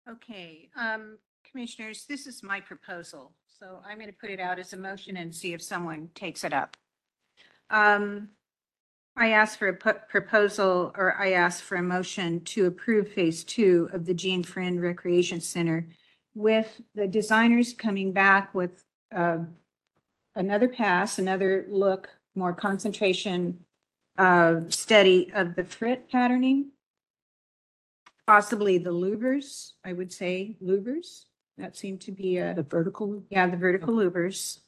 Okay, 0.09 0.69
um, 0.75 1.17
commissioners, 1.49 2.05
this 2.07 2.25
is 2.25 2.41
my 2.41 2.59
proposal, 2.59 3.33
so 3.59 3.81
I'm 3.85 3.97
going 3.97 4.07
to 4.07 4.15
put 4.15 4.29
it 4.29 4.39
out 4.39 4.57
as 4.57 4.71
a 4.71 4.77
motion 4.77 5.17
and 5.17 5.35
see 5.35 5.53
if 5.53 5.61
someone 5.61 6.09
takes 6.15 6.45
it 6.45 6.53
up. 6.53 6.77
Um, 7.69 8.29
I 9.17 9.31
asked 9.31 9.59
for 9.59 9.67
a 9.67 9.73
pu- 9.73 9.99
proposal, 10.07 10.93
or 10.97 11.15
I 11.15 11.33
asked 11.33 11.63
for 11.63 11.75
a 11.75 11.83
motion 11.83 12.39
to 12.45 12.67
approve 12.67 13.09
phase 13.09 13.43
two 13.43 13.89
of 13.91 14.05
the 14.05 14.13
Gene 14.13 14.43
Friend 14.43 14.81
Recreation 14.81 15.41
Center 15.41 15.87
with 16.33 16.79
the 16.95 17.05
designers 17.05 17.73
coming 17.73 18.13
back 18.13 18.55
with, 18.55 18.85
uh, 19.13 19.39
another 20.35 20.69
pass, 20.69 21.19
another 21.19 21.65
look, 21.69 22.09
more 22.35 22.53
concentration, 22.53 23.65
uh, 24.17 24.61
study 24.69 25.31
of 25.33 25.55
the 25.55 25.65
frit 25.65 26.09
patterning 26.09 26.71
possibly 28.25 28.77
the 28.77 28.93
louvers, 28.93 29.71
I 29.83 29.91
would 29.91 30.13
say 30.13 30.55
louvers. 30.63 31.25
That 31.59 31.75
seemed 31.75 31.99
to 32.01 32.11
be 32.13 32.37
a, 32.37 32.53
The 32.53 32.63
vertical. 32.63 33.21
yeah, 33.29 33.45
the 33.47 33.57
vertical 33.57 33.93
louvers. 33.95 34.59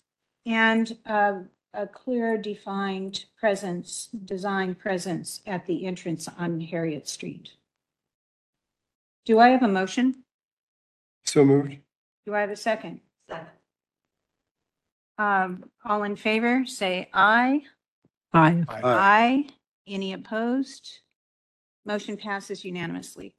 And 0.45 0.97
uh, 1.05 1.39
a 1.73 1.88
clear 1.88 2.38
defined 2.38 3.26
presence, 3.39 4.07
design 4.26 4.76
presence 4.76 5.41
at 5.47 5.65
the 5.68 5.85
entrance 5.85 6.27
on 6.38 6.59
Harriet 6.59 7.07
Street. 7.07 7.51
Do 9.26 9.39
I 9.39 9.49
have 9.49 9.63
a 9.63 9.68
motion? 9.69 10.23
So 11.23 11.45
moved. 11.45 11.77
Do 12.26 12.35
I 12.35 12.41
have 12.41 12.49
a 12.49 12.55
second? 12.57 12.99
Um, 15.18 15.65
all 15.85 16.03
in 16.03 16.15
favor, 16.15 16.65
say 16.65 17.07
aye. 17.13 17.61
Aye. 18.34 18.65
Aye. 18.68 19.47
Any 19.88 20.13
opposed? 20.13 20.99
Motion 21.85 22.18
passes 22.18 22.65
unanimously. 22.65 23.34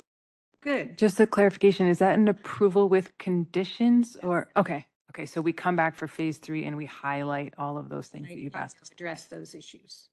Good. 0.62 0.96
Just 0.96 1.18
a 1.18 1.26
clarification, 1.26 1.88
is 1.88 1.98
that 1.98 2.18
an 2.18 2.28
approval 2.28 2.88
with 2.88 3.16
conditions 3.18 4.16
or, 4.22 4.48
okay, 4.56 4.86
okay, 5.10 5.26
so 5.26 5.40
we 5.40 5.52
come 5.52 5.74
back 5.74 5.96
for 5.96 6.06
phase 6.06 6.38
three 6.38 6.64
and 6.64 6.76
we 6.76 6.86
highlight 6.86 7.52
all 7.58 7.76
of 7.76 7.88
those 7.88 8.06
things 8.06 8.28
that 8.28 8.38
you've 8.38 8.54
asked. 8.54 8.80
us. 8.80 8.90
Address 8.92 9.24
those 9.24 9.54
issues. 9.54 10.08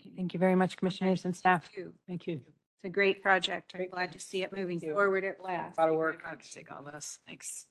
Okay, 0.00 0.10
Thank 0.16 0.34
you 0.34 0.40
very 0.40 0.56
much, 0.56 0.76
commissioners 0.76 1.24
and 1.24 1.34
staff. 1.34 1.64
Thank 1.66 1.76
you. 1.76 1.92
Thank 2.08 2.26
you. 2.26 2.40
It's 2.76 2.84
a 2.84 2.88
great 2.88 3.22
project. 3.22 3.72
I'm 3.78 3.88
glad 3.88 4.12
to 4.12 4.20
see 4.20 4.42
it 4.42 4.52
moving 4.56 4.80
forward 4.80 5.24
at 5.24 5.42
last. 5.42 5.78
A 5.78 5.80
lot 5.80 5.90
of 5.90 5.96
work. 5.96 6.22
I'll 6.26 6.36
take 6.52 6.70
all 6.72 6.82
this, 6.82 7.20
thanks. 7.26 7.66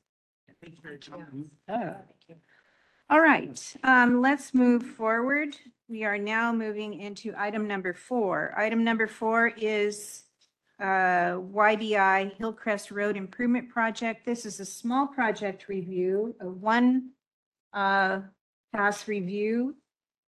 Thank 0.61 0.75
you 0.75 0.81
very 0.81 0.97
coming. 0.97 1.49
Thank 1.67 1.95
you. 2.29 2.35
All 3.09 3.21
right, 3.21 3.75
um, 3.83 4.21
let's 4.21 4.53
move 4.53 4.83
forward. 4.83 5.55
We 5.89 6.03
are 6.03 6.17
now 6.17 6.51
moving 6.51 6.99
into 6.99 7.33
item 7.37 7.67
number 7.67 7.93
four. 7.93 8.53
Item 8.57 8.83
number 8.83 9.07
four 9.07 9.47
is 9.57 10.23
uh, 10.79 11.39
YBI 11.53 12.35
Hillcrest 12.37 12.91
Road 12.91 13.17
Improvement 13.17 13.69
Project. 13.69 14.25
This 14.25 14.45
is 14.45 14.59
a 14.59 14.65
small 14.65 15.07
project 15.07 15.67
review, 15.67 16.35
a 16.39 16.47
one 16.47 17.11
uh, 17.73 18.19
pass 18.73 19.07
review. 19.07 19.75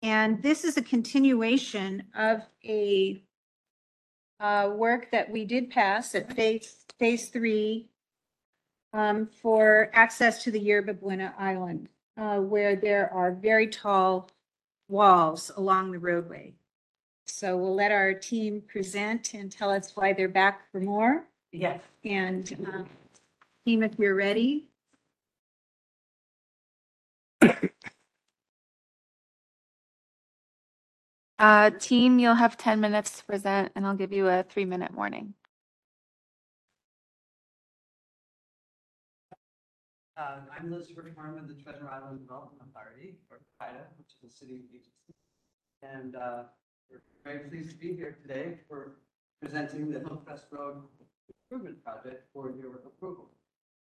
And 0.02 0.42
this 0.42 0.64
is 0.64 0.78
a 0.78 0.82
continuation 0.82 2.04
of 2.16 2.42
a 2.66 3.22
uh, 4.40 4.72
work 4.76 5.12
that 5.12 5.30
we 5.30 5.46
did 5.46 5.70
pass 5.70 6.16
at 6.16 6.34
phase, 6.34 6.86
phase 6.98 7.30
three 7.30 7.88
um, 8.94 9.30
for 9.42 9.92
access 9.94 10.44
to 10.44 10.52
the 10.52 10.60
Yerba 10.60 10.96
Buena 10.96 11.36
Island, 11.38 11.88
uh, 12.18 12.38
where 12.38 12.76
there 12.76 13.14
are 13.14 13.32
very 13.32 13.68
tall 13.68 14.30
walls 14.90 15.52
along 15.56 15.92
the 15.92 16.00
roadway. 16.00 16.54
So 17.32 17.56
we'll 17.56 17.74
let 17.74 17.91
our 17.91 18.14
team 18.14 18.62
present 18.68 19.34
and 19.34 19.52
tell 19.52 19.72
us 19.72 19.95
why 19.95 20.12
they're 20.12 20.28
back 20.28 20.70
for 20.72 20.82
more. 20.82 21.26
Yes. 21.52 21.82
And, 22.03 22.68
um, 22.68 22.86
team, 23.66 23.84
if 23.84 23.98
you're 23.98 24.16
ready. 24.16 24.68
Uh, 31.40 31.72
team, 31.72 32.20
you'll 32.20 32.36
have 32.36 32.56
10 32.56 32.80
minutes 32.80 33.18
to 33.18 33.26
present 33.26 33.72
and 33.76 33.84
I'll 33.88 33.95
give 33.95 34.14
you 34.14 34.28
a 34.28 34.44
three 34.48 34.64
minute 34.64 34.94
warning. 34.94 35.34
Uh, 40.16 40.41
I'm 40.56 40.72
Liz 40.72 40.91
Farmer 41.16 41.41
with 41.41 41.48
the 41.48 41.64
Treasure 41.64 41.90
Island 41.90 42.20
Development 42.20 42.62
Authority, 42.70 43.16
or 43.32 43.40
TIDA, 43.60 43.86
which 43.98 44.14
is 44.22 44.32
a 44.32 44.38
city 44.38 44.62
agency. 44.70 44.91
And, 45.82 46.16
uh, 46.16 46.44
we're 46.92 47.32
very 47.34 47.50
pleased 47.50 47.72
to 47.72 47.76
be 47.76 47.96
here 47.96 48.18
today 48.22 48.58
for 48.68 48.92
presenting 49.42 49.92
the 49.92 50.00
Hillcrest 50.00 50.46
Road 50.52 50.84
Improvement 51.50 51.84
Project 51.84 52.26
for 52.34 52.52
your 52.60 52.76
approval. 52.76 53.30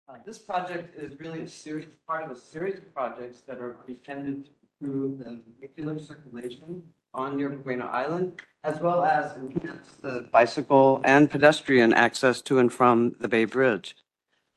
Uh, 0.08 0.16
this 0.26 0.38
project 0.38 0.96
is 0.98 1.20
really 1.20 1.42
a 1.42 1.48
series, 1.48 1.86
part 2.08 2.24
of 2.24 2.32
a 2.32 2.40
series 2.40 2.78
of 2.78 2.94
projects 2.94 3.42
that 3.42 3.60
are 3.60 3.78
intended 3.88 4.46
to 4.46 4.52
improve 4.82 5.20
the 5.20 5.40
vehicular 5.60 6.00
circulation 6.00 6.82
on 7.14 7.38
Yerba 7.38 7.58
Buena 7.58 7.86
Island, 7.86 8.42
as 8.64 8.80
well 8.80 9.04
as 9.04 9.36
enhance 9.38 9.94
the 10.02 10.28
bicycle 10.32 11.02
and 11.04 11.30
pedestrian 11.30 11.94
access 11.94 12.42
to 12.42 12.60
and 12.60 12.72
from 12.72 13.16
the 13.20 13.28
Bay 13.28 13.46
Bridge. 13.46 13.96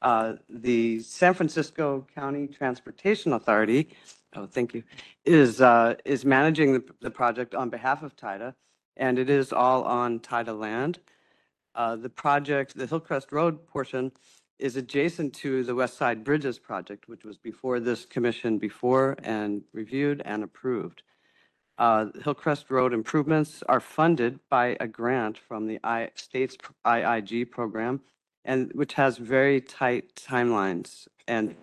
Uh, 0.00 0.34
The 0.48 1.00
San 1.00 1.34
Francisco 1.34 2.06
County 2.14 2.46
Transportation 2.48 3.32
Authority, 3.32 3.90
oh, 4.34 4.46
thank 4.46 4.74
you, 4.74 4.82
is, 5.24 5.60
uh, 5.60 5.94
is 6.04 6.24
managing 6.24 6.72
the, 6.74 6.84
the 7.00 7.10
project 7.10 7.54
on 7.54 7.70
behalf 7.70 8.02
of 8.02 8.16
TIDA, 8.16 8.54
and 8.96 9.18
it 9.18 9.30
is 9.30 9.52
all 9.52 9.82
on 9.84 10.20
TIDA 10.20 10.58
land. 10.58 10.98
Uh, 11.74 11.96
The 11.96 12.10
project, 12.10 12.76
the 12.76 12.86
Hillcrest 12.86 13.32
Road 13.32 13.66
portion 13.66 14.12
is 14.58 14.76
adjacent 14.76 15.34
to 15.34 15.64
the 15.64 15.74
West 15.74 15.96
Side 15.96 16.22
Bridges 16.22 16.58
project, 16.58 17.08
which 17.08 17.24
was 17.24 17.36
before 17.38 17.80
this 17.80 18.04
commission 18.06 18.58
before 18.58 19.16
and 19.22 19.62
reviewed 19.72 20.22
and 20.24 20.44
approved. 20.44 21.02
Uh, 21.78 22.06
Hillcrest 22.22 22.70
Road 22.70 22.92
improvements 22.92 23.62
are 23.68 23.80
funded 23.80 24.38
by 24.50 24.76
a 24.78 24.86
grant 24.86 25.38
from 25.38 25.66
the 25.66 25.80
I, 25.82 26.10
state's 26.14 26.56
IIG 26.86 27.50
program, 27.50 28.02
and 28.44 28.70
which 28.74 28.92
has 28.94 29.16
very 29.16 29.60
tight 29.60 30.14
timelines. 30.14 31.08
And 31.26 31.56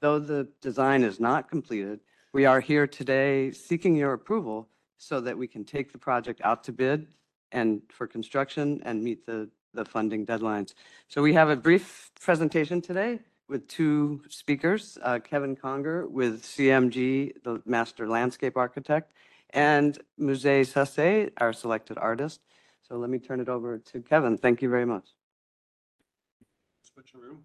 though 0.00 0.18
the 0.18 0.48
design 0.60 1.02
is 1.02 1.20
not 1.20 1.48
completed, 1.48 2.00
we 2.32 2.46
are 2.46 2.60
here 2.60 2.86
today 2.86 3.50
seeking 3.50 3.94
your 3.94 4.12
approval 4.12 4.68
so 4.98 5.20
that 5.20 5.36
we 5.36 5.46
can 5.46 5.64
take 5.64 5.92
the 5.92 5.98
project 5.98 6.40
out 6.44 6.64
to 6.64 6.72
bid 6.72 7.06
and 7.52 7.82
for 7.90 8.06
construction 8.06 8.80
and 8.84 9.02
meet 9.02 9.26
the, 9.26 9.48
the 9.74 9.84
funding 9.84 10.26
deadlines. 10.26 10.74
So 11.08 11.22
we 11.22 11.32
have 11.34 11.48
a 11.48 11.56
brief 11.56 12.10
presentation 12.20 12.80
today 12.80 13.20
with 13.48 13.66
two 13.66 14.22
speakers, 14.28 14.96
uh, 15.02 15.18
Kevin 15.18 15.56
Conger 15.56 16.06
with 16.06 16.42
CMG, 16.42 17.42
the 17.42 17.60
master 17.66 18.06
landscape 18.06 18.56
architect, 18.56 19.12
and 19.50 19.98
Musée 20.18 20.60
Sasse, 20.60 21.30
our 21.38 21.52
selected 21.52 21.98
artist. 21.98 22.40
So 22.88 22.96
let 22.96 23.10
me 23.10 23.18
turn 23.18 23.40
it 23.40 23.48
over 23.48 23.78
to 23.78 24.00
Kevin. 24.00 24.38
Thank 24.38 24.62
you 24.62 24.68
very 24.68 24.86
much. 24.86 25.08
Switch 26.82 27.12
room. 27.14 27.44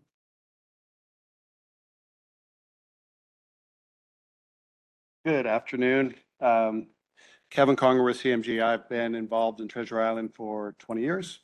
Good 5.25 5.47
afternoon. 5.47 6.13
Um, 6.39 6.85
Kevin 7.49 7.75
Conger 7.75 8.03
with 8.03 8.21
CMG. 8.21 8.61
I've 8.63 8.87
been 8.87 9.15
involved 9.15 9.59
in 9.59 9.67
Treasure 9.67 9.99
Island 9.99 10.35
for 10.35 10.75
20 10.77 11.01
years 11.01 11.39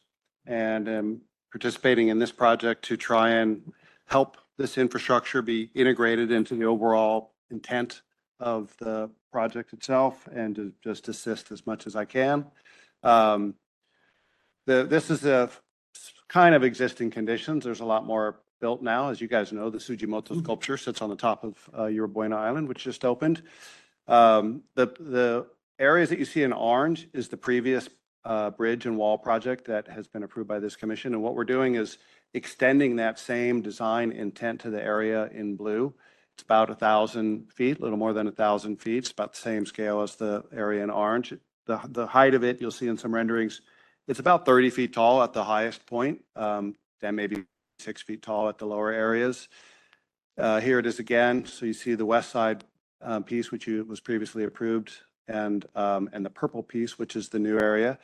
and 0.46 0.88
am 0.88 1.22
participating 1.52 2.10
in 2.10 2.20
this 2.20 2.32
project 2.32 2.86
to 2.86 2.96
try 2.96 3.32
and 3.32 3.74
help 4.06 4.38
this 4.60 4.78
infrastructure 4.78 5.42
be 5.42 5.72
integrated 5.74 6.32
into 6.32 6.54
the 6.54 6.66
overall 6.66 7.34
intent 7.50 8.04
of 8.40 8.72
the 8.78 9.10
project 9.32 9.74
itself 9.74 10.28
and 10.32 10.56
to 10.58 10.74
just 10.84 11.10
assist 11.10 11.52
as 11.52 11.66
much 11.66 11.88
as 11.88 11.96
I 11.96 12.06
can. 12.06 12.46
Um, 13.02 13.56
The, 14.68 14.84
this 14.84 15.10
is 15.10 15.26
a 15.26 15.50
kind 16.30 16.54
of 16.54 16.64
existing 16.64 17.10
conditions. 17.10 17.64
There's 17.64 17.80
a 17.80 17.86
lot 17.86 18.06
more 18.06 18.42
built 18.62 18.82
now. 18.82 19.10
As 19.10 19.20
you 19.20 19.28
guys 19.28 19.52
know, 19.52 19.70
the 19.70 19.80
Sugimoto 19.80 20.42
sculpture 20.42 20.78
sits 20.78 21.02
on 21.02 21.10
the 21.10 21.18
top 21.18 21.44
of 21.44 21.70
uh, 21.78 21.86
Yerba 21.88 22.14
Buena 22.14 22.38
Island, 22.38 22.70
which 22.70 22.84
just 22.84 23.04
opened. 23.04 23.42
Um, 24.08 24.64
The, 24.76 24.88
the 25.00 25.48
areas 25.80 26.10
that 26.10 26.20
you 26.20 26.26
see 26.26 26.44
in 26.44 26.54
orange 26.54 27.10
is 27.14 27.28
the 27.28 27.38
previous 27.38 27.90
uh, 28.24 28.52
bridge 28.52 28.86
and 28.86 28.98
wall 28.98 29.18
project 29.18 29.66
that 29.66 29.88
has 29.88 30.08
been 30.08 30.24
approved 30.24 30.48
by 30.48 30.60
this 30.60 30.76
commission. 30.76 31.14
And 31.14 31.24
what 31.24 31.36
we're 31.36 31.44
doing 31.44 31.76
is 31.76 31.98
extending 32.34 32.98
that 32.98 33.20
same 33.20 33.62
design 33.62 34.12
intent 34.12 34.62
to 34.62 34.70
the 34.70 34.82
area 34.82 35.26
in 35.34 35.56
blue. 35.56 35.94
It's 36.36 36.44
about 36.44 36.70
a 36.70 36.76
thousand 36.76 37.52
feet, 37.52 37.80
a 37.80 37.82
little 37.82 37.98
more 37.98 38.14
than 38.14 38.28
a 38.28 38.32
thousand 38.32 38.78
feet. 38.78 39.00
It's 39.00 39.12
about 39.12 39.34
the 39.34 39.40
same 39.40 39.66
scale 39.66 40.02
as 40.02 40.16
the 40.16 40.44
area 40.54 40.84
in 40.84 40.90
orange. 40.90 41.34
The, 41.66 41.80
the 41.84 42.08
height 42.08 42.36
of 42.36 42.44
it, 42.44 42.62
you'll 42.62 42.72
see 42.72 42.88
in 42.88 42.98
some 42.98 43.14
renderings, 43.14 43.62
it's 44.08 44.20
about 44.20 44.46
30 44.46 44.70
feet 44.72 44.94
tall 44.94 45.22
at 45.24 45.34
the 45.34 45.44
highest 45.44 45.86
point, 45.86 46.24
um, 46.36 46.76
then 47.02 47.16
maybe 47.16 47.46
six 47.82 48.02
feet 48.02 48.22
tall 48.22 48.48
at 48.50 48.58
the 48.58 48.66
lower 48.66 48.92
areas. 48.92 49.48
Uh, 50.38 50.60
Here 50.60 50.80
it 50.80 50.86
is 50.86 51.00
again. 51.00 51.46
So 51.46 51.66
you 51.66 51.74
see 51.74 51.96
the 51.96 52.06
west 52.06 52.30
side 52.32 52.64
uh, 53.02 53.20
piece, 53.20 53.52
which 53.52 53.68
you, 53.68 53.84
was 53.86 54.00
previously 54.00 54.44
approved, 54.44 54.92
and, 55.28 55.66
um, 55.76 56.10
and 56.14 56.26
the 56.26 56.30
purple 56.30 56.64
piece, 56.64 56.98
which 57.00 57.16
is 57.16 57.30
the 57.30 57.40
new 57.40 57.58
area. 57.60 57.98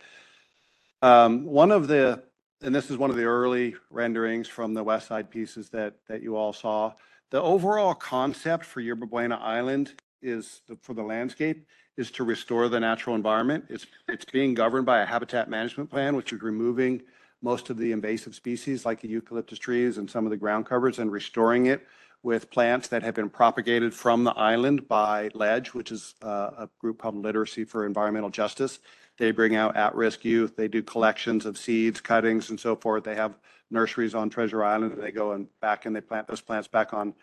Um, 1.01 1.45
one 1.45 1.71
of 1.71 1.87
the, 1.87 2.23
and 2.61 2.73
this 2.73 2.89
is 2.89 2.97
one 2.97 3.09
of 3.09 3.15
the 3.15 3.25
early 3.25 3.75
renderings 3.89 4.47
from 4.47 4.73
the 4.73 4.83
west 4.83 5.07
side 5.07 5.29
pieces 5.29 5.69
that, 5.69 5.95
that 6.07 6.21
you 6.23 6.35
all 6.35 6.53
saw. 6.53 6.93
The 7.29 7.41
overall 7.41 7.93
concept 7.93 8.65
for 8.65 8.81
Yerba 8.81 9.05
Buena 9.05 9.37
Island 9.37 9.93
is, 10.21 10.61
the- 10.67 10.77
for 10.81 10.93
the 10.93 11.03
landscape, 11.03 11.65
is 11.97 12.11
to 12.11 12.23
restore 12.23 12.69
the 12.69 12.79
natural 12.79 13.15
environment. 13.15 13.65
It's, 13.69 13.85
it's 14.07 14.25
being 14.25 14.53
governed 14.53 14.85
by 14.85 15.01
a 15.01 15.05
habitat 15.05 15.49
management 15.49 15.89
plan, 15.89 16.15
which 16.15 16.31
is 16.33 16.41
removing 16.41 17.01
most 17.41 17.69
of 17.69 17.77
the 17.77 17.91
invasive 17.91 18.35
species 18.35 18.85
like 18.85 19.01
the 19.01 19.07
eucalyptus 19.07 19.59
trees 19.59 19.97
and 19.97 20.09
some 20.09 20.25
of 20.25 20.31
the 20.31 20.37
ground 20.37 20.65
covers 20.65 20.99
and 20.99 21.11
restoring 21.11 21.67
it 21.67 21.85
with 22.23 22.49
plants 22.49 22.87
that 22.87 23.03
have 23.03 23.13
been 23.13 23.29
propagated 23.29 23.93
from 23.93 24.23
the 24.23 24.31
island 24.31 24.87
by 24.87 25.29
LEDGE, 25.33 25.73
which 25.73 25.91
is 25.91 26.15
uh, 26.23 26.49
a 26.57 26.69
group 26.79 26.97
called 26.97 27.15
Literacy 27.15 27.63
for 27.63 27.85
Environmental 27.85 28.29
Justice. 28.29 28.79
They 29.17 29.31
bring 29.31 29.55
out 29.55 29.75
at-risk 29.75 30.25
youth. 30.25 30.55
They 30.55 30.67
do 30.67 30.81
collections 30.81 31.45
of 31.45 31.57
seeds, 31.57 32.01
cuttings, 32.01 32.49
and 32.49 32.59
so 32.59 32.75
forth. 32.75 33.03
They 33.03 33.15
have 33.15 33.37
nurseries 33.69 34.15
on 34.15 34.29
Treasure 34.29 34.63
Island, 34.63 34.93
and 34.93 35.03
they 35.03 35.11
go 35.11 35.33
and 35.33 35.47
back 35.61 35.85
and 35.85 35.95
they 35.95 36.01
plant 36.01 36.27
those 36.27 36.41
plants 36.41 36.67
back 36.67 36.93
on 36.93 37.13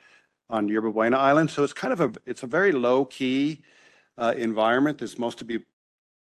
on 0.50 0.68
Yerba 0.68 0.90
Buena 0.90 1.16
Island. 1.16 1.50
So 1.50 1.64
it's 1.64 1.72
kind 1.72 1.92
of 1.92 2.00
a 2.00 2.12
it's 2.26 2.42
a 2.42 2.46
very 2.46 2.72
low 2.72 3.04
key 3.04 3.62
uh, 4.18 4.34
environment 4.36 4.98
that's 4.98 5.18
most 5.18 5.38
to 5.38 5.44
be 5.44 5.60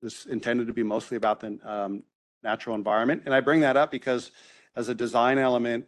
this 0.02 0.26
intended 0.26 0.68
to 0.68 0.74
be 0.74 0.84
mostly 0.84 1.18
about 1.18 1.40
the 1.40 1.60
um, 1.64 2.03
natural 2.43 2.76
environment. 2.76 3.23
And 3.26 3.34
I 3.34 3.39
bring 3.39 3.61
that 3.61 3.77
up 3.77 3.91
because 3.91 4.31
as 4.76 4.89
a 4.89 4.95
design 4.95 5.38
element, 5.38 5.85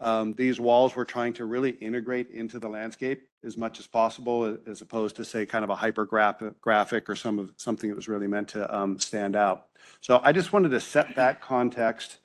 um, 0.00 0.34
these 0.34 0.60
walls 0.60 0.94
we're 0.94 1.04
trying 1.04 1.32
to 1.34 1.46
really 1.46 1.70
integrate 1.70 2.30
into 2.30 2.58
the 2.58 2.68
landscape 2.68 3.28
as 3.44 3.56
much 3.56 3.78
as 3.78 3.86
possible, 3.86 4.58
as 4.66 4.82
opposed 4.82 5.16
to 5.16 5.24
say 5.24 5.46
kind 5.46 5.64
of 5.64 5.70
a 5.70 5.74
hyper 5.74 6.04
graphic 6.04 7.08
or 7.08 7.16
some 7.16 7.38
of 7.38 7.52
something 7.56 7.88
that 7.88 7.96
was 7.96 8.08
really 8.08 8.26
meant 8.26 8.48
to 8.48 8.76
um, 8.76 8.98
stand 8.98 9.36
out. 9.36 9.68
So 10.00 10.20
I 10.22 10.32
just 10.32 10.52
wanted 10.52 10.70
to 10.70 10.80
set 10.80 11.14
that 11.16 11.40
context 11.40 12.18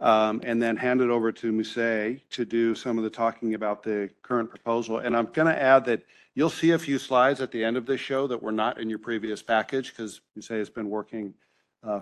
um, 0.00 0.40
and 0.44 0.60
then 0.60 0.76
hand 0.76 1.00
it 1.00 1.10
over 1.10 1.32
to 1.32 1.52
Musée 1.52 2.20
to 2.30 2.44
do 2.44 2.74
some 2.74 2.98
of 2.98 3.04
the 3.04 3.10
talking 3.10 3.54
about 3.54 3.82
the 3.82 4.10
current 4.22 4.50
proposal. 4.50 4.98
And 4.98 5.16
I'm 5.16 5.26
going 5.26 5.48
to 5.48 5.60
add 5.60 5.84
that 5.86 6.02
you'll 6.34 6.50
see 6.50 6.72
a 6.72 6.78
few 6.78 6.98
slides 6.98 7.40
at 7.40 7.50
the 7.50 7.64
end 7.64 7.76
of 7.76 7.86
this 7.86 8.00
show 8.00 8.26
that 8.26 8.42
were 8.42 8.52
not 8.52 8.80
in 8.80 8.88
your 8.88 8.98
previous 8.98 9.42
package 9.42 9.90
because 9.90 10.20
Musée 10.36 10.58
has 10.58 10.70
been 10.70 10.88
working 10.88 11.34
uh, 11.82 12.00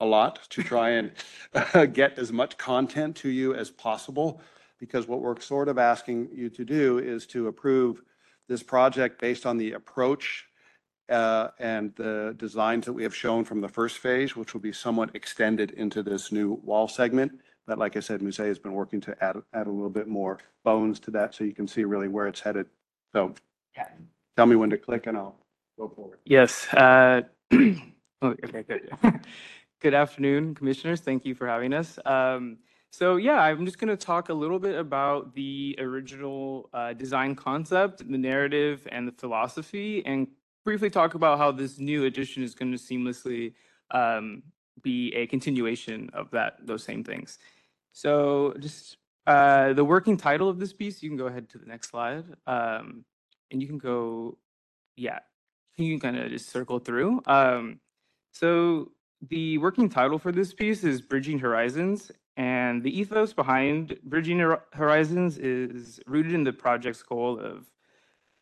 a 0.00 0.06
lot 0.06 0.40
to 0.50 0.62
try 0.62 0.90
and 0.90 1.12
uh, 1.54 1.86
get 1.86 2.18
as 2.18 2.32
much 2.32 2.56
content 2.58 3.16
to 3.16 3.28
you 3.28 3.54
as 3.54 3.70
possible. 3.70 4.40
Because 4.78 5.08
what 5.08 5.20
we're 5.20 5.40
sort 5.40 5.68
of 5.68 5.78
asking 5.78 6.28
you 6.34 6.50
to 6.50 6.64
do 6.64 6.98
is 6.98 7.26
to 7.28 7.48
approve 7.48 8.02
this 8.48 8.62
project 8.62 9.20
based 9.20 9.46
on 9.46 9.56
the 9.56 9.72
approach 9.72 10.46
uh, 11.08 11.48
and 11.58 11.94
the 11.96 12.34
designs 12.36 12.84
that 12.86 12.92
we 12.92 13.02
have 13.02 13.14
shown 13.14 13.44
from 13.44 13.60
the 13.60 13.68
first 13.68 13.98
phase, 13.98 14.36
which 14.36 14.52
will 14.52 14.60
be 14.60 14.72
somewhat 14.72 15.14
extended 15.14 15.70
into 15.72 16.02
this 16.02 16.30
new 16.30 16.54
wall 16.62 16.88
segment. 16.88 17.32
But 17.66 17.78
like 17.78 17.96
I 17.96 18.00
said, 18.00 18.20
Musée 18.20 18.46
has 18.46 18.58
been 18.58 18.72
working 18.72 19.00
to 19.02 19.16
add, 19.24 19.36
add 19.52 19.66
a 19.66 19.70
little 19.70 19.90
bit 19.90 20.08
more 20.08 20.38
bones 20.64 21.00
to 21.00 21.10
that 21.12 21.34
so 21.34 21.44
you 21.44 21.54
can 21.54 21.66
see 21.66 21.84
really 21.84 22.08
where 22.08 22.26
it's 22.26 22.40
headed. 22.40 22.66
So 23.12 23.34
yeah. 23.76 23.88
tell 24.36 24.46
me 24.46 24.56
when 24.56 24.70
to 24.70 24.78
click 24.78 25.06
and 25.06 25.16
I'll 25.16 25.36
go 25.78 25.88
forward. 25.88 26.18
Yes. 26.24 26.72
uh, 26.74 27.22
oh, 27.52 27.76
Okay, 28.22 28.62
good. 28.62 28.90
Good 29.80 29.94
afternoon, 29.94 30.54
commissioners. 30.54 31.00
Thank 31.00 31.26
you 31.26 31.34
for 31.34 31.46
having 31.46 31.74
us. 31.74 31.98
Um, 32.04 32.58
So 32.90 33.16
yeah, 33.16 33.40
I'm 33.40 33.66
just 33.66 33.78
going 33.78 33.90
to 33.90 33.96
talk 33.96 34.30
a 34.30 34.34
little 34.34 34.58
bit 34.58 34.74
about 34.78 35.34
the 35.34 35.76
original 35.78 36.70
uh, 36.72 36.94
design 36.94 37.34
concept, 37.34 37.98
the 37.98 38.16
narrative, 38.16 38.88
and 38.90 39.06
the 39.06 39.12
philosophy, 39.12 40.02
and 40.06 40.28
briefly 40.64 40.88
talk 40.88 41.14
about 41.14 41.36
how 41.36 41.52
this 41.52 41.78
new 41.78 42.04
edition 42.04 42.42
is 42.42 42.54
going 42.54 42.72
to 42.72 42.78
seamlessly 42.78 43.52
um, 43.90 44.42
be 44.82 45.12
a 45.14 45.26
continuation 45.26 46.08
of 46.14 46.30
that 46.30 46.56
those 46.66 46.84
same 46.84 47.04
things. 47.04 47.38
So 47.92 48.54
just 48.60 48.96
uh, 49.26 49.74
the 49.74 49.84
working 49.84 50.16
title 50.16 50.48
of 50.48 50.58
this 50.58 50.72
piece, 50.72 51.02
you 51.02 51.10
can 51.10 51.18
go 51.18 51.26
ahead 51.26 51.50
to 51.50 51.58
the 51.58 51.66
next 51.66 51.90
slide, 51.90 52.24
um, 52.46 53.04
and 53.50 53.60
you 53.60 53.68
can 53.68 53.78
go, 53.78 54.38
yeah, 54.96 55.18
you 55.76 55.92
can 55.92 56.00
kind 56.00 56.16
of 56.24 56.30
just 56.30 56.48
circle 56.48 56.78
through. 56.78 57.20
Um, 57.26 57.80
so 58.32 58.92
the 59.28 59.58
working 59.58 59.88
title 59.88 60.18
for 60.18 60.32
this 60.32 60.52
piece 60.52 60.84
is 60.84 61.00
Bridging 61.00 61.38
Horizons, 61.38 62.10
and 62.36 62.82
the 62.82 62.98
ethos 62.98 63.32
behind 63.32 63.98
Bridging 64.04 64.38
Horizons 64.72 65.38
is 65.38 66.00
rooted 66.06 66.32
in 66.32 66.44
the 66.44 66.52
project's 66.52 67.02
goal 67.02 67.38
of 67.38 67.66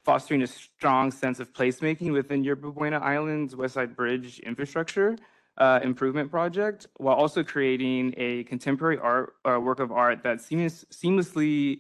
fostering 0.05 0.43
a 0.43 0.47
strong 0.47 1.11
sense 1.11 1.40
of 1.40 1.52
placemaking 1.52 2.12
within 2.12 2.44
Yerba 2.44 2.73
Buena 2.73 2.98
Island's 2.98 3.56
West 3.56 3.74
Side 3.74 3.97
Bridge 3.97 4.40
infrastructure 4.40 5.16
uh, 5.59 5.81
improvement 5.82 6.31
project, 6.31 6.89
while 6.97 7.15
also 7.15 7.43
creating 7.43 8.12
a 8.16 8.44
contemporary 8.44 8.98
art 8.98 9.35
uh, 9.44 9.59
work 9.61 9.81
of 9.81 9.93
art 9.93 10.23
that 10.24 10.40
seamless, 10.40 10.85
seamlessly 10.90 11.78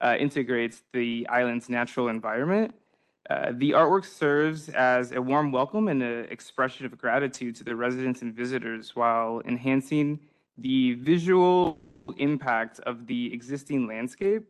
uh, 0.00 0.16
integrates 0.18 0.82
the 0.92 1.26
island's 1.28 1.68
natural 1.68 2.08
environment 2.08 2.74
uh, 3.30 3.52
the 3.54 3.70
artwork 3.70 4.04
serves 4.04 4.68
as 4.70 5.12
a 5.12 5.22
warm 5.22 5.52
welcome 5.52 5.88
and 5.88 6.02
an 6.02 6.26
expression 6.30 6.86
of 6.86 6.98
gratitude 6.98 7.54
to 7.54 7.64
the 7.64 7.74
residents 7.74 8.22
and 8.22 8.34
visitors 8.34 8.96
while 8.96 9.40
enhancing 9.46 10.18
the 10.58 10.94
visual 10.94 11.78
impact 12.18 12.80
of 12.80 13.06
the 13.06 13.32
existing 13.32 13.86
landscape 13.86 14.48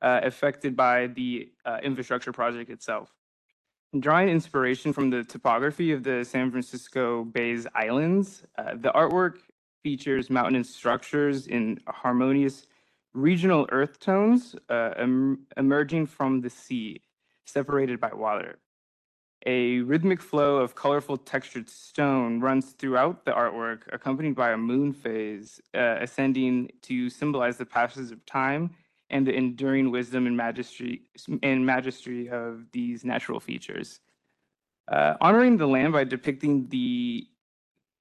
uh, 0.00 0.20
affected 0.22 0.74
by 0.74 1.06
the 1.08 1.50
uh, 1.66 1.78
infrastructure 1.82 2.32
project 2.32 2.70
itself. 2.70 3.12
Drawing 4.00 4.28
inspiration 4.28 4.92
from 4.92 5.10
the 5.10 5.22
topography 5.22 5.92
of 5.92 6.02
the 6.02 6.24
San 6.24 6.50
Francisco 6.50 7.24
Bay's 7.24 7.66
islands, 7.74 8.42
uh, 8.58 8.72
the 8.74 8.90
artwork 8.92 9.36
features 9.82 10.30
mountainous 10.30 10.74
structures 10.74 11.46
in 11.46 11.78
harmonious 11.86 12.66
regional 13.12 13.68
earth 13.70 14.00
tones 14.00 14.56
uh, 14.70 14.90
em- 14.96 15.46
emerging 15.56 16.06
from 16.06 16.40
the 16.40 16.50
sea 16.50 17.00
separated 17.44 18.00
by 18.00 18.12
water. 18.12 18.58
A 19.46 19.80
rhythmic 19.80 20.22
flow 20.22 20.56
of 20.56 20.74
colorful 20.74 21.18
textured 21.18 21.68
stone 21.68 22.40
runs 22.40 22.70
throughout 22.72 23.26
the 23.26 23.32
artwork, 23.32 23.82
accompanied 23.92 24.34
by 24.34 24.52
a 24.52 24.56
moon 24.56 24.92
phase 24.92 25.60
uh, 25.74 25.98
ascending 26.00 26.70
to 26.82 27.10
symbolize 27.10 27.58
the 27.58 27.66
passage 27.66 28.10
of 28.10 28.24
time 28.24 28.70
and 29.10 29.26
the 29.26 29.34
enduring 29.34 29.90
wisdom 29.90 30.26
and 30.26 30.36
majesty 30.36 31.02
and 31.42 31.66
majesty 31.66 32.30
of 32.30 32.64
these 32.72 33.04
natural 33.04 33.38
features. 33.38 34.00
Uh, 34.90 35.14
honoring 35.20 35.58
the 35.58 35.66
land 35.66 35.92
by 35.92 36.04
depicting 36.04 36.66
the 36.68 37.26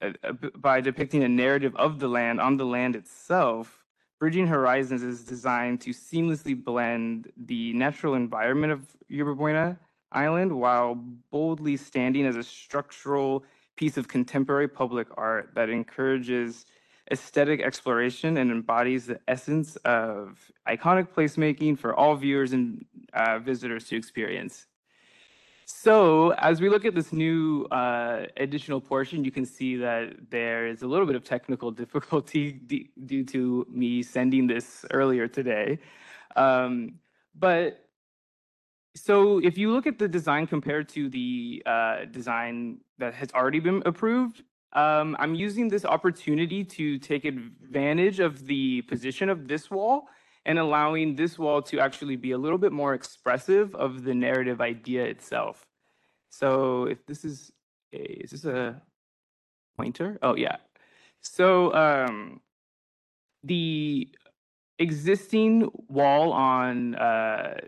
uh, 0.01 0.11
uh, 0.23 0.33
by 0.55 0.81
depicting 0.81 1.23
a 1.23 1.29
narrative 1.29 1.75
of 1.75 1.99
the 1.99 2.07
land 2.07 2.39
on 2.39 2.57
the 2.57 2.65
land 2.65 2.95
itself, 2.95 3.82
Bridging 4.19 4.47
Horizons 4.47 5.03
is 5.03 5.23
designed 5.23 5.81
to 5.81 5.89
seamlessly 5.89 6.61
blend 6.61 7.31
the 7.35 7.73
natural 7.73 8.13
environment 8.15 8.71
of 8.71 8.85
Yerba 9.09 9.35
Buena 9.35 9.77
Island 10.11 10.51
while 10.57 10.95
boldly 11.31 11.75
standing 11.75 12.25
as 12.25 12.35
a 12.35 12.43
structural 12.43 13.43
piece 13.75 13.97
of 13.97 14.07
contemporary 14.07 14.67
public 14.67 15.07
art 15.17 15.51
that 15.55 15.69
encourages 15.69 16.65
aesthetic 17.11 17.61
exploration 17.61 18.37
and 18.37 18.49
embodies 18.51 19.07
the 19.07 19.19
essence 19.27 19.75
of 19.77 20.51
iconic 20.67 21.09
placemaking 21.09 21.77
for 21.77 21.93
all 21.93 22.15
viewers 22.15 22.53
and 22.53 22.85
uh, 23.13 23.39
visitors 23.39 23.85
to 23.89 23.97
experience. 23.97 24.67
So 25.81 26.33
as 26.33 26.61
we 26.61 26.69
look 26.69 26.85
at 26.85 26.93
this 26.93 27.11
new 27.11 27.65
uh, 27.65 28.27
additional 28.37 28.79
portion, 28.79 29.25
you 29.25 29.31
can 29.31 29.45
see 29.45 29.75
that 29.77 30.29
there 30.29 30.67
is 30.67 30.83
a 30.83 30.87
little 30.87 31.05
bit 31.05 31.15
of 31.15 31.23
technical 31.23 31.71
difficulty 31.83 32.51
due 33.05 33.25
to 33.25 33.65
me 33.69 34.03
sending 34.03 34.47
this 34.47 34.85
earlier 34.91 35.27
today. 35.27 35.79
Um, 36.35 36.99
but 37.35 37.89
so 38.95 39.39
if 39.39 39.57
you 39.57 39.71
look 39.71 39.87
at 39.87 39.97
the 39.97 40.07
design 40.07 40.45
compared 40.45 40.87
to 40.89 41.09
the 41.09 41.63
uh, 41.65 42.05
design 42.05 42.77
that 42.99 43.15
has 43.15 43.31
already 43.33 43.59
been 43.59 43.81
approved, 43.85 44.43
um, 44.73 45.17
I'm 45.19 45.35
using 45.35 45.67
this 45.69 45.85
opportunity 45.85 46.63
to 46.63 46.99
take 46.99 47.25
advantage 47.25 48.19
of 48.19 48.45
the 48.45 48.83
position 48.83 49.27
of 49.27 49.47
this 49.47 49.71
wall 49.71 50.07
and 50.45 50.59
allowing 50.59 51.15
this 51.15 51.39
wall 51.39 51.61
to 51.61 51.79
actually 51.79 52.15
be 52.15 52.31
a 52.31 52.37
little 52.37 52.57
bit 52.57 52.71
more 52.71 52.93
expressive 52.93 53.73
of 53.75 54.03
the 54.03 54.13
narrative 54.13 54.61
idea 54.61 55.03
itself. 55.05 55.65
So 56.29 56.85
if 56.85 57.05
this 57.05 57.23
is 57.23 57.51
a, 57.93 58.23
is 58.23 58.31
this 58.31 58.45
a 58.45 58.81
pointer? 59.77 60.19
Oh 60.21 60.35
yeah. 60.35 60.57
So 61.21 61.73
um, 61.73 62.41
the 63.43 64.09
existing 64.79 65.69
wall 65.87 66.33
on 66.33 66.95
uh, 66.95 67.59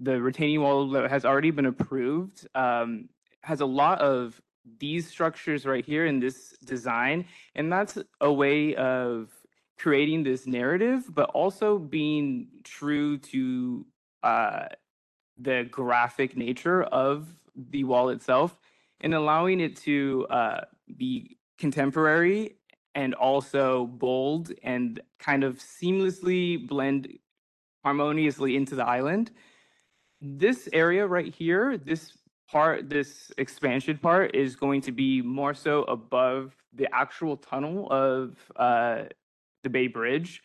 the 0.00 0.20
retaining 0.20 0.60
wall 0.60 0.90
that 0.90 1.10
has 1.10 1.24
already 1.24 1.50
been 1.50 1.66
approved 1.66 2.46
um, 2.54 3.08
has 3.42 3.60
a 3.60 3.66
lot 3.66 4.00
of 4.00 4.40
these 4.80 5.08
structures 5.08 5.64
right 5.64 5.84
here 5.84 6.06
in 6.06 6.18
this 6.18 6.56
design, 6.64 7.26
and 7.54 7.72
that's 7.72 7.98
a 8.20 8.32
way 8.32 8.74
of 8.74 9.30
creating 9.78 10.22
this 10.22 10.46
narrative, 10.46 11.04
but 11.14 11.30
also 11.30 11.78
being 11.78 12.48
true 12.64 13.18
to 13.18 13.86
uh, 14.22 14.66
the 15.38 15.64
graphic 15.70 16.36
nature 16.36 16.82
of 16.84 17.28
the 17.54 17.84
wall 17.84 18.08
itself 18.08 18.58
and 19.00 19.14
allowing 19.14 19.60
it 19.60 19.76
to 19.76 20.26
uh, 20.30 20.60
be 20.96 21.36
contemporary 21.58 22.56
and 22.94 23.14
also 23.14 23.86
bold 23.86 24.52
and 24.62 25.00
kind 25.18 25.44
of 25.44 25.58
seamlessly 25.58 26.66
blend 26.66 27.18
harmoniously 27.84 28.56
into 28.56 28.74
the 28.74 28.84
island. 28.84 29.30
This 30.20 30.68
area 30.72 31.06
right 31.06 31.32
here, 31.32 31.76
this 31.76 32.16
part, 32.48 32.88
this 32.88 33.30
expansion 33.36 33.98
part 33.98 34.34
is 34.34 34.56
going 34.56 34.80
to 34.82 34.92
be 34.92 35.20
more 35.20 35.52
so 35.52 35.82
above 35.84 36.56
the 36.72 36.88
actual 36.94 37.36
tunnel 37.36 37.88
of 37.90 38.36
uh, 38.56 39.04
the 39.66 39.70
Bay 39.70 39.88
Bridge. 39.88 40.42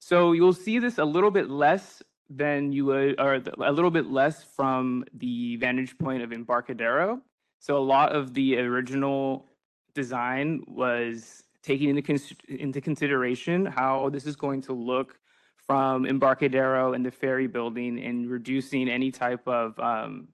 So 0.00 0.32
you'll 0.32 0.52
see 0.52 0.80
this 0.80 0.98
a 0.98 1.04
little 1.04 1.30
bit 1.30 1.48
less 1.48 2.02
than 2.28 2.72
you 2.72 2.86
would, 2.86 3.20
or 3.20 3.34
a 3.34 3.72
little 3.72 3.90
bit 3.90 4.06
less 4.10 4.42
from 4.56 5.04
the 5.14 5.56
vantage 5.56 5.96
point 5.96 6.22
of 6.22 6.32
Embarcadero. 6.32 7.20
So 7.60 7.78
a 7.78 7.86
lot 7.94 8.12
of 8.12 8.34
the 8.34 8.58
original 8.58 9.46
design 9.94 10.64
was 10.66 11.44
taking 11.62 11.88
into, 11.88 12.02
cons- 12.02 12.34
into 12.48 12.80
consideration 12.80 13.64
how 13.64 14.10
this 14.10 14.26
is 14.26 14.36
going 14.36 14.62
to 14.62 14.72
look 14.72 15.18
from 15.66 16.04
Embarcadero 16.04 16.92
and 16.94 17.06
the 17.06 17.10
ferry 17.10 17.46
building 17.46 18.02
and 18.04 18.28
reducing 18.28 18.88
any 18.88 19.10
type 19.10 19.46
of 19.46 19.78
um, 19.78 20.28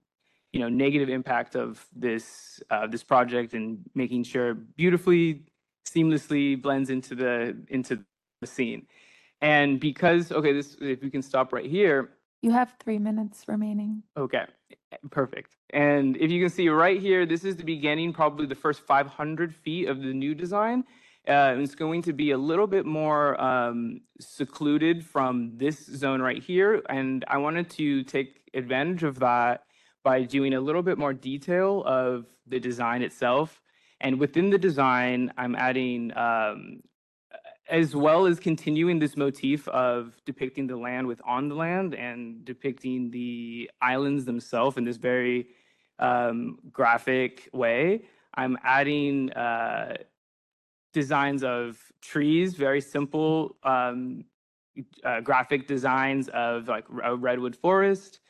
you 0.52 0.60
know 0.60 0.68
negative 0.68 1.08
impact 1.08 1.54
of 1.54 1.86
this 1.94 2.60
uh, 2.70 2.86
this 2.86 3.04
project 3.04 3.54
and 3.54 3.78
making 3.94 4.24
sure 4.24 4.54
beautifully 4.54 5.42
seamlessly 5.86 6.60
blends 6.60 6.90
into 6.90 7.14
the 7.14 7.56
into 7.68 8.04
the 8.40 8.46
scene. 8.46 8.86
And 9.40 9.80
because 9.80 10.32
okay, 10.32 10.52
this 10.52 10.76
if 10.80 11.02
we 11.02 11.10
can 11.10 11.22
stop 11.22 11.52
right 11.52 11.64
here. 11.64 12.10
You 12.42 12.52
have 12.52 12.74
three 12.82 12.98
minutes 12.98 13.44
remaining. 13.48 14.02
Okay, 14.16 14.44
perfect. 15.10 15.56
And 15.70 16.16
if 16.16 16.30
you 16.30 16.40
can 16.40 16.50
see 16.50 16.68
right 16.68 17.00
here, 17.00 17.26
this 17.26 17.44
is 17.44 17.56
the 17.56 17.64
beginning, 17.64 18.12
probably 18.12 18.46
the 18.46 18.54
first 18.54 18.80
500 18.86 19.54
feet 19.54 19.88
of 19.88 20.00
the 20.00 20.12
new 20.14 20.34
design. 20.34 20.84
Uh, 21.28 21.54
it's 21.58 21.74
going 21.74 22.00
to 22.00 22.14
be 22.14 22.30
a 22.30 22.38
little 22.38 22.66
bit 22.66 22.86
more 22.86 23.38
um, 23.40 24.00
secluded 24.20 25.04
from 25.04 25.52
this 25.56 25.84
zone 25.84 26.22
right 26.22 26.42
here. 26.42 26.82
And 26.88 27.26
I 27.28 27.36
wanted 27.36 27.68
to 27.70 28.04
take 28.04 28.40
advantage 28.54 29.02
of 29.02 29.18
that 29.18 29.64
by 30.02 30.22
doing 30.22 30.54
a 30.54 30.60
little 30.60 30.82
bit 30.82 30.96
more 30.96 31.12
detail 31.12 31.84
of 31.84 32.24
the 32.46 32.58
design 32.58 33.02
itself. 33.02 33.60
And 34.00 34.18
within 34.18 34.48
the 34.48 34.56
design, 34.56 35.30
I'm 35.36 35.54
adding, 35.54 36.16
um, 36.16 36.80
as 37.70 37.94
well 37.94 38.26
as 38.26 38.40
continuing 38.40 38.98
this 38.98 39.16
motif 39.16 39.66
of 39.68 40.20
depicting 40.26 40.66
the 40.66 40.76
land 40.76 41.06
with 41.06 41.20
on 41.24 41.48
the 41.48 41.54
land 41.54 41.94
and 41.94 42.44
depicting 42.44 43.10
the 43.10 43.70
islands 43.80 44.24
themselves 44.24 44.76
in 44.76 44.84
this 44.84 44.96
very 44.96 45.46
um, 46.00 46.58
graphic 46.72 47.48
way. 47.52 48.02
I'm 48.34 48.58
adding 48.64 49.32
uh, 49.32 49.96
designs 50.92 51.44
of 51.44 51.78
trees, 52.02 52.54
very 52.54 52.80
simple 52.80 53.56
um, 53.62 54.24
uh, 55.04 55.20
graphic 55.20 55.68
designs 55.68 56.28
of 56.30 56.68
like 56.68 56.86
a 57.04 57.14
redwood 57.14 57.54
forest 57.54 58.20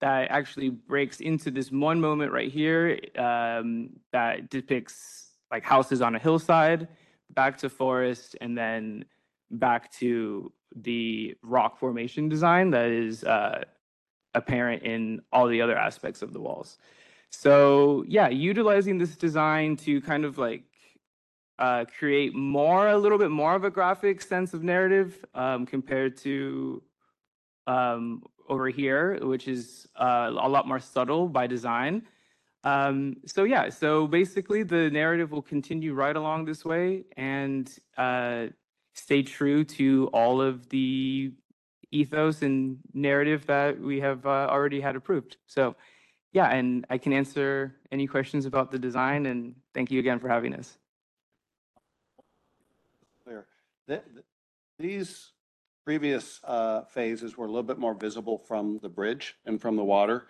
that 0.00 0.30
actually 0.30 0.70
breaks 0.70 1.20
into 1.20 1.50
this 1.50 1.70
one 1.70 2.00
moment 2.00 2.32
right 2.32 2.50
here 2.50 2.98
um, 3.18 3.90
that 4.12 4.50
depicts 4.50 5.28
like 5.50 5.62
houses 5.64 6.00
on 6.00 6.14
a 6.14 6.18
hillside, 6.18 6.88
back 7.34 7.58
to 7.58 7.68
forest, 7.68 8.36
and 8.40 8.56
then 8.56 9.04
back 9.50 9.92
to 9.94 10.52
the 10.76 11.36
rock 11.42 11.78
formation 11.78 12.28
design 12.28 12.70
that 12.70 12.90
is 12.90 13.24
uh, 13.24 13.64
apparent 14.34 14.82
in 14.82 15.20
all 15.32 15.48
the 15.48 15.60
other 15.60 15.76
aspects 15.76 16.22
of 16.22 16.32
the 16.32 16.40
walls. 16.40 16.78
So 17.30 18.04
yeah, 18.08 18.28
utilizing 18.28 18.98
this 18.98 19.16
design 19.16 19.76
to 19.78 20.00
kind 20.00 20.24
of 20.24 20.38
like 20.38 20.64
uh, 21.58 21.84
create 21.98 22.34
more, 22.34 22.88
a 22.88 22.98
little 22.98 23.18
bit 23.18 23.30
more 23.30 23.54
of 23.54 23.64
a 23.64 23.70
graphic 23.70 24.20
sense 24.22 24.54
of 24.54 24.62
narrative 24.62 25.24
um, 25.34 25.66
compared 25.66 26.16
to 26.18 26.82
um, 27.66 28.22
over 28.48 28.68
here, 28.68 29.18
which 29.22 29.46
is 29.46 29.86
uh, 29.96 30.30
a 30.30 30.48
lot 30.48 30.66
more 30.66 30.80
subtle 30.80 31.28
by 31.28 31.46
design. 31.46 32.02
Um, 32.62 33.16
so 33.26 33.44
yeah, 33.44 33.70
so 33.70 34.06
basically 34.06 34.62
the 34.62 34.90
narrative 34.90 35.30
will 35.32 35.42
continue 35.42 35.94
right 35.94 36.14
along 36.14 36.44
this 36.44 36.64
way 36.64 37.04
and 37.16 37.72
uh, 37.96 38.46
stay 38.94 39.22
true 39.22 39.64
to 39.64 40.10
all 40.12 40.42
of 40.42 40.68
the 40.68 41.32
ethos 41.90 42.42
and 42.42 42.78
narrative 42.92 43.46
that 43.46 43.80
we 43.80 44.00
have 44.00 44.26
uh, 44.26 44.46
already 44.50 44.80
had 44.80 44.94
approved. 44.94 45.38
So 45.46 45.74
yeah, 46.32 46.48
and 46.48 46.86
I 46.90 46.98
can 46.98 47.12
answer 47.12 47.76
any 47.90 48.06
questions 48.06 48.46
about 48.46 48.70
the 48.70 48.78
design 48.78 49.26
and 49.26 49.54
thank 49.74 49.90
you 49.90 49.98
again 49.98 50.18
for 50.18 50.28
having 50.28 50.54
us. 50.54 50.76
Clear. 53.24 53.46
Th- 53.88 54.02
th- 54.12 54.24
These 54.78 55.32
previous 55.84 56.40
uh, 56.44 56.82
phases 56.84 57.36
were 57.36 57.46
a 57.46 57.48
little 57.48 57.62
bit 57.62 57.78
more 57.78 57.94
visible 57.94 58.38
from 58.38 58.78
the 58.82 58.88
bridge 58.88 59.34
and 59.46 59.60
from 59.60 59.76
the 59.76 59.84
water. 59.84 60.28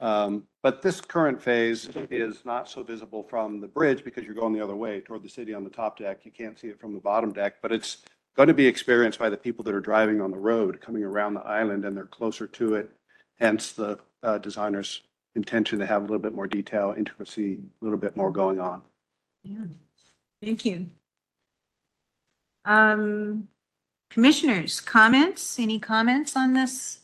Um, 0.00 0.44
But 0.62 0.82
this 0.82 1.00
current 1.00 1.40
phase 1.40 1.88
is 2.10 2.44
not 2.44 2.68
so 2.68 2.82
visible 2.82 3.22
from 3.22 3.60
the 3.60 3.68
bridge 3.68 4.04
because 4.04 4.24
you're 4.24 4.34
going 4.34 4.52
the 4.52 4.60
other 4.62 4.76
way 4.76 5.00
toward 5.00 5.22
the 5.22 5.28
city 5.28 5.54
on 5.54 5.64
the 5.64 5.70
top 5.70 5.98
deck. 5.98 6.24
You 6.24 6.30
can't 6.30 6.58
see 6.58 6.68
it 6.68 6.80
from 6.80 6.94
the 6.94 7.00
bottom 7.00 7.32
deck, 7.32 7.56
but 7.62 7.72
it's 7.72 7.98
going 8.36 8.48
to 8.48 8.54
be 8.54 8.66
experienced 8.66 9.18
by 9.18 9.30
the 9.30 9.36
people 9.36 9.64
that 9.64 9.74
are 9.74 9.80
driving 9.80 10.20
on 10.20 10.30
the 10.30 10.36
road, 10.36 10.80
coming 10.80 11.04
around 11.04 11.34
the 11.34 11.40
island, 11.40 11.84
and 11.84 11.96
they're 11.96 12.06
closer 12.06 12.46
to 12.46 12.74
it. 12.74 12.90
Hence 13.38 13.72
the 13.72 13.98
uh, 14.22 14.38
designer's 14.38 15.02
intention 15.36 15.78
to 15.78 15.86
have 15.86 16.02
a 16.02 16.04
little 16.04 16.18
bit 16.18 16.34
more 16.34 16.46
detail, 16.46 16.94
intricacy, 16.96 17.58
a 17.80 17.84
little 17.84 17.98
bit 17.98 18.16
more 18.16 18.32
going 18.32 18.60
on. 18.60 18.82
Yeah. 19.44 19.66
Thank 20.42 20.64
you. 20.64 20.90
Um, 22.64 23.48
commissioners, 24.10 24.80
comments? 24.80 25.58
Any 25.58 25.78
comments 25.78 26.36
on 26.36 26.52
this? 26.54 26.98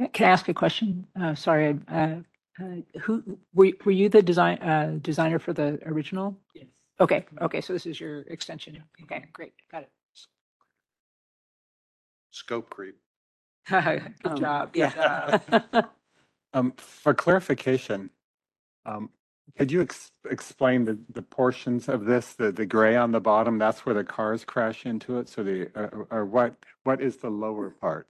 Can 0.00 0.08
can 0.10 0.26
I 0.28 0.30
ask 0.30 0.48
a 0.48 0.54
question? 0.54 1.06
Uh, 1.20 1.34
sorry, 1.34 1.78
uh, 1.88 2.16
uh, 2.60 2.64
who, 3.02 3.38
were, 3.54 3.72
were 3.84 3.92
you 3.92 4.08
the 4.08 4.22
design, 4.22 4.58
uh, 4.58 4.98
designer 5.02 5.38
for 5.38 5.52
the 5.52 5.78
original? 5.86 6.38
Yes. 6.54 6.68
Okay, 7.00 7.26
okay, 7.42 7.60
so 7.60 7.74
this 7.74 7.86
is 7.86 8.00
your 8.00 8.22
extension. 8.22 8.82
Okay, 9.04 9.26
great, 9.34 9.54
got 9.72 9.82
it. 9.84 9.90
Scope 12.32 12.70
creep. 12.70 12.96
Good 13.70 14.14
Um, 14.24 14.36
job, 14.36 14.72
good 14.72 14.92
job. 14.94 15.42
Um, 16.54 16.72
for 16.78 17.14
clarification, 17.14 18.10
um, 18.86 19.10
could 19.58 19.72
you 19.72 19.82
ex- 19.82 20.12
explain 20.30 20.84
the, 20.84 20.98
the 21.12 21.22
portions 21.22 21.88
of 21.88 22.06
this, 22.06 22.34
the, 22.34 22.52
the 22.52 22.66
gray 22.66 22.96
on 22.96 23.12
the 23.12 23.20
bottom, 23.20 23.58
that's 23.58 23.86
where 23.86 23.94
the 23.94 24.04
cars 24.04 24.44
crash 24.44 24.86
into 24.86 25.18
it? 25.18 25.28
So 25.28 25.44
the, 25.44 25.70
or, 25.76 26.08
or 26.10 26.26
what, 26.26 26.56
what 26.84 27.00
is 27.02 27.18
the 27.18 27.30
lower 27.30 27.70
part? 27.70 28.08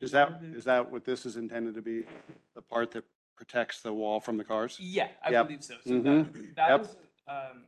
Is 0.00 0.12
that, 0.12 0.40
is 0.54 0.64
that 0.64 0.90
what 0.90 1.04
this 1.04 1.26
is 1.26 1.36
intended 1.36 1.74
to 1.74 1.82
be? 1.82 2.04
The 2.54 2.62
part 2.62 2.92
that 2.92 3.04
protects 3.36 3.80
the 3.80 3.92
wall 3.92 4.20
from 4.20 4.36
the 4.36 4.44
cars? 4.44 4.76
Yeah, 4.80 5.08
I 5.24 5.30
Yep. 5.30 5.46
believe 5.46 5.64
so. 5.64 5.74
So 5.84 5.90
Mhm. 5.90 6.04
that, 6.04 6.54
that 6.56 6.68
Yep. 6.68 6.80
is, 6.82 6.96
um, 7.26 7.64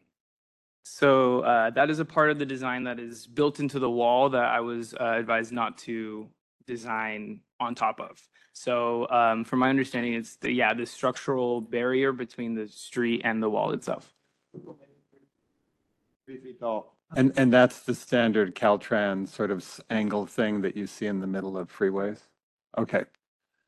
so 0.84 1.40
uh, 1.40 1.70
that 1.70 1.90
is 1.90 1.98
a 1.98 2.04
part 2.04 2.30
of 2.30 2.38
the 2.38 2.46
design 2.46 2.84
that 2.84 2.98
is 2.98 3.26
built 3.26 3.60
into 3.60 3.78
the 3.78 3.90
wall 3.90 4.30
that 4.30 4.44
I 4.44 4.60
was 4.60 4.94
uh, 4.94 5.14
advised 5.16 5.52
not 5.52 5.78
to 5.78 6.28
design 6.66 7.40
on 7.58 7.74
top 7.74 8.00
of. 8.00 8.20
So 8.52 9.08
um, 9.10 9.44
from 9.44 9.58
my 9.58 9.70
understanding, 9.70 10.14
it's 10.14 10.36
the, 10.36 10.52
yeah, 10.52 10.72
the 10.74 10.86
structural 10.86 11.60
barrier 11.60 12.12
between 12.12 12.54
the 12.54 12.68
street 12.68 13.22
and 13.24 13.42
the 13.42 13.50
wall 13.50 13.72
itself. 13.72 14.12
Three 16.26 16.38
feet 16.38 16.60
tall. 16.60 16.96
And, 17.16 17.32
and 17.36 17.52
that's 17.52 17.80
the 17.80 17.94
standard 17.94 18.54
Caltrans 18.54 19.28
sort 19.28 19.50
of 19.50 19.58
s- 19.58 19.80
angle 19.90 20.26
thing 20.26 20.60
that 20.62 20.76
you 20.76 20.86
see 20.86 21.06
in 21.06 21.20
the 21.20 21.26
middle 21.26 21.58
of 21.58 21.70
freeways? 21.76 22.20
Okay. 22.78 23.04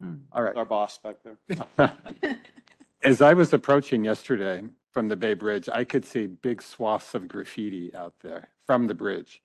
Hmm. 0.01 0.15
All 0.33 0.43
right. 0.43 0.57
Our 0.57 0.65
boss 0.65 0.99
back 0.99 1.17
there. 1.25 1.93
As 3.03 3.21
I 3.21 3.33
was 3.33 3.53
approaching 3.53 4.05
yesterday 4.05 4.63
from 4.93 5.09
the 5.09 5.17
Bay 5.17 5.35
Bridge, 5.35 5.69
I 5.73 5.85
could 5.85 6.05
see 6.05 6.27
big 6.27 6.63
swaths 6.63 7.15
of 7.15 7.27
graffiti 7.27 7.93
out 7.95 8.15
there 8.23 8.49
from 8.67 8.87
the 8.87 8.95
bridge. 8.95 9.43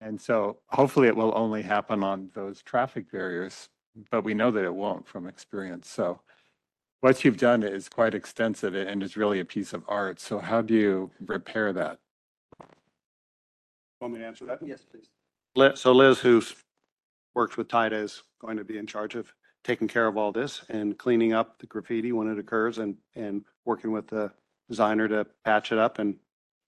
And 0.00 0.18
so 0.18 0.58
hopefully 0.68 1.08
it 1.08 1.16
will 1.16 1.32
only 1.36 1.62
happen 1.62 2.02
on 2.02 2.30
those 2.34 2.62
traffic 2.62 3.10
barriers, 3.12 3.68
but 4.10 4.24
we 4.24 4.32
know 4.32 4.50
that 4.50 4.64
it 4.64 4.74
won't 4.74 5.06
from 5.06 5.26
experience. 5.26 5.90
So 5.90 6.20
what 7.00 7.22
you've 7.24 7.36
done 7.36 7.62
is 7.62 7.88
quite 7.88 8.14
extensive 8.14 8.74
and 8.74 9.02
is 9.02 9.16
really 9.16 9.40
a 9.40 9.44
piece 9.44 9.74
of 9.74 9.84
art. 9.88 10.20
So 10.20 10.38
how 10.38 10.62
do 10.62 10.74
you 10.74 11.10
repair 11.26 11.72
that? 11.74 11.98
Want 14.00 14.14
me 14.14 14.20
to 14.20 14.26
answer 14.26 14.46
that? 14.46 14.60
Yes, 14.64 14.82
please. 14.90 15.10
Liz, 15.56 15.80
so 15.80 15.92
Liz, 15.92 16.18
who's 16.18 16.54
works 17.34 17.56
with 17.56 17.68
TIDA, 17.68 18.02
is 18.02 18.22
going 18.40 18.56
to 18.56 18.64
be 18.64 18.78
in 18.78 18.86
charge 18.86 19.14
of 19.14 19.32
taking 19.62 19.88
care 19.88 20.06
of 20.06 20.16
all 20.16 20.32
this 20.32 20.62
and 20.70 20.96
cleaning 20.96 21.34
up 21.34 21.58
the 21.58 21.66
graffiti 21.66 22.12
when 22.12 22.28
it 22.28 22.38
occurs 22.38 22.78
and, 22.78 22.96
and 23.14 23.44
working 23.66 23.92
with 23.92 24.06
the 24.08 24.32
designer 24.68 25.06
to 25.06 25.26
patch 25.44 25.70
it 25.70 25.78
up 25.78 25.98
and 25.98 26.16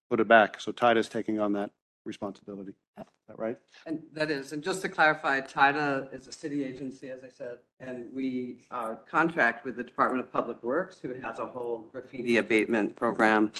put 0.09 0.19
it 0.19 0.27
back. 0.27 0.61
So 0.61 0.71
TIDA 0.71 0.97
is 0.97 1.09
taking 1.09 1.39
on 1.39 1.53
that 1.53 1.71
responsibility. 2.05 2.73
Is 2.99 3.05
that 3.27 3.39
right? 3.39 3.57
And 3.87 4.03
that 4.11 4.29
is, 4.29 4.51
and 4.51 4.61
just 4.61 4.81
to 4.83 4.89
clarify, 4.89 5.41
TIDA 5.41 6.13
is 6.13 6.27
a 6.27 6.31
city 6.31 6.63
agency, 6.63 7.09
as 7.09 7.23
I 7.23 7.29
said, 7.29 7.57
and 7.79 8.05
we 8.13 8.67
uh, 8.69 8.95
contract 9.09 9.65
with 9.65 9.77
the 9.77 9.83
Department 9.83 10.23
of 10.23 10.31
Public 10.31 10.61
Works, 10.61 10.99
who 11.01 11.13
has 11.15 11.39
a 11.39 11.45
whole 11.47 11.89
graffiti 11.91 12.37
abatement 12.37 12.95
program. 12.95 13.51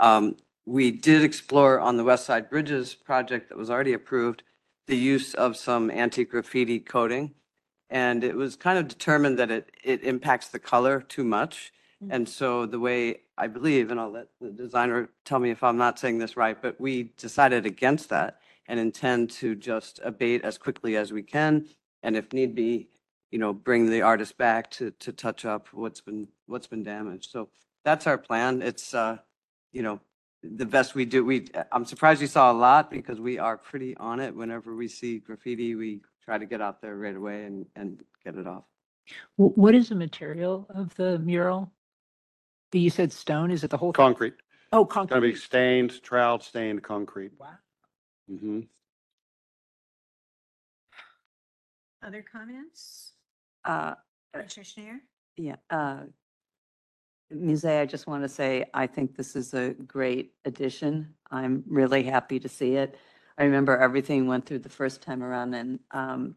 Um, 0.00 0.36
We 0.64 0.90
did 0.90 1.22
explore 1.22 1.80
on 1.80 1.96
the 1.96 2.04
West 2.04 2.26
Side 2.26 2.48
Bridges 2.48 2.94
project 2.94 3.48
that 3.48 3.58
was 3.58 3.70
already 3.70 3.92
approved, 3.92 4.42
the 4.86 4.96
use 4.96 5.34
of 5.34 5.56
some 5.56 5.90
anti-graffiti 5.90 6.80
coating. 6.80 7.34
And 7.90 8.24
it 8.24 8.36
was 8.36 8.56
kind 8.56 8.78
of 8.78 8.88
determined 8.88 9.38
that 9.38 9.50
it, 9.50 9.70
it 9.84 10.02
impacts 10.04 10.48
the 10.48 10.58
color 10.58 11.00
too 11.00 11.24
much. 11.24 11.72
And 12.10 12.28
so 12.28 12.66
the 12.66 12.80
way 12.80 13.20
I 13.38 13.46
believe, 13.46 13.92
and 13.92 14.00
I'll 14.00 14.10
let 14.10 14.26
the 14.40 14.50
designer 14.50 15.08
tell 15.24 15.38
me 15.38 15.50
if 15.50 15.62
I'm 15.62 15.76
not 15.76 16.00
saying 16.00 16.18
this 16.18 16.36
right, 16.36 16.60
but 16.60 16.80
we 16.80 17.12
decided 17.16 17.64
against 17.64 18.08
that 18.08 18.40
and 18.66 18.80
intend 18.80 19.30
to 19.30 19.54
just 19.54 20.00
abate 20.02 20.44
as 20.44 20.58
quickly 20.58 20.96
as 20.96 21.12
we 21.12 21.22
can. 21.22 21.66
And 22.02 22.16
if 22.16 22.32
need 22.32 22.56
be, 22.56 22.88
you 23.30 23.38
know, 23.38 23.52
bring 23.52 23.88
the 23.88 24.02
artist 24.02 24.36
back 24.36 24.70
to, 24.72 24.90
to 24.90 25.12
touch 25.12 25.44
up 25.44 25.68
what's 25.72 26.00
been, 26.00 26.26
what's 26.46 26.66
been 26.66 26.82
damaged. 26.82 27.30
So 27.30 27.48
that's 27.84 28.08
our 28.08 28.18
plan. 28.18 28.62
It's, 28.62 28.94
uh, 28.94 29.18
you 29.70 29.82
know, 29.82 30.00
the 30.42 30.66
best 30.66 30.94
we 30.94 31.04
do. 31.04 31.24
We, 31.24 31.48
I'm 31.70 31.84
surprised 31.84 32.20
you 32.20 32.26
saw 32.26 32.50
a 32.50 32.54
lot 32.54 32.90
because 32.90 33.20
we 33.20 33.38
are 33.38 33.56
pretty 33.56 33.96
on 33.96 34.20
it. 34.20 34.34
Whenever 34.34 34.74
we 34.74 34.88
see 34.88 35.18
graffiti, 35.18 35.74
we 35.74 36.00
try 36.24 36.38
to 36.38 36.46
get 36.46 36.60
out 36.60 36.80
there 36.82 36.96
right 36.96 37.14
away 37.16 37.44
and, 37.44 37.66
and 37.76 38.02
get 38.24 38.34
it 38.36 38.46
off. 38.46 38.64
Wh- 39.36 39.56
What 39.56 39.74
is 39.74 39.88
the 39.88 39.94
material 39.94 40.66
of 40.74 40.94
the 40.96 41.18
mural? 41.20 41.72
You 42.72 42.90
said 42.90 43.12
stone, 43.12 43.50
is 43.50 43.64
it 43.64 43.70
the 43.70 43.76
whole? 43.76 43.92
thing? 43.92 44.04
Concrete. 44.04 44.34
Oh, 44.72 44.84
concrete. 44.86 45.04
It's 45.04 45.10
Going 45.10 45.22
to 45.22 45.28
be 45.28 45.32
concrete. 45.32 45.42
stained, 45.44 46.02
trowel 46.02 46.40
stained 46.40 46.82
concrete. 46.82 47.32
Wow. 47.38 47.48
Mm-hmm. 48.30 48.60
Other 52.04 52.24
comments? 52.32 53.12
Uh, 53.64 53.94
Commissioner 54.32 54.64
Schnair? 54.64 54.96
Yeah, 55.36 55.56
uh, 55.70 56.00
Musée, 57.34 57.80
I 57.80 57.86
just 57.86 58.06
want 58.06 58.22
to 58.22 58.28
say, 58.28 58.64
I 58.74 58.86
think 58.86 59.16
this 59.16 59.36
is 59.36 59.54
a 59.54 59.70
great 59.70 60.34
addition. 60.44 61.14
I'm 61.30 61.64
really 61.66 62.02
happy 62.02 62.38
to 62.40 62.48
see 62.48 62.76
it. 62.76 62.96
I 63.38 63.44
remember 63.44 63.76
everything 63.76 64.26
went 64.26 64.46
through 64.46 64.60
the 64.60 64.68
first 64.68 65.02
time 65.02 65.22
around, 65.22 65.54
and 65.54 65.80
um, 65.90 66.34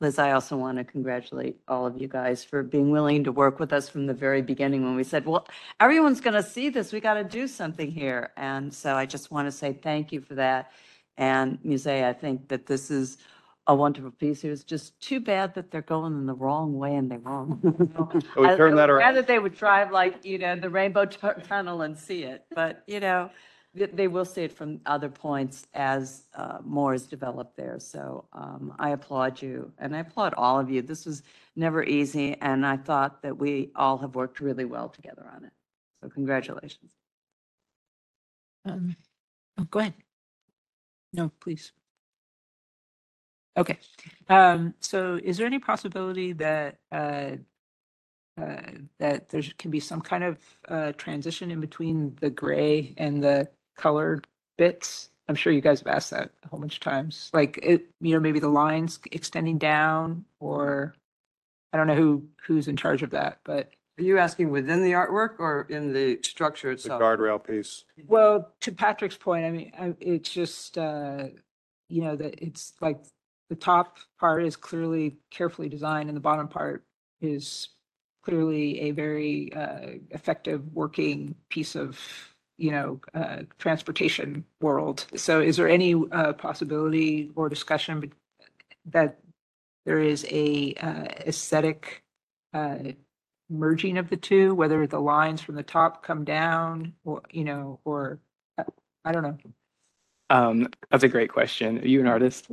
Liz, 0.00 0.18
I 0.18 0.32
also 0.32 0.56
want 0.56 0.78
to 0.78 0.84
congratulate 0.84 1.56
all 1.66 1.84
of 1.86 2.00
you 2.00 2.08
guys 2.08 2.44
for 2.44 2.62
being 2.62 2.90
willing 2.90 3.24
to 3.24 3.32
work 3.32 3.58
with 3.58 3.72
us 3.72 3.88
from 3.88 4.06
the 4.06 4.14
very 4.14 4.42
beginning 4.42 4.84
when 4.84 4.94
we 4.94 5.04
said, 5.04 5.26
well, 5.26 5.46
everyone's 5.80 6.20
going 6.20 6.34
to 6.34 6.42
see 6.42 6.68
this, 6.68 6.92
we 6.92 7.00
got 7.00 7.14
to 7.14 7.24
do 7.24 7.48
something 7.48 7.90
here. 7.90 8.30
And 8.36 8.72
so 8.72 8.94
I 8.94 9.06
just 9.06 9.30
want 9.30 9.48
to 9.48 9.52
say 9.52 9.72
thank 9.72 10.12
you 10.12 10.20
for 10.20 10.34
that. 10.36 10.70
And 11.16 11.58
Musée, 11.64 12.04
I 12.04 12.12
think 12.12 12.48
that 12.48 12.66
this 12.66 12.90
is 12.90 13.18
a 13.68 13.74
wonderful 13.74 14.10
piece. 14.10 14.44
It 14.44 14.50
was 14.50 14.64
just 14.64 14.98
too 15.00 15.20
bad 15.20 15.54
that 15.54 15.70
they're 15.70 15.82
going 15.82 16.14
in 16.14 16.26
the 16.26 16.34
wrong 16.34 16.76
way 16.78 16.96
and 16.96 17.10
they're 17.10 17.18
wrong. 17.18 17.60
We 18.36 18.46
I- 18.46 18.56
turned 18.56 18.78
that 18.78 18.90
around. 18.90 19.00
Rather 19.08 19.22
they 19.22 19.38
would 19.38 19.54
drive 19.54 19.92
like, 19.92 20.24
you 20.24 20.38
know, 20.38 20.56
the 20.56 20.70
rainbow 20.70 21.04
tu- 21.04 21.34
tunnel 21.46 21.82
and 21.82 21.96
see 21.96 22.24
it, 22.24 22.46
but, 22.54 22.82
you 22.86 22.98
know, 23.00 23.30
th- 23.76 23.90
they 23.92 24.08
will 24.08 24.24
see 24.24 24.42
it 24.44 24.52
from 24.52 24.80
other 24.86 25.08
points 25.10 25.66
as 25.74 26.24
uh, 26.34 26.58
more 26.64 26.94
is 26.94 27.06
developed 27.06 27.56
there. 27.56 27.78
So 27.78 28.24
um, 28.32 28.74
I 28.78 28.90
applaud 28.90 29.40
you, 29.42 29.70
and 29.78 29.94
I 29.94 30.00
applaud 30.00 30.34
all 30.34 30.58
of 30.58 30.70
you. 30.70 30.80
This 30.82 31.04
was 31.04 31.22
never 31.56 31.82
easy, 31.84 32.36
and 32.40 32.64
I 32.66 32.78
thought 32.78 33.22
that 33.22 33.36
we 33.36 33.70
all 33.76 33.98
have 33.98 34.14
worked 34.14 34.40
really 34.40 34.64
well 34.64 34.88
together 34.88 35.30
on 35.34 35.44
it. 35.44 35.52
So 36.02 36.08
congratulations. 36.08 36.92
Um, 38.64 38.96
oh, 39.58 39.64
go 39.64 39.80
ahead. 39.80 39.94
No, 41.12 41.30
please. 41.40 41.72
Okay, 43.58 43.78
um, 44.28 44.72
so 44.80 45.18
is 45.22 45.36
there 45.36 45.46
any 45.46 45.58
possibility 45.58 46.32
that, 46.34 46.78
uh, 46.92 47.32
uh, 48.40 48.62
that 49.00 49.28
there 49.30 49.42
can 49.58 49.70
be 49.72 49.80
some 49.80 50.00
kind 50.00 50.22
of, 50.24 50.38
uh, 50.68 50.92
transition 50.92 51.50
in 51.50 51.60
between 51.60 52.16
the 52.20 52.30
gray 52.30 52.94
and 52.96 53.22
the 53.22 53.48
colored 53.76 54.26
bits? 54.56 55.10
I'm 55.28 55.34
sure 55.34 55.52
you 55.52 55.60
guys 55.60 55.80
have 55.80 55.88
asked 55.88 56.10
that 56.12 56.30
a 56.44 56.48
whole 56.48 56.60
bunch 56.60 56.74
of 56.74 56.80
times, 56.80 57.30
like 57.34 57.58
it, 57.62 57.86
you 58.00 58.14
know, 58.14 58.20
maybe 58.20 58.38
the 58.38 58.48
lines 58.48 59.00
extending 59.12 59.58
down 59.58 60.24
or 60.40 60.94
I 61.72 61.76
don't 61.76 61.88
know 61.88 61.96
who, 61.96 62.28
who's 62.46 62.68
in 62.68 62.76
charge 62.76 63.02
of 63.02 63.10
that, 63.10 63.40
but 63.44 63.72
Are 63.98 64.04
you 64.04 64.18
asking 64.18 64.50
within 64.50 64.82
the 64.84 64.92
artwork 64.92 65.38
or 65.40 65.66
in 65.68 65.92
the 65.92 66.20
structure 66.22 66.68
The 66.68 66.74
itself? 66.74 67.02
guardrail 67.02 67.44
piece. 67.44 67.84
Well, 68.06 68.54
to 68.60 68.72
Patrick's 68.72 69.16
point, 69.18 69.44
I 69.44 69.50
mean, 69.50 69.72
I, 69.78 69.94
it's 70.00 70.30
just, 70.30 70.78
uh, 70.78 71.24
you 71.88 72.02
know, 72.02 72.16
that 72.16 72.40
it's 72.42 72.72
like 72.80 73.00
the 73.48 73.56
top 73.56 73.98
part 74.20 74.44
is 74.44 74.56
clearly 74.56 75.16
carefully 75.30 75.68
designed 75.68 76.08
and 76.08 76.16
the 76.16 76.20
bottom 76.20 76.48
part 76.48 76.84
is 77.20 77.68
clearly 78.22 78.80
a 78.80 78.90
very, 78.92 79.52
uh, 79.54 79.98
effective 80.10 80.62
working 80.74 81.34
piece 81.48 81.74
of, 81.76 81.98
you 82.58 82.70
know, 82.70 83.00
uh, 83.14 83.42
transportation 83.58 84.44
world. 84.60 85.06
So 85.16 85.40
is 85.40 85.56
there 85.56 85.68
any, 85.68 85.94
uh, 86.12 86.34
possibility 86.34 87.30
or 87.36 87.48
discussion 87.48 88.12
that 88.86 89.18
there 89.86 90.00
is 90.00 90.26
a, 90.30 90.74
uh, 90.74 91.04
aesthetic, 91.26 92.02
uh, 92.52 92.78
merging 93.50 93.96
of 93.98 94.10
the 94.10 94.16
two, 94.16 94.54
whether 94.54 94.86
the 94.86 95.00
lines 95.00 95.40
from 95.40 95.54
the 95.54 95.62
top 95.62 96.02
come 96.02 96.24
down 96.24 96.94
or, 97.04 97.22
you 97.30 97.44
know, 97.44 97.80
or, 97.84 98.20
uh, 98.58 98.64
I 99.04 99.12
don't 99.12 99.22
know. 99.22 99.38
Um, 100.30 100.68
that's 100.90 101.04
a 101.04 101.08
great 101.08 101.30
question. 101.32 101.78
Are 101.78 101.86
you 101.86 102.00
an 102.00 102.06
artist? 102.06 102.48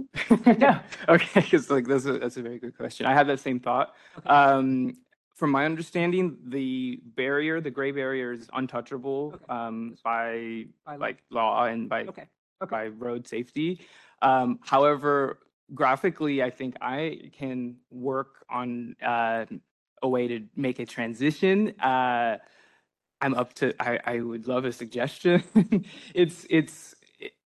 No. 0.57 0.79
Okay, 1.09 1.41
because 1.41 1.69
like 1.69 1.85
that's 1.87 2.05
a 2.05 2.17
that's 2.19 2.37
a 2.37 2.41
very 2.41 2.59
good 2.59 2.75
question. 2.77 3.05
I 3.05 3.13
had 3.13 3.27
that 3.27 3.39
same 3.39 3.59
thought. 3.59 3.93
Um, 4.25 4.95
from 5.35 5.51
my 5.51 5.65
understanding, 5.65 6.37
the 6.47 7.01
barrier, 7.15 7.59
the 7.59 7.69
gray 7.71 7.91
barrier, 7.91 8.31
is 8.31 8.49
untouchable 8.53 9.33
Okay. 9.35 9.45
um, 9.49 9.95
by 10.03 10.65
By 10.85 10.95
law. 10.95 11.01
like 11.01 11.17
law 11.29 11.65
and 11.65 11.89
by 11.89 12.03
Okay, 12.03 12.27
okay. 12.63 12.71
by 12.71 12.87
road 12.87 13.27
safety. 13.27 13.81
Um, 14.21 14.59
however, 14.63 15.39
graphically, 15.73 16.41
I 16.41 16.49
think 16.49 16.77
I 16.81 17.31
can 17.37 17.75
work 17.91 18.45
on 18.49 18.95
uh, 19.03 19.45
a 20.01 20.07
way 20.07 20.27
to 20.29 20.41
make 20.55 20.79
a 20.79 20.85
transition. 20.85 21.77
Uh, 21.81 22.37
I'm 23.21 23.33
up 23.35 23.53
to. 23.55 23.73
I, 23.81 23.99
I 24.05 24.19
would 24.21 24.47
love 24.47 24.65
a 24.65 24.71
suggestion. 24.71 25.43
it's 26.15 26.47
it's 26.49 26.94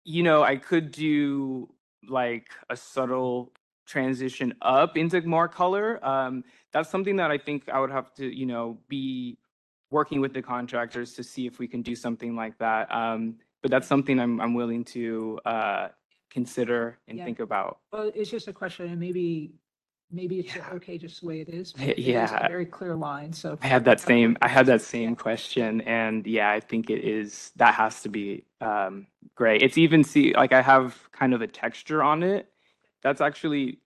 you 0.03 0.23
know 0.23 0.43
I 0.43 0.55
could 0.55 0.91
do 0.91 1.73
like 2.07 2.47
a 2.69 2.75
subtle 2.75 3.53
transition 3.85 4.53
up 4.61 4.97
into 4.97 5.21
more 5.21 5.47
color. 5.47 6.03
Um, 6.05 6.43
that's 6.71 6.89
something 6.89 7.15
that 7.17 7.31
I 7.31 7.37
think 7.37 7.69
I 7.69 7.79
would 7.79 7.91
have 7.91 8.13
to 8.15 8.25
you 8.25 8.45
know 8.45 8.77
be 8.87 9.37
working 9.91 10.21
with 10.21 10.33
the 10.33 10.41
contractors 10.41 11.13
to 11.15 11.23
see 11.23 11.45
if 11.45 11.59
we 11.59 11.67
can 11.67 11.81
do 11.81 11.95
something 11.95 12.35
like 12.35 12.57
that. 12.59 12.89
Um, 12.93 13.35
but 13.61 13.69
that's 13.71 13.87
something 13.87 14.19
I'm 14.19 14.39
I'm 14.41 14.53
willing 14.53 14.83
to 14.85 15.39
uh, 15.45 15.89
consider 16.29 16.97
and 17.07 17.17
Yeah. 17.17 17.25
think 17.25 17.39
about. 17.39 17.79
Well, 17.91 18.11
it's 18.15 18.29
just 18.31 18.47
a 18.47 18.53
question 18.53 18.87
and 18.89 18.99
maybe, 18.99 19.53
maybe 20.11 20.39
it's 20.39 20.55
Yeah. 20.55 20.69
okay 20.73 20.97
just 20.97 21.21
the 21.21 21.27
way 21.27 21.41
it 21.41 21.49
is. 21.49 21.73
Yeah, 21.77 21.85
but 21.87 21.89
it 21.89 21.99
is 21.99 22.05
a 22.07 22.09
yeah. 22.11 22.47
Very 22.47 22.65
clear 22.65 22.95
line, 22.95 23.33
so. 23.33 23.57
I 23.61 23.67
had 23.67 23.85
that 23.85 23.99
same 23.99 24.37
I 24.41 24.47
had 24.47 24.65
that 24.67 24.81
same 24.81 25.15
question 25.15 25.81
and 25.81 26.25
yeah, 26.27 26.51
I 26.51 26.59
think 26.59 26.89
it 26.89 27.03
is 27.03 27.51
that 27.57 27.73
has 27.75 28.01
to 28.03 28.09
be 28.09 28.45
um 28.61 29.07
gray. 29.35 29.57
It's 29.57 29.77
even 29.77 30.03
see 30.03 30.33
like 30.33 30.53
I 30.53 30.61
have 30.61 31.09
kind 31.11 31.33
of 31.33 31.41
a 31.41 31.47
texture 31.47 32.03
on 32.03 32.23
it. 32.23 32.49
That's 33.03 33.21
actually 33.21 33.79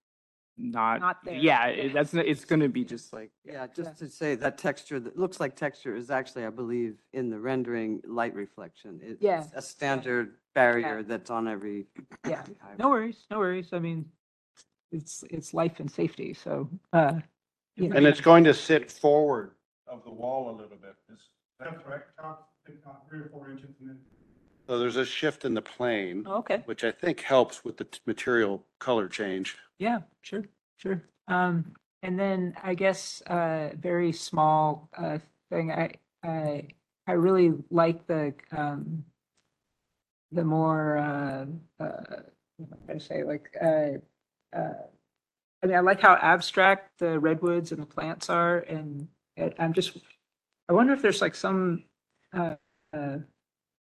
not, 0.58 1.02
Not 1.02 1.24
there. 1.26 1.36
yeah, 1.36 1.68
Yeah. 1.68 1.84
it, 1.84 1.94
that's 1.94 2.14
not- 2.14 2.26
it's 2.26 2.46
going 2.46 2.62
to 2.62 2.70
be 2.70 2.86
just 2.86 3.12
like 3.14 3.32
Yeah, 3.44 3.68
just 3.68 3.98
to 4.00 4.10
say 4.10 4.36
that 4.36 4.58
texture, 4.58 5.00
that 5.02 5.18
looks 5.18 5.40
like 5.40 5.56
texture 5.56 5.96
is 5.96 6.10
actually, 6.10 6.46
I 6.46 6.50
believe, 6.50 6.98
in 7.14 7.30
the 7.30 7.40
rendering, 7.40 8.02
light 8.08 8.34
reflection. 8.34 9.00
It's 9.04 9.22
Yeah. 9.22 9.44
A 9.54 9.62
standard 9.62 10.36
barrier 10.54 11.04
that's 11.04 11.30
on 11.30 11.48
every. 11.50 11.88
Yeah, 12.26 12.44
no 12.80 12.90
worries, 12.90 13.26
no 13.30 13.40
worries. 13.40 13.74
I 13.74 13.80
mean, 13.80 14.06
it's, 14.92 15.24
it's 15.30 15.54
life 15.54 15.80
and 15.80 15.90
safety, 15.92 16.34
so, 16.34 16.70
uh, 16.94 17.14
you 17.76 17.90
know. 17.90 17.96
And 17.98 18.06
it's 18.06 18.22
going 18.22 18.44
to 18.46 18.54
sit 18.54 18.92
forward 18.92 19.52
of 19.88 20.04
the 20.04 20.12
wall 20.12 20.50
a 20.50 20.56
little 20.56 20.78
bit. 20.78 20.96
Is 21.12 21.20
that 21.60 21.84
correct? 21.84 21.88
right, 21.88 22.02
top, 22.20 22.50
top 22.84 23.08
three 23.10 23.20
or 23.20 23.30
four 23.30 23.50
inches 23.52 23.70
and 23.80 23.90
then. 23.90 24.00
So 24.68 24.80
there's 24.80 24.96
a 24.96 25.06
shift 25.06 25.46
in 25.46 25.54
the 25.54 25.62
plane, 25.62 26.24
Oh, 26.28 26.38
Okay. 26.38 26.64
which 26.66 26.84
I 26.84 26.92
think 26.92 27.22
helps 27.22 27.64
with 27.64 27.78
the 27.78 27.84
t- 27.84 28.00
material 28.08 28.66
color 28.80 29.08
change. 29.08 29.58
Yeah, 29.78 30.00
sure, 30.22 30.44
sure. 30.78 31.04
Um, 31.28 31.74
and 32.02 32.20
then 32.20 32.56
I 32.64 32.74
guess, 32.74 33.22
uh, 33.28 33.72
very 33.78 34.12
small, 34.12 34.90
uh, 34.98 35.20
thing, 35.52 35.72
I, 35.72 35.94
I, 36.24 36.68
I 37.08 37.12
really 37.12 37.54
like 37.70 38.08
the, 38.08 38.34
um, 38.52 39.06
the 40.32 40.44
more, 40.44 40.98
uh, 40.98 41.46
uh, 41.84 42.22
what 42.58 42.72
am 42.72 42.78
I 42.84 42.88
gonna 42.88 43.00
say, 43.00 43.24
like, 43.24 43.56
uh, 43.62 44.00
uh, 44.56 44.74
I 45.64 45.68
mean, 45.68 45.78
I 45.78 45.82
like 45.82 46.02
how 46.02 46.16
abstract 46.16 47.00
the 47.00 47.20
redwoods 47.20 47.72
and 47.72 47.82
the 47.82 47.86
plants 47.88 48.30
are 48.30 48.60
and, 48.60 49.08
and 49.38 49.54
I'm 49.60 49.74
just, 49.74 49.98
I 50.70 50.74
wonder 50.74 50.94
if 50.94 51.02
there's 51.02 51.22
like 51.22 51.36
some, 51.36 51.86
uh, 52.34 52.56
uh, 52.94 53.18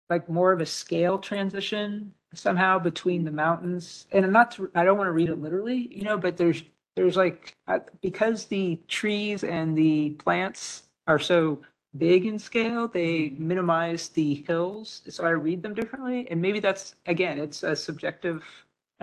like 0.10 0.30
more 0.30 0.54
of 0.54 0.62
a 0.62 0.66
scale 0.68 1.20
transition 1.20 2.14
somehow 2.36 2.80
between 2.80 3.26
the 3.26 3.32
mountains. 3.32 4.08
And 4.14 4.26
I'm 4.26 4.34
not, 4.34 4.52
to- 4.54 4.72
I 4.76 4.86
don't 4.86 4.98
want 4.98 5.10
to 5.10 5.14
read 5.14 5.30
it 5.30 5.42
literally, 5.42 5.90
you 5.92 6.04
know, 6.04 6.18
but 6.18 6.38
there's, 6.38 6.64
there's 6.96 7.18
like, 7.18 7.56
uh, 7.68 7.80
because 8.02 8.46
the 8.46 8.80
trees 8.88 9.44
and 9.44 9.78
the 9.78 10.12
plants 10.12 10.84
are 11.08 11.20
so 11.20 11.62
big 11.98 12.26
in 12.28 12.40
scale, 12.40 12.88
they 12.88 13.32
minimize 13.38 14.10
the 14.10 14.44
hills. 14.48 15.02
So 15.10 15.26
I 15.26 15.32
read 15.32 15.64
them 15.64 15.74
differently. 15.76 16.28
And 16.32 16.42
maybe 16.42 16.60
that's, 16.62 16.96
again, 17.08 17.40
it's 17.40 17.64
a 17.64 17.76
subjective 17.76 18.44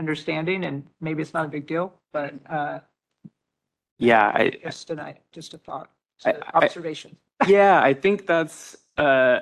understanding 0.00 0.64
and 0.64 0.82
maybe 1.00 1.20
it's 1.22 1.34
not 1.34 1.44
a 1.44 1.48
big 1.48 1.66
deal, 1.66 1.92
but 2.12 2.32
uh, 2.48 2.80
Yeah, 3.98 4.32
I, 4.34 4.50
just 4.64 4.90
a, 4.90 5.14
just 5.30 5.54
a 5.54 5.58
thought, 5.58 5.90
I- 6.24 6.32
I- 6.32 6.58
observation. 6.64 7.16
yeah, 7.46 7.80
I 7.82 7.92
think 7.94 8.26
that's 8.26 8.76
uh, 8.96 9.40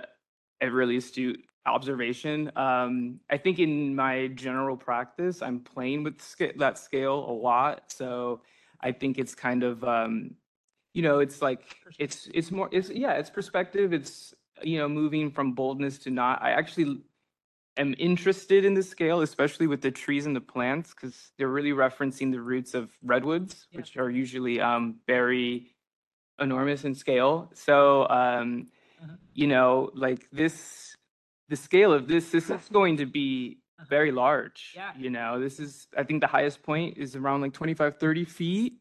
a 0.60 0.68
really 0.70 0.96
astute 0.96 1.40
observation. 1.66 2.50
Um, 2.56 3.20
I 3.30 3.36
think 3.38 3.58
in 3.58 3.94
my 3.94 4.28
general 4.34 4.76
practice, 4.76 5.42
I'm 5.42 5.60
playing 5.60 6.02
with 6.04 6.20
sca- 6.20 6.56
that 6.58 6.78
scale 6.78 7.18
a 7.28 7.34
lot. 7.48 7.92
So 7.92 8.42
I 8.80 8.92
think 8.92 9.18
it's 9.18 9.34
kind 9.34 9.62
of, 9.62 9.82
um, 9.84 10.34
you 10.94 11.02
know, 11.02 11.18
it's 11.20 11.40
like 11.42 11.62
it's 11.98 12.28
it's 12.34 12.50
more 12.50 12.68
it's 12.72 12.90
yeah, 12.90 13.14
it's 13.20 13.30
perspective. 13.30 13.92
It's 13.92 14.34
you 14.62 14.78
know 14.78 14.88
moving 14.88 15.30
from 15.30 15.52
boldness 15.54 15.98
to 16.04 16.10
not. 16.10 16.42
I 16.42 16.50
actually 16.52 17.00
am 17.78 17.94
interested 17.98 18.64
in 18.64 18.74
the 18.74 18.82
scale, 18.82 19.22
especially 19.22 19.66
with 19.66 19.80
the 19.80 19.90
trees 19.90 20.26
and 20.26 20.34
the 20.36 20.40
plants, 20.40 20.92
because 20.94 21.30
they're 21.38 21.48
really 21.48 21.70
referencing 21.72 22.30
the 22.32 22.40
roots 22.40 22.74
of 22.74 22.90
redwoods, 23.02 23.66
Yeah. 23.70 23.78
which 23.78 23.96
are 23.96 24.10
usually 24.10 24.60
um, 24.60 24.96
very 25.06 25.74
enormous 26.40 26.84
in 26.84 26.94
scale. 26.94 27.50
So, 27.54 28.08
um, 28.10 28.68
Uh-huh. 29.02 29.16
you 29.32 29.46
know, 29.46 29.90
like 29.94 30.28
this, 30.30 30.96
the 31.48 31.56
scale 31.56 31.92
of 31.92 32.08
this, 32.08 32.30
this 32.30 32.50
is 32.50 32.68
going 32.68 32.96
to 32.98 33.06
be 33.06 33.58
very 33.88 34.10
large. 34.10 34.72
Yeah. 34.74 34.92
You 34.98 35.10
know, 35.10 35.38
this 35.40 35.60
is, 35.60 35.86
I 35.96 36.02
think 36.02 36.20
the 36.20 36.26
highest 36.26 36.62
point 36.62 36.98
is 36.98 37.14
around 37.14 37.42
like 37.42 37.52
25, 37.52 37.98
30 37.98 38.24
feet. 38.24 38.72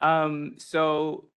Um, 0.00 0.54
so 0.58 1.28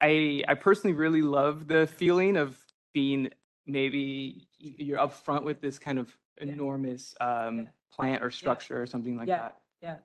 I, 0.00 0.44
I 0.46 0.54
personally 0.54 0.94
really 0.96 1.22
love 1.22 1.66
the 1.66 1.86
feeling 1.88 2.36
of 2.36 2.56
being 2.94 3.30
maybe 3.66 4.46
you're 4.58 4.98
up 5.00 5.12
front 5.12 5.44
with 5.44 5.60
this 5.60 5.78
kind 5.78 5.98
of 5.98 6.16
enormous 6.40 7.14
um, 7.20 7.58
Yeah. 7.60 7.64
plant 7.92 8.22
or 8.22 8.30
structure 8.30 8.80
or 8.82 8.86
something 8.86 9.16
like 9.16 9.28
Yeah. 9.28 9.38
that. 9.38 9.58
Yeah. 9.82 9.96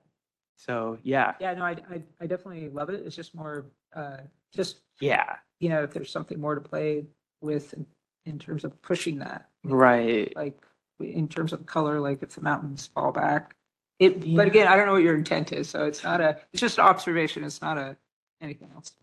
So, 0.56 0.98
yeah, 1.02 1.34
Yeah, 1.40 1.54
no, 1.54 1.64
I, 1.64 1.76
I, 1.90 2.02
I 2.20 2.26
definitely 2.26 2.68
love 2.70 2.88
it. 2.90 3.02
It's 3.04 3.16
just 3.16 3.34
more, 3.34 3.66
uh, 3.94 4.18
just, 4.52 4.78
yeah, 5.00 5.36
you 5.60 5.68
know, 5.68 5.82
if 5.82 5.92
there's 5.92 6.10
something 6.10 6.40
more 6.40 6.54
to 6.54 6.60
play 6.60 7.06
with 7.40 7.74
in- 7.74 7.86
in 8.26 8.38
terms 8.38 8.64
of 8.64 8.80
pushing 8.80 9.18
that. 9.18 9.50
right. 9.64 10.34
Like, 10.34 10.64
in 11.00 11.28
terms 11.28 11.52
of 11.52 11.66
color, 11.66 12.00
like 12.00 12.22
if 12.22 12.30
the 12.30 12.40
mountains 12.40 12.86
fall 12.86 13.12
back. 13.12 13.54
It, 13.98 14.24
Yeah. 14.24 14.36
but 14.36 14.46
again, 14.46 14.66
I 14.68 14.76
don't 14.76 14.86
know 14.86 14.92
what 14.92 15.02
your 15.02 15.16
intent 15.16 15.52
is, 15.52 15.68
so 15.68 15.84
it's 15.86 16.02
not 16.02 16.20
a, 16.20 16.40
it's 16.52 16.60
just 16.60 16.78
an 16.78 16.84
observation. 16.84 17.44
It's 17.44 17.60
not 17.60 17.76
a, 17.76 17.96
anything 18.40 18.70
else. 18.74 18.94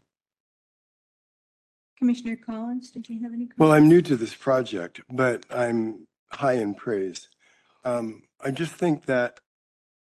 Commissioner 1.98 2.36
Collins, 2.36 2.90
did 2.92 3.08
you 3.10 3.22
have 3.22 3.34
any? 3.34 3.50
Well, 3.58 3.74
I'm 3.74 3.88
new 3.88 4.02
to 4.02 4.16
this 4.16 4.34
project, 4.34 5.02
but 5.12 5.46
I'm 5.52 6.08
high 6.34 6.54
in 6.54 6.74
praise. 6.74 7.30
Um, 7.84 8.24
I 8.40 8.52
just 8.52 8.74
think 8.74 9.06
that, 9.06 9.40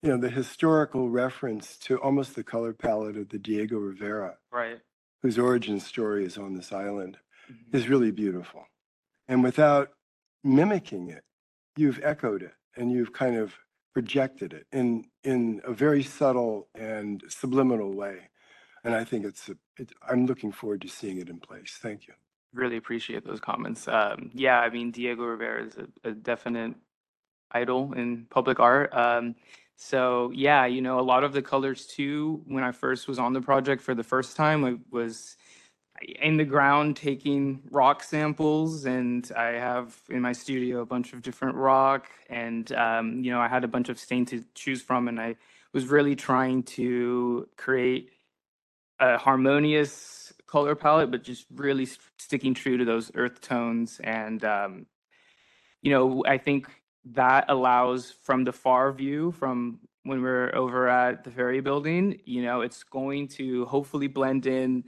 you 0.02 0.10
know, 0.10 0.16
the 0.18 0.30
historical 0.30 1.08
reference 1.10 1.76
to 1.78 1.98
almost 1.98 2.34
the 2.34 2.44
color 2.44 2.72
palette 2.72 3.16
of 3.16 3.28
the 3.30 3.38
Diego 3.38 3.78
Rivera, 3.78 4.38
Right. 4.50 4.80
whose 5.22 5.38
origin 5.38 5.80
story 5.80 6.24
is 6.24 6.38
on 6.38 6.54
this 6.54 6.72
island, 6.72 7.18
Mhm. 7.50 7.74
is 7.74 7.88
really 7.88 8.10
beautiful. 8.10 8.66
And 9.28 9.42
without 9.42 9.92
mimicking 10.44 11.10
it, 11.10 11.24
you've 11.76 12.00
echoed 12.02 12.42
it 12.42 12.54
and 12.76 12.90
you've 12.92 13.12
kind 13.12 13.36
of 13.36 13.54
projected 13.92 14.52
it 14.52 14.66
in, 14.72 15.10
in 15.24 15.60
a 15.64 15.72
very 15.72 16.02
subtle 16.02 16.68
and 16.74 17.22
subliminal 17.28 17.92
way. 17.92 18.28
And 18.84 18.94
I 18.94 19.04
think 19.04 19.24
it's, 19.24 19.48
a- 19.48 19.58
it, 19.78 19.92
I'm 20.02 20.26
looking 20.26 20.52
forward 20.52 20.82
to 20.82 20.88
seeing 20.88 21.18
it 21.18 21.28
in 21.28 21.40
place. 21.40 21.78
Thank 21.80 22.06
you. 22.06 22.14
Really 22.52 22.76
appreciate 22.76 23.24
those 23.26 23.40
comments. 23.40 23.88
Um, 23.88 24.30
yeah, 24.34 24.60
I 24.60 24.70
mean, 24.70 24.90
Diego 24.90 25.24
Rivera 25.24 25.64
is 25.64 25.76
a, 25.76 26.08
a 26.08 26.12
definite 26.12 26.74
idol 27.52 27.92
in 27.94 28.26
public 28.30 28.60
art. 28.60 28.92
Um, 28.94 29.34
so 29.76 30.30
yeah, 30.34 30.66
you 30.66 30.80
know, 30.80 30.98
a 30.98 31.02
lot 31.02 31.24
of 31.24 31.32
the 31.32 31.42
colors 31.42 31.86
too, 31.86 32.42
when 32.46 32.64
I 32.64 32.72
first 32.72 33.08
was 33.08 33.18
on 33.18 33.32
the 33.32 33.40
project 33.40 33.82
for 33.82 33.94
the 33.94 34.02
first 34.02 34.36
time, 34.36 34.64
I 34.64 34.76
was 34.90 35.36
in 36.20 36.36
the 36.36 36.44
ground 36.44 36.96
taking 36.96 37.62
rock 37.70 38.02
samples 38.02 38.84
and 38.84 39.30
I 39.36 39.52
have 39.52 39.98
in 40.10 40.20
my 40.20 40.32
studio 40.32 40.80
a 40.80 40.86
bunch 40.86 41.12
of 41.12 41.22
different 41.22 41.56
rock 41.56 42.08
and, 42.28 42.70
um, 42.72 43.22
you 43.24 43.30
know, 43.30 43.40
I 43.40 43.48
had 43.48 43.64
a 43.64 43.68
bunch 43.68 43.88
of 43.88 43.98
stain 43.98 44.26
to 44.26 44.44
choose 44.54 44.82
from 44.82 45.08
and 45.08 45.20
I 45.20 45.36
was 45.72 45.86
really 45.86 46.16
trying 46.16 46.62
to 46.64 47.48
create 47.56 48.10
a 49.00 49.18
harmonious 49.18 49.92
color 50.46 50.74
palette, 50.74 51.10
but 51.10 51.22
just 51.22 51.46
really 51.54 51.88
sticking 52.18 52.54
true 52.54 52.76
to 52.76 52.84
those 52.84 53.10
earth 53.14 53.40
tones. 53.40 54.00
And, 54.02 54.44
um, 54.44 54.86
you 55.82 55.90
know, 55.90 56.24
I 56.26 56.38
think 56.38 56.68
that 57.12 57.46
allows 57.48 58.12
from 58.22 58.44
the 58.44 58.52
far 58.52 58.92
view, 58.92 59.32
from 59.32 59.80
when 60.02 60.22
we're 60.22 60.54
over 60.54 60.88
at 60.88 61.24
the 61.24 61.30
ferry 61.30 61.60
building, 61.60 62.20
you 62.24 62.42
know, 62.42 62.60
it's 62.60 62.82
going 62.84 63.28
to 63.28 63.64
hopefully 63.66 64.06
blend 64.06 64.46
in. 64.46 64.84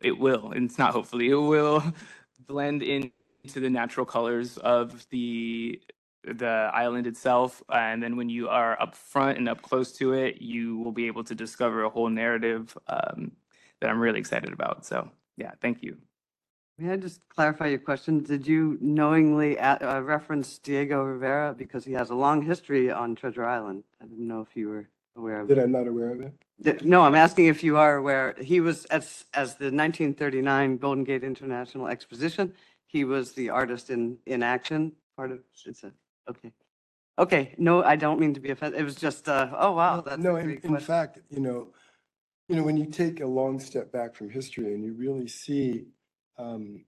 It 0.00 0.16
will, 0.18 0.52
and 0.52 0.70
it's 0.70 0.78
not 0.78 0.92
hopefully, 0.92 1.30
it 1.30 1.34
will 1.34 1.82
blend 2.46 2.82
in 2.82 3.10
to 3.48 3.60
the 3.60 3.70
natural 3.70 4.06
colors 4.06 4.58
of 4.58 5.06
the 5.10 5.80
the 6.24 6.70
island 6.74 7.06
itself 7.06 7.62
and 7.72 8.02
then 8.02 8.14
when 8.14 8.28
you 8.28 8.46
are 8.48 8.80
up 8.80 8.94
front 8.94 9.38
and 9.38 9.48
up 9.48 9.62
close 9.62 9.90
to 9.90 10.12
it 10.12 10.42
you 10.42 10.76
will 10.76 10.92
be 10.92 11.06
able 11.06 11.24
to 11.24 11.34
discover 11.34 11.82
a 11.82 11.88
whole 11.88 12.10
narrative 12.10 12.76
um, 12.88 13.32
that 13.80 13.90
I'm 13.90 14.00
really 14.00 14.20
excited 14.20 14.52
about. 14.52 14.84
So 14.86 15.10
yeah, 15.36 15.52
thank 15.60 15.82
you. 15.82 15.96
May 16.78 16.92
I 16.92 16.96
just 16.96 17.20
clarify 17.28 17.66
your 17.66 17.78
question? 17.78 18.22
Did 18.22 18.46
you 18.46 18.78
knowingly 18.80 19.56
a- 19.56 19.78
uh, 19.82 20.00
reference 20.00 20.58
Diego 20.58 21.02
Rivera 21.02 21.54
because 21.56 21.84
he 21.84 21.92
has 21.92 22.10
a 22.10 22.14
long 22.14 22.40
history 22.42 22.90
on 22.90 23.14
Treasure 23.14 23.44
Island? 23.44 23.84
I 24.02 24.06
didn't 24.06 24.26
know 24.26 24.40
if 24.40 24.56
you 24.56 24.68
were 24.68 24.88
aware 25.16 25.40
of 25.40 25.48
That 25.48 25.58
it. 25.58 25.64
I'm 25.64 25.72
not 25.72 25.86
aware 25.86 26.10
of 26.10 26.20
it? 26.22 26.32
Th- 26.64 26.82
No, 26.82 27.02
I'm 27.02 27.14
asking 27.14 27.46
if 27.46 27.62
you 27.62 27.76
are 27.76 27.96
aware. 27.96 28.34
He 28.40 28.60
was, 28.60 28.86
as, 28.86 29.24
as 29.34 29.56
the 29.56 29.66
1939 29.66 30.78
Golden 30.78 31.04
Gate 31.04 31.22
International 31.22 31.86
Exposition, 31.86 32.54
he 32.86 33.04
was 33.04 33.32
the 33.32 33.50
artist 33.50 33.90
in, 33.90 34.16
in 34.26 34.42
action, 34.42 34.92
part 35.16 35.32
of, 35.32 35.40
it's 35.66 35.84
a, 35.84 35.92
okay. 36.30 36.50
Okay, 37.18 37.54
no, 37.58 37.82
I 37.84 37.96
don't 37.96 38.18
mean 38.18 38.32
to 38.32 38.40
be 38.40 38.50
offensive. 38.50 38.80
It 38.80 38.84
was 38.84 38.94
just, 38.94 39.28
uh, 39.28 39.50
oh, 39.58 39.72
wow, 39.72 39.96
No, 39.96 40.02
that's 40.02 40.16
a 40.16 40.20
No, 40.22 40.36
in, 40.36 40.46
great 40.46 40.64
in 40.64 40.70
question. 40.70 40.86
fact, 40.86 41.18
you 41.28 41.40
know, 41.40 41.68
you 42.50 42.56
know, 42.56 42.64
when 42.64 42.76
you 42.76 42.86
take 42.86 43.20
a 43.20 43.26
long 43.26 43.60
step 43.60 43.92
back 43.92 44.12
from 44.12 44.28
history 44.28 44.74
and 44.74 44.84
you 44.84 44.92
really 44.94 45.28
see, 45.28 45.84
um, 46.36 46.84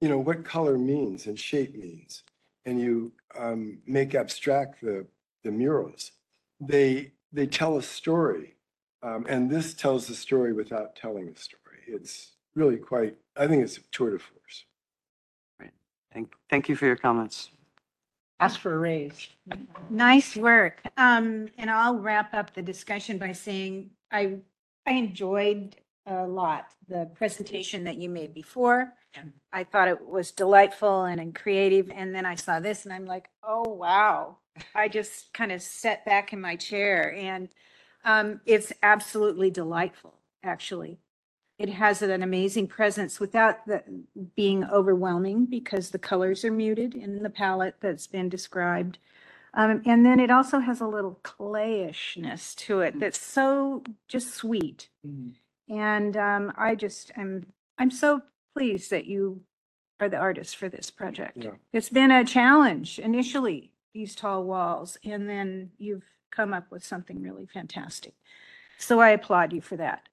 you 0.00 0.08
know, 0.08 0.18
what 0.18 0.44
color 0.44 0.78
means 0.78 1.26
and 1.26 1.36
shape 1.36 1.74
means, 1.74 2.22
and 2.64 2.80
you 2.80 3.10
um, 3.36 3.78
make 3.88 4.14
abstract 4.14 4.80
the, 4.80 5.04
the 5.42 5.50
murals, 5.50 6.12
they, 6.60 7.10
they 7.32 7.44
tell 7.44 7.76
a 7.76 7.82
story. 7.82 8.54
Um, 9.02 9.26
and 9.28 9.50
this 9.50 9.74
tells 9.74 10.06
the 10.06 10.14
story 10.14 10.52
without 10.52 10.94
telling 10.94 11.28
a 11.28 11.36
story. 11.36 11.80
It's 11.88 12.36
really 12.54 12.76
quite, 12.76 13.16
I 13.36 13.48
think 13.48 13.64
it's 13.64 13.78
a 13.78 13.82
tour 13.90 14.12
de 14.12 14.20
force. 14.20 14.64
Right. 15.60 15.72
Thank, 16.12 16.32
thank 16.50 16.68
you 16.68 16.76
for 16.76 16.86
your 16.86 16.96
comments. 16.96 17.50
Ask 18.38 18.60
for 18.60 18.74
a 18.74 18.78
raise. 18.78 19.26
Nice 19.90 20.36
work. 20.36 20.82
Um, 20.96 21.48
and 21.58 21.68
I'll 21.68 21.98
wrap 21.98 22.32
up 22.32 22.54
the 22.54 22.62
discussion 22.62 23.18
by 23.18 23.32
saying 23.32 23.90
I, 24.12 24.36
I 24.88 24.92
enjoyed 24.92 25.76
a 26.06 26.26
lot 26.26 26.68
the 26.88 27.10
presentation 27.14 27.84
that 27.84 27.98
you 27.98 28.08
made 28.08 28.32
before. 28.32 28.94
I 29.52 29.64
thought 29.64 29.88
it 29.88 30.06
was 30.06 30.30
delightful 30.30 31.04
and 31.04 31.20
and 31.20 31.34
creative. 31.34 31.90
And 31.94 32.14
then 32.14 32.24
I 32.24 32.36
saw 32.36 32.58
this 32.58 32.86
and 32.86 32.94
I'm 32.94 33.04
like, 33.04 33.28
oh, 33.42 33.68
wow. 33.68 34.38
I 34.74 34.88
just 34.88 35.34
kind 35.34 35.52
of 35.52 35.60
sat 35.60 36.06
back 36.06 36.32
in 36.32 36.40
my 36.40 36.56
chair 36.56 37.14
and 37.14 37.50
um, 38.06 38.40
it's 38.46 38.72
absolutely 38.82 39.50
delightful, 39.50 40.14
actually. 40.42 40.98
It 41.58 41.68
has 41.68 42.00
an 42.00 42.22
amazing 42.22 42.68
presence 42.68 43.20
without 43.20 43.66
the, 43.66 43.82
being 44.36 44.64
overwhelming 44.64 45.44
because 45.44 45.90
the 45.90 45.98
colors 45.98 46.46
are 46.46 46.52
muted 46.52 46.94
in 46.94 47.22
the 47.22 47.30
palette 47.30 47.74
that's 47.82 48.06
been 48.06 48.30
described. 48.30 48.96
Um, 49.54 49.82
and 49.86 50.04
then 50.04 50.20
it 50.20 50.30
also 50.30 50.58
has 50.58 50.80
a 50.80 50.86
little 50.86 51.20
clayishness 51.24 52.54
to 52.56 52.80
it 52.80 53.00
that's 53.00 53.20
so 53.20 53.82
just 54.06 54.34
sweet. 54.34 54.88
And 55.68 56.16
um, 56.16 56.52
I 56.56 56.74
just 56.74 57.12
am, 57.16 57.46
I'm 57.78 57.90
so 57.90 58.22
pleased 58.54 58.90
that 58.90 59.06
you 59.06 59.42
are 60.00 60.08
the 60.08 60.16
artist 60.16 60.56
for 60.56 60.68
this 60.68 60.90
project. 60.90 61.38
Yeah. 61.38 61.52
It's 61.72 61.88
been 61.88 62.10
a 62.10 62.24
challenge 62.24 62.98
initially, 62.98 63.72
these 63.94 64.14
tall 64.14 64.44
walls, 64.44 64.96
and 65.04 65.28
then 65.28 65.70
you've 65.78 66.04
come 66.30 66.52
up 66.52 66.70
with 66.70 66.84
something 66.84 67.22
really 67.22 67.46
fantastic. 67.46 68.14
So 68.78 69.00
I 69.00 69.10
applaud 69.10 69.52
you 69.52 69.60
for 69.60 69.76
that. 69.76 70.08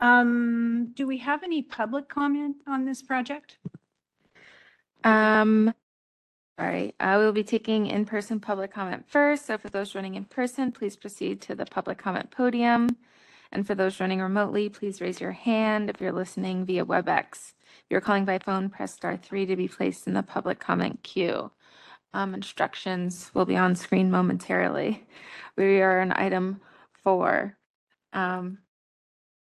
Um, 0.00 0.92
do 0.94 1.06
we 1.06 1.18
have 1.18 1.42
any 1.42 1.62
public 1.62 2.08
comment 2.08 2.56
on 2.66 2.84
this 2.84 3.02
project? 3.02 3.58
Um, 5.02 5.74
Uh, 6.58 7.16
we 7.18 7.24
will 7.24 7.32
be 7.32 7.44
taking 7.44 7.86
in-person 7.86 8.40
public 8.40 8.72
comment 8.72 9.04
first. 9.08 9.46
So 9.46 9.56
for 9.56 9.68
those 9.68 9.92
joining 9.92 10.16
in 10.16 10.24
person, 10.24 10.72
please 10.72 10.96
proceed 10.96 11.40
to 11.42 11.54
the 11.54 11.66
public 11.66 11.98
comment 11.98 12.30
podium. 12.30 12.88
And 13.52 13.66
for 13.66 13.74
those 13.74 13.96
joining 13.96 14.20
remotely, 14.20 14.68
please 14.68 15.00
raise 15.00 15.20
your 15.20 15.32
hand 15.32 15.88
if 15.88 16.00
you're 16.00 16.12
listening 16.12 16.66
via 16.66 16.84
WebEx. 16.84 17.30
If 17.32 17.86
you're 17.90 18.00
calling 18.00 18.24
by 18.24 18.38
phone, 18.38 18.68
press 18.68 18.92
star 18.92 19.16
three 19.16 19.46
to 19.46 19.56
be 19.56 19.68
placed 19.68 20.06
in 20.06 20.14
the 20.14 20.22
public 20.22 20.58
comment 20.58 21.02
queue. 21.02 21.50
Um, 22.12 22.34
instructions 22.34 23.30
will 23.34 23.46
be 23.46 23.56
on 23.56 23.74
screen 23.74 24.10
momentarily. 24.10 25.06
We 25.56 25.80
are 25.80 26.00
on 26.00 26.12
item 26.12 26.60
four. 27.04 27.56
Um, 28.12 28.58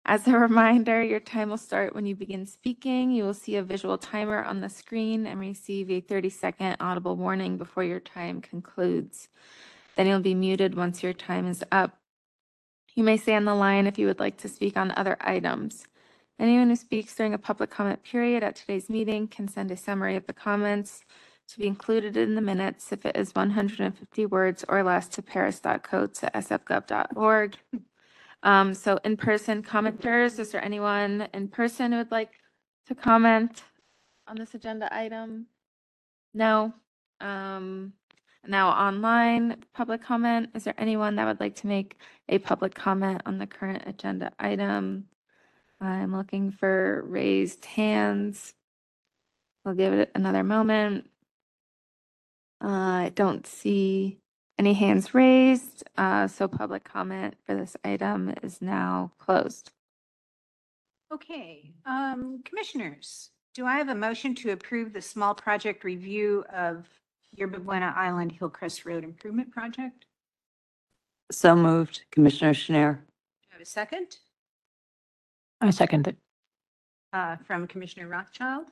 as 0.06 0.28
a 0.28 0.38
reminder, 0.38 1.02
your 1.04 1.20
time 1.20 1.50
will 1.50 1.58
start 1.58 1.96
when 1.96 2.06
you 2.06 2.16
begin 2.16 2.46
speaking. 2.46 3.10
You 3.12 3.24
will 3.24 3.34
see 3.34 3.56
a 3.56 3.64
visual 3.64 3.98
timer 3.98 4.44
on 4.44 4.62
the 4.62 4.70
screen 4.70 5.26
and 5.26 5.40
receive 5.40 5.90
a 5.90 6.02
30-second 6.02 6.78
audible 6.80 7.16
warning 7.16 7.58
before 7.58 7.84
your 7.84 8.00
time 8.00 8.42
concludes. 8.42 9.30
Then 9.96 10.06
you'll 10.08 10.20
be 10.20 10.36
muted 10.36 10.76
once 10.76 11.02
your 11.02 11.14
time 11.14 11.48
is 11.48 11.64
up. 11.72 11.98
You 12.94 13.04
may 13.04 13.18
stay 13.18 13.34
on 13.36 13.46
the 13.46 13.56
line 13.56 13.88
if 13.88 13.98
you 13.98 14.06
would 14.08 14.20
like 14.20 14.38
to 14.38 14.48
speak 14.48 14.78
on 14.78 14.94
other 14.96 15.18
items. 15.20 15.88
Anyone 16.40 16.70
who 16.70 16.76
speaks 16.76 17.16
during 17.16 17.34
a 17.34 17.38
public 17.38 17.70
comment 17.70 18.04
period 18.04 18.44
at 18.44 18.56
today's 18.56 18.90
meeting 18.90 19.28
can 19.28 19.48
send 19.48 19.72
a 19.72 19.78
summary 19.78 20.16
of 20.16 20.28
the 20.28 20.34
comments 20.34 21.04
to 21.48 21.60
be 21.60 21.68
included 21.68 22.18
in 22.18 22.34
the 22.36 22.42
minutes 22.42 22.92
if 22.92 23.06
it 23.06 23.16
is 23.16 23.34
150 23.34 24.26
words 24.26 24.66
or 24.68 24.84
less 24.84 25.08
to 25.10 25.22
paris.coates@sfgov.org. 25.22 27.56
Um, 28.44 28.74
so 28.74 29.00
in-person 29.04 29.64
commenters, 29.64 30.40
is 30.40 30.52
there 30.52 30.64
anyone 30.64 31.28
in 31.34 31.48
person 31.48 31.92
who 31.92 31.98
would 32.00 32.12
like 32.12 32.32
to 32.88 32.96
comment 32.96 33.64
on 34.28 34.36
this 34.36 34.54
agenda 34.54 34.94
item? 34.96 35.48
No. 36.34 36.74
Um, 37.22 37.94
now 38.48 38.70
online 38.70 39.64
public 39.74 40.04
comment, 40.04 40.50
is 40.54 40.64
there 40.64 40.76
anyone 40.78 41.16
that 41.16 41.26
would 41.26 41.40
like 41.40 41.56
to 41.56 41.68
make 41.68 41.98
a 42.30 42.38
public 42.38 42.76
comment 42.76 43.22
on 43.26 43.38
the 43.38 43.48
current 43.48 43.84
agenda 43.88 44.32
item? 44.38 45.06
I'm 45.82 46.16
looking 46.16 46.52
for 46.52 47.04
raised 47.08 47.66
hands. 47.66 48.54
We'll 49.64 49.76
give 49.76 49.94
it 49.94 50.12
another 50.16 50.44
moment. 50.44 51.10
Uh, 52.64 52.68
I 52.68 53.12
don't 53.14 53.46
see 53.46 54.20
any 54.58 54.74
hands 54.74 55.14
raised, 55.14 55.84
uh, 55.98 56.28
so 56.28 56.48
public 56.48 56.84
comment 56.84 57.36
for 57.46 57.56
this 57.56 57.76
item 57.84 58.34
is 58.42 58.62
now 58.62 59.12
closed. 59.18 59.72
Okay, 61.14 61.72
um, 61.86 62.42
commissioners, 62.44 63.30
do 63.54 63.66
I 63.66 63.78
have 63.78 63.90
a 63.90 63.96
motion 63.96 64.34
to 64.36 64.52
approve 64.52 64.94
the 64.94 65.02
small 65.02 65.36
project 65.36 65.84
review 65.84 66.44
of 66.54 66.88
Yerba 67.32 67.60
Buena 67.60 67.94
Island 67.96 68.32
Hillcrest 68.32 68.86
Road 68.86 69.04
Improvement 69.04 69.52
Project? 69.52 70.06
So 71.32 71.56
moved, 71.56 72.04
Commissioner 72.12 72.54
Schnair. 72.54 72.96
Do 72.96 73.50
I 73.52 73.54
have 73.54 73.62
a 73.62 73.66
second? 73.66 74.18
I 75.62 75.70
second 75.70 76.08
it. 76.08 76.18
Uh, 77.14 77.38
from 77.48 77.68
Commissioner 77.68 78.08
Rothschild. 78.08 78.68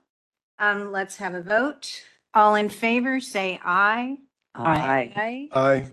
Um, 0.60 0.92
let's 0.92 1.18
have 1.18 1.34
a 1.34 1.42
vote. 1.42 2.04
All 2.34 2.56
in 2.56 2.70
favor, 2.70 3.20
say 3.20 3.60
aye. 3.64 4.18
Aye. 4.56 5.12
Aye. 5.16 5.50
Aye. 5.60 5.92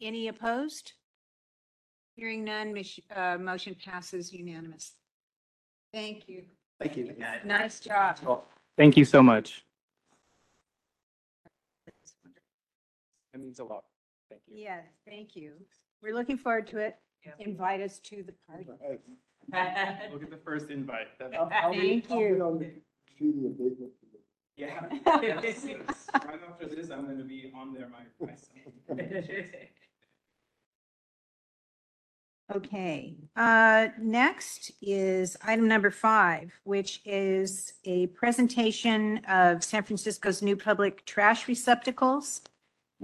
Any 0.00 0.28
opposed? 0.28 0.92
Hearing 2.16 2.44
none, 2.44 2.72
mis- 2.72 3.00
uh, 3.14 3.36
motion 3.38 3.74
passes 3.84 4.32
unanimous. 4.32 4.92
Thank 5.92 6.28
you. 6.28 6.44
Thank 6.80 6.96
you. 6.96 7.14
Nice 7.44 7.80
job. 7.80 8.18
Thank 8.76 8.96
you 8.96 9.04
so 9.04 9.22
much. 9.22 9.64
That 13.32 13.40
means 13.40 13.58
a 13.58 13.64
lot. 13.64 13.84
Thank 14.30 14.42
you. 14.46 14.56
Yes, 14.62 14.84
thank 15.06 15.36
you. 15.36 15.52
We're 16.02 16.14
looking 16.14 16.38
forward 16.38 16.66
to 16.68 16.78
it. 16.78 16.96
Invite 17.40 17.80
us 17.80 17.98
to 18.00 18.22
the 18.22 18.32
party. 18.48 18.66
We'll 20.10 20.18
get 20.20 20.30
the 20.30 20.36
first 20.36 20.70
invite. 20.70 21.08
Thank 21.18 22.08
you. 22.10 22.62
Yeah. 24.56 24.86
Right 25.06 26.40
after 26.48 26.66
this, 26.66 26.90
I'm 26.90 27.06
gonna 27.06 27.24
be 27.24 27.52
on 27.54 27.74
there 27.74 27.88
my- 27.88 28.26
myself. 28.26 28.74
Okay, 32.54 33.16
uh, 33.34 33.88
next 34.00 34.70
is 34.80 35.36
item 35.42 35.66
number 35.66 35.90
five, 35.90 36.52
which 36.62 37.00
is 37.04 37.72
a 37.84 38.06
presentation 38.08 39.18
of 39.28 39.64
San 39.64 39.82
Francisco's 39.82 40.42
new 40.42 40.54
public 40.56 41.04
trash 41.06 41.48
receptacles. 41.48 42.42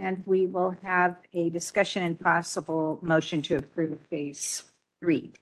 And 0.01 0.23
we 0.27 0.47
will 0.47 0.77
have 0.85 1.17
a 1.35 1.51
discussion 1.51 2.05
and 2.05 2.19
possible 2.19 3.01
motion 3.03 3.43
to 3.43 3.57
approve 3.57 3.99
phase 4.09 4.63
three. 5.01 5.33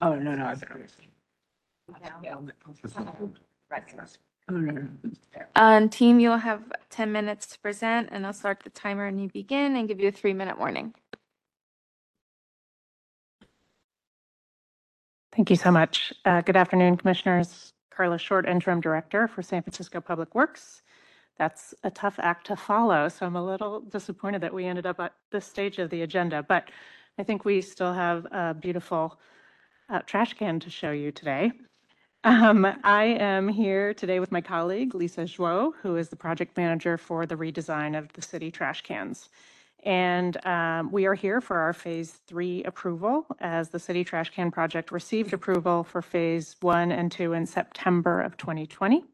Oh, 0.00 0.14
no, 0.14 0.34
no. 0.34 0.46
I've 0.46 0.60
been- 0.60 0.88
Oh, 4.50 4.54
no, 4.54 4.72
no. 4.72 4.88
Um, 5.56 5.88
team, 5.90 6.20
you'll 6.20 6.38
have 6.38 6.72
10 6.90 7.12
minutes 7.12 7.46
to 7.48 7.58
present 7.58 8.08
and 8.10 8.24
I'll 8.26 8.32
start 8.32 8.60
the 8.64 8.70
timer 8.70 9.06
and 9.06 9.20
you 9.20 9.28
begin 9.28 9.76
and 9.76 9.86
give 9.88 10.00
you 10.00 10.08
a 10.08 10.12
three-minute 10.12 10.58
warning. 10.58 10.94
Thank 15.32 15.50
you 15.50 15.56
so 15.56 15.70
much. 15.70 16.12
Uh, 16.24 16.40
Good 16.40 16.56
afternoon, 16.56 16.96
Commissioners. 16.96 17.72
Carla 17.90 18.18
Short, 18.18 18.48
Interim 18.48 18.80
Director 18.80 19.28
for 19.28 19.42
San 19.42 19.62
Francisco 19.62 20.00
Public 20.00 20.34
Works. 20.34 20.82
That's 21.36 21.74
a 21.84 21.90
tough 21.90 22.18
act 22.20 22.46
to 22.48 22.56
follow, 22.56 23.08
so 23.08 23.26
I'm 23.26 23.36
a 23.36 23.44
little 23.44 23.80
disappointed 23.80 24.40
that 24.40 24.54
we 24.54 24.64
ended 24.66 24.86
up 24.86 24.98
at 25.00 25.14
this 25.30 25.44
stage 25.46 25.78
of 25.78 25.90
the 25.90 26.02
agenda, 26.02 26.42
but 26.42 26.70
I 27.18 27.24
think 27.24 27.44
we 27.44 27.60
still 27.60 27.92
have 27.92 28.26
a 28.26 28.54
beautiful 28.54 29.18
uh, 29.90 29.98
trash 30.00 30.34
can 30.34 30.60
to 30.60 30.70
show 30.70 30.92
you 30.92 31.10
today. 31.10 31.50
Um, 32.22 32.64
I 32.84 33.04
am 33.18 33.48
here 33.48 33.92
today 33.92 34.20
with 34.20 34.30
my 34.30 34.40
colleague, 34.40 34.94
Lisa 34.94 35.22
Zhu, 35.22 35.72
who 35.82 35.96
is 35.96 36.08
the 36.08 36.16
project 36.16 36.56
manager 36.56 36.96
for 36.96 37.26
the 37.26 37.34
redesign 37.34 37.98
of 37.98 38.12
the 38.12 38.22
city 38.22 38.52
trash 38.52 38.82
cans. 38.82 39.30
And 39.82 40.44
um, 40.46 40.92
we 40.92 41.06
are 41.06 41.14
here 41.14 41.40
for 41.40 41.58
our 41.58 41.72
Phase 41.72 42.12
3 42.28 42.62
approval, 42.64 43.26
as 43.40 43.68
the 43.68 43.78
city 43.80 44.04
trash 44.04 44.30
can 44.30 44.52
project 44.52 44.92
received 44.92 45.32
approval 45.32 45.82
for 45.82 46.02
Phase 46.02 46.54
1 46.60 46.92
and 46.92 47.10
2 47.10 47.32
in 47.32 47.46
September 47.46 48.20
of 48.20 48.36
2020. 48.36 49.04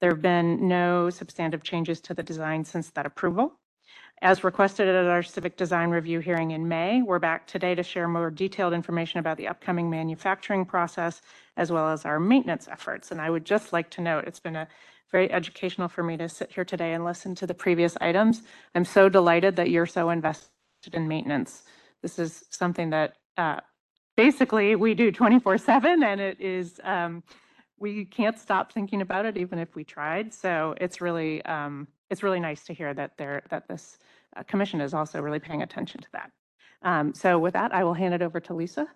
There 0.00 0.10
have 0.10 0.22
been 0.22 0.68
no 0.68 1.10
substantive 1.10 1.62
changes 1.62 2.00
to 2.02 2.14
the 2.14 2.22
design 2.22 2.64
since 2.64 2.90
that 2.90 3.06
approval. 3.06 3.58
As 4.22 4.42
requested 4.42 4.88
at 4.88 5.04
our 5.04 5.22
civic 5.22 5.58
design 5.58 5.90
review 5.90 6.20
hearing 6.20 6.52
in 6.52 6.68
May, 6.68 7.02
we're 7.02 7.18
back 7.18 7.46
today 7.46 7.74
to 7.74 7.82
share 7.82 8.08
more 8.08 8.30
detailed 8.30 8.72
information 8.72 9.20
about 9.20 9.36
the 9.36 9.46
upcoming 9.46 9.90
manufacturing 9.90 10.64
process 10.64 11.20
as 11.58 11.70
well 11.70 11.90
as 11.90 12.06
our 12.06 12.18
maintenance 12.18 12.66
efforts. 12.66 13.10
And 13.10 13.20
I 13.20 13.28
would 13.28 13.44
just 13.44 13.74
like 13.74 13.90
to 13.90 14.00
note, 14.00 14.24
it's 14.26 14.40
been 14.40 14.56
a 14.56 14.68
very 15.12 15.30
educational 15.30 15.88
for 15.88 16.02
me 16.02 16.16
to 16.16 16.30
sit 16.30 16.50
here 16.50 16.64
today 16.64 16.94
and 16.94 17.04
listen 17.04 17.34
to 17.34 17.46
the 17.46 17.52
previous 17.52 17.94
items. 18.00 18.42
I'm 18.74 18.86
so 18.86 19.10
delighted 19.10 19.56
that 19.56 19.68
you're 19.68 19.86
so 19.86 20.08
invested 20.08 20.48
in 20.94 21.06
maintenance. 21.06 21.62
This 22.00 22.18
is 22.18 22.44
something 22.48 22.90
that 22.90 23.16
uh, 23.36 23.60
basically 24.16 24.76
we 24.76 24.94
do 24.94 25.12
24/7 25.12 26.02
and 26.02 26.22
it 26.22 26.40
is 26.40 26.80
um, 26.84 27.22
we 27.78 28.06
can't 28.06 28.38
stop 28.38 28.72
thinking 28.72 29.02
about 29.02 29.26
it 29.26 29.36
even 29.36 29.58
if 29.58 29.74
we 29.76 29.84
tried. 29.84 30.32
So 30.32 30.74
it's 30.80 31.02
really 31.02 31.44
um, 31.44 31.86
it's 32.10 32.22
really 32.22 32.40
nice 32.40 32.64
to 32.64 32.72
hear 32.72 32.94
that 32.94 33.12
there 33.16 33.42
that 33.50 33.68
this 33.68 33.98
uh, 34.36 34.42
commission 34.44 34.80
is 34.80 34.94
also 34.94 35.20
really 35.20 35.38
paying 35.38 35.62
attention 35.62 36.00
to 36.00 36.08
that. 36.12 36.30
Um, 36.82 37.14
so 37.14 37.38
with 37.38 37.54
that, 37.54 37.74
I 37.74 37.84
will 37.84 37.94
hand 37.94 38.14
it 38.14 38.22
over 38.22 38.40
to 38.40 38.54
Lisa. 38.54 38.86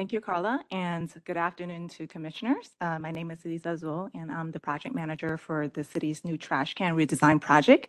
Thank 0.00 0.14
you, 0.14 0.22
Carla, 0.22 0.64
and 0.70 1.12
good 1.26 1.36
afternoon 1.36 1.86
to 1.90 2.06
commissioners. 2.06 2.70
Uh, 2.80 2.98
My 2.98 3.10
name 3.10 3.30
is 3.30 3.44
Lisa 3.44 3.76
Zhu, 3.76 4.10
and 4.14 4.32
I'm 4.32 4.50
the 4.50 4.58
project 4.58 4.94
manager 4.94 5.36
for 5.36 5.68
the 5.68 5.84
city's 5.84 6.24
new 6.24 6.38
trash 6.38 6.72
can 6.72 6.96
redesign 6.96 7.38
project. 7.38 7.88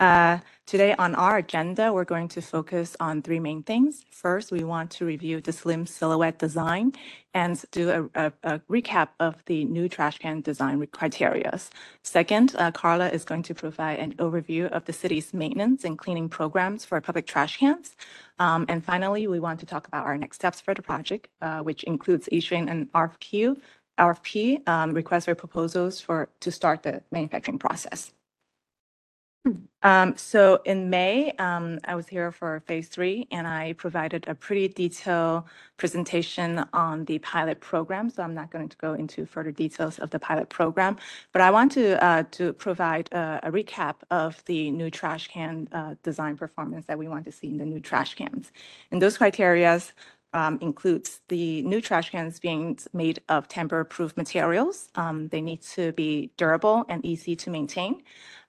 Uh, 0.00 0.40
Today 0.66 0.94
on 0.98 1.14
our 1.16 1.38
agenda, 1.38 1.92
we're 1.92 2.04
going 2.04 2.28
to 2.28 2.40
focus 2.42 2.96
on 3.00 3.22
three 3.22 3.40
main 3.40 3.62
things. 3.62 4.04
First, 4.10 4.50
we 4.52 4.64
want 4.64 4.90
to 4.92 5.04
review 5.04 5.40
the 5.40 5.52
slim 5.52 5.86
silhouette 5.86 6.38
design 6.38 6.94
and 7.34 7.62
do 7.72 8.10
a- 8.14 8.26
a 8.26 8.32
a 8.44 8.58
recap 8.70 9.08
of 9.20 9.44
the 9.46 9.64
new 9.64 9.88
trash 9.88 10.18
can 10.18 10.40
design 10.40 10.84
criteria. 10.88 11.58
Second, 12.02 12.54
uh, 12.58 12.70
Carla 12.70 13.08
is 13.10 13.24
going 13.24 13.42
to 13.44 13.54
provide 13.54 13.98
an 13.98 14.14
overview 14.14 14.66
of 14.70 14.84
the 14.86 14.92
city's 14.92 15.34
maintenance 15.34 15.84
and 15.84 15.98
cleaning 15.98 16.28
programs 16.28 16.84
for 16.84 17.00
public 17.00 17.26
trash 17.26 17.58
cans. 17.58 17.96
Um, 18.42 18.66
And 18.68 18.84
finally, 18.84 19.28
we 19.28 19.38
want 19.38 19.60
to 19.60 19.66
talk 19.66 19.86
about 19.86 20.04
our 20.04 20.18
next 20.18 20.36
steps 20.36 20.60
for 20.60 20.74
the 20.74 20.82
project, 20.82 21.28
uh, 21.40 21.60
which 21.68 21.84
includes 21.84 22.28
issuing 22.32 22.68
an 22.68 22.88
RFQ, 22.92 23.56
RFP, 23.98 24.60
um, 24.66 24.88
request 25.00 25.26
for 25.26 25.34
proposals 25.36 26.00
for, 26.00 26.28
to 26.40 26.50
start 26.50 26.82
the 26.82 27.02
manufacturing 27.12 27.58
process. 27.58 28.12
Um, 29.82 30.16
so 30.16 30.60
in 30.64 30.88
May, 30.90 31.32
um, 31.32 31.80
I 31.84 31.96
was 31.96 32.06
here 32.06 32.30
for 32.30 32.62
phase 32.66 32.86
three 32.88 33.26
and 33.32 33.48
I 33.48 33.72
provided 33.72 34.28
a 34.28 34.34
pretty 34.36 34.68
detailed 34.68 35.44
presentation 35.76 36.64
on 36.72 37.04
the 37.06 37.18
pilot 37.18 37.60
program. 37.60 38.08
So 38.08 38.22
I'm 38.22 38.34
not 38.34 38.52
going 38.52 38.68
to 38.68 38.76
go 38.76 38.94
into 38.94 39.26
further 39.26 39.50
details 39.50 39.98
of 39.98 40.10
the 40.10 40.20
pilot 40.20 40.48
program, 40.48 40.96
but 41.32 41.42
I 41.42 41.50
want 41.50 41.72
to, 41.72 42.02
uh, 42.04 42.22
to 42.32 42.52
provide 42.52 43.08
a, 43.12 43.40
a 43.42 43.50
recap 43.50 43.96
of 44.12 44.40
the 44.44 44.70
new 44.70 44.90
trash 44.90 45.26
can, 45.26 45.68
uh, 45.72 45.96
design 46.04 46.36
performance 46.36 46.86
that 46.86 46.98
we 46.98 47.08
want 47.08 47.24
to 47.24 47.32
see 47.32 47.48
in 47.48 47.58
the 47.58 47.66
new 47.66 47.80
trash 47.80 48.14
cans. 48.14 48.52
And 48.92 49.02
those 49.02 49.18
criterias 49.18 49.92
um, 50.34 50.58
includes 50.60 51.20
the 51.28 51.62
new 51.62 51.80
trash 51.80 52.10
cans 52.10 52.38
being 52.38 52.78
made 52.92 53.20
of 53.28 53.48
tamper-proof 53.48 54.16
materials. 54.16 54.88
Um, 54.94 55.28
they 55.28 55.40
need 55.40 55.62
to 55.76 55.92
be 55.92 56.30
durable 56.36 56.84
and 56.88 57.04
easy 57.04 57.36
to 57.36 57.50
maintain. 57.50 58.02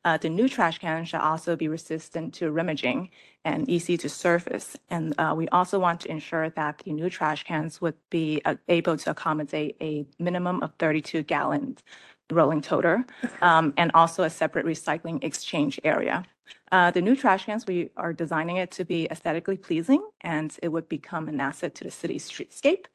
Uh, 0.05 0.17
the 0.17 0.29
new 0.29 0.49
trash 0.49 0.79
can 0.79 1.05
should 1.05 1.21
also 1.21 1.55
be 1.55 1.67
resistant 1.67 2.33
to 2.33 2.51
rummaging 2.51 3.09
and 3.45 3.69
easy 3.69 3.97
to 3.97 4.09
surface. 4.09 4.75
And 4.89 5.13
uh, 5.17 5.33
we 5.35 5.47
also 5.49 5.79
want 5.79 6.01
to 6.01 6.11
ensure 6.11 6.49
that 6.51 6.79
the 6.79 6.91
new 6.91 7.09
trash 7.09 7.43
cans 7.43 7.79
would 7.79 7.95
be 8.09 8.41
uh, 8.43 8.55
able 8.67 8.97
to 8.97 9.11
accommodate 9.11 9.77
a 9.81 10.05
minimum 10.19 10.61
of 10.61 10.73
32 10.79 11.23
gallons 11.23 11.83
rolling 12.31 12.61
toter 12.61 13.05
um, 13.41 13.73
and 13.77 13.91
also 13.93 14.23
a 14.23 14.29
separate 14.29 14.65
recycling 14.65 15.23
exchange 15.23 15.79
area. 15.83 16.25
Uh, 16.71 16.91
the 16.91 17.01
new 17.01 17.15
trash 17.15 17.45
cans, 17.45 17.65
we 17.67 17.89
are 17.97 18.13
designing 18.13 18.57
it 18.57 18.71
to 18.71 18.85
be 18.85 19.07
aesthetically 19.11 19.57
pleasing 19.57 20.03
and 20.21 20.57
it 20.61 20.69
would 20.69 20.89
become 20.89 21.27
an 21.27 21.39
asset 21.39 21.75
to 21.75 21.83
the 21.83 21.91
city's 21.91 22.29
streetscape. 22.29 22.85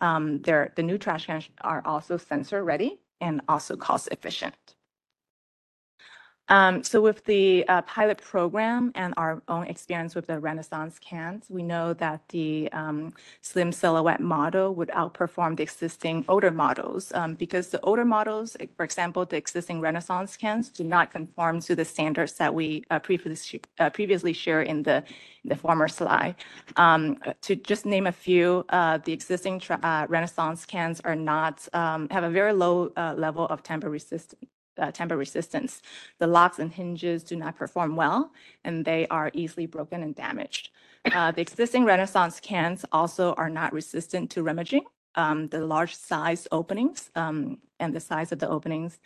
Um, 0.00 0.40
the 0.42 0.82
new 0.82 0.98
trash 0.98 1.26
cans 1.26 1.48
are 1.60 1.82
also 1.84 2.16
sensor 2.16 2.64
ready 2.64 3.00
and 3.20 3.40
also 3.48 3.76
cost 3.76 4.08
efficient. 4.12 4.73
Um, 6.48 6.82
so 6.82 7.00
with 7.00 7.24
the 7.24 7.66
uh, 7.68 7.82
pilot 7.82 8.18
program 8.20 8.92
and 8.94 9.14
our 9.16 9.42
own 9.48 9.66
experience 9.66 10.14
with 10.14 10.26
the 10.26 10.38
Renaissance 10.38 10.98
cans, 10.98 11.46
we 11.48 11.62
know 11.62 11.94
that 11.94 12.20
the 12.28 12.70
um, 12.72 13.14
slim 13.40 13.72
silhouette 13.72 14.20
model 14.20 14.74
would 14.74 14.90
outperform 14.90 15.56
the 15.56 15.62
existing 15.62 16.24
older 16.28 16.50
models 16.50 17.12
um, 17.14 17.34
because 17.34 17.68
the 17.68 17.80
older 17.80 18.04
models, 18.04 18.56
eh, 18.60 18.66
for 18.76 18.84
example, 18.84 19.24
the 19.24 19.36
existing 19.36 19.80
Renaissance 19.80 20.36
cans 20.36 20.68
do 20.68 20.84
not 20.84 21.10
conform 21.10 21.60
to 21.60 21.74
the 21.74 21.84
standards 21.84 22.34
that 22.34 22.54
we 22.54 22.84
uh, 22.90 22.98
previously 22.98 23.62
uh, 23.78 23.88
previously 23.88 24.32
shared 24.34 24.66
in 24.66 24.82
the 24.82 25.02
in 25.44 25.48
the 25.48 25.56
former 25.56 25.88
slide. 25.88 26.34
Um, 26.76 27.18
to 27.42 27.56
just 27.56 27.86
name 27.86 28.06
a 28.06 28.12
few, 28.12 28.64
uh, 28.68 28.98
the 28.98 29.12
existing 29.12 29.62
uh, 29.70 30.06
Renaissance 30.08 30.66
cans 30.66 31.00
are 31.04 31.16
not 31.16 31.66
um, 31.72 32.08
have 32.10 32.24
a 32.24 32.30
very 32.30 32.52
low 32.52 32.92
uh, 32.96 33.14
level 33.16 33.46
of 33.46 33.62
tamper 33.62 33.88
resistance 33.88 34.34
uh, 34.78 34.90
tamper 34.90 35.16
resistance. 35.16 35.82
The 36.18 36.26
locks 36.26 36.58
and 36.58 36.72
hinges 36.72 37.22
do 37.22 37.36
not 37.36 37.56
perform 37.56 37.96
well, 37.96 38.32
and 38.64 38.84
they 38.84 39.06
are 39.08 39.30
easily 39.34 39.66
broken 39.66 40.02
and 40.02 40.14
damaged. 40.14 40.70
Uh, 41.12 41.30
the 41.32 41.42
existing 41.42 41.84
Renaissance 41.84 42.40
cans 42.40 42.84
also 42.92 43.34
are 43.34 43.50
not 43.50 43.72
resistant 43.72 44.30
to 44.30 44.42
rummaging. 44.42 44.84
Um, 45.16 45.48
the 45.48 45.64
large 45.64 45.94
size 45.94 46.48
openings 46.50 47.10
um, 47.14 47.58
and 47.78 47.94
the 47.94 48.00
size 48.00 48.32
of 48.32 48.38
the 48.38 48.48
openings 48.48 48.98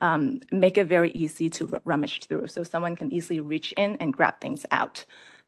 um, 0.00 0.40
make 0.52 0.78
it 0.78 0.84
very 0.84 1.10
easy 1.12 1.48
to 1.50 1.80
rummage 1.84 2.26
through. 2.26 2.48
So 2.48 2.62
someone 2.62 2.96
can 2.96 3.12
easily 3.12 3.40
reach 3.40 3.72
in 3.72 3.96
and 3.96 4.12
grab 4.12 4.40
things 4.40 4.66
out. 4.70 5.04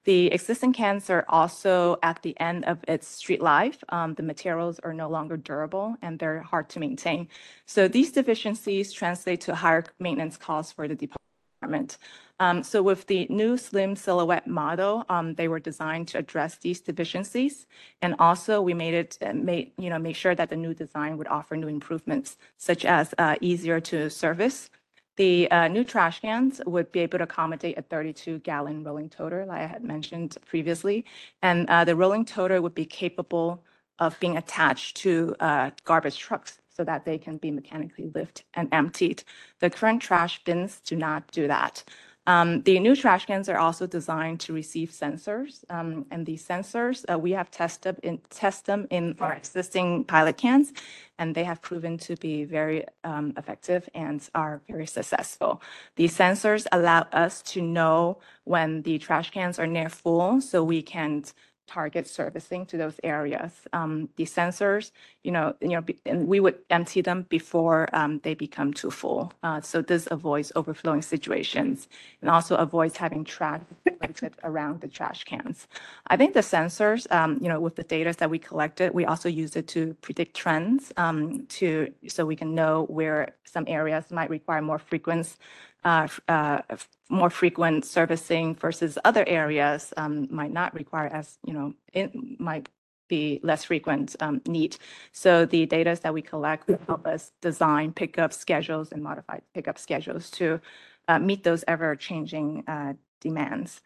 The 0.08 0.28
existing 0.32 0.72
cans 0.72 1.10
are 1.10 1.26
also 1.28 1.98
at 2.02 2.22
the 2.22 2.34
end 2.40 2.64
of 2.64 2.78
its 2.88 3.06
street 3.06 3.42
life. 3.42 3.84
Um, 3.90 4.14
the 4.14 4.22
materials 4.22 4.78
are 4.78 4.94
no 4.94 5.06
longer 5.06 5.36
durable 5.36 5.96
and 6.00 6.18
they're 6.18 6.40
hard 6.40 6.70
to 6.70 6.80
maintain. 6.80 7.28
So 7.66 7.88
these 7.88 8.10
deficiencies 8.10 8.90
translate 8.90 9.42
to 9.42 9.54
higher 9.54 9.84
maintenance 10.00 10.38
costs 10.38 10.72
for 10.72 10.88
the 10.88 10.94
department. 10.94 11.98
Um, 12.40 12.62
so 12.62 12.82
with 12.82 13.06
the 13.06 13.26
new 13.28 13.58
slim 13.58 13.94
silhouette 13.96 14.46
model, 14.46 15.04
um, 15.10 15.34
they 15.34 15.46
were 15.46 15.60
designed 15.60 16.08
to 16.08 16.18
address 16.18 16.56
these 16.56 16.80
deficiencies. 16.80 17.66
And 18.00 18.14
also 18.18 18.62
we 18.62 18.72
made 18.72 18.94
it, 18.94 19.18
uh, 19.20 19.34
made, 19.34 19.72
you 19.76 19.90
know, 19.90 19.98
make 19.98 20.16
sure 20.16 20.34
that 20.34 20.48
the 20.48 20.56
new 20.56 20.72
design 20.72 21.18
would 21.18 21.28
offer 21.28 21.54
new 21.54 21.68
improvements, 21.68 22.38
such 22.56 22.86
as 22.86 23.14
uh, 23.18 23.36
easier 23.42 23.78
to 23.80 24.08
service, 24.08 24.70
the 25.18 25.50
uh, 25.50 25.68
new 25.68 25.84
trash 25.84 26.20
cans 26.20 26.60
would 26.64 26.92
be 26.92 27.00
able 27.00 27.18
to 27.18 27.24
accommodate 27.24 27.76
a 27.76 27.82
32-gallon 27.82 28.84
rolling 28.84 29.10
toter, 29.10 29.44
like 29.46 29.60
I 29.60 29.66
had 29.66 29.84
mentioned 29.84 30.38
previously. 30.46 31.04
And 31.42 31.68
uh, 31.68 31.84
the 31.84 31.96
rolling 31.96 32.24
toter 32.24 32.62
would 32.62 32.74
be 32.74 32.86
capable 32.86 33.64
of 33.98 34.18
being 34.20 34.36
attached 34.36 34.96
to 34.98 35.34
uh, 35.40 35.72
garbage 35.84 36.18
trucks 36.18 36.60
so 36.70 36.84
that 36.84 37.04
they 37.04 37.18
can 37.18 37.36
be 37.36 37.50
mechanically 37.50 38.12
lifted 38.14 38.44
and 38.54 38.68
emptied. 38.72 39.24
The 39.58 39.70
current 39.70 40.00
trash 40.00 40.42
bins 40.44 40.80
do 40.84 40.94
not 40.94 41.30
do 41.32 41.48
that. 41.48 41.82
Um, 42.28 42.60
the 42.60 42.78
new 42.78 42.94
trash 42.94 43.24
cans 43.24 43.48
are 43.48 43.56
also 43.56 43.86
designed 43.86 44.40
to 44.40 44.52
receive 44.52 44.90
sensors, 44.90 45.64
um, 45.70 46.04
and 46.10 46.26
these 46.26 46.46
sensors 46.46 47.02
uh, 47.10 47.18
we 47.18 47.30
have 47.32 47.50
tested 47.50 47.96
in 48.02 48.20
test 48.28 48.66
them 48.66 48.86
in 48.90 49.16
our 49.18 49.32
existing 49.32 50.04
pilot 50.04 50.36
cans, 50.36 50.74
and 51.18 51.34
they 51.34 51.44
have 51.44 51.62
proven 51.62 51.96
to 51.96 52.16
be 52.16 52.44
very 52.44 52.84
um, 53.02 53.32
effective 53.38 53.88
and 53.94 54.28
are 54.34 54.60
very 54.68 54.86
successful. 54.86 55.62
These 55.96 56.18
sensors 56.18 56.66
allow 56.70 57.06
us 57.12 57.40
to 57.54 57.62
know 57.62 58.18
when 58.44 58.82
the 58.82 58.98
trash 58.98 59.30
cans 59.30 59.58
are 59.58 59.66
near 59.66 59.88
full, 59.88 60.42
so 60.42 60.62
we 60.62 60.82
can 60.82 61.24
target 61.68 62.08
servicing 62.08 62.66
to 62.66 62.76
those 62.76 62.98
areas. 63.04 63.52
Um, 63.72 64.08
the 64.16 64.24
sensors, 64.24 64.90
you 65.22 65.32
know, 65.32 65.54
you 65.60 65.68
know, 65.68 65.84
and 66.06 66.26
we 66.26 66.40
would 66.40 66.58
empty 66.70 67.02
them 67.02 67.26
before 67.28 67.88
um, 67.92 68.20
they 68.24 68.34
become 68.34 68.72
too 68.74 68.90
full. 68.90 69.32
Uh, 69.42 69.60
so 69.60 69.82
this 69.82 70.08
avoids 70.10 70.52
overflowing 70.56 71.02
situations 71.02 71.88
and 72.22 72.30
also 72.30 72.56
avoids 72.56 72.96
having 72.96 73.24
trash 73.24 73.60
collected 73.86 74.34
around 74.44 74.80
the 74.80 74.88
trash 74.88 75.24
cans. 75.24 75.68
I 76.08 76.16
think 76.16 76.34
the 76.34 76.40
sensors, 76.40 77.10
um, 77.12 77.38
you 77.42 77.48
know, 77.48 77.60
with 77.60 77.76
the 77.76 77.84
data 77.84 78.14
that 78.18 78.30
we 78.30 78.38
collected, 78.38 78.94
we 78.94 79.04
also 79.04 79.28
use 79.28 79.56
it 79.56 79.68
to 79.68 79.94
predict 80.02 80.34
trends 80.36 80.92
um, 80.96 81.46
to 81.58 81.92
so 82.08 82.26
we 82.26 82.36
can 82.36 82.54
know 82.54 82.84
where 82.88 83.34
some 83.44 83.64
areas 83.68 84.10
might 84.10 84.30
require 84.30 84.62
more 84.62 84.78
frequent 84.78 85.36
more 85.84 87.30
frequent 87.30 87.84
servicing 87.84 88.54
versus 88.54 88.98
other 89.04 89.24
areas 89.26 89.92
um, 89.96 90.28
might 90.30 90.52
not 90.52 90.74
require 90.74 91.08
as, 91.08 91.38
you 91.46 91.52
know, 91.52 91.74
it 91.92 92.12
might 92.38 92.68
be 93.08 93.40
less 93.42 93.64
frequent 93.64 94.14
um, 94.20 94.42
need. 94.46 94.76
So 95.12 95.46
the 95.46 95.64
data 95.66 95.98
that 96.02 96.12
we 96.12 96.22
collect 96.22 96.68
will 96.68 96.80
help 96.86 97.06
us 97.06 97.32
design 97.40 97.92
pickup 97.92 98.32
schedules 98.32 98.92
and 98.92 99.02
modify 99.02 99.38
pickup 99.54 99.78
schedules 99.78 100.30
to 100.32 100.60
uh, 101.08 101.18
meet 101.18 101.42
those 101.42 101.64
ever-changing 101.66 102.64
uh, 102.66 102.92
demands. 103.20 103.80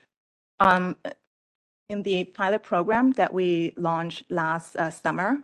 Um, 0.59 0.97
in 1.89 2.02
the 2.02 2.24
pilot 2.24 2.62
program 2.62 3.12
that 3.12 3.32
we 3.32 3.74
launched 3.77 4.24
last 4.31 4.77
uh, 4.77 4.90
summer, 4.90 5.40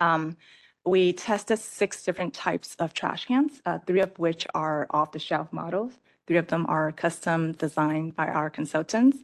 um, 0.00 0.36
we 0.84 1.12
tested 1.12 1.58
six 1.58 2.02
different 2.02 2.34
types 2.34 2.74
of 2.78 2.92
trash 2.92 3.26
cans, 3.26 3.60
uh, 3.66 3.78
three 3.86 4.00
of 4.00 4.18
which 4.18 4.46
are 4.54 4.86
off-the-shelf 4.90 5.52
models. 5.52 5.92
Three 6.26 6.38
of 6.38 6.48
them 6.48 6.66
are 6.68 6.92
custom 6.92 7.52
designed 7.52 8.16
by 8.16 8.26
our 8.28 8.50
consultants. 8.50 9.18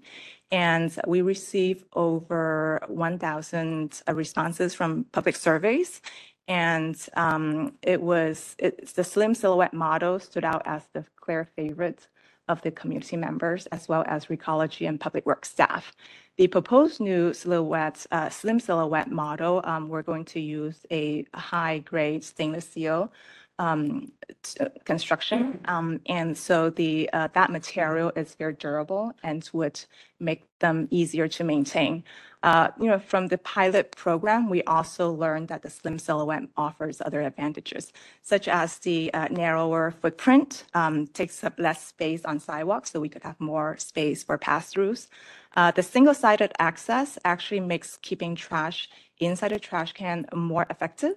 And 0.51 0.97
we 1.07 1.21
received 1.21 1.85
over 1.93 2.81
1,000 2.89 4.03
uh, 4.09 4.15
responses 4.15 4.75
from 4.75 5.05
public 5.13 5.37
surveys. 5.37 6.01
And 6.47 6.97
um, 7.15 7.75
it 7.83 8.01
was, 8.01 8.57
the 8.95 9.05
slim 9.05 9.35
silhouette 9.35 9.75
model 9.75 10.19
stood 10.19 10.45
out 10.45 10.63
as 10.65 10.83
the 10.95 11.05
clear 11.17 11.45
favorite 11.57 12.09
of 12.49 12.63
the 12.63 12.71
community 12.71 13.17
members, 13.17 13.67
as 13.67 13.89
well 13.89 14.05
as 14.07 14.27
Recology 14.27 14.89
and 14.89 14.99
Public 15.01 15.27
Works 15.27 15.51
staff. 15.51 15.93
The 16.37 16.47
proposed 16.47 17.01
new 17.01 17.33
silhouette, 17.33 18.07
uh, 18.11 18.29
slim 18.29 18.61
silhouette 18.61 19.11
model, 19.11 19.61
um, 19.65 19.89
we're 19.89 20.03
going 20.03 20.25
to 20.27 20.41
use 20.41 20.87
a 20.91 21.27
high-grade 21.35 22.23
stainless 22.23 22.69
steel 22.69 23.13
um, 23.59 24.13
uh, 24.61 24.67
construction. 24.85 25.61
Um, 25.67 26.01
and 26.07 26.37
so 26.37 26.71
the, 26.71 27.11
uh, 27.13 27.29
that 27.35 27.51
material 27.51 28.13
is 28.17 28.35
very 28.35 28.55
durable 28.55 29.13
and 29.23 29.49
would 29.53 29.81
make 30.21 30.45
them 30.59 30.89
easier 30.91 31.29
to 31.29 31.45
maintain. 31.45 32.05
Uh, 32.43 32.69
you 32.81 32.87
know, 32.87 33.01
from 33.01 33.27
the 33.27 33.39
pilot 33.39 33.97
program, 33.97 34.49
we 34.49 34.63
also 34.63 35.11
learned 35.11 35.49
that 35.49 35.63
the 35.63 35.71
slim 35.71 35.99
silhouette 35.99 36.45
offers 36.57 37.01
other 37.01 37.23
advantages, 37.23 37.93
such 38.23 38.47
as 38.47 38.79
the 38.79 39.13
uh, 39.13 39.27
narrower 39.29 39.91
footprint, 39.91 40.65
um, 40.75 41.07
takes 41.09 41.43
up 41.43 41.55
less 41.59 41.85
space 41.85 42.25
on 42.25 42.39
sidewalks, 42.39 42.93
so 42.93 43.01
we 43.01 43.09
could 43.09 43.25
have 43.25 43.41
more 43.41 43.77
space 43.79 44.23
for 44.23 44.39
pass-throughs. 44.39 45.09
Uh, 45.57 45.73
the 45.73 45.83
single-sided 45.83 46.53
access 46.61 47.19
actually 47.25 47.59
makes 47.59 47.99
keeping 48.03 48.37
trash 48.37 48.89
inside 49.19 49.51
a 49.51 49.59
trash 49.59 49.93
can 49.93 50.25
more 50.33 50.65
effective. 50.71 51.17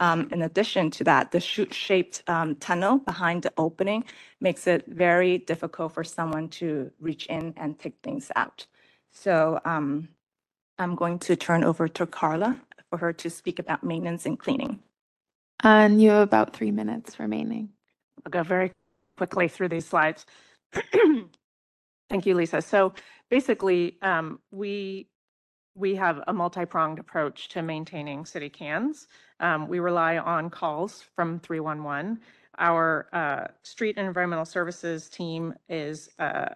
Um, 0.00 0.28
in 0.32 0.42
addition 0.42 0.90
to 0.92 1.04
that, 1.04 1.30
the 1.32 1.40
chute-shaped 1.40 2.24
um, 2.28 2.56
tunnel 2.56 2.98
behind 2.98 3.44
the 3.44 3.52
opening 3.58 4.04
makes 4.40 4.66
it 4.66 4.86
very 4.88 5.38
difficult 5.38 5.94
for 5.94 6.04
someone 6.04 6.48
to 6.50 6.90
reach 7.00 7.26
in 7.26 7.54
and 7.58 7.78
take 7.78 7.96
things 8.02 8.32
out. 8.36 8.66
So 9.12 9.60
um, 9.66 10.08
I'm 10.78 10.96
going 10.96 11.18
to 11.20 11.36
turn 11.36 11.64
over 11.64 11.88
to 11.88 12.06
Carla 12.06 12.60
for 12.90 12.98
her 12.98 13.12
to 13.14 13.30
speak 13.30 13.58
about 13.58 13.84
maintenance 13.84 14.26
and 14.26 14.38
cleaning. 14.38 14.80
And 15.62 16.02
you 16.02 16.10
have 16.10 16.22
about 16.22 16.54
three 16.56 16.70
minutes 16.70 17.20
remaining. 17.20 17.70
I'll 18.24 18.30
go 18.30 18.42
very 18.42 18.72
quickly 19.18 19.48
through 19.48 19.68
these 19.68 19.86
slides. 19.86 20.26
Thank 22.10 22.26
you, 22.26 22.34
Lisa. 22.34 22.62
So 22.62 22.94
basically, 23.30 23.98
um, 24.02 24.40
we, 24.50 25.09
we 25.74 25.94
have 25.96 26.22
a 26.26 26.32
multi-pronged 26.32 26.98
approach 26.98 27.48
to 27.50 27.62
maintaining 27.62 28.24
city 28.24 28.48
cans. 28.48 29.06
Um, 29.40 29.68
we 29.68 29.78
rely 29.78 30.18
on 30.18 30.50
calls 30.50 31.04
from 31.14 31.38
311. 31.40 32.20
Our, 32.58 33.08
uh, 33.12 33.46
street 33.62 33.96
and 33.96 34.06
environmental 34.06 34.44
services 34.44 35.08
team 35.08 35.54
is, 35.68 36.10
uh, 36.18 36.54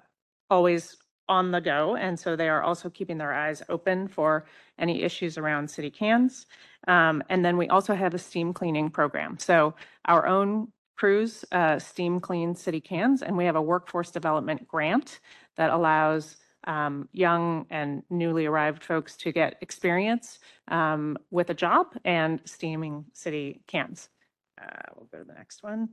always 0.50 0.96
on 1.28 1.50
the 1.50 1.60
go. 1.60 1.96
And 1.96 2.18
so 2.18 2.36
they 2.36 2.48
are 2.48 2.62
also 2.62 2.90
keeping 2.90 3.18
their 3.18 3.32
eyes 3.32 3.62
open 3.68 4.08
for 4.08 4.44
any 4.78 5.02
issues 5.02 5.38
around 5.38 5.70
city 5.70 5.90
cans. 5.90 6.46
Um, 6.86 7.22
and 7.30 7.44
then 7.44 7.56
we 7.56 7.68
also 7.68 7.94
have 7.94 8.14
a 8.14 8.18
steam 8.18 8.52
cleaning 8.52 8.90
program. 8.90 9.38
So 9.38 9.74
our 10.04 10.26
own 10.26 10.68
crews, 10.96 11.44
uh, 11.52 11.78
steam 11.78 12.20
clean 12.20 12.54
city 12.54 12.80
cans, 12.80 13.22
and 13.22 13.36
we 13.36 13.46
have 13.46 13.56
a 13.56 13.62
workforce 13.62 14.10
development 14.10 14.68
grant 14.68 15.20
that 15.56 15.70
allows 15.70 16.36
um, 16.66 17.08
young 17.12 17.66
and 17.70 18.02
newly 18.10 18.46
arrived 18.46 18.84
folks 18.84 19.16
to 19.18 19.32
get 19.32 19.56
experience 19.60 20.38
um, 20.68 21.16
with 21.30 21.50
a 21.50 21.54
job 21.54 21.94
and 22.04 22.40
steaming 22.44 23.04
city 23.12 23.62
cans. 23.66 24.08
Uh, 24.60 24.92
we'll 24.96 25.06
go 25.06 25.18
to 25.18 25.24
the 25.24 25.34
next 25.34 25.62
one. 25.62 25.88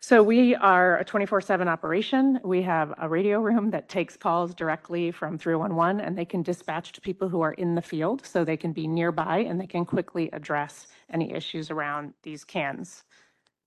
So 0.00 0.22
we 0.22 0.54
are 0.54 0.98
a 0.98 1.04
24/7 1.04 1.66
operation. 1.66 2.38
We 2.44 2.60
have 2.60 2.92
a 2.98 3.08
radio 3.08 3.40
room 3.40 3.70
that 3.70 3.88
takes 3.88 4.18
calls 4.18 4.54
directly 4.54 5.10
from 5.10 5.38
311 5.38 6.02
and 6.02 6.18
they 6.18 6.26
can 6.26 6.42
dispatch 6.42 6.92
to 6.92 7.00
people 7.00 7.26
who 7.26 7.40
are 7.40 7.54
in 7.54 7.74
the 7.74 7.80
field 7.80 8.26
so 8.26 8.44
they 8.44 8.58
can 8.58 8.74
be 8.74 8.86
nearby 8.86 9.38
and 9.38 9.58
they 9.58 9.66
can 9.66 9.86
quickly 9.86 10.28
address 10.34 10.88
any 11.08 11.32
issues 11.32 11.70
around 11.70 12.12
these 12.22 12.44
cans. 12.44 13.04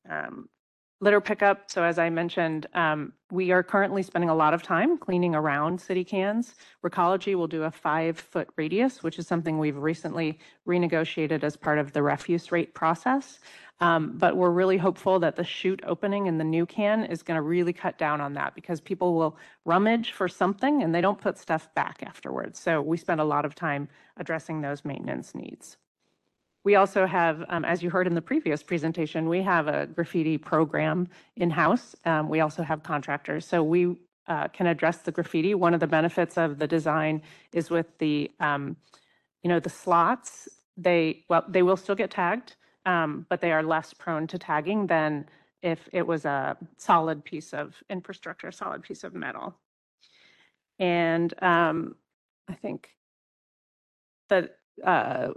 Um, 0.07 0.47
Litter 0.99 1.21
pickup, 1.21 1.69
so 1.69 1.83
as 1.83 1.99
I 1.99 2.09
mentioned, 2.09 2.65
um, 2.73 3.13
we 3.29 3.51
are 3.51 3.61
currently 3.61 4.01
spending 4.01 4.31
a 4.31 4.35
lot 4.35 4.55
of 4.55 4.63
time 4.63 4.97
cleaning 4.97 5.35
around 5.35 5.79
city 5.79 6.03
cans. 6.03 6.55
Recology 6.83 7.35
will 7.35 7.45
do 7.45 7.63
a 7.63 7.71
five-foot 7.71 8.49
radius, 8.55 9.03
which 9.03 9.19
is 9.19 9.27
something 9.27 9.59
we've 9.59 9.77
recently 9.77 10.39
renegotiated 10.67 11.43
as 11.43 11.55
part 11.55 11.77
of 11.77 11.93
the 11.93 12.01
refuse 12.01 12.51
rate 12.51 12.73
process. 12.73 13.39
Um, 13.79 14.17
But 14.17 14.37
we're 14.37 14.49
really 14.49 14.77
hopeful 14.77 15.19
that 15.19 15.35
the 15.35 15.43
chute 15.43 15.83
opening 15.85 16.25
in 16.25 16.39
the 16.39 16.43
new 16.43 16.65
can 16.65 17.03
is 17.03 17.21
going 17.21 17.35
to 17.35 17.43
really 17.43 17.73
cut 17.73 17.99
down 17.99 18.19
on 18.19 18.33
that 18.33 18.55
because 18.55 18.81
people 18.81 19.13
will 19.13 19.37
rummage 19.65 20.13
for 20.13 20.27
something 20.27 20.81
and 20.81 20.95
they 20.95 21.01
don't 21.01 21.21
put 21.21 21.37
stuff 21.37 21.71
back 21.75 22.01
afterwards. 22.01 22.59
So 22.59 22.81
we 22.81 22.97
spend 22.97 23.21
a 23.21 23.23
lot 23.23 23.45
of 23.45 23.53
time 23.53 23.87
addressing 24.17 24.61
those 24.61 24.83
maintenance 24.83 25.35
needs. 25.35 25.77
We 26.67 26.75
also 26.75 27.05
have, 27.05 27.45
um, 27.47 27.63
as 27.63 27.81
you 27.81 27.89
heard 27.89 28.07
in 28.07 28.13
the 28.13 28.21
previous 28.21 28.61
presentation, 28.61 29.29
we 29.29 29.41
have 29.41 29.69
a 29.69 29.87
graffiti 29.87 30.37
program 30.37 31.07
in-house. 31.37 31.95
Um, 32.03 32.27
we 32.27 32.41
also 32.41 32.61
have 32.61 32.83
contractors. 32.83 33.45
So 33.45 33.63
we 33.63 33.95
uh, 34.27 34.49
can 34.49 34.67
address 34.67 34.97
the 34.97 35.13
graffiti. 35.13 35.55
One 35.55 35.73
of 35.73 35.79
the 35.79 35.87
benefits 35.87 36.37
of 36.37 36.59
the 36.59 36.67
design 36.67 37.21
is 37.53 37.69
with 37.69 37.85
the, 37.99 38.29
um, 38.41 38.75
you 39.43 39.47
know, 39.47 39.61
the 39.61 39.69
slots, 39.69 40.49
they, 40.75 41.23
well, 41.29 41.45
they 41.47 41.63
will 41.63 41.77
still 41.77 41.95
get 41.95 42.11
tagged, 42.11 42.57
um, 42.85 43.25
but 43.29 43.39
they 43.39 43.53
are 43.53 43.63
less 43.63 43.93
prone 43.93 44.27
to 44.27 44.37
tagging 44.37 44.87
than 44.87 45.25
if 45.61 45.87
it 45.93 46.05
was 46.05 46.25
a 46.25 46.57
solid 46.75 47.23
piece 47.23 47.53
of 47.53 47.81
infrastructure, 47.89 48.51
solid 48.51 48.83
piece 48.83 49.05
of 49.05 49.13
metal. 49.13 49.55
And 50.79 51.33
um, 51.41 51.95
I 52.49 52.55
think 52.55 52.89
that 54.27 54.57
uh, 54.83 55.29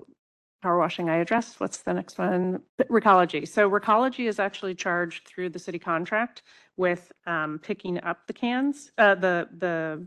power 0.63 0.79
washing 0.79 1.09
I 1.09 1.17
addressed. 1.17 1.61
What's 1.61 1.79
the 1.79 1.93
next 1.93 2.19
one? 2.19 2.61
Recology. 2.91 3.47
So 3.49 3.71
Recology 3.71 4.29
is 4.29 4.39
actually 4.39 4.75
charged 4.75 5.27
through 5.27 5.51
the 5.51 5.59
city 5.59 5.79
contract 5.79 6.43
with 6.77 7.13
um, 7.27 7.59
picking 7.63 8.03
up 8.03 8.27
the 8.27 8.33
cans, 8.33 8.93
uh, 8.99 9.15
the, 9.15 9.49
the 9.59 10.07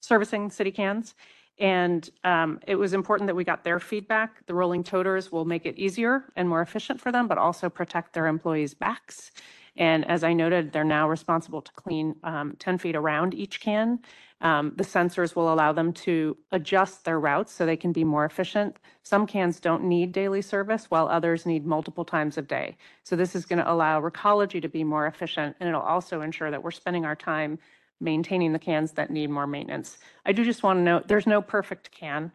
servicing 0.00 0.50
city 0.50 0.70
cans. 0.70 1.14
And 1.58 2.08
um, 2.24 2.58
it 2.66 2.74
was 2.74 2.94
important 2.94 3.26
that 3.26 3.34
we 3.34 3.44
got 3.44 3.64
their 3.64 3.78
feedback. 3.78 4.44
The 4.46 4.54
rolling 4.54 4.82
toters 4.82 5.30
will 5.30 5.44
make 5.44 5.66
it 5.66 5.78
easier 5.78 6.24
and 6.36 6.48
more 6.48 6.62
efficient 6.62 7.00
for 7.00 7.12
them, 7.12 7.28
but 7.28 7.36
also 7.36 7.68
protect 7.68 8.14
their 8.14 8.26
employees' 8.26 8.72
backs. 8.72 9.30
And 9.76 10.08
as 10.08 10.24
I 10.24 10.32
noted, 10.32 10.72
they're 10.72 10.84
now 10.84 11.08
responsible 11.08 11.60
to 11.62 11.72
clean 11.72 12.16
um, 12.24 12.56
10 12.58 12.78
feet 12.78 12.96
around 12.96 13.34
each 13.34 13.60
can. 13.60 14.00
Um, 14.42 14.72
the 14.76 14.84
sensors 14.84 15.36
will 15.36 15.52
allow 15.52 15.72
them 15.72 15.92
to 15.92 16.36
adjust 16.50 17.04
their 17.04 17.20
routes 17.20 17.52
so 17.52 17.66
they 17.66 17.76
can 17.76 17.92
be 17.92 18.04
more 18.04 18.24
efficient. 18.24 18.78
Some 19.02 19.26
cans 19.26 19.60
don't 19.60 19.84
need 19.84 20.12
daily 20.12 20.40
service 20.40 20.86
while 20.90 21.08
others 21.08 21.44
need 21.44 21.66
multiple 21.66 22.04
times 22.04 22.38
a 22.38 22.42
day. 22.42 22.76
So 23.02 23.16
this 23.16 23.34
is 23.34 23.44
going 23.44 23.58
to 23.58 23.70
allow 23.70 24.00
Recology 24.00 24.62
to 24.62 24.68
be 24.68 24.82
more 24.82 25.06
efficient 25.06 25.56
and 25.60 25.68
it'll 25.68 25.82
also 25.82 26.22
ensure 26.22 26.50
that 26.50 26.62
we're 26.62 26.70
spending 26.70 27.04
our 27.04 27.16
time 27.16 27.58
maintaining 28.00 28.52
the 28.52 28.58
cans 28.58 28.92
that 28.92 29.10
need 29.10 29.28
more 29.28 29.46
maintenance. 29.46 29.98
I 30.24 30.32
do 30.32 30.42
just 30.42 30.62
want 30.62 30.78
to 30.78 30.82
note, 30.82 31.06
there's 31.06 31.26
no 31.26 31.42
perfect 31.42 31.90
can. 31.90 32.32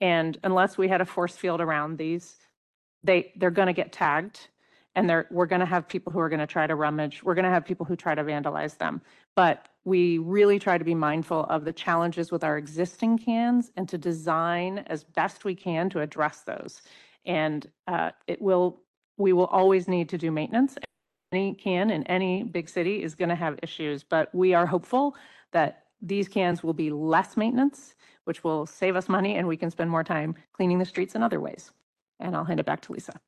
And 0.00 0.36
unless 0.42 0.76
we 0.76 0.88
had 0.88 1.00
a 1.00 1.04
force 1.04 1.36
field 1.36 1.60
around 1.60 1.98
these, 1.98 2.36
they, 3.04 3.32
they're 3.36 3.52
going 3.52 3.66
to 3.66 3.72
get 3.72 3.92
tagged 3.92 4.48
and 4.98 5.24
we're 5.30 5.46
going 5.46 5.60
to 5.60 5.66
have 5.66 5.86
people 5.86 6.12
who 6.12 6.18
are 6.18 6.28
going 6.28 6.40
to 6.40 6.46
try 6.46 6.66
to 6.66 6.74
rummage. 6.74 7.22
We're 7.22 7.34
going 7.34 7.44
to 7.44 7.50
have 7.50 7.64
people 7.64 7.86
who 7.86 7.94
try 7.94 8.16
to 8.16 8.24
vandalize 8.24 8.78
them. 8.78 9.00
But 9.36 9.68
we 9.88 10.18
really 10.18 10.58
try 10.58 10.76
to 10.76 10.84
be 10.84 10.94
mindful 10.94 11.44
of 11.44 11.64
the 11.64 11.72
challenges 11.72 12.30
with 12.30 12.44
our 12.44 12.58
existing 12.58 13.16
cans 13.16 13.72
and 13.76 13.88
to 13.88 13.96
design 13.96 14.84
as 14.86 15.02
best 15.02 15.44
we 15.46 15.54
can 15.54 15.88
to 15.90 16.00
address 16.00 16.42
those. 16.42 16.82
And 17.24 17.66
uh, 17.86 18.10
it 18.26 18.40
will, 18.40 18.82
we 19.16 19.32
will 19.32 19.46
always 19.46 19.88
need 19.88 20.10
to 20.10 20.18
do 20.18 20.30
maintenance. 20.30 20.76
Any 21.32 21.54
can 21.54 21.90
in 21.90 22.04
any 22.04 22.42
big 22.42 22.68
city 22.68 23.02
is 23.02 23.14
going 23.14 23.30
to 23.30 23.34
have 23.34 23.58
issues, 23.62 24.02
but 24.04 24.32
we 24.34 24.52
are 24.52 24.66
hopeful 24.66 25.16
that 25.52 25.84
these 26.02 26.28
cans 26.28 26.62
will 26.62 26.74
be 26.74 26.90
less 26.90 27.36
maintenance, 27.36 27.94
which 28.24 28.44
will 28.44 28.66
save 28.66 28.94
us 28.94 29.08
money 29.08 29.36
and 29.36 29.48
we 29.48 29.56
can 29.56 29.70
spend 29.70 29.90
more 29.90 30.04
time 30.04 30.34
cleaning 30.52 30.78
the 30.78 30.84
streets 30.84 31.14
in 31.14 31.22
other 31.22 31.40
ways. 31.40 31.72
And 32.20 32.36
I'll 32.36 32.44
hand 32.44 32.60
it 32.60 32.66
back 32.66 32.82
to 32.82 32.92
Lisa. 32.92 33.18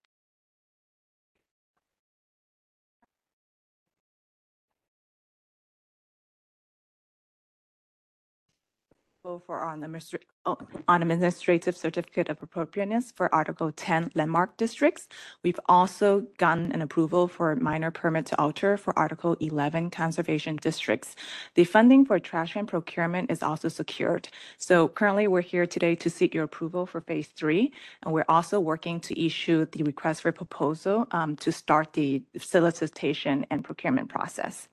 Vote 9.22 9.42
for 9.44 9.62
on 9.62 9.82
administr- 9.82 10.22
oh, 10.46 10.56
on 10.88 11.02
administrative 11.02 11.76
certificate 11.76 12.30
of 12.30 12.42
appropriateness 12.42 13.12
for 13.12 13.34
Article 13.34 13.70
10 13.70 14.12
landmark 14.14 14.56
districts. 14.56 15.08
We've 15.42 15.60
also 15.66 16.26
gotten 16.38 16.72
an 16.72 16.80
approval 16.80 17.28
for 17.28 17.54
minor 17.54 17.90
permit 17.90 18.24
to 18.26 18.40
alter 18.40 18.78
for 18.78 18.98
Article 18.98 19.36
11 19.40 19.90
conservation 19.90 20.56
districts. 20.56 21.16
The 21.54 21.64
funding 21.64 22.06
for 22.06 22.18
trash 22.18 22.54
can 22.54 22.64
procurement 22.64 23.30
is 23.30 23.42
also 23.42 23.68
secured. 23.68 24.30
So 24.56 24.88
currently, 24.88 25.28
we're 25.28 25.42
here 25.42 25.66
today 25.66 25.96
to 25.96 26.08
seek 26.08 26.34
your 26.34 26.44
approval 26.44 26.86
for 26.86 27.02
Phase 27.02 27.28
3, 27.28 27.70
and 28.02 28.14
we're 28.14 28.24
also 28.26 28.58
working 28.58 29.00
to 29.00 29.22
issue 29.22 29.66
the 29.66 29.82
request 29.82 30.22
for 30.22 30.32
proposal 30.32 31.06
um, 31.10 31.36
to 31.36 31.52
start 31.52 31.92
the 31.92 32.22
solicitation 32.38 33.44
and 33.50 33.64
procurement 33.64 34.08
process. 34.08 34.68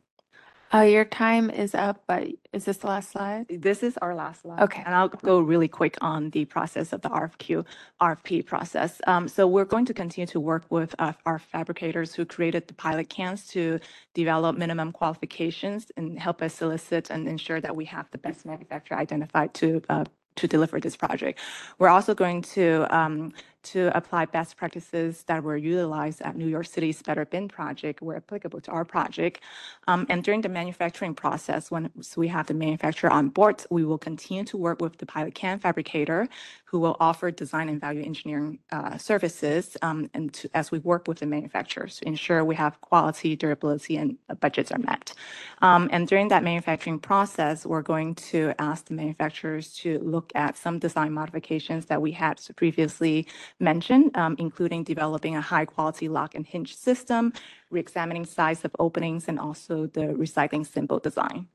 Uh, 0.73 0.81
your 0.81 1.05
time 1.05 1.49
is 1.49 1.73
up, 1.73 2.03
but 2.07 2.27
is 2.51 2.65
this 2.65 2.77
the 2.77 2.87
last 2.87 3.11
slide? 3.11 3.45
This 3.49 3.83
is 3.83 3.97
our 4.01 4.13
last 4.13 4.41
slide. 4.41 4.61
Okay. 4.61 4.83
And 4.85 4.93
I'll 4.93 5.07
go 5.07 5.39
really 5.39 5.67
quick 5.69 5.97
on 6.01 6.29
the 6.31 6.45
process 6.45 6.91
of 6.91 7.01
the 7.01 7.09
RFQ, 7.09 7.65
RFP 8.01 8.45
process. 8.45 8.99
Um, 9.07 9.27
so 9.27 9.47
we're 9.47 9.65
going 9.65 9.85
to 9.85 9.93
continue 9.93 10.27
to 10.27 10.39
work 10.39 10.65
with 10.69 10.93
uh, 10.99 11.13
our 11.25 11.39
fabricators 11.39 12.13
who 12.13 12.25
created 12.25 12.67
the 12.67 12.73
pilot 12.73 13.09
cans 13.09 13.47
to 13.47 13.79
develop 14.13 14.57
minimum 14.57 14.91
qualifications 14.91 15.91
and 15.95 16.19
help 16.19 16.41
us 16.41 16.55
solicit 16.55 17.09
and 17.09 17.27
ensure 17.27 17.61
that 17.61 17.75
we 17.75 17.85
have 17.85 18.07
the 18.11 18.17
best 18.17 18.45
manufacturer 18.45 18.97
identified 18.97 19.53
to 19.55 19.81
uh, 19.89 20.03
to 20.35 20.47
deliver 20.47 20.79
this 20.79 20.95
project. 20.95 21.39
We're 21.79 21.89
also 21.89 22.13
going 22.13 22.43
to 22.53 22.85
um, 22.95 23.33
to 23.63 23.95
apply 23.97 24.25
best 24.25 24.57
practices 24.57 25.23
that 25.23 25.43
were 25.43 25.57
utilized 25.57 26.21
at 26.21 26.35
New 26.35 26.47
York 26.47 26.65
City's 26.65 27.01
Better 27.01 27.25
Bin 27.25 27.47
project 27.47 28.01
were 28.01 28.15
applicable 28.15 28.61
to 28.61 28.71
our 28.71 28.85
project. 28.85 29.41
Um, 29.87 30.05
and 30.09 30.23
during 30.23 30.41
the 30.41 30.49
manufacturing 30.49 31.13
process, 31.13 31.69
once 31.69 32.15
we 32.15 32.27
have 32.29 32.47
the 32.47 32.53
manufacturer 32.53 33.09
on 33.09 33.29
board, 33.29 33.63
we 33.69 33.83
will 33.83 33.97
continue 33.97 34.43
to 34.45 34.57
work 34.57 34.81
with 34.81 34.97
the 34.97 35.05
pilot 35.05 35.35
can 35.35 35.59
fabricator 35.59 36.27
who 36.65 36.79
will 36.79 36.97
offer 36.99 37.31
design 37.31 37.69
and 37.69 37.79
value 37.79 38.03
engineering 38.03 38.59
uh, 38.73 38.97
services 38.97 39.77
um, 39.81 40.09
and 40.13 40.33
to, 40.33 40.49
as 40.53 40.69
we 40.69 40.79
work 40.79 41.07
with 41.07 41.19
the 41.19 41.25
manufacturers 41.25 41.99
to 41.99 42.07
ensure 42.07 42.43
we 42.43 42.55
have 42.55 42.79
quality, 42.81 43.37
durability, 43.37 43.95
and 43.95 44.17
budgets 44.41 44.69
are 44.71 44.79
met. 44.79 45.13
Um, 45.61 45.89
and 45.93 46.07
during 46.07 46.27
that 46.27 46.43
manufacturing 46.43 46.99
process, 46.99 47.65
we're 47.65 47.81
going 47.81 48.15
to 48.15 48.53
ask 48.59 48.85
the 48.85 48.93
manufacturers 48.93 49.73
to 49.77 49.99
look 49.99 50.31
at 50.35 50.57
some 50.57 50.77
design 50.77 51.13
modifications 51.13 51.85
that 51.85 52.01
we 52.01 52.11
had 52.11 52.41
previously 52.57 53.25
mentioned, 53.59 54.15
um, 54.15 54.35
including 54.37 54.83
developing 54.83 55.35
a 55.35 55.41
high-quality 55.41 56.09
lock 56.09 56.35
and 56.35 56.45
hinge 56.45 56.75
system, 56.75 57.33
re-examining 57.71 58.25
size 58.25 58.63
of 58.63 58.75
openings, 58.79 59.27
and 59.27 59.39
also 59.39 59.87
the 59.87 60.07
recycling 60.07 60.65
symbol 60.65 60.99
design. 60.99 61.47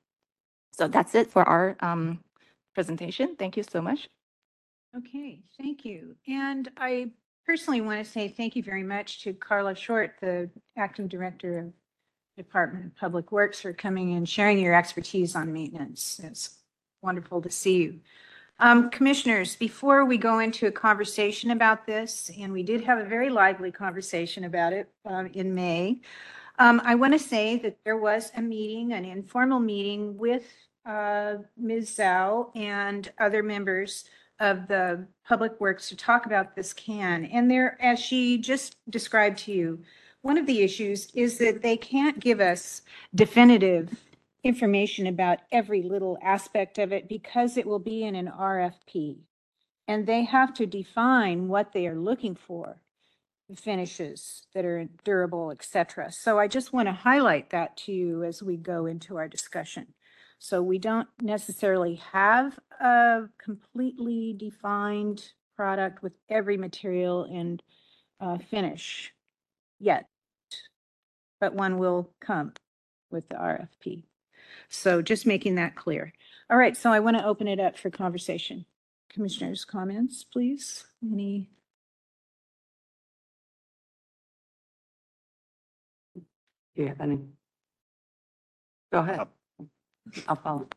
So 0.73 0.89
that's 0.89 1.15
it 1.15 1.31
for 1.31 1.43
our 1.45 1.77
um, 1.81 2.25
presentation. 2.75 3.37
Thank 3.37 3.57
you 3.57 3.63
so 3.63 3.81
much. 3.83 4.09
Okay, 4.97 5.43
thank 5.59 5.85
you. 5.85 6.17
And 6.27 6.71
I 6.77 7.11
personally 7.47 7.81
want 7.81 8.05
to 8.05 8.11
say 8.11 8.29
thank 8.29 8.57
you 8.57 8.63
very 8.63 8.83
much 8.83 9.23
to 9.23 9.33
Carla 9.33 9.75
Short, 9.75 10.15
the 10.21 10.51
acting 10.77 11.09
director 11.09 11.59
of 11.59 11.73
Department 12.37 12.87
of 12.87 12.97
Public 12.97 13.31
Works 13.31 13.61
for 13.61 13.73
coming 13.73 14.15
and 14.15 14.29
sharing 14.29 14.59
your 14.59 14.75
expertise 14.75 15.37
on 15.37 15.53
maintenance. 15.53 16.21
It's 16.23 16.59
wonderful 17.03 17.43
to 17.43 17.51
see 17.51 17.83
you. 17.83 18.01
Um, 18.63 18.91
Commissioners, 18.91 19.57
before 19.57 20.05
we 20.05 20.17
go 20.17 20.39
into 20.39 20.69
a 20.69 20.71
conversation 20.71 21.51
about 21.51 21.85
this, 21.85 22.31
and 22.39 22.53
we 22.53 22.63
did 22.63 22.85
have 22.85 23.01
a 23.01 23.05
very 23.05 23.29
lively 23.29 23.73
conversation 23.73 24.45
about 24.45 24.73
it 24.73 24.89
um, 25.05 25.27
in 25.35 25.53
May, 25.53 25.99
um, 26.61 26.81
I 26.85 26.95
want 26.95 27.13
to 27.13 27.19
say 27.19 27.57
that 27.57 27.79
there 27.85 27.97
was 27.97 28.31
a 28.37 28.41
meeting, 28.41 28.93
an 28.93 29.05
informal 29.05 29.59
meeting 29.59 30.17
with 30.17 30.45
uh, 30.87 31.39
Ms. 31.57 31.97
Zhu 31.99 32.57
and 32.57 33.11
other 33.19 33.43
members 33.43 34.05
of 34.39 34.69
the 34.69 35.09
Public 35.27 35.61
Works 35.61 35.89
to 35.89 35.97
talk 35.97 36.27
about 36.27 36.55
this 36.55 36.73
can. 36.73 37.25
And 37.25 37.51
there, 37.51 37.77
as 37.83 37.99
she 37.99 38.39
just 38.39 38.77
described 38.91 39.39
to 39.39 39.53
you, 39.53 39.83
one 40.21 40.39
of 40.39 40.47
the 40.47 40.63
issues 40.63 41.09
is 41.15 41.37
that 41.39 41.63
they 41.63 41.77
can't 41.77 42.21
give 42.21 42.39
us 42.41 42.83
definitive 43.13 43.93
information 44.45 45.07
about 45.07 45.41
every 45.51 45.83
little 45.83 46.19
aspect 46.23 46.79
of 46.79 46.93
it 46.93 47.09
because 47.09 47.57
it 47.57 47.67
will 47.67 47.79
be 47.79 48.03
in 48.03 48.15
an 48.17 48.27
RFP. 48.27 49.19
And 49.87 50.07
they 50.07 50.25
have 50.25 50.55
to 50.55 50.67
define 50.67 51.49
what 51.49 51.73
they 51.73 51.87
are 51.87 51.99
looking 51.99 52.35
for, 52.35 52.81
the 53.49 53.57
finishes 53.57 54.47
that 54.55 54.65
are 54.65 54.89
durable, 55.05 55.51
et 55.51 55.65
cetera. 55.65 56.11
So 56.13 56.39
I 56.39 56.49
just 56.49 56.73
want 56.73 56.89
to 56.89 56.93
highlight 56.93 57.51
that 57.51 57.77
to 57.79 57.93
you 57.93 58.25
as 58.25 58.43
we 58.43 58.57
go 58.57 58.87
into 58.87 59.17
our 59.17 59.29
discussion. 59.29 59.89
So 60.39 60.61
we 60.61 60.79
don't 60.79 61.09
necessarily 61.21 61.97
have 62.13 62.59
a 62.81 63.29
completely 63.39 64.35
defined 64.37 65.33
product 65.55 66.03
with 66.03 66.15
every 66.29 66.57
material 66.57 67.25
and 67.25 67.63
uh, 68.21 68.39
finish 68.39 69.13
yet, 69.79 70.07
but 71.41 71.55
one 71.55 71.79
will 71.79 72.11
come 72.21 72.53
with 73.11 73.29
the 73.29 73.37
RFP. 73.37 74.05
So 74.69 75.03
just 75.03 75.27
making 75.27 75.57
that 75.57 75.77
clear. 75.77 76.13
All 76.51 76.57
right, 76.57 76.77
so 76.77 76.93
I 76.93 77.01
want 77.01 77.17
to 77.19 77.25
open 77.25 77.49
it 77.49 77.61
up 77.61 77.79
for 77.79 77.91
conversation. 77.91 78.67
Commissioners' 79.11 79.65
comments, 79.65 80.25
please. 80.25 80.85
Any? 81.05 81.51
Do 86.77 86.83
you 86.83 86.89
have 86.89 87.01
any? 87.01 87.21
Go 88.93 89.01
ahead. 89.01 89.21
Uh, 89.21 89.25
I'll 90.29 90.37
follow. 90.37 90.69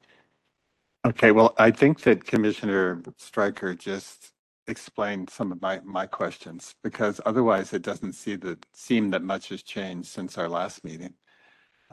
Okay, 1.05 1.31
well, 1.31 1.53
I 1.57 1.71
think 1.71 2.01
that 2.01 2.25
Commissioner 2.25 3.01
Stryker 3.17 3.75
just 3.75 4.31
explained 4.67 5.29
some 5.29 5.51
of 5.51 5.61
my, 5.61 5.79
my 5.83 6.07
questions 6.07 6.75
because 6.83 7.21
otherwise 7.25 7.73
it 7.73 7.83
doesn't 7.83 8.13
see 8.13 8.35
that, 8.37 8.65
seem 8.73 9.11
that 9.11 9.23
much 9.23 9.49
has 9.49 9.63
changed 9.63 10.09
since 10.09 10.37
our 10.37 10.49
last 10.49 10.83
meeting. 10.83 11.13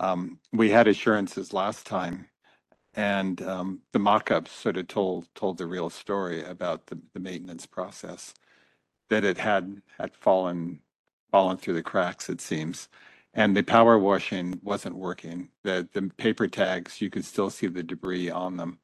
Um, 0.02 0.40
we 0.52 0.70
had 0.70 0.88
assurances 0.88 1.52
last 1.52 1.86
time 1.86 2.26
and, 2.94 3.40
um, 3.42 3.80
the 3.92 3.98
mock-ups 3.98 4.50
sort 4.50 4.76
of 4.76 4.88
told, 4.88 5.34
told 5.34 5.56
the 5.56 5.66
real 5.66 5.88
story 5.88 6.44
about 6.44 6.86
the, 6.86 6.98
maintenance 7.18 7.66
process. 7.66 8.34
That 9.08 9.24
it 9.24 9.38
had, 9.38 9.80
had 9.98 10.14
fallen, 10.14 10.80
fallen 11.30 11.56
through 11.56 11.74
the 11.74 11.82
cracks, 11.82 12.28
it 12.28 12.40
seems. 12.40 12.88
And 13.32 13.56
the 13.56 13.62
power 13.62 13.98
washing 13.98 14.60
wasn't 14.62 14.96
working. 14.96 15.48
The, 15.62 15.88
the 15.92 16.10
paper 16.16 16.48
tags, 16.48 17.00
you 17.00 17.08
could 17.08 17.24
still 17.24 17.48
see 17.48 17.66
the 17.66 17.82
debris 17.82 18.30
on 18.30 18.56
them. 18.56 18.78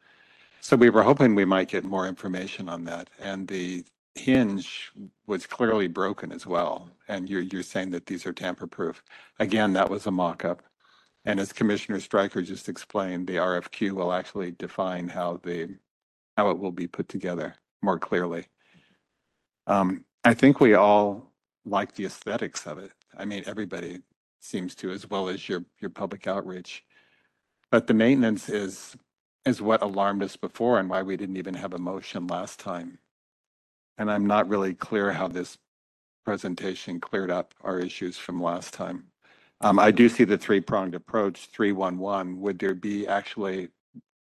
So 0.61 0.77
we 0.77 0.91
were 0.91 1.03
hoping 1.03 1.35
we 1.35 1.45
might 1.45 1.69
get 1.69 1.85
more 1.85 2.07
information 2.07 2.69
on 2.69 2.85
that. 2.85 3.11
And 3.19 3.49
the 3.49 3.85
hinge 4.15 4.93
was 5.27 5.47
clearly 5.47 5.89
broken 5.89 6.33
as 6.33 6.47
well. 6.47 6.91
And 7.09 7.29
you're, 7.29 7.43
you're 7.43 7.63
saying 7.63 7.91
that 7.91 8.07
these 8.07 8.25
are 8.25 8.33
tamper-proof. 8.33 9.03
Again, 9.39 9.73
that 9.75 9.91
was 9.91 10.07
a 10.07 10.11
mock-up. 10.11 10.63
And 11.29 11.39
as 11.39 11.53
Commissioner 11.53 12.01
Stryker 12.01 12.41
just 12.41 12.71
explained, 12.71 13.27
the 13.27 13.37
RFQ 13.37 13.93
will 13.93 14.15
actually 14.15 14.53
define 14.53 15.09
how 15.09 15.39
the, 15.43 15.77
how 16.39 16.49
it 16.49 16.59
will 16.59 16.73
be 16.73 16.87
put 16.87 17.07
together 17.07 17.55
more 17.83 17.99
clearly. 17.99 18.47
Um, 19.67 20.07
I 20.25 20.33
think 20.33 20.59
we 20.59 20.73
all 20.73 21.31
like 21.67 21.95
the 21.95 22.07
aesthetics 22.07 22.67
of 22.67 22.79
it. 22.79 22.93
I 23.15 23.27
mean, 23.27 23.45
everybody 23.47 23.99
seems 24.41 24.75
to, 24.77 24.91
as 24.91 25.11
well 25.11 25.29
as 25.29 25.47
your, 25.51 25.67
your 25.81 25.91
public 25.91 26.27
outreach. 26.27 26.83
But 27.71 27.89
the 27.89 27.93
maintenance 27.93 28.49
is, 28.49 28.97
is 29.45 29.61
what 29.61 29.83
alarmed 29.83 30.23
us 30.23 30.35
before 30.35 30.79
and 30.79 30.89
why 30.89 31.03
we 31.03 31.19
didn't 31.19 31.37
even 31.37 31.53
have 31.53 31.75
a 31.75 31.79
motion 31.79 32.27
last 32.27 32.59
time. 32.59 33.01
And 33.99 34.11
I'm 34.11 34.27
not 34.27 34.49
really 34.49 34.73
clear 34.73 35.13
how 35.13 35.29
this 35.29 35.59
presentation 36.25 37.01
cleared 37.01 37.31
up 37.31 37.53
our 37.63 37.79
issues 37.79 38.17
from 38.17 38.43
last 38.43 38.73
time. 38.73 39.09
Um, 39.61 39.79
I 39.79 39.91
do 39.91 40.09
see 40.09 40.25
the 40.25 40.39
three-pronged 40.39 40.95
approach, 40.95 41.47
three-one-one. 41.47 42.41
Would 42.41 42.59
there 42.59 42.75
be 42.75 43.09
actually, 43.09 43.69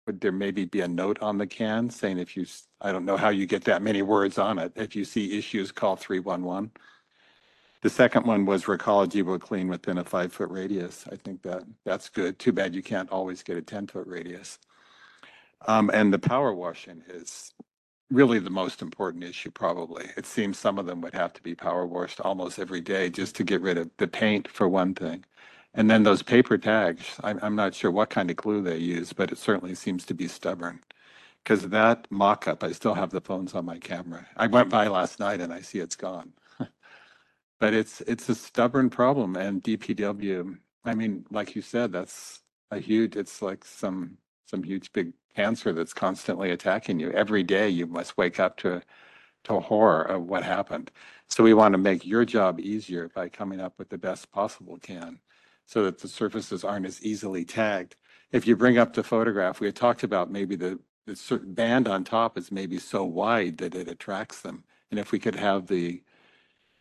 would 0.07 0.21
there 0.21 0.33
maybe 0.33 0.65
be 0.65 0.81
a 0.83 0.89
note 0.89 1.21
on 1.21 1.39
the 1.39 1.47
can 1.47 1.91
saying 1.91 2.19
if 2.19 2.37
you, 2.37 2.47
I 2.81 2.93
don't 2.93 3.05
know 3.05 3.17
how 3.17 3.31
you 3.31 3.45
get 3.47 3.65
that 3.65 3.83
many 3.83 4.03
words 4.03 4.39
on 4.39 4.59
it. 4.59 4.73
If 4.77 4.95
you 4.95 5.05
see 5.05 5.37
issues, 5.37 5.73
call 5.73 5.97
three-one-one. 5.97 6.71
The 7.83 7.91
second 7.91 8.27
one 8.27 8.45
was 8.47 8.65
Recology 8.65 9.25
will 9.25 9.39
clean 9.39 9.69
within 9.69 9.99
a 9.99 10.05
five-foot 10.05 10.51
radius. 10.51 11.05
I 11.11 11.17
think 11.17 11.43
that, 11.43 11.65
that's 11.85 12.09
good. 12.09 12.39
Too 12.39 12.53
bad 12.53 12.75
you 12.75 12.83
can't 12.83 13.11
always 13.11 13.43
get 13.43 13.57
a 13.57 13.63
ten-foot 13.63 14.07
radius. 14.07 14.59
Um, 15.67 15.91
and 15.93 16.13
the 16.13 16.19
power 16.19 16.55
washing 16.55 17.03
is 17.09 17.53
really 18.11 18.39
the 18.39 18.51
most 18.51 18.83
important 18.83 19.25
issue 19.25 19.51
probably. 19.51 20.07
It 20.17 20.27
seems 20.27 20.59
some 20.59 20.79
of 20.79 20.87
them 20.87 21.01
would 21.03 21.15
have 21.15 21.33
to 21.35 21.43
be 21.43 21.55
power 21.55 21.87
washed 21.87 22.21
almost 22.21 22.59
every 22.59 22.81
day 22.81 23.11
just 23.11 23.37
to 23.37 23.45
get 23.45 23.61
rid 23.61 23.79
of 23.79 23.91
the 23.99 24.09
paint 24.09 24.49
for 24.49 24.69
one 24.69 24.95
thing. 24.95 25.25
And 25.75 25.91
then 25.91 26.03
those 26.03 26.23
paper 26.23 26.59
tags, 26.59 27.05
I'm, 27.23 27.39
I'm 27.43 27.55
not 27.55 27.75
sure 27.75 27.91
what 27.91 28.11
kind 28.11 28.31
of 28.31 28.37
glue 28.37 28.63
they 28.63 28.79
use, 28.79 29.13
but 29.13 29.31
it 29.31 29.39
certainly 29.39 29.75
seems 29.75 30.05
to 30.07 30.15
be 30.15 30.27
stubborn. 30.27 30.81
Because 31.45 31.69
that 31.69 32.07
mock-up, 32.11 32.65
I 32.65 32.73
still 32.73 32.95
have 32.95 33.11
the 33.11 33.21
phones 33.21 33.55
on 33.55 33.65
my 33.65 33.79
camera. 33.79 34.27
I 34.37 34.47
went 34.49 34.71
by 34.71 34.89
last 34.89 35.21
night 35.21 35.41
and 35.41 35.53
I 35.53 35.61
see 35.61 35.79
it's 35.81 35.97
gone. 35.97 36.33
But 37.61 37.75
it's, 37.75 38.01
it's 38.03 38.29
a 38.29 38.37
stubborn 38.37 38.89
problem 38.89 39.37
and 39.37 39.63
DPW, 39.63 40.59
I 40.85 40.95
mean, 40.95 41.27
like 41.31 41.57
you 41.57 41.63
said, 41.63 41.93
that's 41.93 42.41
a 42.71 42.79
huge, 42.79 43.17
it's 43.17 43.43
like 43.43 43.65
some, 43.65 44.19
some 44.47 44.63
huge 44.63 44.93
big 44.93 45.13
cancer 45.39 45.73
that's 45.73 45.95
constantly 45.95 46.51
attacking 46.51 46.99
you. 46.99 47.13
Every 47.13 47.45
day 47.45 47.69
you 47.69 47.87
must 47.87 48.19
wake 48.19 48.41
up 48.41 48.57
to, 48.57 48.83
to 49.45 49.61
horror 49.61 50.03
of 50.03 50.25
what 50.25 50.43
happened. 50.43 50.91
So 51.29 51.45
we 51.45 51.55
want 51.55 51.75
to 51.75 51.79
make 51.79 52.05
your 52.05 52.25
job 52.25 52.59
easier 52.59 53.09
by 53.15 53.29
coming 53.29 53.61
up 53.61 53.75
with 53.79 53.89
the 53.89 53.99
best 53.99 54.33
possible 54.33 54.79
can 54.79 55.21
so 55.65 55.85
that 55.85 56.01
the 56.01 56.09
surfaces 56.09 56.65
aren't 56.65 56.87
as 56.87 57.01
easily 57.03 57.45
tagged. 57.45 57.95
If 58.33 58.49
you 58.49 58.57
bring 58.57 58.79
up 58.79 58.93
the 58.93 59.05
photograph, 59.05 59.61
we 59.61 59.69
had 59.69 59.77
talked 59.77 60.03
about 60.03 60.29
maybe 60.29 60.57
the, 60.57 60.81
the 61.07 61.41
band 61.45 61.87
on 61.87 62.03
top 62.03 62.37
is 62.37 62.51
maybe 62.51 62.79
so 62.79 63.05
wide 63.05 63.59
that 63.59 63.77
it 63.77 63.87
attracts 63.87 64.41
them. 64.41 64.65
And 64.91 64.99
if 64.99 65.13
we 65.13 65.21
could 65.21 65.37
have 65.37 65.69
the, 65.69 66.03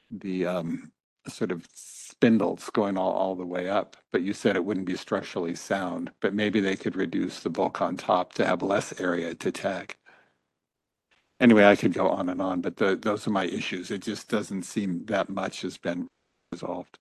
the 0.10 0.48
um, 0.48 0.92
sort 1.32 1.52
of 1.52 1.68
spindles 1.74 2.70
going 2.74 2.98
all, 2.98 3.14
all 3.14 3.36
the 3.36 3.46
way 3.46 3.70
up, 3.70 3.98
but 4.12 4.24
you 4.24 4.34
said 4.34 4.56
it 4.56 4.66
wouldn't 4.66 4.88
be 4.88 4.96
structurally 4.98 5.56
sound, 5.56 6.12
but 6.22 6.34
maybe 6.34 6.60
they 6.60 6.76
could 6.76 6.96
reduce 6.96 7.42
the 7.42 7.50
bulk 7.50 7.82
on 7.82 7.98
top 7.98 8.34
to 8.34 8.46
have 8.46 8.62
less 8.64 9.00
area 9.00 9.36
to 9.36 9.52
tag. 9.52 9.96
Anyway, 11.40 11.66
I 11.66 11.76
could 11.76 11.94
go 11.94 12.10
on 12.10 12.30
and 12.30 12.42
on, 12.42 12.62
but 12.62 12.78
the, 12.78 12.96
those 12.96 13.28
are 13.28 13.32
my 13.32 13.46
issues. 13.46 13.92
It 13.92 14.02
just 14.02 14.30
doesn't 14.30 14.64
seem 14.64 15.06
that 15.08 15.30
much 15.30 15.62
has 15.62 15.78
been 15.78 16.08
resolved. 16.52 16.98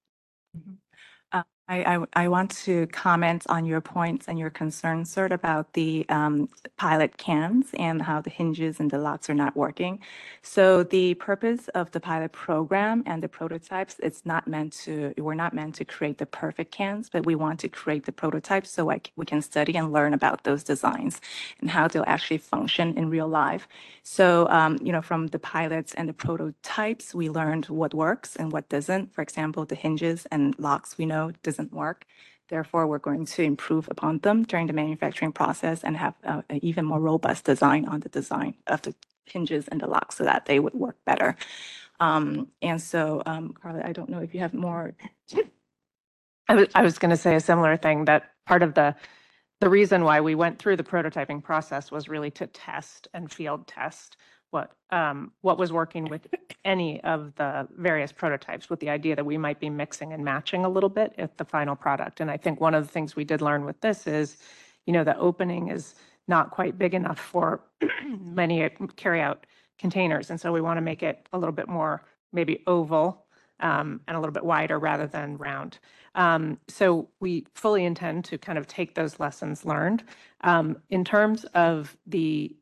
Uh, 0.57 0.86
I, 1.69 1.97
I, 1.97 2.25
I 2.25 2.29
want 2.29 2.53
to 2.67 2.87
comment 2.89 3.45
on 3.49 3.67
your 3.67 3.81
points 3.81 4.29
and 4.29 4.39
your 4.39 4.51
concerns, 4.51 5.11
sir, 5.11 5.27
about 5.27 5.73
the 5.73 6.07
um, 6.11 6.49
pilot 6.77 7.19
cans 7.19 7.69
and 7.79 8.03
how 8.03 8.21
the 8.21 8.31
hinges 8.31 8.81
and 8.81 8.91
the 8.91 8.99
locks 8.99 9.31
are 9.31 9.35
not 9.35 9.57
working. 9.57 9.99
So 10.43 10.85
the 10.85 11.15
purpose 11.15 11.69
of 11.69 11.91
the 11.93 12.01
pilot 12.01 12.33
program 12.33 13.03
and 13.07 13.23
the 13.23 13.29
prototypes, 13.29 13.97
it's 14.03 14.27
not 14.27 14.47
meant 14.47 14.75
to, 14.85 15.15
we're 15.19 15.35
not 15.35 15.55
meant 15.55 15.75
to 15.77 15.87
create 15.87 16.19
the 16.19 16.27
perfect 16.27 16.71
cans, 16.71 17.11
but 17.11 17.27
we 17.27 17.35
want 17.35 17.61
to 17.61 17.69
create 17.69 18.07
the 18.07 18.13
prototypes 18.13 18.71
so 18.71 18.85
like 18.87 19.13
we 19.17 19.27
can 19.27 19.43
study 19.43 19.77
and 19.77 19.93
learn 19.93 20.15
about 20.15 20.45
those 20.45 20.63
designs 20.63 21.21
and 21.61 21.71
how 21.71 21.89
they'll 21.89 22.05
actually 22.07 22.39
function 22.39 22.97
in 22.97 23.11
real 23.11 23.29
life. 23.29 23.69
So, 24.05 24.49
um, 24.51 24.79
you 24.83 24.93
know, 24.93 25.03
from 25.03 25.29
the 25.29 25.41
pilots 25.41 25.95
and 25.95 26.09
the 26.09 26.13
prototypes, 26.13 27.15
we 27.15 27.31
learned 27.31 27.67
what 27.67 27.95
works 27.95 28.37
and 28.37 28.53
what 28.53 28.69
doesn't. 28.69 29.15
For 29.15 29.23
example, 29.23 29.65
the 29.65 29.75
hinges 29.75 30.27
and 30.31 30.55
locks 30.61 30.99
we 30.99 31.07
know 31.07 31.33
doesn't 31.57 31.73
work. 31.75 32.07
Therefore, 32.49 32.87
we're 32.87 32.99
going 32.99 33.27
to 33.27 33.43
improve 33.43 33.89
upon 33.91 34.21
them 34.21 34.45
during 34.45 34.69
the 34.69 34.75
manufacturing 34.75 35.33
process 35.33 35.85
and 35.85 35.97
have 35.97 36.15
uh, 36.25 36.43
an 36.51 36.61
even 36.65 36.85
more 36.87 37.01
robust 37.01 37.45
design 37.45 37.87
on 37.87 38.01
the 38.01 38.11
design 38.11 38.55
of 38.69 38.83
the 38.83 38.95
hinges 39.27 39.69
and 39.69 39.81
the 39.81 39.89
locks 39.89 40.17
so 40.17 40.25
that 40.25 40.47
they 40.47 40.61
would 40.61 40.75
work 40.75 40.97
better. 41.07 41.37
Um, 42.01 42.49
and 42.63 42.81
so, 42.83 43.23
um, 43.27 43.55
Carla, 43.61 43.83
I 43.85 43.93
don't 43.93 44.11
know 44.11 44.21
if 44.21 44.35
you 44.35 44.41
have 44.41 44.55
more. 44.55 44.95
I 46.49 46.55
was, 46.57 46.69
I 46.75 46.83
was 46.83 46.99
going 46.99 47.11
to 47.11 47.17
say 47.17 47.37
a 47.37 47.41
similar 47.41 47.77
thing, 47.77 48.07
that 48.07 48.33
part 48.47 48.63
of 48.63 48.75
the, 48.75 48.95
the 49.61 49.71
reason 49.71 50.05
why 50.05 50.21
we 50.21 50.35
went 50.35 50.59
through 50.59 50.77
the 50.77 50.85
prototyping 50.85 51.43
process 51.43 51.91
was 51.91 52.09
really 52.09 52.31
to 52.33 52.47
test 52.49 53.09
and 53.15 53.33
field 53.33 53.67
test 53.67 54.17
what, 54.57 54.73
um, 54.91 55.33
what 55.43 55.59
was 55.59 55.71
working 55.71 56.07
with 56.07 56.27
any 56.65 57.03
of 57.05 57.35
the 57.35 57.69
various 57.77 58.11
prototypes 58.11 58.71
with 58.71 58.81
the 58.81 58.89
idea 58.89 59.15
that 59.15 59.27
we 59.27 59.37
might 59.37 59.61
be 59.61 59.69
mixing 59.69 60.15
and 60.15 60.25
matching 60.25 60.65
a 60.65 60.69
little 60.69 60.89
bit 60.89 61.15
at 61.19 61.37
the 61.37 61.45
final 61.45 61.77
product. 61.77 62.21
And 62.21 62.31
I 62.31 62.39
think 62.39 62.59
one 62.59 62.75
of 62.75 62.87
the 62.87 62.91
things 62.91 63.15
we 63.15 63.25
did 63.25 63.43
learn 63.43 63.67
with 63.67 63.79
this 63.83 64.07
is, 64.07 64.39
you 64.87 64.95
know, 64.95 65.05
the 65.05 65.17
opening 65.19 65.69
is 65.69 65.95
not 66.27 66.51
quite 66.51 66.79
big 66.79 66.95
enough 66.95 67.19
for 67.19 67.61
many 68.09 68.65
uh, 68.65 68.71
carryout 68.97 69.41
containers. 69.79 70.31
And 70.31 70.41
so 70.41 70.53
we 70.53 70.63
want 70.63 70.79
to 70.79 70.83
make 70.83 71.03
it 71.03 71.29
a 71.35 71.39
little 71.39 71.53
bit 71.53 71.69
more 71.69 72.03
maybe 72.33 72.63
oval 72.67 73.27
um, 73.61 74.01
and 74.09 74.17
a 74.17 74.21
little 74.21 74.33
bit 74.33 74.45
wider 74.45 74.79
rather 74.79 75.07
than 75.07 75.37
round. 75.37 75.79
Um, 76.15 76.59
so 76.67 77.09
we 77.21 77.47
fully 77.55 77.85
intend 77.85 78.25
to 78.27 78.39
kind 78.39 78.57
of 78.57 78.67
take 78.67 78.95
those 78.95 79.21
lessons 79.21 79.67
learned. 79.67 80.03
Um, 80.41 80.79
in 80.89 81.05
terms 81.05 81.45
of 81.53 81.95
the, 82.07 82.57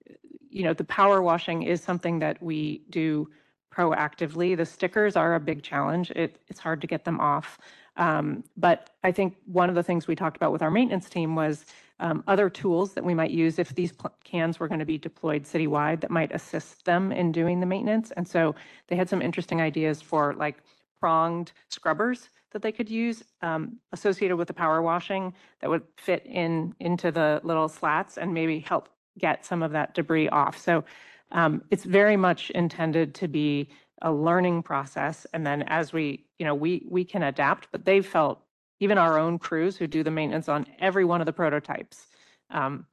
you 0.54 0.62
know, 0.62 0.72
the 0.72 0.84
power 0.84 1.20
washing 1.20 1.64
is 1.64 1.82
something 1.82 2.20
that 2.20 2.40
we 2.40 2.82
do 2.88 3.28
proactively. 3.74 4.56
The 4.56 4.64
stickers 4.64 5.16
are 5.16 5.34
a 5.34 5.40
big 5.40 5.62
challenge. 5.64 6.12
It, 6.12 6.40
it's 6.46 6.60
hard 6.60 6.80
to 6.80 6.86
get 6.86 7.04
them 7.04 7.18
off. 7.18 7.58
Um, 7.96 8.44
but 8.56 8.90
I 9.02 9.10
think 9.10 9.36
one 9.46 9.68
of 9.68 9.74
the 9.74 9.82
things 9.82 10.06
we 10.06 10.14
talked 10.14 10.36
about 10.36 10.52
with 10.52 10.62
our 10.62 10.70
maintenance 10.70 11.08
team 11.08 11.34
was 11.34 11.66
um, 11.98 12.22
other 12.28 12.48
tools 12.48 12.94
that 12.94 13.04
we 13.04 13.14
might 13.14 13.32
use 13.32 13.58
if 13.58 13.74
these 13.74 13.92
cans 14.22 14.60
were 14.60 14.68
going 14.68 14.78
to 14.78 14.86
be 14.86 14.96
deployed 14.96 15.42
citywide 15.42 16.00
that 16.00 16.10
might 16.10 16.32
assist 16.32 16.84
them 16.84 17.10
in 17.10 17.32
doing 17.32 17.58
the 17.58 17.66
maintenance. 17.66 18.12
And 18.12 18.26
so 18.26 18.54
they 18.86 18.94
had 18.94 19.08
some 19.08 19.22
interesting 19.22 19.60
ideas 19.60 20.00
for 20.00 20.34
like 20.34 20.58
pronged 21.00 21.52
scrubbers 21.68 22.30
that 22.52 22.62
they 22.62 22.72
could 22.72 22.88
use 22.88 23.24
um, 23.42 23.78
associated 23.92 24.36
with 24.36 24.46
the 24.46 24.54
power 24.54 24.82
washing 24.82 25.34
that 25.60 25.68
would 25.68 25.82
fit 25.96 26.24
in 26.24 26.74
into 26.78 27.10
the 27.10 27.40
little 27.42 27.68
slats 27.68 28.18
and 28.18 28.32
maybe 28.32 28.60
help 28.60 28.88
get 29.18 29.44
some 29.44 29.62
of 29.62 29.72
that 29.72 29.94
debris 29.94 30.28
off. 30.28 30.58
So 30.58 30.84
um, 31.32 31.62
it's 31.70 31.84
very 31.84 32.16
much 32.16 32.50
intended 32.50 33.14
to 33.16 33.28
be 33.28 33.68
a 34.02 34.12
learning 34.12 34.62
process. 34.62 35.26
And 35.32 35.46
then 35.46 35.62
as 35.62 35.92
we, 35.92 36.24
you 36.38 36.46
know, 36.46 36.54
we 36.54 36.86
we 36.88 37.04
can 37.04 37.22
adapt, 37.22 37.68
but 37.72 37.84
they 37.84 38.02
felt 38.02 38.42
even 38.80 38.98
our 38.98 39.18
own 39.18 39.38
crews 39.38 39.76
who 39.76 39.86
do 39.86 40.02
the 40.02 40.10
maintenance 40.10 40.48
on 40.48 40.66
every 40.78 41.04
one 41.04 41.20
of 41.20 41.26
the 41.26 41.32
prototypes, 41.32 42.08
um, 42.50 42.86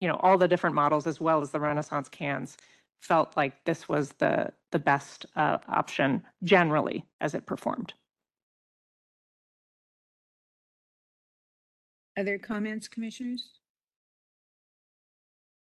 you 0.00 0.08
know, 0.08 0.16
all 0.16 0.38
the 0.38 0.48
different 0.48 0.74
models 0.74 1.06
as 1.06 1.20
well 1.20 1.40
as 1.40 1.50
the 1.50 1.60
Renaissance 1.60 2.08
cans 2.08 2.56
felt 3.00 3.36
like 3.36 3.64
this 3.64 3.88
was 3.88 4.10
the 4.18 4.52
the 4.72 4.78
best 4.78 5.26
uh, 5.36 5.58
option 5.68 6.24
generally 6.42 7.04
as 7.20 7.34
it 7.34 7.46
performed. 7.46 7.94
Other 12.16 12.36
comments, 12.36 12.88
commissioners? 12.88 13.57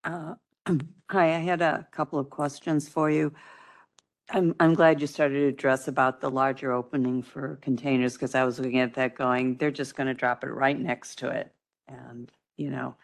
Uh, 0.06 0.36
Hi, 1.12 1.36
I 1.36 1.40
had 1.40 1.62
a 1.62 1.88
couple 1.92 2.18
of 2.20 2.30
questions 2.30 2.88
for 2.88 3.12
you. 3.12 3.34
I'm, 4.32 4.56
I'm 4.60 4.74
glad 4.74 5.02
you 5.02 5.08
started 5.08 5.36
to 5.36 5.48
address 5.48 5.88
about 5.88 6.20
the 6.20 6.32
larger 6.32 6.72
opening 6.72 7.22
for 7.22 7.60
containers 7.62 8.14
because 8.14 8.34
I 8.34 8.44
was 8.44 8.60
looking 8.60 8.80
at 8.80 8.96
that 8.96 9.16
going, 9.16 9.58
they're 9.58 9.70
just 9.70 9.96
going 9.96 10.08
to 10.08 10.16
drop 10.16 10.44
it 10.44 10.48
right 10.48 10.80
next 10.80 11.20
to 11.20 11.30
it. 11.30 11.52
And, 11.88 12.32
you 12.58 12.72
know, 12.72 12.96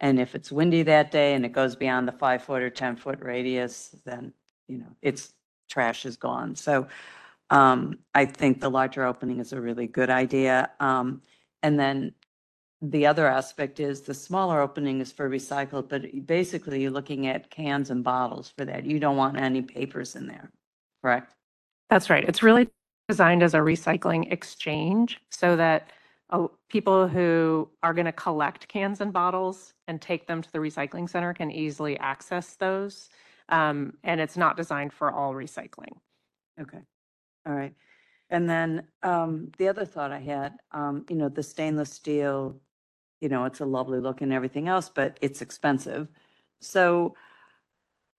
and 0.00 0.20
if 0.20 0.36
it's 0.36 0.52
windy 0.52 0.84
that 0.84 1.10
day 1.10 1.34
and 1.34 1.44
it 1.44 1.52
goes 1.52 1.74
beyond 1.74 2.06
the 2.06 2.12
five 2.12 2.44
foot 2.44 2.62
or 2.62 2.70
10 2.70 2.94
foot 2.94 3.18
radius, 3.20 3.96
then, 4.04 4.32
you 4.68 4.78
know, 4.78 4.96
it's, 5.02 5.32
trash 5.68 6.06
is 6.06 6.16
gone. 6.16 6.54
So 6.54 6.86
um, 7.50 7.98
I 8.14 8.24
think 8.24 8.60
the 8.60 8.70
larger 8.70 9.04
opening 9.04 9.40
is 9.40 9.52
a 9.52 9.60
really 9.60 9.88
good 9.88 10.10
idea. 10.10 10.70
Um, 10.78 11.22
and 11.64 11.78
then 11.78 12.12
the 12.80 13.06
other 13.06 13.26
aspect 13.26 13.80
is 13.80 14.02
the 14.02 14.14
smaller 14.14 14.60
opening 14.60 15.00
is 15.00 15.10
for 15.10 15.28
recycled, 15.28 15.88
but 15.88 16.26
basically 16.26 16.82
you're 16.82 16.90
looking 16.90 17.26
at 17.26 17.50
cans 17.50 17.90
and 17.90 18.04
bottles 18.04 18.52
for 18.56 18.64
that. 18.64 18.86
You 18.86 19.00
don't 19.00 19.16
want 19.16 19.36
any 19.36 19.62
papers 19.62 20.14
in 20.14 20.26
there, 20.26 20.50
correct? 21.02 21.34
That's 21.90 22.08
right. 22.08 22.24
It's 22.28 22.42
really 22.42 22.68
designed 23.08 23.42
as 23.42 23.54
a 23.54 23.58
recycling 23.58 24.30
exchange 24.32 25.20
so 25.30 25.56
that 25.56 25.90
uh, 26.30 26.46
people 26.68 27.08
who 27.08 27.68
are 27.82 27.94
going 27.94 28.04
to 28.04 28.12
collect 28.12 28.68
cans 28.68 29.00
and 29.00 29.12
bottles 29.12 29.72
and 29.88 30.00
take 30.00 30.26
them 30.26 30.42
to 30.42 30.52
the 30.52 30.58
recycling 30.58 31.08
center 31.08 31.32
can 31.32 31.50
easily 31.50 31.98
access 31.98 32.54
those. 32.56 33.08
Um, 33.48 33.94
and 34.04 34.20
it's 34.20 34.36
not 34.36 34.56
designed 34.56 34.92
for 34.92 35.10
all 35.10 35.32
recycling. 35.32 35.96
Okay, 36.60 36.82
all 37.46 37.54
right. 37.54 37.74
And 38.30 38.48
then 38.48 38.86
um, 39.02 39.50
the 39.56 39.68
other 39.68 39.86
thought 39.86 40.12
I 40.12 40.18
had, 40.18 40.52
um, 40.72 41.06
you 41.08 41.16
know, 41.16 41.30
the 41.30 41.42
stainless 41.42 41.90
steel, 41.90 42.60
you 43.20 43.28
know, 43.28 43.44
it's 43.44 43.60
a 43.60 43.66
lovely 43.66 44.00
look 44.00 44.20
and 44.20 44.32
everything 44.32 44.68
else, 44.68 44.88
but 44.88 45.18
it's 45.20 45.42
expensive. 45.42 46.08
So, 46.60 47.14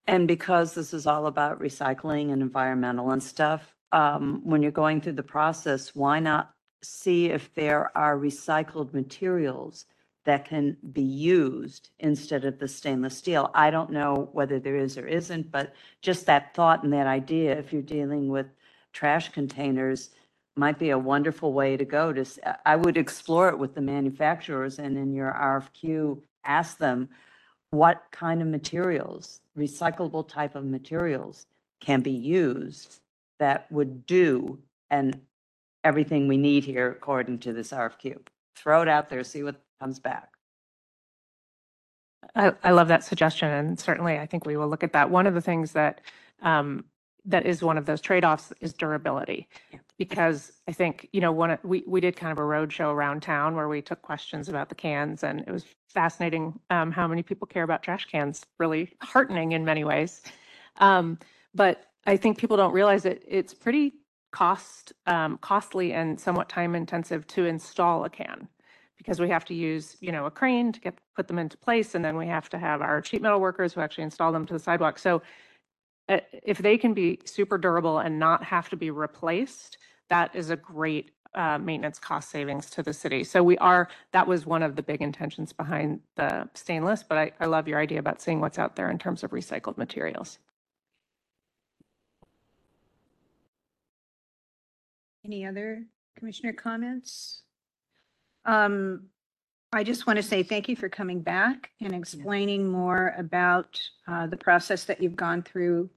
and 0.07 0.27
because 0.27 0.73
this 0.73 0.93
is 0.93 1.07
all 1.07 1.27
about 1.27 1.59
recycling 1.59 2.31
and 2.31 2.41
environmental 2.41 3.11
and 3.11 3.21
stuff, 3.21 3.75
um, 3.91 4.41
when 4.43 4.61
you're 4.61 4.71
going 4.71 5.01
through 5.01 5.13
the 5.13 5.23
process, 5.23 5.95
why 5.95 6.19
not 6.19 6.53
see 6.81 7.27
if 7.27 7.53
there 7.55 7.95
are 7.97 8.17
recycled 8.17 8.93
materials 8.93 9.85
that 10.25 10.45
can 10.45 10.77
be 10.91 11.01
used 11.01 11.89
instead 11.99 12.45
of 12.45 12.59
the 12.59 12.67
stainless 12.67 13.17
steel? 13.17 13.51
I 13.53 13.69
don't 13.69 13.91
know 13.91 14.29
whether 14.31 14.59
there 14.59 14.75
is 14.75 14.97
or 14.97 15.07
isn't, 15.07 15.51
but 15.51 15.73
just 16.01 16.25
that 16.25 16.53
thought 16.53 16.83
and 16.83 16.93
that 16.93 17.07
idea, 17.07 17.57
if 17.57 17.73
you're 17.73 17.81
dealing 17.81 18.29
with 18.29 18.47
trash 18.93 19.29
containers, 19.29 20.11
might 20.59 20.77
be 20.77 20.89
a 20.91 20.99
wonderful 20.99 21.53
way 21.53 21.77
to 21.77 21.85
go 21.85 22.13
to, 22.13 22.21
s- 22.21 22.39
I 22.65 22.75
would 22.75 22.97
explore 22.97 23.49
it 23.49 23.57
with 23.57 23.73
the 23.73 23.81
manufacturers 23.81 24.77
and 24.77 24.97
in 24.97 25.13
your 25.13 25.31
RFQ, 25.31 26.21
ask 26.43 26.77
them 26.77 27.09
what 27.71 28.03
kind 28.11 28.41
of 28.41 28.47
materials, 28.47 29.41
recyclable 29.57 30.27
type 30.27 30.55
of 30.55 30.65
materials 30.65 31.45
can 31.79 32.01
be 32.01 32.11
used 32.11 32.99
that 33.39 33.71
would 33.71 34.05
do 34.05 34.59
and 34.89 35.21
everything 35.83 36.27
we 36.27 36.37
need 36.37 36.65
here 36.65 36.91
according 36.91 37.39
to 37.39 37.53
this 37.53 37.71
RFQ. 37.71 38.17
Throw 38.55 38.81
it 38.81 38.87
out 38.89 39.09
there, 39.09 39.23
see 39.23 39.43
what 39.43 39.55
comes 39.79 39.99
back. 39.99 40.29
I, 42.35 42.53
I 42.63 42.71
love 42.71 42.89
that 42.89 43.03
suggestion, 43.03 43.49
and 43.49 43.79
certainly 43.79 44.17
I 44.19 44.25
think 44.25 44.45
we 44.45 44.57
will 44.57 44.67
look 44.67 44.83
at 44.83 44.93
that. 44.93 45.09
One 45.09 45.25
of 45.25 45.33
the 45.33 45.41
things 45.41 45.71
that 45.71 46.01
um, 46.41 46.83
that 47.25 47.45
is 47.45 47.61
one 47.61 47.77
of 47.77 47.85
those 47.85 48.01
trade-offs 48.01 48.53
is 48.61 48.73
durability. 48.73 49.47
Because 49.97 50.53
I 50.67 50.71
think, 50.71 51.09
you 51.11 51.21
know, 51.21 51.31
one, 51.31 51.51
of- 51.51 51.63
we, 51.63 51.83
we 51.85 51.99
did 52.01 52.15
kind 52.15 52.31
of 52.31 52.37
a 52.37 52.47
roadshow 52.47 52.93
around 52.93 53.21
town 53.21 53.55
where 53.55 53.67
we 53.67 53.81
took 53.81 54.01
questions 54.01 54.47
about 54.49 54.69
the 54.69 54.75
cans 54.75 55.23
and 55.23 55.41
it 55.41 55.51
was 55.51 55.65
fascinating 55.89 56.59
um, 56.69 56.91
how 56.91 57.07
many 57.07 57.23
people 57.23 57.47
care 57.47 57.63
about 57.63 57.83
trash 57.83 58.05
cans, 58.05 58.45
really 58.59 58.93
heartening 59.01 59.51
in 59.51 59.65
many 59.65 59.83
ways. 59.83 60.21
Um, 60.77 61.19
But 61.53 61.85
I 62.05 62.15
think 62.17 62.37
people 62.37 62.57
don't 62.57 62.73
realize 62.73 63.05
it, 63.05 63.23
it's 63.27 63.53
pretty 63.53 63.93
cost, 64.31 64.93
um, 65.07 65.37
costly 65.39 65.93
and 65.93 66.19
somewhat 66.19 66.47
time 66.47 66.75
intensive 66.75 67.25
to 67.27 67.45
install 67.45 68.05
a 68.05 68.09
can. 68.09 68.47
Because 68.97 69.19
we 69.19 69.29
have 69.29 69.45
to 69.45 69.53
use, 69.53 69.97
you 70.01 70.11
know, 70.11 70.25
a 70.25 70.31
crane 70.31 70.71
to 70.73 70.79
get, 70.79 70.93
put 71.15 71.27
them 71.27 71.39
into 71.39 71.57
place 71.57 71.95
and 71.95 72.03
then 72.03 72.17
we 72.17 72.27
have 72.27 72.49
to 72.49 72.57
have 72.59 72.81
our 72.81 73.03
sheet 73.03 73.21
metal 73.21 73.39
workers 73.39 73.73
who 73.73 73.81
actually 73.81 74.03
install 74.03 74.31
them 74.31 74.45
to 74.45 74.53
the 74.53 74.59
sidewalk. 74.59 74.99
So 74.99 75.21
uh, 76.09 76.19
if 76.31 76.57
they 76.57 76.77
can 76.77 76.93
be 76.93 77.19
super 77.23 77.57
durable 77.57 77.99
and 77.99 78.19
not 78.19 78.43
have 78.43 78.67
to 78.69 78.75
be 78.75 78.91
replaced, 78.91 79.77
that 80.09 80.35
is 80.35 80.49
a 80.49 80.55
great 80.55 81.11
uh, 81.35 81.59
maintenance 81.59 81.99
cost 81.99 82.31
savings 82.31 82.69
to 82.71 82.81
the 82.81 82.91
city. 82.91 83.23
So 83.23 83.43
we 83.43 83.57
are, 83.59 83.87
that 84.11 84.27
was 84.27 84.45
one 84.45 84.63
of 84.63 84.75
the 84.75 84.81
big 84.81 85.01
intentions 85.01 85.53
behind 85.53 86.01
the 86.15 86.49
stainless, 86.55 87.03
but 87.03 87.17
I, 87.17 87.31
I 87.39 87.45
love 87.45 87.67
your 87.67 87.79
idea 87.79 87.99
about 87.99 88.21
seeing 88.21 88.39
what's 88.39 88.57
out 88.57 88.75
there 88.75 88.89
in 88.89 88.97
terms 88.97 89.23
of 89.23 89.31
recycled 89.31 89.77
materials. 89.77 90.39
Any 95.23 95.45
other 95.45 95.85
commissioner 96.17 96.53
comments? 96.53 97.43
Um, 98.45 99.09
I 99.71 99.83
just 99.83 100.07
want 100.07 100.17
to 100.17 100.23
say 100.23 100.41
thank 100.41 100.67
you 100.67 100.75
for 100.75 100.89
coming 100.89 101.21
back 101.21 101.69
and 101.79 101.93
explaining 101.93 102.67
more 102.67 103.13
about 103.19 103.79
uh, 104.07 104.25
the 104.25 104.37
process 104.37 104.85
that 104.85 105.03
you've 105.03 105.15
gone 105.15 105.43
through. 105.43 105.91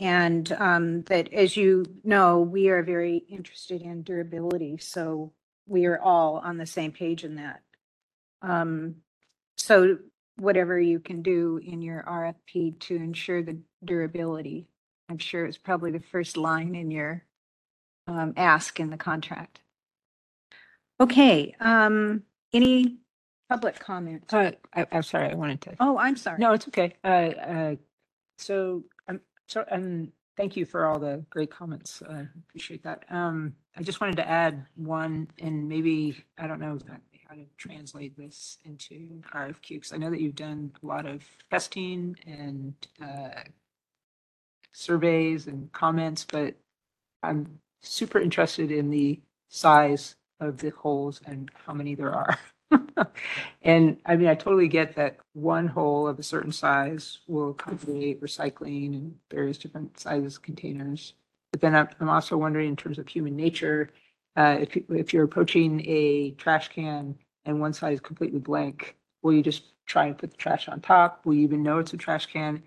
And 0.00 0.50
um, 0.52 1.02
that, 1.04 1.32
as 1.32 1.56
you 1.56 1.84
know, 2.04 2.40
we 2.40 2.68
are 2.70 2.82
very 2.82 3.18
interested 3.18 3.82
in 3.82 4.02
durability, 4.02 4.78
so 4.78 5.32
we 5.66 5.86
are 5.86 6.00
all 6.00 6.38
on 6.38 6.58
the 6.58 6.66
same 6.66 6.92
page 6.92 7.24
in 7.24 7.36
that. 7.36 7.62
Um, 8.42 8.96
So 9.58 9.98
whatever 10.38 10.80
you 10.80 11.00
can 11.00 11.22
do 11.22 11.58
in 11.64 11.82
your 11.82 12.04
RFP 12.04 12.80
to 12.80 12.96
ensure 12.96 13.42
the 13.42 13.58
durability, 13.84 14.68
I'm 15.08 15.18
sure 15.18 15.46
is 15.46 15.58
probably 15.58 15.92
the 15.92 16.00
first 16.00 16.36
line 16.36 16.74
in 16.74 16.90
your 16.90 17.24
um, 18.08 18.34
ask 18.36 18.80
in 18.80 18.90
the 18.90 18.98
contract. 18.98 19.60
Okay, 21.00 21.54
um, 21.60 22.24
any 22.52 22.98
public 23.48 23.78
comment? 23.80 24.24
Uh, 24.32 24.52
I, 24.74 24.86
I'm 24.92 25.02
sorry, 25.04 25.30
I 25.30 25.34
wanted 25.34 25.62
to. 25.62 25.76
Oh, 25.80 25.98
I'm 25.98 26.16
sorry. 26.16 26.38
No, 26.38 26.52
it's 26.52 26.68
okay. 26.68 26.94
Uh, 27.04 27.08
uh, 27.08 27.76
so, 28.38 28.84
so, 29.46 29.64
um, 29.70 30.12
thank 30.36 30.56
you 30.56 30.64
for 30.64 30.86
all 30.86 30.98
the 30.98 31.24
great 31.30 31.50
comments. 31.50 32.02
Uh, 32.02 32.24
appreciate 32.48 32.82
that. 32.84 33.04
Um, 33.10 33.54
I 33.76 33.82
just 33.82 34.00
wanted 34.00 34.16
to 34.16 34.28
add 34.28 34.66
one 34.76 35.28
and 35.38 35.68
maybe, 35.68 36.24
I 36.38 36.46
don't 36.46 36.60
know 36.60 36.74
exactly 36.74 37.20
how 37.28 37.34
to 37.34 37.44
translate 37.56 38.16
this 38.16 38.58
into 38.64 39.22
RFQ, 39.34 39.68
because 39.68 39.92
I 39.92 39.96
know 39.96 40.10
that 40.10 40.20
you've 40.20 40.36
done 40.36 40.72
a 40.82 40.86
lot 40.86 41.06
of 41.06 41.24
testing 41.50 42.16
and, 42.26 42.74
uh, 43.02 43.42
surveys 44.72 45.46
and 45.46 45.72
comments, 45.72 46.26
but 46.30 46.54
I'm 47.22 47.58
super 47.82 48.20
interested 48.20 48.70
in 48.70 48.90
the 48.90 49.20
size 49.48 50.16
of 50.40 50.58
the 50.58 50.70
holes 50.70 51.20
and 51.26 51.50
how 51.66 51.72
many 51.72 51.94
there 51.94 52.14
are. 52.14 52.38
And 53.62 53.98
I 54.06 54.16
mean, 54.16 54.28
I 54.28 54.34
totally 54.34 54.68
get 54.68 54.94
that 54.96 55.18
one 55.32 55.66
hole 55.66 56.06
of 56.06 56.18
a 56.18 56.22
certain 56.22 56.52
size 56.52 57.18
will 57.26 57.50
accommodate 57.50 58.20
recycling 58.22 58.94
and 58.94 59.14
various 59.30 59.58
different 59.58 59.98
sizes 59.98 60.36
of 60.36 60.42
containers. 60.42 61.14
But 61.52 61.60
then 61.60 61.74
I'm, 61.74 62.08
also 62.08 62.36
wondering 62.36 62.68
in 62.68 62.76
terms 62.76 62.98
of 62.98 63.08
human 63.08 63.36
nature, 63.36 63.90
uh, 64.36 64.58
if, 64.60 64.76
you- 64.76 64.86
if 64.90 65.12
you're 65.12 65.24
approaching 65.24 65.82
a 65.86 66.30
trash 66.32 66.68
can 66.68 67.16
and 67.44 67.60
one 67.60 67.72
side 67.72 67.94
is 67.94 68.00
completely 68.00 68.38
blank, 68.38 68.96
will 69.22 69.32
you 69.32 69.42
just 69.42 69.64
try 69.86 70.06
and 70.06 70.18
put 70.18 70.30
the 70.30 70.36
trash 70.36 70.68
on 70.68 70.80
top? 70.80 71.24
Will 71.24 71.34
you 71.34 71.42
even 71.42 71.62
know 71.62 71.78
it's 71.78 71.92
a 71.92 71.96
trash 71.96 72.26
can? 72.26 72.62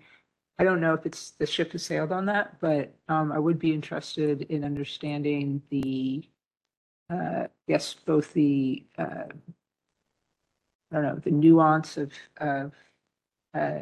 I 0.58 0.64
don't 0.64 0.80
know 0.80 0.94
if 0.94 1.06
it's, 1.06 1.30
the 1.32 1.46
ship 1.46 1.72
has 1.72 1.84
sailed 1.84 2.12
on 2.12 2.26
that, 2.26 2.60
but, 2.60 2.94
um, 3.08 3.32
I 3.32 3.38
would 3.38 3.58
be 3.58 3.72
interested 3.72 4.42
in 4.42 4.64
understanding 4.64 5.62
the, 5.70 6.24
uh, 7.08 7.46
yes, 7.66 7.94
both 7.94 8.32
the, 8.34 8.84
uh, 8.98 9.24
I 10.90 10.96
don't 10.96 11.04
know, 11.04 11.14
the 11.16 11.30
nuance 11.30 11.96
of, 11.96 12.12
of, 12.38 12.72
uh, 13.54 13.80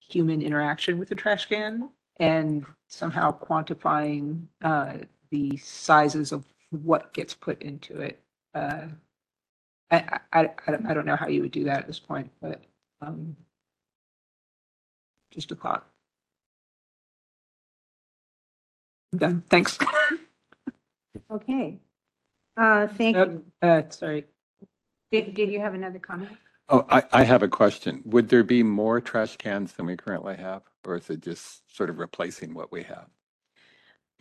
human 0.00 0.42
interaction 0.42 0.98
with 0.98 1.08
the 1.08 1.14
trash 1.14 1.46
can 1.46 1.90
and 2.18 2.64
somehow 2.88 3.36
quantifying, 3.38 4.46
uh, 4.62 4.94
the 5.30 5.56
sizes 5.58 6.32
of 6.32 6.44
what 6.70 7.12
gets 7.12 7.34
put 7.34 7.62
into 7.62 8.00
it. 8.00 8.20
Uh, 8.54 8.86
I, 9.90 10.18
I, 10.32 10.40
I, 10.66 10.78
I 10.88 10.94
don't 10.94 11.06
know 11.06 11.16
how 11.16 11.28
you 11.28 11.42
would 11.42 11.52
do 11.52 11.64
that 11.64 11.80
at 11.80 11.86
this 11.86 12.00
point, 12.00 12.30
but, 12.40 12.62
um, 13.00 13.36
just 15.30 15.52
a 15.52 15.54
thought. 15.54 15.86
I'm 19.12 19.18
Done, 19.18 19.42
thanks. 19.48 19.78
Okay. 21.30 21.78
Uh, 22.56 22.86
thank 22.88 23.16
you. 23.16 23.44
Uh, 23.62 23.82
sorry. 23.88 24.24
Did, 25.12 25.34
did 25.34 25.50
you 25.50 25.60
have 25.60 25.74
another 25.74 25.98
comment? 25.98 26.30
Oh, 26.68 26.86
I, 26.88 27.02
I 27.12 27.24
have 27.24 27.42
a 27.42 27.48
question. 27.48 28.02
Would 28.06 28.28
there 28.28 28.44
be 28.44 28.62
more 28.62 29.00
trash 29.00 29.36
cans 29.36 29.72
than 29.72 29.86
we 29.86 29.96
currently 29.96 30.36
have? 30.36 30.62
Or 30.84 30.96
is 30.96 31.10
it 31.10 31.20
just 31.20 31.74
sort 31.76 31.90
of 31.90 31.98
replacing 31.98 32.54
what 32.54 32.70
we 32.70 32.84
have? 32.84 33.06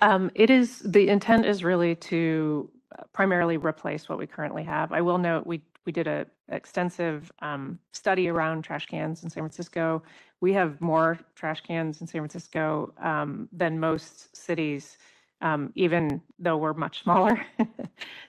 Um, 0.01 0.31
it 0.33 0.49
is, 0.49 0.79
the 0.79 1.09
intent 1.09 1.45
is 1.45 1.63
really 1.63 1.95
to 1.95 2.71
uh, 2.97 3.03
primarily 3.13 3.57
replace 3.57 4.09
what 4.09 4.17
we 4.17 4.25
currently 4.25 4.63
have. 4.63 4.91
I 4.91 5.01
will 5.01 5.19
note, 5.19 5.45
we, 5.45 5.61
we 5.85 5.91
did 5.91 6.07
a 6.07 6.25
extensive, 6.49 7.31
um, 7.39 7.77
study 7.93 8.27
around 8.27 8.63
trash 8.63 8.87
cans 8.87 9.23
in 9.23 9.29
San 9.29 9.43
Francisco. 9.43 10.01
We 10.41 10.53
have 10.53 10.81
more 10.81 11.19
trash 11.35 11.61
cans 11.61 12.01
in 12.01 12.07
San 12.07 12.21
Francisco, 12.21 12.93
um, 12.99 13.49
than 13.51 13.79
most 13.79 14.35
cities, 14.35 14.97
um, 15.41 15.71
even 15.75 16.21
though 16.39 16.57
we're 16.57 16.73
much 16.73 17.03
smaller. 17.03 17.45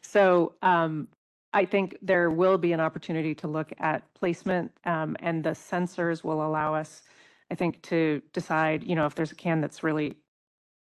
So, 0.02 0.54
um, 0.62 1.08
I 1.52 1.64
think 1.64 1.97
there 2.01 2.31
will 2.31 2.59
be 2.59 2.72
an 2.72 2.81
opportunity 2.81 3.35
to 3.36 3.48
look 3.48 3.72
at 3.78 4.02
placement, 4.14 4.72
um, 4.85 5.16
and 5.20 5.43
the 5.43 5.51
sensors 5.51 6.22
will 6.22 6.47
allow 6.47 6.74
us, 6.74 7.02
I 7.51 7.55
think, 7.55 7.82
to 7.82 8.22
decide, 8.32 8.85
you 8.85 8.94
know, 8.94 9.06
if 9.06 9.14
there's 9.14 9.32
a 9.32 9.36
can 9.36 9.60
that's 9.60 9.82
really 9.82 10.16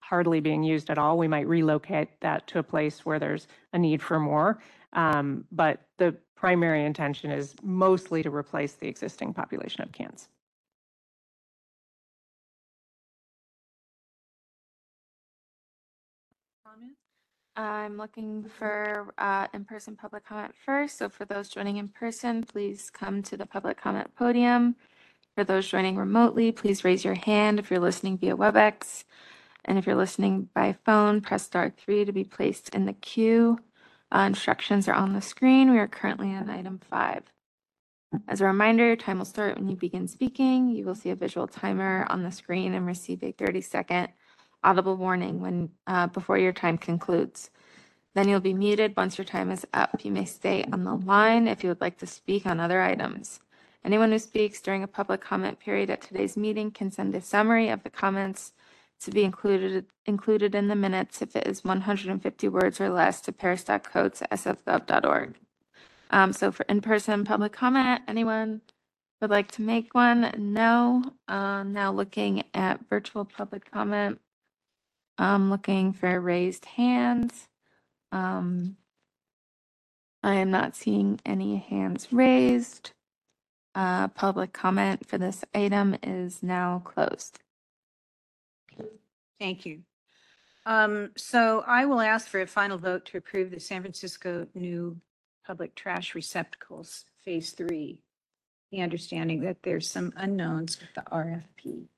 hardly 0.00 0.40
being 0.40 0.62
used 0.62 0.90
at 0.90 0.98
all, 0.98 1.18
we 1.18 1.26
might 1.26 1.48
relocate 1.48 2.20
that 2.20 2.46
to 2.48 2.58
a 2.58 2.62
place 2.62 3.04
where 3.04 3.18
there's 3.18 3.48
a 3.72 3.78
need 3.78 4.02
for 4.02 4.20
more. 4.20 4.60
Um, 4.92 5.44
but 5.50 5.80
the 5.98 6.14
primary 6.36 6.84
intention 6.84 7.30
is 7.30 7.54
mostly 7.62 8.22
to 8.22 8.30
replace 8.30 8.74
the 8.74 8.88
existing 8.88 9.32
population 9.32 9.82
of 9.82 9.92
cans. 9.92 10.28
I'm 17.56 17.98
looking 17.98 18.44
for 18.44 19.12
uh, 19.18 19.46
in-person 19.52 19.96
public 19.96 20.24
comment 20.24 20.54
first. 20.64 20.98
So 20.98 21.08
for 21.08 21.24
those 21.26 21.50
joining 21.50 21.76
in 21.76 21.88
person, 21.88 22.44
please 22.44 22.90
come 22.90 23.22
to 23.24 23.36
the 23.36 23.46
public 23.46 23.78
comment 23.80 24.14
podium. 24.16 24.76
For 25.34 25.44
those 25.44 25.68
joining 25.68 25.96
remotely, 25.96 26.52
please 26.52 26.84
raise 26.84 27.04
your 27.04 27.14
hand 27.14 27.58
if 27.58 27.70
you're 27.70 27.80
listening 27.80 28.18
via 28.18 28.36
WebEx. 28.36 29.04
And 29.64 29.78
if 29.78 29.86
you're 29.86 29.96
listening 29.96 30.48
by 30.54 30.76
phone, 30.84 31.20
press 31.20 31.44
star 31.44 31.72
three 31.76 32.04
to 32.04 32.12
be 32.12 32.24
placed 32.24 32.70
in 32.74 32.86
the 32.86 32.92
queue. 32.94 33.58
Uh, 34.10 34.20
Instructions 34.20 34.88
are 34.88 34.94
on 34.94 35.12
the 35.12 35.22
screen. 35.22 35.70
We 35.70 35.78
are 35.78 35.88
currently 35.88 36.34
on 36.34 36.50
item 36.50 36.80
five. 36.90 37.22
As 38.28 38.40
a 38.40 38.46
reminder, 38.46 38.86
your 38.86 38.96
time 38.96 39.18
will 39.18 39.24
start 39.24 39.56
when 39.56 39.68
you 39.68 39.76
begin 39.76 40.08
speaking. 40.08 40.68
You 40.68 40.84
will 40.84 40.94
see 40.94 41.10
a 41.10 41.16
visual 41.16 41.46
timer 41.46 42.06
on 42.10 42.22
the 42.22 42.32
screen 42.32 42.74
and 42.74 42.86
receive 42.86 43.22
a 43.22 43.32
30-second 43.32 44.08
audible 44.64 44.96
warning 44.96 45.40
when, 45.40 45.70
uh, 45.86 46.08
before 46.08 46.38
your 46.38 46.52
time 46.52 46.78
concludes. 46.78 47.50
Then 48.14 48.28
you'll 48.28 48.40
be 48.40 48.54
muted 48.54 48.96
once 48.96 49.18
your 49.18 49.24
time 49.24 49.50
is 49.50 49.66
up. 49.72 50.04
You 50.04 50.12
may 50.12 50.26
stay 50.26 50.64
on 50.72 50.84
the 50.84 50.94
line 50.94 51.48
if 51.48 51.62
you 51.62 51.70
would 51.70 51.80
like 51.80 51.98
to 51.98 52.06
speak 52.06 52.46
on 52.46 52.60
other 52.60 52.82
items. 52.82 53.40
Anyone 53.84 54.12
who 54.12 54.18
speaks 54.18 54.60
during 54.60 54.82
a 54.82 54.88
public 54.88 55.20
comment 55.20 55.58
period 55.58 55.90
at 55.90 56.02
today's 56.02 56.36
meeting 56.36 56.70
can 56.70 56.90
send 56.90 57.14
a 57.14 57.20
summary 57.20 57.68
of 57.68 57.82
the 57.82 57.90
comments 57.90 58.52
to 59.00 59.10
be 59.10 59.24
included, 59.24 59.86
included 60.06 60.54
in 60.54 60.68
the 60.68 60.76
minutes 60.76 61.22
if 61.22 61.34
it 61.34 61.46
is 61.46 61.64
150 61.64 62.48
words 62.48 62.80
or 62.80 62.90
less 62.90 63.20
to 63.22 63.32
paris.coates@sfgov.org. 63.32 65.34
Um, 66.10 66.32
so 66.32 66.52
for 66.52 66.64
in-person 66.68 67.24
public 67.24 67.52
comment, 67.52 68.02
anyone 68.06 68.60
would 69.20 69.30
like 69.30 69.50
to 69.52 69.62
make 69.62 69.94
one? 69.94 70.32
No. 70.36 71.02
Uh, 71.26 71.64
now 71.64 71.90
looking 71.90 72.44
at 72.54 72.88
virtual 72.88 73.24
public 73.24 73.68
comment. 73.70 74.20
I'm 75.18 75.50
looking 75.50 75.92
for 75.92 76.20
raised 76.20 76.64
hands. 76.64 77.48
Um, 78.10 78.76
I 80.22 80.34
am 80.34 80.50
not 80.50 80.76
seeing 80.76 81.20
any 81.24 81.56
hands 81.56 82.08
raised. 82.12 82.92
Uh, 83.74 84.08
public 84.08 84.52
comment 84.52 85.06
for 85.06 85.18
this 85.18 85.44
item 85.54 85.96
is 86.02 86.42
now 86.42 86.82
closed. 86.84 87.40
Thank 89.40 89.66
you. 89.66 89.80
Um, 90.66 91.10
so 91.16 91.64
I 91.66 91.86
will 91.86 92.00
ask 92.00 92.28
for 92.28 92.40
a 92.40 92.46
final 92.46 92.78
vote 92.78 93.06
to 93.06 93.18
approve 93.18 93.50
the 93.50 93.58
San 93.58 93.80
Francisco 93.80 94.46
new 94.54 95.00
public 95.44 95.74
trash 95.74 96.14
receptacles, 96.14 97.04
phase 97.24 97.50
three. 97.50 98.00
The 98.70 98.80
understanding 98.80 99.40
that 99.40 99.62
there's 99.64 99.90
some 99.90 100.12
unknowns 100.16 100.80
with 100.80 100.94
the 100.94 101.02
RFP. 101.10 101.88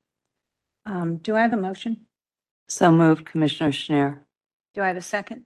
Um, 0.86 1.19
do 1.19 1.36
I 1.36 1.43
have 1.43 1.53
a 1.53 1.57
motion? 1.59 2.07
So 2.74 2.90
moved, 2.90 3.24
Commissioner 3.26 3.70
Schnair. 3.70 4.18
Do 4.74 4.82
I 4.82 4.88
have 4.88 4.96
a 4.96 5.01
second? 5.01 5.44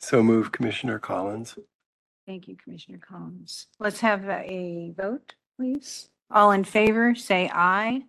So 0.00 0.20
move 0.20 0.50
Commissioner 0.50 0.98
Collins. 0.98 1.56
Thank 2.26 2.48
you, 2.48 2.56
Commissioner 2.56 2.98
Collins. 2.98 3.68
Let's 3.78 4.00
have 4.00 4.24
a- 4.24 4.50
a 4.52 4.90
vote, 4.96 5.36
please. 5.56 6.10
All 6.28 6.50
in 6.50 6.64
favor, 6.64 7.14
say 7.14 7.48
aye. 7.54 8.02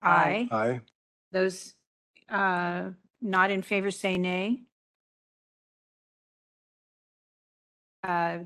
Aye. 0.00 0.48
Aye. 0.50 0.80
Those 1.30 1.74
uh, 2.30 2.92
not 3.20 3.50
in 3.50 3.60
favor, 3.60 3.90
say 3.90 4.16
nay. 4.16 4.62
Uh, 8.02 8.38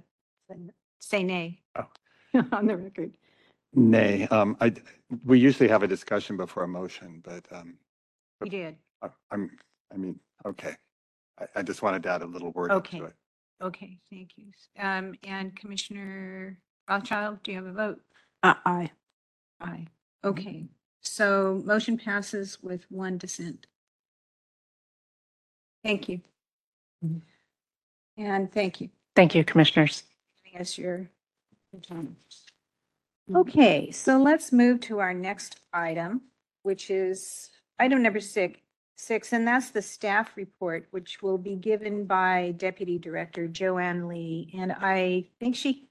Say 0.99 1.23
nay 1.23 1.63
Oh. 1.77 1.87
on 2.51 2.67
the 2.67 2.77
record. 2.77 3.17
Nay, 3.87 4.27
um, 4.29 4.57
I, 4.61 4.73
we 5.25 5.39
usually 5.39 5.69
have 5.69 5.83
a 5.83 5.87
discussion 5.87 6.37
before 6.39 6.65
a 6.65 6.69
motion, 6.69 7.21
but, 7.23 7.45
um, 7.53 7.75
We 8.41 8.49
did. 8.49 8.77
I- 9.03 9.11
I'm, 9.31 9.51
I 9.93 9.97
mean, 9.99 10.19
okay. 10.47 10.75
I, 11.39 11.47
I 11.57 11.63
just 11.63 11.83
wanted 11.83 12.03
to 12.05 12.09
add 12.11 12.23
a 12.23 12.27
little 12.27 12.51
word 12.53 12.69
to 12.69 12.75
Okay. 12.77 12.99
it. 12.99 13.15
Okay, 13.63 13.99
thank 14.11 14.31
you. 14.37 14.47
Um, 14.79 15.15
And 15.25 15.55
Commissioner 15.57 16.59
Rothschild, 16.89 17.43
do 17.43 17.53
you 17.53 17.57
have 17.59 17.67
a 17.67 17.73
vote? 17.73 18.01
Aye. 18.43 18.91
Aye. 19.61 19.87
Okay, 20.25 20.65
so 21.03 21.63
motion 21.65 21.97
passes 21.99 22.63
with 22.63 22.85
one 22.91 23.17
dissent. 23.19 23.67
Thank 25.85 26.09
you. 26.09 26.21
And 28.19 28.51
thank 28.53 28.81
you. 28.81 28.89
Thank 29.15 29.35
you, 29.35 29.45
Commissioners. 29.45 30.03
giving 30.45 30.61
us 30.61 30.77
your 30.79 31.09
your 31.73 31.81
time. 31.83 32.17
Mm. 33.31 33.41
Okay, 33.41 33.91
so 33.91 34.19
let's 34.19 34.53
move 34.53 34.81
to 34.83 34.99
our 35.01 35.15
next 35.15 35.61
item, 35.73 36.23
which 36.63 36.91
is 36.91 37.51
item 37.79 38.03
number 38.03 38.21
six, 38.21 38.61
six, 38.97 39.33
and 39.33 39.47
that's 39.47 39.71
the 39.71 39.83
staff 39.83 40.37
report, 40.37 40.87
which 40.91 41.23
will 41.23 41.39
be 41.39 41.57
given 41.57 42.05
by 42.07 42.55
Deputy 42.57 42.99
Director 42.99 43.49
Joanne 43.49 44.09
Lee. 44.09 44.53
And 44.57 44.73
I 44.73 45.27
think 45.41 45.57
she, 45.57 45.89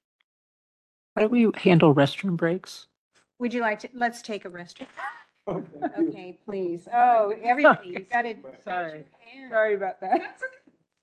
How 1.15 1.23
do 1.23 1.27
we 1.27 1.49
handle 1.55 1.93
restroom 1.93 2.37
breaks? 2.37 2.87
would 3.37 3.53
you 3.53 3.59
like 3.59 3.79
to, 3.79 3.89
let's 3.93 4.21
take 4.21 4.45
a 4.45 4.49
rest. 4.49 4.81
Okay, 5.47 6.39
please. 6.45 6.87
Oh, 6.93 7.33
everybody, 7.43 7.89
you 7.89 7.99
got 7.99 8.25
it. 8.25 8.37
Sorry, 8.63 9.03
sorry 9.49 9.75
about 9.75 9.99
that. 10.01 10.41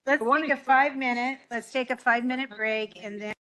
Let's 0.06 0.22
take 0.24 0.50
a 0.50 0.56
five 0.56 0.96
minute, 0.96 1.38
let's 1.50 1.70
take 1.70 1.90
a 1.90 1.96
five 1.96 2.24
minute 2.24 2.50
break 2.56 2.98
and 3.04 3.20
then 3.20 3.34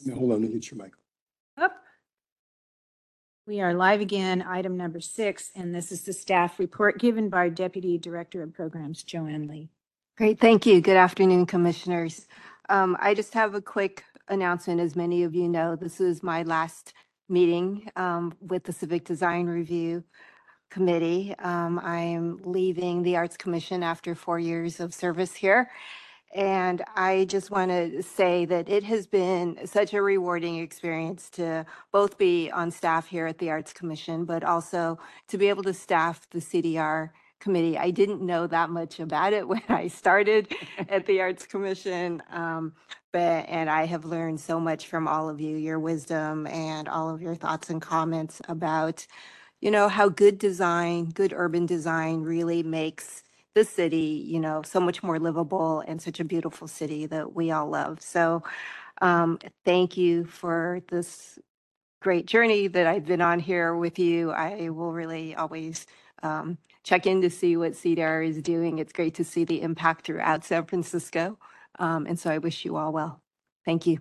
Now, 0.00 0.14
Hold 0.16 0.32
on, 0.32 0.42
let 0.42 0.50
me 0.50 0.54
get 0.54 0.70
your 0.70 0.82
mic. 0.82 0.92
Up. 1.56 1.74
We 3.46 3.60
are 3.60 3.74
live 3.74 4.00
again, 4.00 4.42
item 4.42 4.76
number 4.76 5.00
six, 5.00 5.50
and 5.54 5.74
this 5.74 5.92
is 5.92 6.02
the 6.02 6.12
staff 6.12 6.58
report 6.58 6.98
given 6.98 7.28
by 7.28 7.48
Deputy 7.48 7.98
Director 7.98 8.42
of 8.42 8.54
Programs, 8.54 9.02
Joanne 9.02 9.46
Lee. 9.48 9.68
Great, 10.16 10.40
thank 10.40 10.66
you. 10.66 10.80
Good 10.80 10.96
afternoon, 10.96 11.46
Commissioners. 11.46 12.26
Um, 12.68 12.96
I 13.00 13.14
just 13.14 13.34
have 13.34 13.54
a 13.54 13.62
quick 13.62 14.04
announcement. 14.28 14.80
As 14.80 14.96
many 14.96 15.24
of 15.24 15.34
you 15.34 15.48
know, 15.48 15.76
this 15.76 16.00
is 16.00 16.22
my 16.22 16.42
last 16.44 16.94
meeting 17.28 17.90
um, 17.96 18.34
with 18.40 18.64
the 18.64 18.72
Civic 18.72 19.04
Design 19.04 19.46
Review 19.46 20.04
Committee. 20.70 21.34
Um, 21.38 21.80
I 21.82 22.00
am 22.00 22.40
leaving 22.44 23.02
the 23.02 23.16
Arts 23.16 23.36
Commission 23.36 23.82
after 23.82 24.14
four 24.14 24.38
years 24.38 24.80
of 24.80 24.94
service 24.94 25.34
here. 25.34 25.70
And 26.32 26.84
I 26.96 27.26
just 27.26 27.50
want 27.50 27.72
to 27.72 28.02
say 28.02 28.44
that 28.46 28.68
it 28.68 28.84
has 28.84 29.06
been 29.06 29.66
such 29.66 29.94
a 29.94 30.02
rewarding 30.02 30.58
experience 30.58 31.30
to 31.32 31.66
both 31.92 32.18
be 32.18 32.50
on 32.52 32.70
staff 32.70 33.08
here 33.08 33.26
at 33.26 33.38
the 33.38 33.50
Arts 33.50 33.72
Commission, 33.72 34.24
but 34.24 34.44
also 34.44 34.98
to 35.28 35.38
be 35.38 35.48
able 35.48 35.64
to 35.64 35.74
staff 35.74 36.28
the 36.30 36.38
CDR 36.40 37.10
committee. 37.40 37.78
I 37.78 37.90
didn't 37.90 38.22
know 38.22 38.46
that 38.46 38.70
much 38.70 39.00
about 39.00 39.32
it 39.34 39.48
when 39.48 39.62
I 39.68 39.88
started 39.88 40.54
at 40.88 41.06
the 41.06 41.20
Arts 41.20 41.46
Commission. 41.46 42.22
Um, 42.30 42.74
but, 43.12 43.46
and 43.48 43.70
I 43.70 43.86
have 43.86 44.04
learned 44.04 44.40
so 44.40 44.60
much 44.60 44.86
from 44.86 45.08
all 45.08 45.28
of 45.28 45.40
you, 45.40 45.56
your 45.56 45.80
wisdom 45.80 46.46
and 46.46 46.88
all 46.88 47.10
of 47.10 47.22
your 47.22 47.34
thoughts 47.34 47.70
and 47.70 47.82
comments 47.82 48.40
about, 48.48 49.06
you 49.60 49.70
know, 49.70 49.88
how 49.88 50.08
good 50.08 50.38
design, 50.38 51.06
good 51.10 51.34
urban 51.36 51.66
design 51.66 52.22
really 52.22 52.62
makes 52.62 53.24
the 53.54 53.64
city, 53.64 54.24
you 54.26 54.40
know, 54.40 54.62
so 54.62 54.80
much 54.80 55.02
more 55.02 55.18
livable 55.20 55.82
and 55.86 56.02
such 56.02 56.20
a 56.20 56.24
beautiful 56.24 56.68
city 56.68 57.06
that 57.06 57.34
we 57.34 57.50
all 57.52 57.68
love. 57.68 58.02
So, 58.02 58.42
um, 59.02 59.38
thank 59.64 59.96
you 59.96 60.24
for 60.26 60.80
this 60.90 61.38
great 62.02 62.26
journey 62.26 62.68
that 62.68 62.86
I've 62.86 63.06
been 63.06 63.22
on 63.22 63.40
here 63.40 63.76
with 63.76 63.98
you. 63.98 64.32
I 64.32 64.70
will 64.70 64.92
really 64.92 65.34
always 65.36 65.86
um, 66.22 66.58
check 66.84 67.06
in 67.06 67.22
to 67.22 67.30
see 67.30 67.56
what 67.58 67.72
CDR 67.74 68.28
is 68.28 68.42
doing. 68.42 68.78
It's 68.78 68.94
great 68.94 69.14
to 69.16 69.24
see 69.24 69.44
the 69.44 69.62
impact 69.62 70.06
throughout 70.06 70.44
San 70.44 70.66
Francisco. 70.66 71.38
Um, 71.80 72.06
and 72.06 72.18
so 72.18 72.30
I 72.30 72.38
wish 72.38 72.64
you 72.64 72.76
all 72.76 72.92
well. 72.92 73.20
Thank 73.66 73.86
you. 73.86 74.00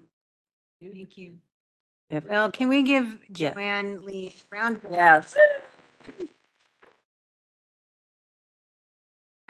Thank 0.81 1.17
you. 1.17 1.35
Well, 2.29 2.51
can 2.51 2.69
we 2.69 2.83
give 2.83 3.19
Yeah. 3.37 3.55
Joanne 3.55 4.05
Lee 4.05 4.35
a 4.51 4.55
round? 4.55 4.77
of 4.77 4.91
Yes. 4.91 5.35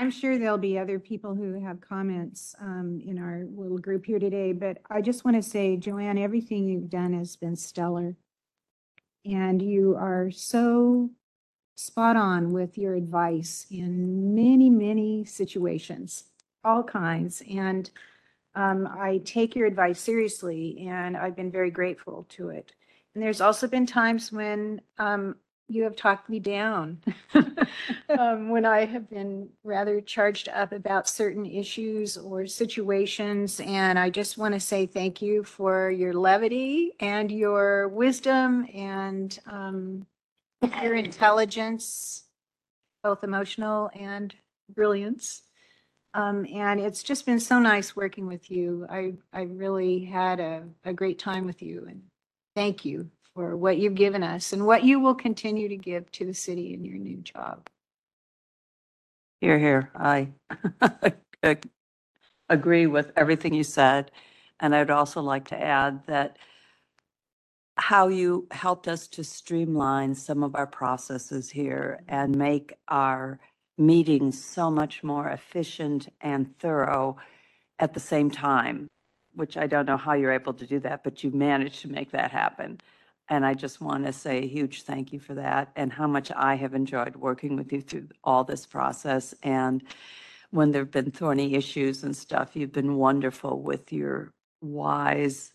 I'm 0.01 0.09
sure 0.09 0.39
there'll 0.39 0.57
be 0.57 0.79
other 0.79 0.97
people 0.97 1.35
who 1.35 1.63
have 1.63 1.79
comments 1.79 2.55
um, 2.59 2.99
in 3.05 3.19
our 3.19 3.45
little 3.55 3.77
group 3.77 4.03
here 4.03 4.17
today, 4.17 4.51
but 4.51 4.79
I 4.89 4.99
just 4.99 5.23
want 5.23 5.37
to 5.37 5.47
say, 5.47 5.77
Joanne, 5.77 6.17
everything 6.17 6.67
you've 6.67 6.89
done 6.89 7.13
has 7.13 7.35
been 7.35 7.55
stellar. 7.55 8.15
And 9.25 9.61
you 9.61 9.95
are 9.95 10.31
so 10.31 11.11
spot 11.75 12.17
on 12.17 12.51
with 12.51 12.79
your 12.79 12.95
advice 12.95 13.67
in 13.69 14.33
many, 14.33 14.71
many 14.71 15.23
situations, 15.23 16.23
all 16.63 16.81
kinds. 16.81 17.43
And 17.47 17.87
um, 18.55 18.89
I 18.91 19.21
take 19.23 19.55
your 19.55 19.67
advice 19.67 19.99
seriously 19.99 20.87
and 20.89 21.15
I've 21.15 21.35
been 21.35 21.51
very 21.51 21.69
grateful 21.69 22.25
to 22.29 22.49
it. 22.49 22.73
And 23.13 23.23
there's 23.23 23.39
also 23.39 23.67
been 23.67 23.85
times 23.85 24.31
when 24.31 24.81
um, 24.97 25.35
you 25.71 25.83
have 25.83 25.95
talked 25.95 26.29
me 26.29 26.39
down 26.39 27.01
um, 28.09 28.49
when 28.49 28.65
I 28.65 28.85
have 28.85 29.09
been 29.09 29.49
rather 29.63 30.01
charged 30.01 30.49
up 30.49 30.73
about 30.73 31.07
certain 31.07 31.45
issues 31.45 32.17
or 32.17 32.45
situations. 32.45 33.61
And 33.61 33.97
I 33.97 34.09
just 34.09 34.37
want 34.37 34.53
to 34.53 34.59
say 34.59 34.85
thank 34.85 35.21
you 35.21 35.43
for 35.43 35.89
your 35.89 36.13
levity 36.13 36.91
and 36.99 37.31
your 37.31 37.87
wisdom 37.87 38.67
and 38.73 39.37
um, 39.47 40.05
your 40.83 40.95
intelligence, 40.95 42.25
both 43.01 43.23
emotional 43.23 43.89
and 43.97 44.35
brilliance. 44.75 45.43
Um, 46.13 46.45
and 46.53 46.81
it's 46.81 47.03
just 47.03 47.25
been 47.25 47.39
so 47.39 47.59
nice 47.59 47.95
working 47.95 48.27
with 48.27 48.51
you. 48.51 48.85
I, 48.89 49.13
I 49.31 49.43
really 49.43 50.03
had 50.03 50.41
a, 50.41 50.63
a 50.83 50.91
great 50.91 51.17
time 51.17 51.45
with 51.45 51.61
you 51.61 51.85
and 51.87 52.03
thank 52.55 52.83
you 52.83 53.09
for 53.35 53.55
what 53.55 53.77
you've 53.77 53.95
given 53.95 54.23
us 54.23 54.53
and 54.53 54.65
what 54.65 54.83
you 54.83 54.99
will 54.99 55.15
continue 55.15 55.69
to 55.69 55.77
give 55.77 56.11
to 56.11 56.25
the 56.25 56.33
city 56.33 56.73
in 56.73 56.83
your 56.83 56.97
new 56.97 57.17
job. 57.17 57.69
Here, 59.39 59.57
here, 59.57 59.91
I 59.95 60.29
ag- 61.43 61.69
agree 62.49 62.87
with 62.87 63.11
everything 63.15 63.53
you 63.53 63.63
said. 63.63 64.11
And 64.59 64.75
I'd 64.75 64.91
also 64.91 65.21
like 65.21 65.47
to 65.49 65.59
add 65.59 66.05
that 66.07 66.37
how 67.77 68.09
you 68.09 68.47
helped 68.51 68.87
us 68.87 69.07
to 69.07 69.23
streamline 69.23 70.13
some 70.13 70.43
of 70.43 70.55
our 70.55 70.67
processes 70.67 71.49
here 71.49 72.03
and 72.07 72.37
make 72.37 72.73
our 72.89 73.39
meetings 73.77 74.43
so 74.43 74.69
much 74.69 75.03
more 75.03 75.29
efficient 75.29 76.07
and 76.21 76.57
thorough 76.59 77.17
at 77.79 77.93
the 77.93 77.99
same 77.99 78.29
time, 78.29 78.87
which 79.33 79.57
I 79.57 79.67
don't 79.67 79.87
know 79.87 79.97
how 79.97 80.13
you're 80.13 80.33
able 80.33 80.53
to 80.53 80.67
do 80.67 80.79
that, 80.81 81.03
but 81.03 81.23
you 81.23 81.31
managed 81.31 81.81
to 81.81 81.87
make 81.91 82.11
that 82.11 82.31
happen. 82.31 82.79
And 83.31 83.45
I 83.47 83.55
just 83.55 83.81
want 83.81 84.05
to 84.07 84.13
say 84.13 84.39
a 84.39 84.47
huge 84.47 84.83
thank 84.83 85.13
you 85.13 85.19
for 85.19 85.35
that 85.35 85.71
and 85.77 85.93
how 85.93 86.07
much 86.07 86.31
I 86.35 86.55
have 86.57 86.75
enjoyed 86.75 87.17
working 87.17 87.57
with 87.57 87.73
you 87.73 87.81
through 87.81 88.09
all 88.25 88.45
this 88.45 88.67
process. 88.67 89.35
And 89.43 89.83
when 90.51 90.71
there've 90.71 90.91
been 90.91 91.11
thorny 91.11 91.55
issues 91.55 92.03
and 92.03 92.15
stuff, 92.17 92.55
you've 92.55 92.73
been 92.73 92.97
wonderful 92.97 93.61
with 93.63 93.93
your 93.93 94.33
wise 94.61 95.53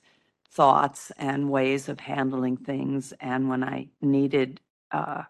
thoughts 0.50 1.12
and 1.18 1.50
ways 1.50 1.88
of 1.88 2.00
handling 2.00 2.58
things. 2.58 3.14
And 3.20 3.50
when 3.50 3.64
I 3.64 3.88
needed 4.02 4.60
uh, 4.92 5.24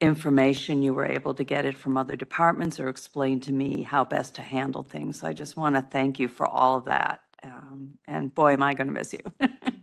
information, 0.00 0.82
you 0.82 0.94
were 0.94 1.06
able 1.06 1.34
to 1.34 1.44
get 1.44 1.66
it 1.66 1.78
from 1.78 1.96
other 1.98 2.16
departments 2.16 2.80
or 2.80 2.88
explain 2.88 3.40
to 3.40 3.52
me 3.52 3.82
how 3.82 4.04
best 4.04 4.36
to 4.36 4.42
handle 4.42 4.84
things. 4.84 5.20
So 5.20 5.28
I 5.28 5.34
just 5.34 5.56
want 5.56 5.76
to 5.76 5.82
thank 5.82 6.20
you 6.20 6.28
for 6.28 6.46
all 6.46 6.78
of 6.78 6.86
that. 6.86 7.20
Um, 7.44 7.98
And 8.08 8.34
boy, 8.34 8.54
am 8.54 8.62
I 8.64 8.74
going 8.74 8.88
to 8.88 8.94
miss 8.94 9.14
you. 9.14 9.20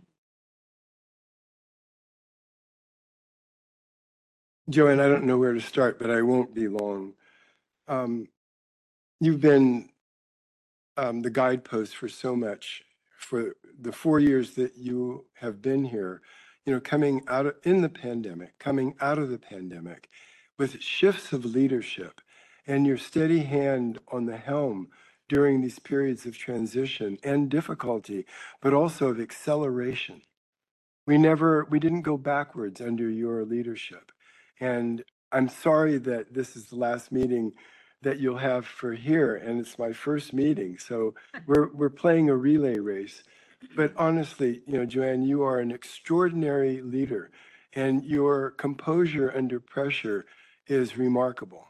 Joanne, 4.70 5.00
I 5.00 5.08
don't 5.08 5.24
know 5.24 5.38
where 5.38 5.54
to 5.54 5.60
start, 5.60 5.98
but 5.98 6.10
I 6.10 6.22
won't 6.22 6.54
be 6.54 6.68
long. 6.68 7.14
Um, 7.88 8.28
You've 9.20 9.40
been 9.40 9.88
um, 10.96 11.22
the 11.22 11.30
guidepost 11.30 11.96
for 11.96 12.08
so 12.08 12.36
much 12.36 12.82
for 13.18 13.56
the 13.80 13.92
four 13.92 14.20
years 14.20 14.54
that 14.56 14.76
you 14.76 15.26
have 15.36 15.62
been 15.62 15.86
here, 15.86 16.22
you 16.66 16.74
know, 16.74 16.80
coming 16.80 17.22
out 17.28 17.46
of, 17.46 17.56
in 17.64 17.82
the 17.82 17.88
pandemic, 17.88 18.58
coming 18.60 18.94
out 19.00 19.18
of 19.18 19.30
the 19.30 19.38
pandemic 19.38 20.08
with 20.58 20.82
shifts 20.82 21.32
of 21.32 21.46
leadership 21.46 22.20
and 22.66 22.86
your 22.86 22.98
steady 22.98 23.40
hand 23.40 23.98
on 24.12 24.26
the 24.26 24.36
helm 24.36 24.88
during 25.28 25.62
these 25.62 25.78
periods 25.80 26.26
of 26.26 26.38
transition 26.38 27.18
and 27.24 27.50
difficulty, 27.50 28.26
but 28.62 28.74
also 28.74 29.08
of 29.08 29.20
acceleration. 29.20 30.22
We 31.06 31.18
never, 31.18 31.66
we 31.70 31.80
didn't 31.80 32.02
go 32.02 32.18
backwards 32.18 32.80
under 32.80 33.10
your 33.10 33.44
leadership. 33.44 34.12
And 34.60 35.04
I'm 35.32 35.48
sorry 35.48 35.98
that 35.98 36.32
this 36.32 36.56
is 36.56 36.66
the 36.66 36.76
last 36.76 37.12
meeting 37.12 37.52
that 38.02 38.20
you'll 38.20 38.38
have 38.38 38.66
for 38.66 38.92
here, 38.92 39.34
and 39.36 39.58
it's 39.58 39.78
my 39.78 39.92
first 39.92 40.32
meeting. 40.32 40.78
So 40.78 41.14
we're, 41.46 41.72
we're 41.72 41.90
playing 41.90 42.30
a 42.30 42.36
relay 42.36 42.78
race. 42.78 43.22
But 43.74 43.92
honestly, 43.96 44.62
you 44.66 44.74
know, 44.74 44.86
Joanne, 44.86 45.22
you 45.22 45.42
are 45.42 45.58
an 45.58 45.72
extraordinary 45.72 46.82
leader, 46.82 47.30
and 47.72 48.04
your 48.04 48.52
composure 48.52 49.32
under 49.34 49.60
pressure 49.60 50.26
is 50.66 50.96
remarkable. 50.96 51.68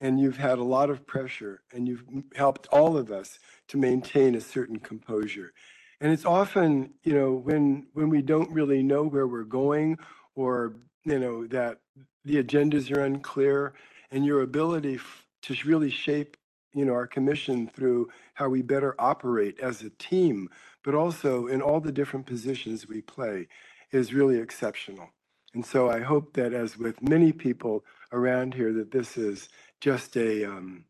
And 0.00 0.20
you've 0.20 0.36
had 0.36 0.58
a 0.58 0.64
lot 0.64 0.90
of 0.90 1.06
pressure, 1.06 1.62
and 1.72 1.86
you've 1.88 2.04
helped 2.34 2.66
all 2.68 2.96
of 2.96 3.10
us 3.10 3.38
to 3.68 3.78
maintain 3.78 4.34
a 4.34 4.40
certain 4.40 4.78
composure. 4.78 5.52
And 6.00 6.12
it's 6.12 6.26
often, 6.26 6.94
you 7.02 7.14
know, 7.14 7.32
when 7.32 7.86
when 7.94 8.10
we 8.10 8.20
don't 8.20 8.50
really 8.50 8.82
know 8.82 9.04
where 9.04 9.26
we're 9.26 9.44
going, 9.44 9.96
or 10.34 10.74
you 11.04 11.18
know 11.18 11.46
that 11.46 11.78
the 12.26 12.42
agendas 12.42 12.94
are 12.94 13.04
unclear, 13.04 13.72
and 14.10 14.26
your 14.26 14.42
ability 14.42 15.00
to 15.42 15.56
really 15.64 15.90
shape, 15.90 16.36
you 16.74 16.84
know, 16.84 16.92
our 16.92 17.06
commission 17.06 17.68
through 17.74 18.08
how 18.34 18.48
we 18.48 18.62
better 18.62 18.94
operate 18.98 19.58
as 19.60 19.82
a 19.82 19.90
team, 19.90 20.50
but 20.84 20.94
also 20.94 21.46
in 21.46 21.62
all 21.62 21.80
the 21.80 21.92
different 21.92 22.26
positions 22.26 22.88
we 22.88 23.00
play, 23.00 23.48
is 23.92 24.12
really 24.12 24.38
exceptional. 24.38 25.08
And 25.54 25.64
so 25.64 25.88
I 25.88 26.00
hope 26.00 26.34
that, 26.34 26.52
as 26.52 26.76
with 26.76 27.00
many 27.00 27.32
people 27.32 27.84
around 28.12 28.54
here, 28.54 28.72
that 28.74 28.90
this 28.90 29.16
is 29.16 29.48
just 29.80 30.16
a, 30.16 30.44
um, 30.44 30.84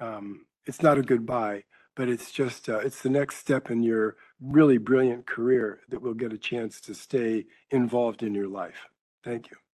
um, 0.00 0.46
it's 0.66 0.82
not 0.82 0.98
a 0.98 1.02
goodbye, 1.02 1.64
but 1.94 2.08
it's 2.08 2.30
just, 2.32 2.68
uh, 2.68 2.78
it's 2.78 3.02
the 3.02 3.10
next 3.10 3.36
step 3.36 3.70
in 3.70 3.82
your 3.82 4.16
really 4.40 4.78
brilliant 4.78 5.26
career 5.26 5.80
that 5.90 6.02
will 6.02 6.14
get 6.14 6.32
a 6.32 6.38
chance 6.38 6.80
to 6.80 6.94
stay 6.94 7.44
involved 7.70 8.22
in 8.22 8.34
your 8.34 8.48
life. 8.48 8.86
Thank 9.22 9.50
you. 9.50 9.67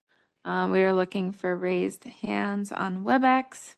Uh, 0.45 0.69
We 0.71 0.83
are 0.83 0.93
looking 0.95 1.33
for 1.33 1.55
raised 1.57 2.05
hands 2.05 2.73
on 2.73 3.05
WebEx. 3.05 3.75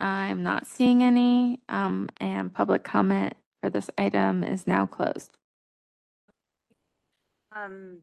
I'm 0.00 0.42
not 0.44 0.66
seeing 0.68 1.02
any, 1.02 1.58
um, 1.68 2.08
and 2.20 2.54
public 2.54 2.84
comment 2.84 3.34
for 3.60 3.70
this 3.70 3.90
item 3.98 4.44
is 4.44 4.66
now 4.66 4.86
closed. 4.86 5.36
Um, 7.54 8.02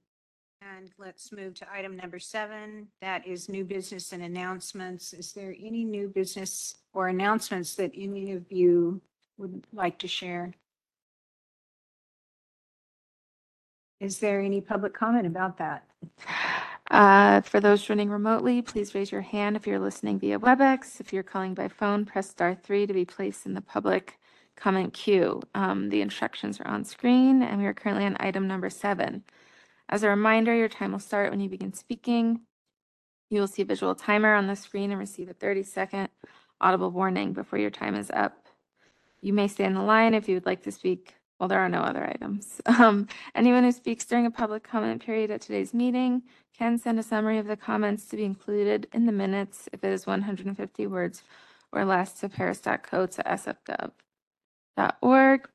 and 0.62 0.92
let's 0.98 1.32
move 1.32 1.54
to 1.56 1.72
item 1.72 1.96
number 1.96 2.20
seven. 2.20 2.88
That 3.02 3.26
is 3.28 3.50
new 3.50 3.64
business 3.64 4.12
and 4.12 4.24
announcements. 4.24 5.14
Is 5.14 5.34
there 5.34 5.56
any 5.60 5.84
new 5.84 6.08
business 6.08 6.76
or 6.94 7.08
announcements 7.08 7.76
that 7.76 7.92
any 7.96 8.32
of 8.32 8.52
you 8.52 9.02
would 9.38 9.66
like 9.72 10.00
to 10.00 10.08
share? 10.08 10.54
Is 14.00 14.20
there 14.20 14.42
any 14.42 14.62
public 14.62 14.94
comment 14.94 15.28
about 15.28 15.58
that? 15.58 15.88
Uh, 16.92 17.42
For 17.42 17.60
those 17.60 17.82
joining 17.82 18.12
remotely, 18.12 18.62
please 18.62 18.94
raise 18.94 19.12
your 19.12 19.22
hand 19.22 19.56
if 19.56 19.66
you're 19.66 19.80
listening 19.80 20.20
via 20.20 20.38
WebEx. 20.40 21.00
If 21.00 21.12
you're 21.12 21.24
calling 21.24 21.56
by 21.56 21.68
phone, 21.68 22.06
press 22.06 22.30
star 22.30 22.54
three 22.54 22.86
to 22.86 22.94
be 22.94 23.04
placed 23.04 23.48
in 23.48 23.56
the 23.56 23.62
public 23.62 24.20
comment 24.56 24.94
queue. 24.94 25.42
Um, 25.54 25.90
The 25.90 26.02
instructions 26.02 26.60
are 26.60 26.68
on 26.68 26.84
screen, 26.84 27.42
and 27.44 27.60
we 27.60 27.66
are 27.66 27.74
currently 27.74 28.06
on 28.06 28.18
item 28.20 28.48
number 28.48 28.70
seven. 28.70 29.24
As 29.90 30.04
a 30.04 30.10
reminder, 30.10 30.56
your 30.56 30.70
time 30.70 30.92
will 30.92 31.00
start 31.00 31.32
when 31.32 31.40
you 31.40 31.50
begin 31.50 31.74
speaking. 31.74 32.42
You 33.30 33.40
will 33.42 33.48
see 33.48 33.62
a 33.64 33.66
visual 33.66 33.96
timer 33.96 34.34
on 34.34 34.48
the 34.48 34.56
screen 34.56 34.92
and 34.92 35.00
receive 35.00 35.30
a 35.30 35.34
30-second 35.34 36.10
audible 36.62 36.92
warning 36.92 37.34
before 37.34 37.60
your 37.60 37.70
time 37.70 37.96
is 37.96 38.12
up. 38.12 38.48
You 39.22 39.34
may 39.34 39.48
stay 39.48 39.66
on 39.66 39.74
the 39.74 39.82
line 39.82 40.14
if 40.14 40.28
you 40.30 40.36
would 40.36 40.46
like 40.46 40.64
to 40.64 40.72
speak. 40.72 41.16
Well, 41.40 41.50
there 41.50 41.60
are 41.60 41.70
no 41.70 41.82
other 41.82 42.06
items. 42.06 42.62
Um, 42.68 43.08
Anyone 43.36 43.64
who 43.64 43.72
speaks 43.72 44.06
during 44.06 44.26
a 44.26 44.32
public 44.32 44.64
comment 44.64 45.04
period 45.06 45.32
at 45.32 45.42
today's 45.42 45.74
meeting 45.74 46.24
can 46.58 46.78
send 46.78 47.00
a 47.00 47.04
summary 47.04 47.38
of 47.38 47.48
the 47.48 47.58
comments 47.58 48.06
to 48.08 48.16
be 48.16 48.24
included 48.24 48.88
in 48.94 49.06
the 49.06 49.12
minutes 49.12 49.68
if 49.74 49.84
it 49.84 49.92
is 49.92 50.06
150 50.08 50.88
words 50.88 51.24
or 51.72 51.84
less 51.84 52.14
to 52.14 52.30
paris.coates@sfgov.org. 54.76 55.50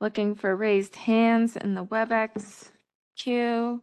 Looking 0.00 0.34
for 0.34 0.56
raised 0.56 0.96
hands 0.96 1.56
in 1.56 1.74
the 1.74 1.84
WebEx 1.84 2.70
queue. 3.16 3.82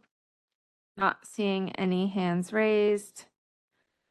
Not 0.96 1.26
seeing 1.26 1.70
any 1.76 2.08
hands 2.08 2.52
raised. 2.52 3.24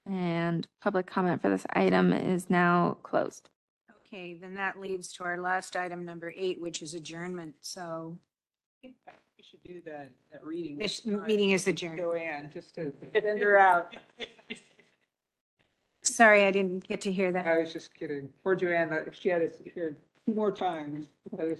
And 0.07 0.67
public 0.81 1.05
comment 1.05 1.41
for 1.41 1.49
this 1.49 1.67
item 1.73 2.11
is 2.13 2.49
now 2.49 2.97
closed. 3.03 3.49
Okay, 4.07 4.33
then 4.33 4.55
that 4.55 4.79
leads 4.79 5.13
to 5.13 5.23
our 5.23 5.37
last 5.39 5.75
item, 5.75 6.03
number 6.03 6.33
eight, 6.35 6.59
which 6.59 6.81
is 6.81 6.95
adjournment. 6.95 7.53
So 7.61 8.17
We 8.81 8.95
should 9.43 9.61
do 9.63 9.81
that, 9.85 10.09
that 10.31 10.43
reading. 10.43 10.79
this 10.79 11.05
meeting 11.05 11.51
is 11.51 11.67
adjourned. 11.67 11.99
Joanne, 11.99 12.49
just 12.51 12.73
to 12.75 12.91
send 13.13 13.39
her 13.39 13.59
out. 13.59 13.95
Sorry, 16.01 16.45
I 16.45 16.49
didn't 16.49 16.87
get 16.87 17.01
to 17.01 17.11
hear 17.11 17.31
that. 17.33 17.45
I 17.45 17.59
was 17.59 17.71
just 17.71 17.93
kidding. 17.93 18.29
Poor 18.43 18.55
Joanne, 18.55 18.91
if 19.05 19.13
she 19.13 19.29
had, 19.29 19.43
it 19.43 19.61
here 19.75 19.91
two 19.91 19.95
more 20.35 20.51
was 21.47 21.59